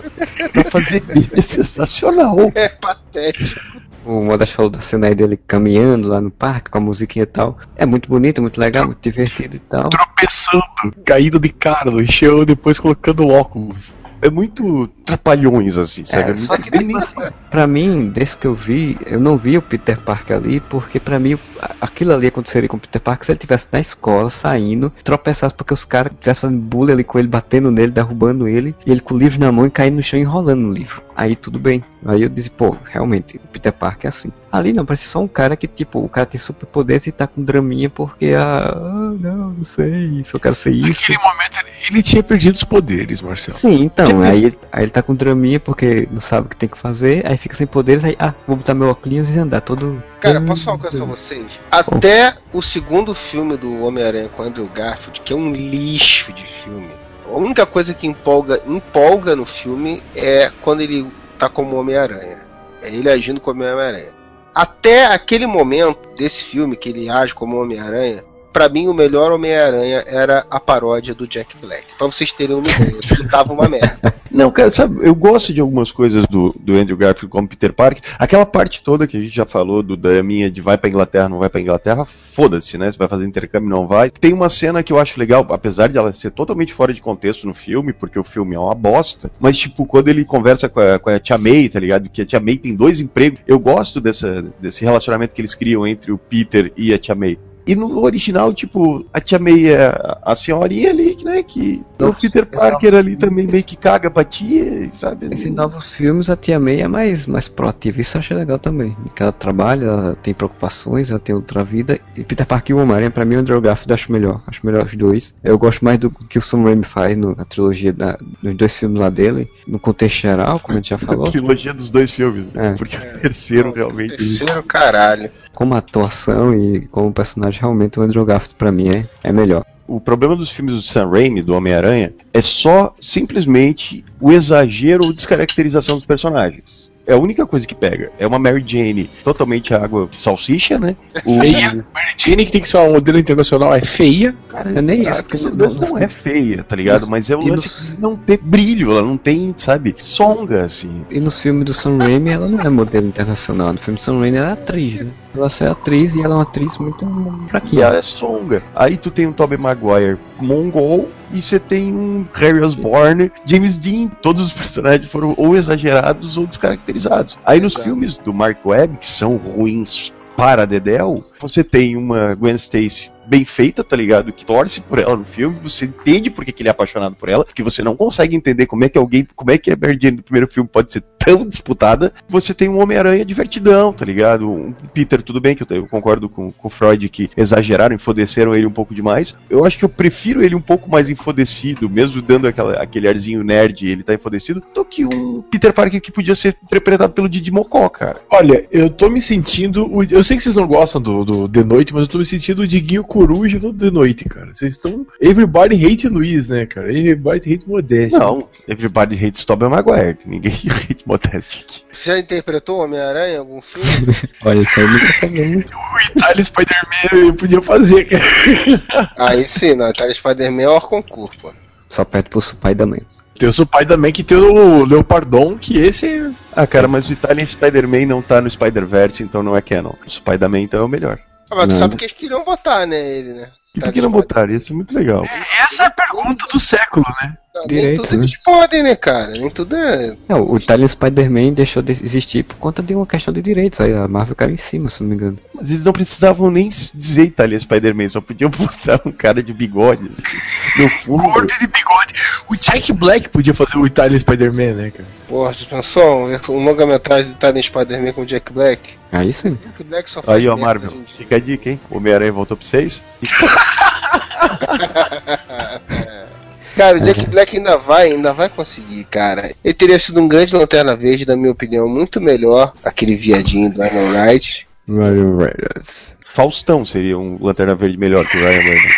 Pra 0.53 0.65
fazer 0.71 1.03
meme 1.09 1.31
é 1.33 1.41
sensacional. 1.43 2.37
É 2.55 2.69
patético. 2.69 3.61
O 4.05 4.23
Modesto 4.23 4.57
falou 4.57 4.71
da 4.71 4.81
cena 4.83 5.07
aí 5.07 5.15
dele 5.15 5.39
caminhando 5.47 6.09
lá 6.09 6.21
no 6.21 6.31
parque 6.31 6.71
com 6.71 6.77
a 6.77 6.81
musiquinha 6.81 7.23
e 7.23 7.27
tal. 7.27 7.57
É 7.75 7.87
muito 7.87 8.07
bonito, 8.07 8.43
muito 8.43 8.61
legal, 8.61 8.85
muito 8.85 9.01
divertido 9.01 9.57
e 9.57 9.61
tal. 9.61 9.89
Tropeçando, 9.89 10.63
caído 11.07 11.41
de 11.41 11.49
cara 11.49 11.91
no 11.91 12.07
chão, 12.07 12.45
depois 12.45 12.79
colocando 12.79 13.27
óculos. 13.27 13.95
É 14.25 14.31
muito 14.31 14.89
trapalhões, 15.05 15.77
assim, 15.79 16.05
sabe? 16.05 16.31
É, 16.31 16.35
É, 16.35 16.37
só 16.37 16.57
que 16.57 16.71
tipo 16.71 16.97
assim, 16.97 17.21
pra 17.51 17.67
mim, 17.67 18.09
desse 18.09 18.37
que 18.37 18.47
eu 18.47 18.55
vi, 18.55 18.97
eu 19.07 19.21
não 19.21 19.37
vi 19.37 19.57
o 19.59 19.63
Peter 19.63 19.99
Parker 20.01 20.37
ali, 20.37 20.61
porque 20.61 20.99
pra 20.99 21.19
mim 21.19 21.39
aquilo 21.81 22.13
ali 22.13 22.27
aconteceria 22.27 22.69
com 22.69 22.77
o 22.77 22.81
Peter 22.81 23.01
Parker 23.01 23.25
se 23.27 23.33
ele 23.33 23.37
estivesse 23.37 23.69
na 23.73 23.81
escola, 23.81 24.31
saindo, 24.31 24.93
tropeçasse 25.03 25.55
porque 25.55 25.73
os 25.75 25.85
caras 25.85 26.13
estivessem 26.13 26.43
fazendo 26.49 26.61
bullying 26.61 26.93
ali 26.93 27.05
com 27.05 27.19
ele, 27.19 27.29
batendo 27.29 27.71
nele, 27.71 27.93
derrubando 27.93 28.49
ele, 28.49 28.75
e 28.87 28.91
ele 28.91 29.01
com 29.01 29.15
o 29.15 29.19
livro 29.19 29.39
na 29.41 29.51
mão 29.53 29.67
e 29.67 29.71
caindo 29.71 29.97
no 29.97 30.03
chão 30.03 30.19
enrolando 30.19 30.61
no 30.61 30.73
livro. 30.73 31.03
Aí 31.17 31.37
tudo 31.37 31.59
bem. 31.61 31.85
Aí 32.05 32.23
eu 32.23 32.29
disse, 32.29 32.51
pô, 32.51 32.77
realmente, 32.91 33.37
o 33.37 33.49
Peter 33.49 33.73
Parker 33.73 34.07
é 34.07 34.09
assim. 34.09 34.31
Ali 34.51 34.73
não, 34.73 34.85
parece 34.85 35.07
só 35.09 35.21
um 35.23 35.29
cara 35.29 35.57
que, 35.57 35.67
tipo, 35.67 36.01
o 36.05 36.09
cara 36.09 36.27
tem 36.27 36.39
superpoderes 36.39 37.07
e 37.07 37.13
tá 37.13 37.27
com 37.27 37.43
draminha 37.43 37.89
porque, 37.89 38.35
ah, 38.37 39.13
não, 39.21 39.51
não 39.51 39.65
sei, 39.65 40.23
só 40.25 40.39
quero 40.39 40.55
ser 40.55 40.73
isso. 40.73 41.11
Naquele 41.13 41.19
momento 41.29 41.59
ele, 41.61 41.71
ele 41.91 42.03
tinha 42.03 42.23
perdido 42.23 42.55
os 42.57 42.65
poderes, 42.65 43.23
Marcelo. 43.23 43.57
Sim, 43.57 43.83
então, 43.85 44.23
aí, 44.23 44.45
ele- 44.47 44.59
aí 44.73 44.85
ele 44.85 44.91
tá 44.95 45.03
com 45.03 45.15
draminha 45.15 45.59
porque 45.59 46.09
não 46.11 46.21
sabe 46.21 46.47
o 46.47 46.51
que 46.51 46.57
tem 46.57 46.69
que 46.69 46.79
fazer, 46.79 47.27
aí 47.27 47.37
fica 47.37 47.57
sem 47.57 47.67
poderes, 47.67 48.05
aí, 48.05 48.15
ah, 48.17 48.33
vou 48.47 48.57
botar 48.57 48.75
meu 48.75 48.89
óculos 48.89 49.35
e 49.35 49.39
andar 49.39 49.61
todo. 49.61 50.01
Cara, 50.21 50.41
posso 50.41 50.65
falar 50.65 50.77
uma 50.77 50.83
coisa 50.83 50.97
pra 50.97 51.07
vocês? 51.07 51.47
Até 51.71 52.35
o 52.53 52.63
segundo 52.63 53.13
filme 53.13 53.57
do 53.57 53.83
Homem-Aranha 53.83 54.29
com 54.29 54.43
Andrew 54.43 54.69
Garfield, 54.73 55.21
que 55.21 55.33
é 55.33 55.37
um 55.37 55.53
lixo 55.53 56.33
de 56.33 56.47
filme. 56.47 56.91
A 57.27 57.37
única 57.37 57.67
coisa 57.67 57.93
que 57.93 58.07
empolga, 58.07 58.63
empolga 58.67 59.35
no 59.35 59.45
filme 59.45 60.01
é 60.15 60.53
quando 60.63 60.83
ele 60.83 61.07
tá 61.39 61.49
como 61.49 61.77
Homem-Aranha. 61.77 62.43
É 62.81 62.89
ele 62.89 63.11
agindo 63.11 63.41
como 63.41 63.65
Homem-Aranha. 63.65 64.13
Até 64.55 65.07
aquele 65.07 65.47
momento 65.47 66.15
desse 66.17 66.45
filme 66.45 66.77
que 66.77 66.91
ele 66.91 67.11
age 67.11 67.35
como 67.35 67.61
Homem-Aranha, 67.61 68.23
pra 68.55 68.69
mim 68.69 68.87
o 68.87 68.95
melhor 68.95 69.33
Homem-Aranha 69.33 70.05
era 70.07 70.47
a 70.49 70.61
paródia 70.61 71.13
do 71.13 71.27
Jack 71.27 71.57
Black. 71.61 71.85
Pra 71.99 72.07
vocês 72.07 72.33
terem 72.33 72.55
uma 72.55 72.67
ideia, 72.67 73.01
ele 73.19 73.29
tava 73.29 73.53
uma 73.53 73.69
merda. 73.69 74.15
Não, 74.31 74.51
cara, 74.51 74.71
sabe, 74.71 75.05
eu 75.05 75.15
gosto 75.15 75.53
de 75.53 75.61
algumas 75.61 75.91
coisas 75.91 76.25
do, 76.29 76.55
do 76.61 76.75
Andrew 76.75 76.97
Garfield 76.97 77.31
como 77.31 77.49
Peter 77.49 77.73
Parker. 77.73 78.03
Aquela 78.17 78.47
parte 78.47 78.81
toda 78.81 79.09
que 79.09 79.17
a 79.17 79.21
gente 79.21 79.35
já 79.35 79.45
falou 79.45 79.83
do 79.83 79.97
da 79.97 80.23
minha 80.23 80.49
de 80.49 80.61
vai 80.61 80.79
pra 80.79 80.89
Inglaterra, 80.89 81.29
não 81.29 81.41
vai 81.41 81.49
pra 81.49 81.61
Inglaterra, 81.61 82.05
foda-se, 82.05 82.79
né? 82.79 82.91
Se 82.93 82.97
vai 82.97 83.09
fazer 83.09 83.27
intercâmbio, 83.27 83.69
não 83.69 83.89
vai. 83.89 84.09
Tem 84.09 84.33
uma 84.33 84.49
cena 84.49 84.85
que 84.85 84.93
eu 84.93 85.01
acho 85.01 85.19
legal, 85.19 85.45
apesar 85.51 85.89
de 85.89 85.99
ela 85.99 86.15
ser 86.15 86.31
totalmente 86.31 86.73
fora 86.73 86.93
de 86.95 87.03
contexto 87.03 87.49
no 87.49 87.55
filme, 87.55 87.93
porque 87.93 88.19
o 88.19 88.25
filme 88.25 88.55
é 88.55 88.59
uma 88.59 88.75
bosta, 88.75 89.33
mas 89.41 89.59
tipo, 89.59 89.85
quando 89.85 90.09
ele 90.09 90.25
conversa 90.25 90.69
com 90.69 90.79
a, 90.79 90.99
com 90.99 91.11
a 91.11 91.19
Tia 91.19 91.37
May, 91.37 91.69
tá 91.69 91.81
ligado? 91.81 92.09
Que 92.09 92.23
a 92.23 92.27
Tia 92.27 92.39
May 92.39 92.57
tem 92.57 92.75
dois 92.75 93.01
empregos. 93.01 93.41
Eu 93.49 93.59
gosto 93.59 94.01
dessa, 94.01 94.43
desse 94.61 94.85
relacionamento 94.85 95.35
que 95.35 95.41
eles 95.41 95.57
criam 95.57 95.85
entre 95.85 96.13
o 96.13 96.19
Peter 96.19 96.73
e 96.77 96.95
a 96.95 96.99
Tia 96.99 97.17
May. 97.17 97.37
E 97.67 97.75
no 97.75 98.03
original, 98.03 98.53
tipo, 98.53 99.05
a 99.13 99.21
tia 99.21 99.39
May 99.39 99.73
é 99.73 99.93
a 100.23 100.35
senhorinha 100.35 100.91
ali, 100.91 101.17
né? 101.25 101.43
Que 101.43 101.83
o 101.99 102.13
Peter 102.13 102.45
Parker 102.45 102.95
ali 102.95 103.17
também 103.17 103.47
meio 103.47 103.65
que 103.65 103.77
caga 103.77 104.11
pra 104.11 104.25
tia, 104.25 104.89
sabe? 104.93 105.29
Esses 105.33 105.51
novos 105.51 105.91
filmes, 105.91 106.29
a 106.29 106.37
tia 106.37 106.61
May 106.61 106.81
é 106.81 106.89
mais, 106.89 107.27
mais 107.27 107.49
proativa. 107.49 108.01
Isso 108.01 108.17
eu 108.17 108.21
achei 108.21 108.37
legal 108.37 108.59
também. 108.59 108.97
Que 109.15 109.23
ela 109.23 109.33
trabalha, 109.33 109.87
ela 109.87 110.17
tem 110.17 110.35
preocupações, 110.35 111.11
ela 111.11 111.19
tem 111.19 111.35
outra 111.35 111.65
vida. 111.65 111.99
E 112.15 112.23
Peter 112.23 112.47
Parker 112.47 112.77
e 112.77 112.79
o 112.79 112.83
Homem-Aranha, 112.83 113.11
pra 113.11 113.25
mim, 113.25 113.37
o 113.37 113.39
Andrew 113.39 113.61
Garfield 113.61 113.93
acho 113.93 114.13
melhor. 114.13 114.43
Acho 114.47 114.65
melhor 114.65 114.85
os 114.85 114.95
dois. 114.95 115.35
Eu 115.43 115.59
gosto 115.59 115.85
mais 115.85 115.99
do 115.99 116.11
que 116.11 116.39
o 116.39 116.43
Sam 116.43 116.65
Raimi 116.65 116.85
faz 116.85 117.17
no, 117.17 117.35
na 117.35 117.45
trilogia, 117.45 117.93
da, 117.93 118.19
nos 118.43 118.55
dois 118.55 118.77
filmes 118.77 119.01
lá 119.01 119.09
dele. 119.09 119.49
No 119.67 119.79
contexto 119.79 120.21
geral, 120.21 120.61
como 120.61 120.75
a 120.75 120.77
gente 120.81 120.91
já 120.91 120.99
falou. 120.99 121.27
A 121.27 121.31
trilogia 121.31 121.73
dos 121.73 121.91
dois 121.91 122.11
filmes, 122.11 122.45
né? 122.53 122.73
É. 122.73 122.75
Porque 122.75 122.97
o 122.97 123.21
terceiro 123.21 123.73
realmente. 123.73 124.17
Terceiro, 124.17 124.63
caralho. 124.63 125.31
Como 125.55 125.75
atuação 125.75 126.55
e 126.55 126.87
como 126.87 127.13
personagem, 127.13 127.54
realmente 127.59 127.99
o 127.99 128.03
Andrew 128.03 128.25
Garfield 128.25 128.55
pra 128.57 128.73
mim 128.73 128.89
é, 128.91 129.07
é 129.23 129.33
melhor. 129.33 129.65
O 129.87 130.01
problema 130.01 130.35
dos 130.35 130.51
filmes 130.51 130.75
do 130.77 130.83
Sam 130.83 131.11
Raimi, 131.11 131.43
do 131.43 131.55
Homem-Aranha, 131.55 132.13
é 132.33 132.41
só 132.41 132.95
simplesmente 133.01 134.05
o 134.21 134.33
exagero 134.33 135.05
ou 135.05 135.13
descaracterização 135.13 135.97
dos 135.97 136.07
personagens. 136.07 136.91
É 137.07 137.13
a 137.13 137.19
única 137.19 137.45
coisa 137.45 137.67
que 137.67 137.75
pega. 137.75 138.11
É 138.19 138.27
uma 138.27 138.39
Mary 138.39 138.65
Jane 138.67 139.11
totalmente 139.23 139.75
água 139.75 140.07
de 140.11 140.17
salsicha, 140.17 140.79
né? 140.79 140.97
O... 141.27 141.39
Feia. 141.39 141.85
Mary 141.93 142.15
Jane, 142.17 142.47
que 142.47 142.53
tem 142.53 142.63
que 142.63 142.69
ser 142.69 142.79
uma 142.79 142.95
modelo 142.95 143.19
internacional, 143.19 143.75
é 143.75 143.83
feia. 143.83 144.35
Cara, 144.49 144.71
é 144.71 144.81
nem 144.81 145.07
Ah, 145.07 145.11
isso. 145.11 145.23
Porque 145.23 145.37
não, 145.51 145.55
lance 145.55 145.79
não 145.83 145.99
é 145.99 146.09
feia, 146.09 146.65
tá 146.65 146.75
ligado? 146.75 147.07
Mas 147.11 147.29
é 147.29 147.37
o 147.37 147.41
lance 147.47 147.91
nos- 147.91 147.99
não 147.99 148.17
ter 148.17 148.39
brilho, 148.39 148.91
ela 148.91 149.03
não 149.03 149.19
tem, 149.19 149.53
sabe, 149.55 149.95
songa, 149.99 150.65
assim. 150.65 151.05
E 151.11 151.21
nos 151.21 151.39
filmes 151.43 151.67
do 151.67 151.75
Sam 151.75 151.99
Raimi 151.99 152.31
ela 152.31 152.49
não 152.49 152.59
é 152.61 152.71
modelo 152.71 153.07
internacional. 153.07 153.71
No 153.75 153.79
filme 153.79 153.99
do 153.99 154.03
Sam 154.03 154.21
Raimi 154.21 154.39
ela 154.39 154.49
é 154.49 154.53
atriz, 154.53 155.01
né? 155.03 155.11
Ela 155.35 155.49
é 155.61 155.67
atriz 155.69 156.15
e 156.15 156.21
ela 156.23 156.35
é 156.35 156.37
uma 156.37 156.43
atriz 156.43 156.79
muito 156.79 157.05
E 157.45 157.49
fraquinha. 157.49 157.85
ela 157.87 157.97
é 157.97 158.03
songa. 158.03 158.63
Aí 158.75 158.97
tu 158.97 159.11
tem 159.11 159.27
um 159.27 159.33
Tobey 159.33 159.59
Maguire 159.59 160.17
mongol 160.41 161.09
e 161.33 161.43
você 161.43 161.59
tem 161.59 161.93
um 161.93 162.25
Harry 162.35 162.61
Osborn, 162.61 163.33
James 163.45 163.77
Dean. 163.77 164.09
Todos 164.23 164.43
os 164.47 164.53
personagens 164.53 165.11
foram 165.11 165.35
ou 165.37 165.57
exagerados 165.57 166.37
ou 166.37 166.47
descaracterizados. 166.47 167.39
Aí 167.45 167.61
nos 167.61 167.75
filmes 167.75 168.17
do 168.17 168.33
Mark 168.33 168.59
Webb, 168.65 168.99
que 168.99 169.11
são 169.11 169.37
ruins 169.37 170.13
para 170.37 170.67
Dedel, 170.67 171.23
você 171.41 171.63
tem 171.63 171.97
uma 171.97 172.35
Gwen 172.35 172.55
Stacy 172.57 173.11
bem 173.27 173.45
feita, 173.45 173.83
tá 173.83 173.97
ligado? 173.97 174.33
Que 174.33 174.45
torce 174.45 174.81
por 174.81 174.99
ela 174.99 175.17
no 175.17 175.25
filme, 175.25 175.59
você 175.63 175.87
entende 175.87 176.31
por 176.31 176.45
que, 176.45 176.55
ele 176.63 176.69
é 176.69 176.73
apaixonado 176.73 177.15
por 177.15 177.29
ela, 177.29 177.45
que 177.45 177.63
você 177.63 177.83
não 177.83 177.97
consegue 177.97 178.37
entender 178.37 178.67
como 178.67 178.85
é 178.85 178.89
que 178.89 178.99
alguém, 178.99 179.27
como 179.35 179.51
é 179.51 179.59
que 179.59 179.71
a 179.71 179.77
Mary 179.77 179.99
Jane 180.01 180.19
do 180.19 180.23
primeiro 180.23 180.51
filme 180.51 180.69
pode 180.69 180.93
ser 180.93 181.03
tão 181.19 181.47
disputada. 181.47 182.13
Você 182.29 182.53
tem 182.53 182.69
um 182.69 182.81
Homem-Aranha 182.81 183.25
divertidão, 183.25 183.93
tá 183.93 184.05
ligado? 184.05 184.51
Um 184.51 184.73
Peter, 184.93 185.23
tudo 185.23 185.41
bem, 185.41 185.55
que 185.55 185.63
eu, 185.63 185.67
eu 185.71 185.87
concordo 185.87 186.29
com, 186.29 186.53
com 186.53 186.69
o 186.69 186.71
Freud 186.71 187.09
que 187.09 187.31
exageraram, 187.37 187.95
enfodeceram 187.95 188.55
ele 188.55 188.67
um 188.67 188.71
pouco 188.71 188.95
demais. 188.95 189.35
Eu 189.49 189.65
acho 189.65 189.79
que 189.79 189.85
eu 189.85 189.89
prefiro 189.89 190.43
ele 190.43 190.55
um 190.55 190.61
pouco 190.61 190.91
mais 190.91 191.09
enfodecido, 191.09 191.89
mesmo 191.89 192.21
dando 192.21 192.47
aquela, 192.47 192.75
aquele 192.75 193.09
arzinho 193.09 193.43
nerd, 193.43 193.89
ele 193.89 194.03
tá 194.03 194.15
enfodecido, 194.15 194.63
do 194.75 194.85
que 194.85 195.05
um 195.05 195.43
Peter 195.43 195.73
Parker 195.73 196.01
que 196.01 196.13
podia 196.13 196.35
ser 196.35 196.57
interpretado 196.63 197.13
pelo 197.13 197.29
Didi 197.29 197.51
Mocó, 197.51 197.89
cara. 197.89 198.19
Olha, 198.31 198.67
eu 198.71 198.91
tô 198.91 199.09
me 199.09 199.21
sentindo. 199.21 199.91
Eu 200.11 200.23
sei 200.23 200.37
que 200.37 200.43
vocês 200.43 200.57
não 200.57 200.67
gostam 200.67 201.01
do, 201.01 201.25
do 201.25 201.49
The 201.49 201.65
Noite, 201.65 201.95
mas 201.95 202.03
eu 202.03 202.09
tô 202.09 202.19
me 202.19 202.27
sentindo 202.27 202.63
o 202.63 202.67
Diguinho 202.67 203.05
Coruja 203.15 203.61
The 203.61 203.93
Noite, 203.93 204.25
cara. 204.25 204.51
Vocês 204.53 204.73
estão. 204.73 205.07
Everybody 205.21 205.77
hate 205.87 206.09
Luiz, 206.09 206.49
né, 206.49 206.67
cara? 206.67 206.93
Everybody 206.93 207.55
hate 207.55 207.69
Modeste. 207.69 208.19
Não, 208.19 208.49
Everybody 208.67 209.25
Hates 209.25 209.45
Tobey 209.45 209.69
Maguire, 209.69 210.19
ninguém 210.27 210.53
hate 210.67 211.07
Modeste. 211.07 211.87
Você 211.93 212.11
já 212.11 212.19
interpretou 212.19 212.81
o 212.81 212.83
Homem-Aranha 212.83 213.35
em 213.35 213.39
algum 213.39 213.61
filme? 213.61 213.89
Olha, 214.45 214.59
isso 214.59 214.81
aí 214.81 214.87
nunca 214.89 215.13
falei 215.13 215.49
muito. 215.49 215.73
O 215.73 216.19
Itália 216.19 216.45
Spider-Man 216.45 217.27
eu 217.27 217.35
podia 217.35 217.63
fazer, 217.63 218.05
cara. 218.05 218.25
Aí 219.17 219.47
sim, 219.47 219.77
não, 219.77 219.91
Itália 219.91 220.13
Spider-Man 220.13 220.63
é 220.63 220.69
o 220.69 220.81
concurso, 220.81 221.39
pô. 221.41 221.53
Só 221.89 222.05
perto 222.05 222.31
pro 222.31 222.57
pai 222.57 222.75
da 222.75 222.85
mãe. 222.85 223.03
Tem 223.39 223.49
o 223.49 223.53
Spider-Man 223.53 224.11
que 224.11 224.25
tem 224.25 224.39
o 224.39 224.85
Leopardon, 224.85 225.57
que 225.57 225.79
esse 225.79 226.07
é. 226.07 226.31
Ah, 226.53 226.67
cara, 226.67 226.89
mas 226.89 227.09
o 227.09 227.13
Italian 227.13 227.47
Spider-Man 227.47 228.07
não 228.07 228.21
tá 228.21 228.41
no 228.41 228.51
Spider-Verse, 228.51 229.23
então 229.23 229.41
não 229.41 229.57
é 229.57 229.61
canon. 229.61 229.93
O 230.05 230.11
Spider-Man 230.11 230.63
então 230.63 230.81
é 230.81 230.85
o 230.85 230.89
melhor. 230.89 231.21
Ah, 231.51 231.57
mas 231.57 231.69
tu 231.69 231.75
sabe 231.75 231.97
que 231.97 232.05
eles 232.05 232.17
queriam 232.17 232.45
botar, 232.45 232.87
né, 232.87 232.97
ele, 232.97 233.35
né? 233.35 233.51
Por 233.81 233.93
que 233.93 234.01
não 234.01 234.11
botaram? 234.11 234.53
Ia 234.53 234.61
ser 234.61 234.73
muito 234.73 234.95
legal. 234.95 235.25
Essa 235.61 235.85
é 235.85 235.87
a 235.87 235.91
pergunta 235.91 236.47
do 236.47 236.61
século, 236.61 237.05
né? 237.23 237.37
Não, 237.55 237.69
Direito, 237.69 237.87
nem 237.87 237.97
tudo 238.03 238.19
né? 238.19 238.25
eles 238.25 238.37
podem, 238.39 238.83
né, 238.83 238.97
cara? 238.97 239.31
Nem 239.31 239.49
tudo 239.49 239.77
é. 239.77 240.17
É, 240.29 240.35
o 240.35 240.57
Italian 240.57 240.89
Spider-Man 240.89 241.53
deixou 241.53 241.85
de 241.85 241.93
existir 241.93 242.43
por 242.43 242.57
conta 242.57 242.83
de 242.83 242.97
uma 242.97 243.07
questão 243.07 243.33
de 243.33 243.41
direitos. 243.41 243.81
Aí 243.81 243.95
a 243.95 244.09
Marvel 244.09 244.35
caiu 244.35 244.55
em 244.55 244.57
cima, 244.57 244.89
se 244.89 245.05
não 245.05 245.11
me 245.11 245.15
engano. 245.15 245.39
Mas 245.55 245.71
eles 245.71 245.85
não 245.85 245.93
precisavam 245.93 246.51
nem 246.51 246.69
dizer 246.69 247.23
Italian 247.23 247.61
Spider-Man, 247.61 248.09
só 248.09 248.21
podiam 248.21 248.51
botar 248.59 249.01
um 249.07 249.13
cara 249.13 249.41
de 249.41 249.55
bigode. 249.55 250.11
Assim, 250.11 250.83
no 250.83 250.89
fundo. 250.89 251.23
Gordo 251.23 251.55
de 251.61 251.69
bigode. 251.69 252.15
O 252.51 252.57
Jack 252.57 252.93
Black 252.93 253.29
podia 253.29 253.55
fazer 253.55 253.79
o 253.79 253.87
Itália 253.87 254.19
Spider-Man, 254.19 254.75
né, 254.75 254.91
cara? 254.91 255.09
Porra, 255.29 255.55
você 255.55 255.65
pensou? 255.65 256.27
Um, 256.27 256.65
longa-metragem 256.65 257.27
de 257.27 257.33
Itália 257.37 257.63
Spider-Man 257.63 258.13
com 258.15 258.23
o 258.23 258.27
Jack 258.27 258.53
Black? 258.53 258.95
Aí 259.13 259.33
sim. 259.33 259.57
Jack 259.65 259.85
Black 259.85 260.11
só 260.11 260.25
Aí, 260.27 260.49
ó, 260.49 260.57
merda, 260.57 260.67
Marvel, 260.67 260.91
gente. 260.91 261.19
fica 261.19 261.37
a 261.37 261.39
dica, 261.39 261.71
hein? 261.71 261.79
Homem-Aranha 261.89 262.33
voltou 262.33 262.57
pra 262.57 262.67
vocês. 262.67 263.01
Cara, 266.77 266.97
o 266.97 267.01
Jack 267.01 267.27
Black 267.27 267.57
ainda 267.57 267.77
vai, 267.79 268.09
ainda 268.13 268.33
vai 268.33 268.49
conseguir, 268.49 269.05
cara. 269.05 269.53
Ele 269.65 269.75
teria 269.75 269.99
sido 269.99 270.21
um 270.21 270.29
grande 270.29 270.55
lanterna 270.57 270.97
verde, 270.97 271.27
na 271.27 271.37
minha 271.37 271.53
opinião, 271.53 271.89
muito 271.89 272.21
melhor. 272.21 272.73
Aquele 272.85 273.17
viadinho 273.17 273.71
do 273.73 273.85
Iron 273.85 274.11
Knight. 274.11 274.67
Ryan 274.89 275.37
Reynolds. 275.37 276.15
Faustão 276.35 276.85
seria 276.85 277.17
um 277.17 277.39
Lanterna 277.41 277.75
Verde 277.77 277.97
melhor 277.97 278.27
que 278.27 278.37
o 278.37 278.41
Ryan 278.41 278.59
Reynolds. 278.61 278.95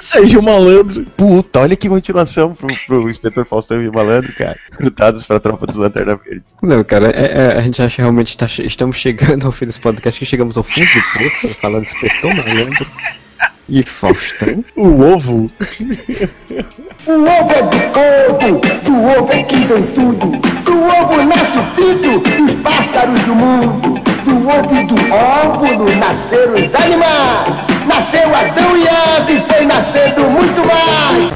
Sérgio 0.00 0.42
Malandro. 0.42 1.04
Puta, 1.16 1.60
olha 1.60 1.74
que 1.74 1.88
continuação 1.88 2.54
pro, 2.54 2.68
pro 2.86 3.10
Inspetor 3.10 3.44
Faustão 3.46 3.82
e 3.82 3.88
o 3.88 3.92
Malandro, 3.92 4.32
cara. 4.34 4.56
Grutados 4.78 5.24
pra 5.26 5.40
tropa 5.40 5.66
dos 5.66 5.76
Lanterna 5.76 6.16
Verdes. 6.16 6.54
Não, 6.62 6.84
cara, 6.84 7.08
é- 7.10 7.32
é- 7.54 7.58
a 7.58 7.62
gente 7.62 7.82
acha 7.82 7.96
que 7.96 8.02
realmente 8.02 8.36
tá 8.36 8.46
estamos 8.46 8.96
chegando 8.96 9.46
ao 9.46 9.52
fim 9.52 9.66
desse 9.66 9.80
podcast, 9.80 10.18
que 10.20 10.26
chegamos 10.26 10.56
ao 10.56 10.62
fundo 10.62 10.86
do 10.86 10.92
poço, 10.92 11.54
falando 11.60 11.82
de 11.82 11.88
Espetor 11.88 12.34
Malandro 12.36 12.86
e 13.68 13.82
Faustão. 13.82 14.64
O 14.76 15.02
ovo. 15.02 15.50
O 17.06 17.12
ovo 17.12 17.52
é 17.52 17.62
do 17.62 17.78
povo, 17.92 18.60
do 18.84 18.94
ovo 19.04 19.32
é 19.32 19.42
que 19.44 19.56
vem 19.56 19.82
tudo. 19.94 20.26
Do 20.64 20.72
ovo 20.82 21.22
nasce 21.24 21.58
o 21.58 21.64
pinto 21.74 22.18
dos 22.20 22.54
pássaros 22.62 23.22
do 23.24 23.34
mundo. 23.34 24.00
Do 24.24 24.48
ovo 24.48 24.74
e 24.74 24.84
do 24.84 24.94
óvulo 25.12 25.96
nasceram 25.96 26.54
os 26.54 26.74
animais. 26.74 27.48
Nasceu 27.86 28.34
Adão 28.34 28.76
e 28.76 28.86
Eva 28.86 29.30
e 29.32 29.40
foi 29.52 29.64
nascendo 29.64 30.24
muito 30.30 30.66
mais. 30.66 31.32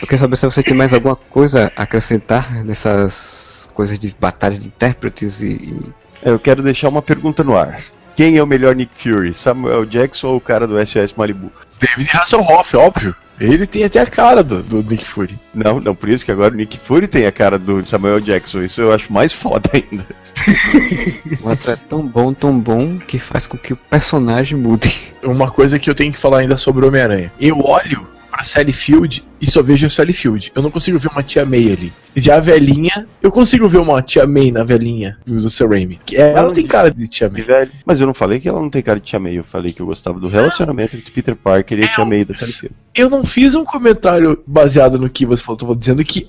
Eu 0.00 0.06
quero 0.08 0.18
saber 0.20 0.36
se 0.36 0.46
você 0.46 0.62
tem 0.62 0.74
mais 0.76 0.94
alguma 0.94 1.16
coisa 1.16 1.70
a 1.76 1.82
acrescentar 1.82 2.64
nessas 2.64 3.68
coisas 3.74 3.98
de 3.98 4.14
batalha 4.18 4.56
de 4.58 4.66
intérpretes 4.68 5.42
e- 5.42 5.82
Eu 6.22 6.38
quero 6.38 6.62
deixar 6.62 6.88
uma 6.88 7.02
pergunta 7.02 7.44
no 7.44 7.56
ar. 7.56 7.80
Quem 8.18 8.36
é 8.36 8.42
o 8.42 8.46
melhor 8.48 8.74
Nick 8.74 8.90
Fury? 9.00 9.32
Samuel 9.32 9.86
Jackson 9.86 10.26
ou 10.26 10.36
o 10.38 10.40
cara 10.40 10.66
do 10.66 10.74
SOS 10.84 11.14
Malibu? 11.16 11.52
David 11.78 12.10
Hasselhoff, 12.12 12.76
óbvio. 12.76 13.14
Ele 13.38 13.64
tem 13.64 13.84
até 13.84 14.00
a 14.00 14.06
cara 14.06 14.42
do, 14.42 14.60
do 14.60 14.82
Nick 14.82 15.04
Fury. 15.04 15.38
Não, 15.54 15.78
não, 15.78 15.94
por 15.94 16.08
isso 16.08 16.24
que 16.24 16.32
agora 16.32 16.52
o 16.52 16.56
Nick 16.56 16.80
Fury 16.80 17.06
tem 17.06 17.26
a 17.26 17.30
cara 17.30 17.60
do 17.60 17.86
Samuel 17.86 18.18
Jackson. 18.18 18.62
Isso 18.62 18.80
eu 18.80 18.92
acho 18.92 19.12
mais 19.12 19.32
foda 19.32 19.70
ainda. 19.72 20.04
O 21.42 21.48
ator 21.48 21.74
é 21.74 21.76
tão 21.76 22.04
bom, 22.04 22.34
tão 22.34 22.58
bom, 22.58 22.98
que 22.98 23.20
faz 23.20 23.46
com 23.46 23.56
que 23.56 23.72
o 23.72 23.76
personagem 23.76 24.58
mude. 24.58 25.12
Uma 25.22 25.48
coisa 25.48 25.78
que 25.78 25.88
eu 25.88 25.94
tenho 25.94 26.12
que 26.12 26.18
falar 26.18 26.38
ainda 26.38 26.56
sobre 26.56 26.84
o 26.84 26.88
Homem-Aranha. 26.88 27.32
Eu 27.38 27.60
olho 27.60 28.04
pra 28.38 28.44
Sally 28.44 28.72
Field 28.72 29.24
e 29.40 29.50
só 29.50 29.60
vejo 29.62 29.86
a 29.86 29.90
Sally 29.90 30.12
Field. 30.12 30.52
Eu 30.54 30.62
não 30.62 30.70
consigo 30.70 30.96
ver 30.96 31.08
uma 31.08 31.22
tia 31.24 31.44
May 31.44 31.72
ali. 31.72 31.92
Já 32.14 32.36
a 32.36 32.40
velhinha, 32.40 33.06
eu 33.20 33.32
consigo 33.32 33.66
ver 33.66 33.78
uma 33.78 34.00
tia 34.00 34.26
May 34.28 34.52
na 34.52 34.62
velhinha 34.62 35.18
do 35.26 35.50
Sam 35.50 35.68
Raimi. 35.68 35.98
É- 36.12 36.34
Ela 36.34 36.52
tem 36.52 36.64
cara 36.64 36.88
de 36.90 37.08
tia 37.08 37.28
May. 37.28 37.42
Velho. 37.42 37.70
Mas 37.84 38.00
eu 38.00 38.06
não 38.06 38.14
falei 38.14 38.38
que 38.38 38.48
ela 38.48 38.60
não 38.60 38.70
tem 38.70 38.80
cara 38.82 39.00
de 39.00 39.06
Tia 39.06 39.18
May. 39.18 39.36
Eu 39.38 39.44
falei 39.44 39.72
que 39.72 39.82
eu 39.82 39.86
gostava 39.86 40.20
do 40.20 40.28
relacionamento 40.28 40.96
entre 40.96 41.10
Peter 41.10 41.34
Parker 41.34 41.78
e 41.80 41.84
a 41.84 41.88
Tia 41.88 42.04
May 42.04 42.24
da 42.24 42.34
Sally 42.34 42.52
Field. 42.52 42.74
Eu 42.94 43.10
não 43.10 43.24
fiz 43.24 43.54
um 43.56 43.64
comentário 43.64 44.40
baseado 44.46 44.98
no 44.98 45.08
que 45.10 45.26
você 45.26 45.42
falou, 45.42 45.56
tô 45.56 45.74
dizendo 45.74 46.04
que, 46.04 46.28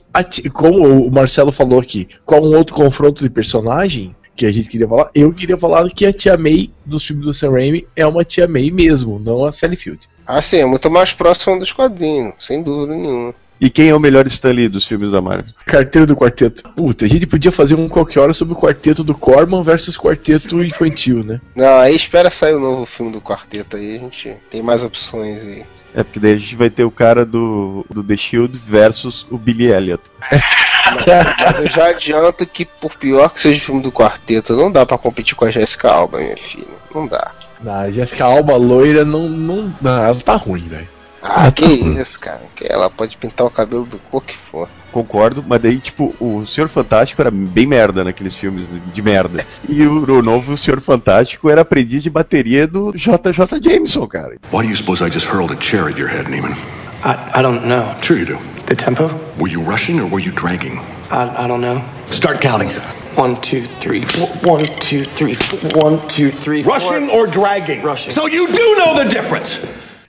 como 0.53 1.05
o 1.05 1.11
Marcelo 1.11 1.51
falou 1.51 1.79
aqui, 1.79 2.07
com 2.25 2.39
um 2.39 2.55
outro 2.55 2.73
confronto 2.75 3.23
de 3.23 3.29
personagem 3.29 4.15
que 4.39 4.45
a 4.45 4.51
gente 4.53 4.69
queria 4.69 4.87
falar, 4.87 5.11
eu 5.13 5.33
queria 5.33 5.57
falar 5.57 5.89
que 5.89 6.05
a 6.05 6.13
tia 6.13 6.37
May 6.37 6.71
dos 6.85 7.05
filmes 7.05 7.25
do 7.25 7.33
Sam 7.33 7.51
Raimi 7.51 7.85
é 7.93 8.07
uma 8.07 8.23
tia 8.23 8.47
May 8.47 8.71
mesmo, 8.71 9.19
não 9.19 9.43
a 9.43 9.51
Sally 9.51 9.75
Field. 9.75 10.07
Ah, 10.25 10.41
sim, 10.41 10.59
é 10.59 10.65
muito 10.65 10.89
mais 10.89 11.11
próximo 11.11 11.59
dos 11.59 11.73
quadrinhos, 11.73 12.35
sem 12.39 12.63
dúvida 12.63 12.95
nenhuma. 12.95 13.35
E 13.59 13.69
quem 13.69 13.89
é 13.89 13.95
o 13.95 13.99
melhor 13.99 14.25
Stan 14.27 14.51
Lee 14.51 14.69
dos 14.69 14.85
filmes 14.85 15.11
da 15.11 15.21
Marvel? 15.21 15.53
Carteiro 15.65 16.07
do 16.07 16.15
quarteto. 16.15 16.63
Puta, 16.69 17.05
a 17.05 17.07
gente 17.07 17.27
podia 17.27 17.51
fazer 17.51 17.75
um 17.75 17.89
qualquer 17.89 18.21
hora 18.21 18.33
sobre 18.33 18.53
o 18.53 18.57
quarteto 18.57 19.03
do 19.03 19.13
Corman 19.13 19.61
versus 19.63 19.97
quarteto 19.97 20.63
infantil, 20.63 21.23
né? 21.23 21.41
Não, 21.55 21.77
aí 21.77 21.95
espera 21.95 22.31
sair 22.31 22.53
o 22.53 22.59
novo 22.59 22.85
filme 22.85 23.11
do 23.11 23.19
quarteto 23.19 23.75
aí, 23.75 23.97
a 23.97 23.99
gente 23.99 24.35
tem 24.49 24.61
mais 24.61 24.81
opções 24.83 25.41
aí. 25.41 25.65
É 25.93 26.03
porque 26.03 26.19
daí 26.19 26.33
a 26.33 26.37
gente 26.37 26.55
vai 26.55 26.69
ter 26.69 26.83
o 26.83 26.91
cara 26.91 27.25
do, 27.25 27.85
do 27.89 28.03
The 28.03 28.15
Shield 28.15 28.57
versus 28.57 29.25
o 29.29 29.37
Billy 29.37 29.71
Elliot. 29.71 30.03
Mas 30.29 31.59
eu 31.59 31.67
já 31.67 31.89
adianto 31.89 32.45
que, 32.45 32.63
por 32.63 32.95
pior 32.95 33.29
que 33.29 33.41
seja 33.41 33.57
o 33.57 33.65
filme 33.65 33.81
do 33.81 33.91
quarteto, 33.91 34.55
não 34.55 34.71
dá 34.71 34.85
pra 34.85 34.97
competir 34.97 35.35
com 35.35 35.45
a 35.45 35.51
Jessica 35.51 35.91
Alba, 35.91 36.19
minha 36.19 36.37
filha. 36.37 36.67
Não 36.93 37.07
dá. 37.07 37.31
Na 37.61 37.81
a 37.81 37.91
Jessica 37.91 38.25
Alba 38.25 38.55
loira 38.55 39.03
não, 39.03 39.27
não, 39.27 39.73
não. 39.81 40.03
Ela 40.03 40.15
tá 40.15 40.35
ruim, 40.35 40.67
velho. 40.67 40.87
Ah, 41.21 41.51
que 41.51 41.65
isso, 41.65 42.19
cara. 42.19 42.41
Que 42.55 42.65
ela 42.71 42.89
pode 42.89 43.17
pintar 43.17 43.45
o 43.45 43.49
cabelo 43.49 43.85
do 43.85 43.99
cor 43.99 44.23
que 44.23 44.35
for. 44.35 44.69
Concordo, 44.91 45.43
mas 45.45 45.61
daí, 45.61 45.77
tipo, 45.77 46.15
o 46.19 46.45
Senhor 46.47 46.67
Fantástico 46.67 47.21
era 47.21 47.29
bem 47.29 47.67
merda 47.67 48.03
naqueles 48.03 48.35
filmes 48.35 48.69
de 48.93 49.01
merda. 49.01 49.45
E 49.67 49.83
o, 49.83 50.03
o 50.09 50.21
novo 50.21 50.57
Senhor 50.57 50.81
Fantástico 50.81 51.49
era 51.49 51.61
aprendiz 51.61 52.01
de 52.01 52.09
bateria 52.09 52.65
do 52.65 52.91
JJ 52.93 53.59
Jameson, 53.61 54.07
cara. 54.07 54.37
Why 54.51 54.63
do 54.63 54.69
you 54.69 54.75
suppose 54.75 55.03
I 55.03 55.09
just 55.11 55.27
hurled 55.27 55.51
a 55.51 55.57
chair 55.57 55.89
at 55.89 55.97
your 55.99 56.09
head, 56.09 56.25
Neiman? 56.27 56.55
I, 57.03 57.39
I 57.39 57.41
don't 57.41 57.65
know. 57.67 57.95
Sure 58.01 58.17
you 58.17 58.25
do. 58.25 58.39
The 58.65 58.75
tempo? 58.75 59.09
Were 59.37 59.49
you 59.49 59.61
rushing 59.61 59.99
or 59.99 60.07
were 60.07 60.19
you 60.21 60.31
dragging? 60.31 60.79
I, 61.11 61.45
I 61.45 61.47
don't 61.47 61.61
know. 61.61 61.83
Start 62.09 62.41
counting. 62.41 62.69
One, 63.15 63.35
two, 63.41 63.61
three, 63.63 64.05
four. 64.05 64.27
One, 64.43 64.65
two, 64.79 65.03
three, 65.03 65.33
four. 65.33 65.69
One, 65.81 66.07
two, 66.07 66.31
three, 66.31 66.63
four. 66.63 66.73
Rushing 66.73 67.09
or 67.09 67.27
dragging? 67.27 67.83
Rushing. 67.83 68.11
So 68.11 68.27
you 68.27 68.47
do 68.47 68.75
know 68.77 68.95
the 69.03 69.09
difference. 69.09 69.59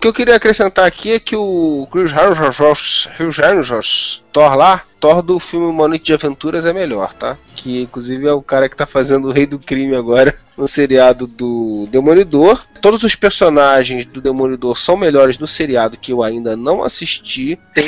Que 0.01 0.09
eu 0.09 0.15
queria 0.15 0.37
acrescentar 0.37 0.87
aqui 0.87 1.13
é 1.13 1.21
que 1.21 1.37
o 1.37 1.87
Chris 1.93 2.11
Hemsworth, 2.11 4.23
Thor 4.33 4.57
lá, 4.57 4.83
Thor 4.99 5.21
do 5.21 5.39
filme 5.39 5.67
Uma 5.67 5.87
Noite 5.87 6.07
de 6.07 6.15
Aventuras 6.15 6.65
é 6.65 6.73
melhor, 6.73 7.13
tá? 7.13 7.37
Que 7.55 7.83
inclusive 7.83 8.27
é 8.27 8.33
o 8.33 8.41
cara 8.41 8.67
que 8.67 8.77
tá 8.77 8.87
fazendo 8.87 9.29
o 9.29 9.31
Rei 9.31 9.45
do 9.45 9.59
Crime 9.59 9.95
agora 9.95 10.35
no 10.57 10.67
seriado 10.67 11.27
do 11.27 11.87
Demolidor. 11.91 12.65
Todos 12.81 13.03
os 13.03 13.15
personagens 13.15 14.07
do 14.07 14.23
Demolidor 14.23 14.79
são 14.79 14.97
melhores 14.97 15.39
no 15.39 15.47
seriado 15.47 15.99
que 15.99 16.15
eu 16.15 16.23
ainda 16.23 16.57
não 16.57 16.83
assisti. 16.83 17.61
Tem 17.75 17.87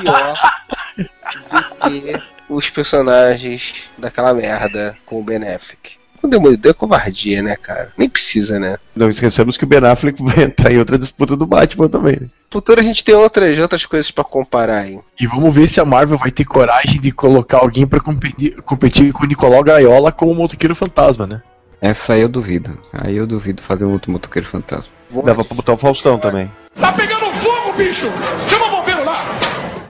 pior 0.00 0.38
do 1.50 1.90
que 1.90 2.22
os 2.48 2.70
personagens 2.70 3.74
daquela 3.98 4.32
merda 4.32 4.96
com 5.04 5.18
o 5.18 5.24
Ben 5.24 5.42
Affleck. 5.42 5.95
O 6.22 6.28
Demolidor 6.28 6.70
é 6.70 6.74
covardia, 6.74 7.42
né, 7.42 7.56
cara? 7.56 7.92
Nem 7.96 8.08
precisa, 8.08 8.58
né? 8.58 8.78
Não 8.94 9.08
esqueçamos 9.08 9.56
que 9.56 9.64
o 9.64 9.66
Ben 9.66 9.78
Affleck 9.84 10.20
vai 10.22 10.44
entrar 10.44 10.72
em 10.72 10.78
outra 10.78 10.98
disputa 10.98 11.36
do 11.36 11.46
Batman 11.46 11.88
também. 11.88 12.14
Né? 12.20 12.26
No 12.26 12.60
futuro 12.60 12.80
a 12.80 12.84
gente 12.84 13.04
tem 13.04 13.14
outras, 13.14 13.58
outras 13.58 13.84
coisas 13.84 14.10
pra 14.10 14.24
comparar 14.24 14.78
aí. 14.78 14.98
E 15.20 15.26
vamos 15.26 15.54
ver 15.54 15.68
se 15.68 15.80
a 15.80 15.84
Marvel 15.84 16.18
vai 16.18 16.30
ter 16.30 16.44
coragem 16.44 17.00
de 17.00 17.12
colocar 17.12 17.58
alguém 17.58 17.86
pra 17.86 18.00
competir, 18.00 18.56
competir 18.62 19.12
com 19.12 19.24
o 19.24 19.26
Nicolau 19.26 19.62
Gaiola 19.62 20.12
como 20.12 20.34
motoqueiro 20.34 20.74
fantasma, 20.74 21.26
né? 21.26 21.42
Essa 21.80 22.14
aí 22.14 22.22
eu 22.22 22.28
duvido. 22.28 22.78
Aí 22.92 23.16
eu 23.16 23.26
duvido 23.26 23.62
fazer 23.62 23.84
um 23.84 23.92
outro 23.92 24.10
motoqueiro 24.10 24.48
fantasma. 24.48 24.92
Dava 25.24 25.44
pra 25.44 25.54
botar 25.54 25.74
o 25.74 25.76
Faustão 25.76 26.18
também. 26.18 26.50
Tá 26.80 26.92
pegando 26.92 27.32
fogo, 27.34 27.72
bicho! 27.76 28.10
Chama! 28.46 28.65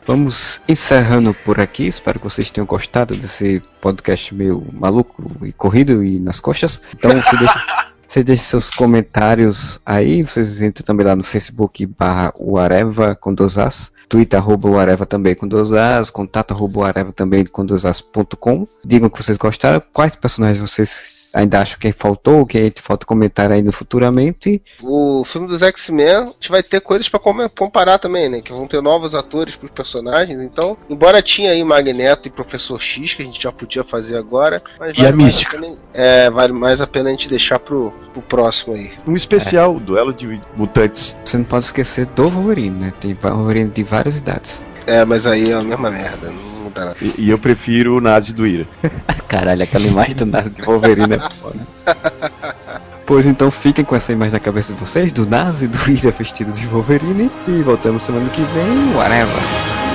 Vamos 0.07 0.61
encerrando 0.69 1.35
por 1.35 1.59
aqui. 1.59 1.87
Espero 1.87 2.21
que 2.21 2.25
vocês 2.25 2.49
tenham 2.49 2.67
gostado 2.67 3.17
desse 3.17 3.61
podcast 3.81 4.33
meio 4.33 4.65
maluco 4.73 5.33
e 5.43 5.53
corrido 5.53 6.05
e 6.05 6.21
nas 6.21 6.39
costas. 6.39 6.81
Então 6.95 7.11
você 7.21 7.35
deixa, 7.37 7.65
você 8.07 8.23
deixa 8.23 8.43
seus 8.45 8.71
comentários 8.71 9.81
aí. 9.85 10.23
Vocês 10.23 10.63
entram 10.63 10.85
também 10.85 11.05
lá 11.05 11.17
no 11.17 11.25
Facebook 11.25 11.85
barra 11.87 12.33
Uareva 12.39 13.17
com 13.17 13.35
dois 13.35 13.59
As. 13.59 13.91
Twitter 14.09 14.39
arroba 14.39 14.69
Uareva 14.69 15.05
também 15.05 15.35
com 15.35 15.49
dois 15.49 15.73
As. 15.73 16.09
Contato 16.09 16.55
arroba 16.55 16.81
Uareva 16.81 17.13
também 17.13 17.45
com 17.45 17.67
dois 17.67 17.85
As.com. 17.85 18.69
Digam 18.85 19.11
que 19.11 19.21
vocês 19.21 19.37
gostaram. 19.37 19.83
Quais 19.93 20.15
personagens 20.15 20.61
vocês 20.61 21.26
ainda 21.37 21.61
acham 21.61 21.79
que 21.79 21.93
faltou? 21.93 22.45
Que 22.47 22.73
falta 22.83 23.07
comentar 23.07 23.51
ainda 23.53 23.71
futuramente. 23.73 24.63
O 24.83 25.25
filme 25.25 25.47
dos 25.47 25.63
X-Men, 25.63 26.09
a 26.17 26.25
gente 26.27 26.51
vai 26.51 26.63
ter 26.63 26.81
coisas 26.81 27.09
pra 27.09 27.21
com- 27.21 27.49
comparar 27.51 27.99
também, 27.99 28.29
né? 28.29 28.41
Que 28.41 28.53
vão 28.53 28.67
ter 28.67 28.81
novos 28.83 29.15
atores 29.15 29.57
pros 29.57 29.71
personagens. 29.71 30.41
Então, 30.41 30.77
embora 30.89 31.23
tinha 31.23 31.51
aí 31.51 31.63
Magneto 31.63 32.29
e 32.29 32.31
Professor 32.31 32.81
X, 32.81 33.15
que 33.15 33.23
a 33.23 33.25
gente 33.25 33.43
já 33.43 33.53
podia 33.53 33.85
fazer 33.85 34.17
agora. 34.17 34.63
Mas 34.79 34.97
E 34.97 35.01
a 35.01 35.05
mais 35.05 35.15
Mística. 35.17 35.59
pena- 35.61 35.77
é, 35.93 36.31
vale 36.31 36.53
mais 36.53 36.81
a 36.81 36.87
pena 36.87 37.09
a 37.09 37.13
gente 37.13 37.29
deixar 37.29 37.59
pro, 37.59 37.93
pro 38.13 38.23
próximo 38.23 38.75
aí. 38.75 38.93
Um 39.07 39.17
especial, 39.17 39.75
duelo 39.79 40.13
de 40.13 40.41
mutantes. 40.57 41.17
Você 41.25 41.37
não 41.39 41.45
pode 41.45 41.65
esquecer 41.67 42.07
do 42.07 42.29
Wolverine, 42.29 42.77
né? 42.79 42.93
Tem 43.01 43.15
Wolverine 43.15 43.71
de 43.71 43.83
várias 43.83 44.19
idades. 44.19 44.65
É, 44.87 45.05
mas 45.05 45.27
aí 45.27 45.51
é 45.51 45.55
a 45.55 45.63
mesma 45.63 45.91
merda, 45.91 46.31
não 46.31 46.56
E, 47.01 47.15
e 47.19 47.31
eu 47.31 47.39
prefiro 47.39 47.97
o 47.97 48.01
Nazi 48.01 48.33
do 48.35 48.47
Ira. 48.47 48.67
Caralho, 49.29 49.63
aquela 49.63 49.87
imagem 49.87 50.15
do 50.15 50.27
nada 50.27 50.51
de 50.51 50.63
Wolverine 50.63 51.15
é 51.15 51.31
foda. 51.31 51.61
Pois 53.07 53.25
então 53.25 53.53
fiquem 53.53 53.85
com 53.85 53.95
essa 53.95 54.11
imagem 54.11 54.33
na 54.33 54.41
cabeça 54.41 54.75
de 54.75 54.81
vocês, 54.81 55.13
do 55.13 55.25
Nazi, 55.25 55.69
do 55.69 55.79
Ira 55.89 56.11
vestido 56.11 56.51
de 56.51 56.67
Wolverine. 56.67 57.31
E 57.47 57.63
voltamos 57.63 58.03
semana 58.03 58.29
que 58.31 58.41
vem, 58.41 58.97
whatever. 58.97 59.86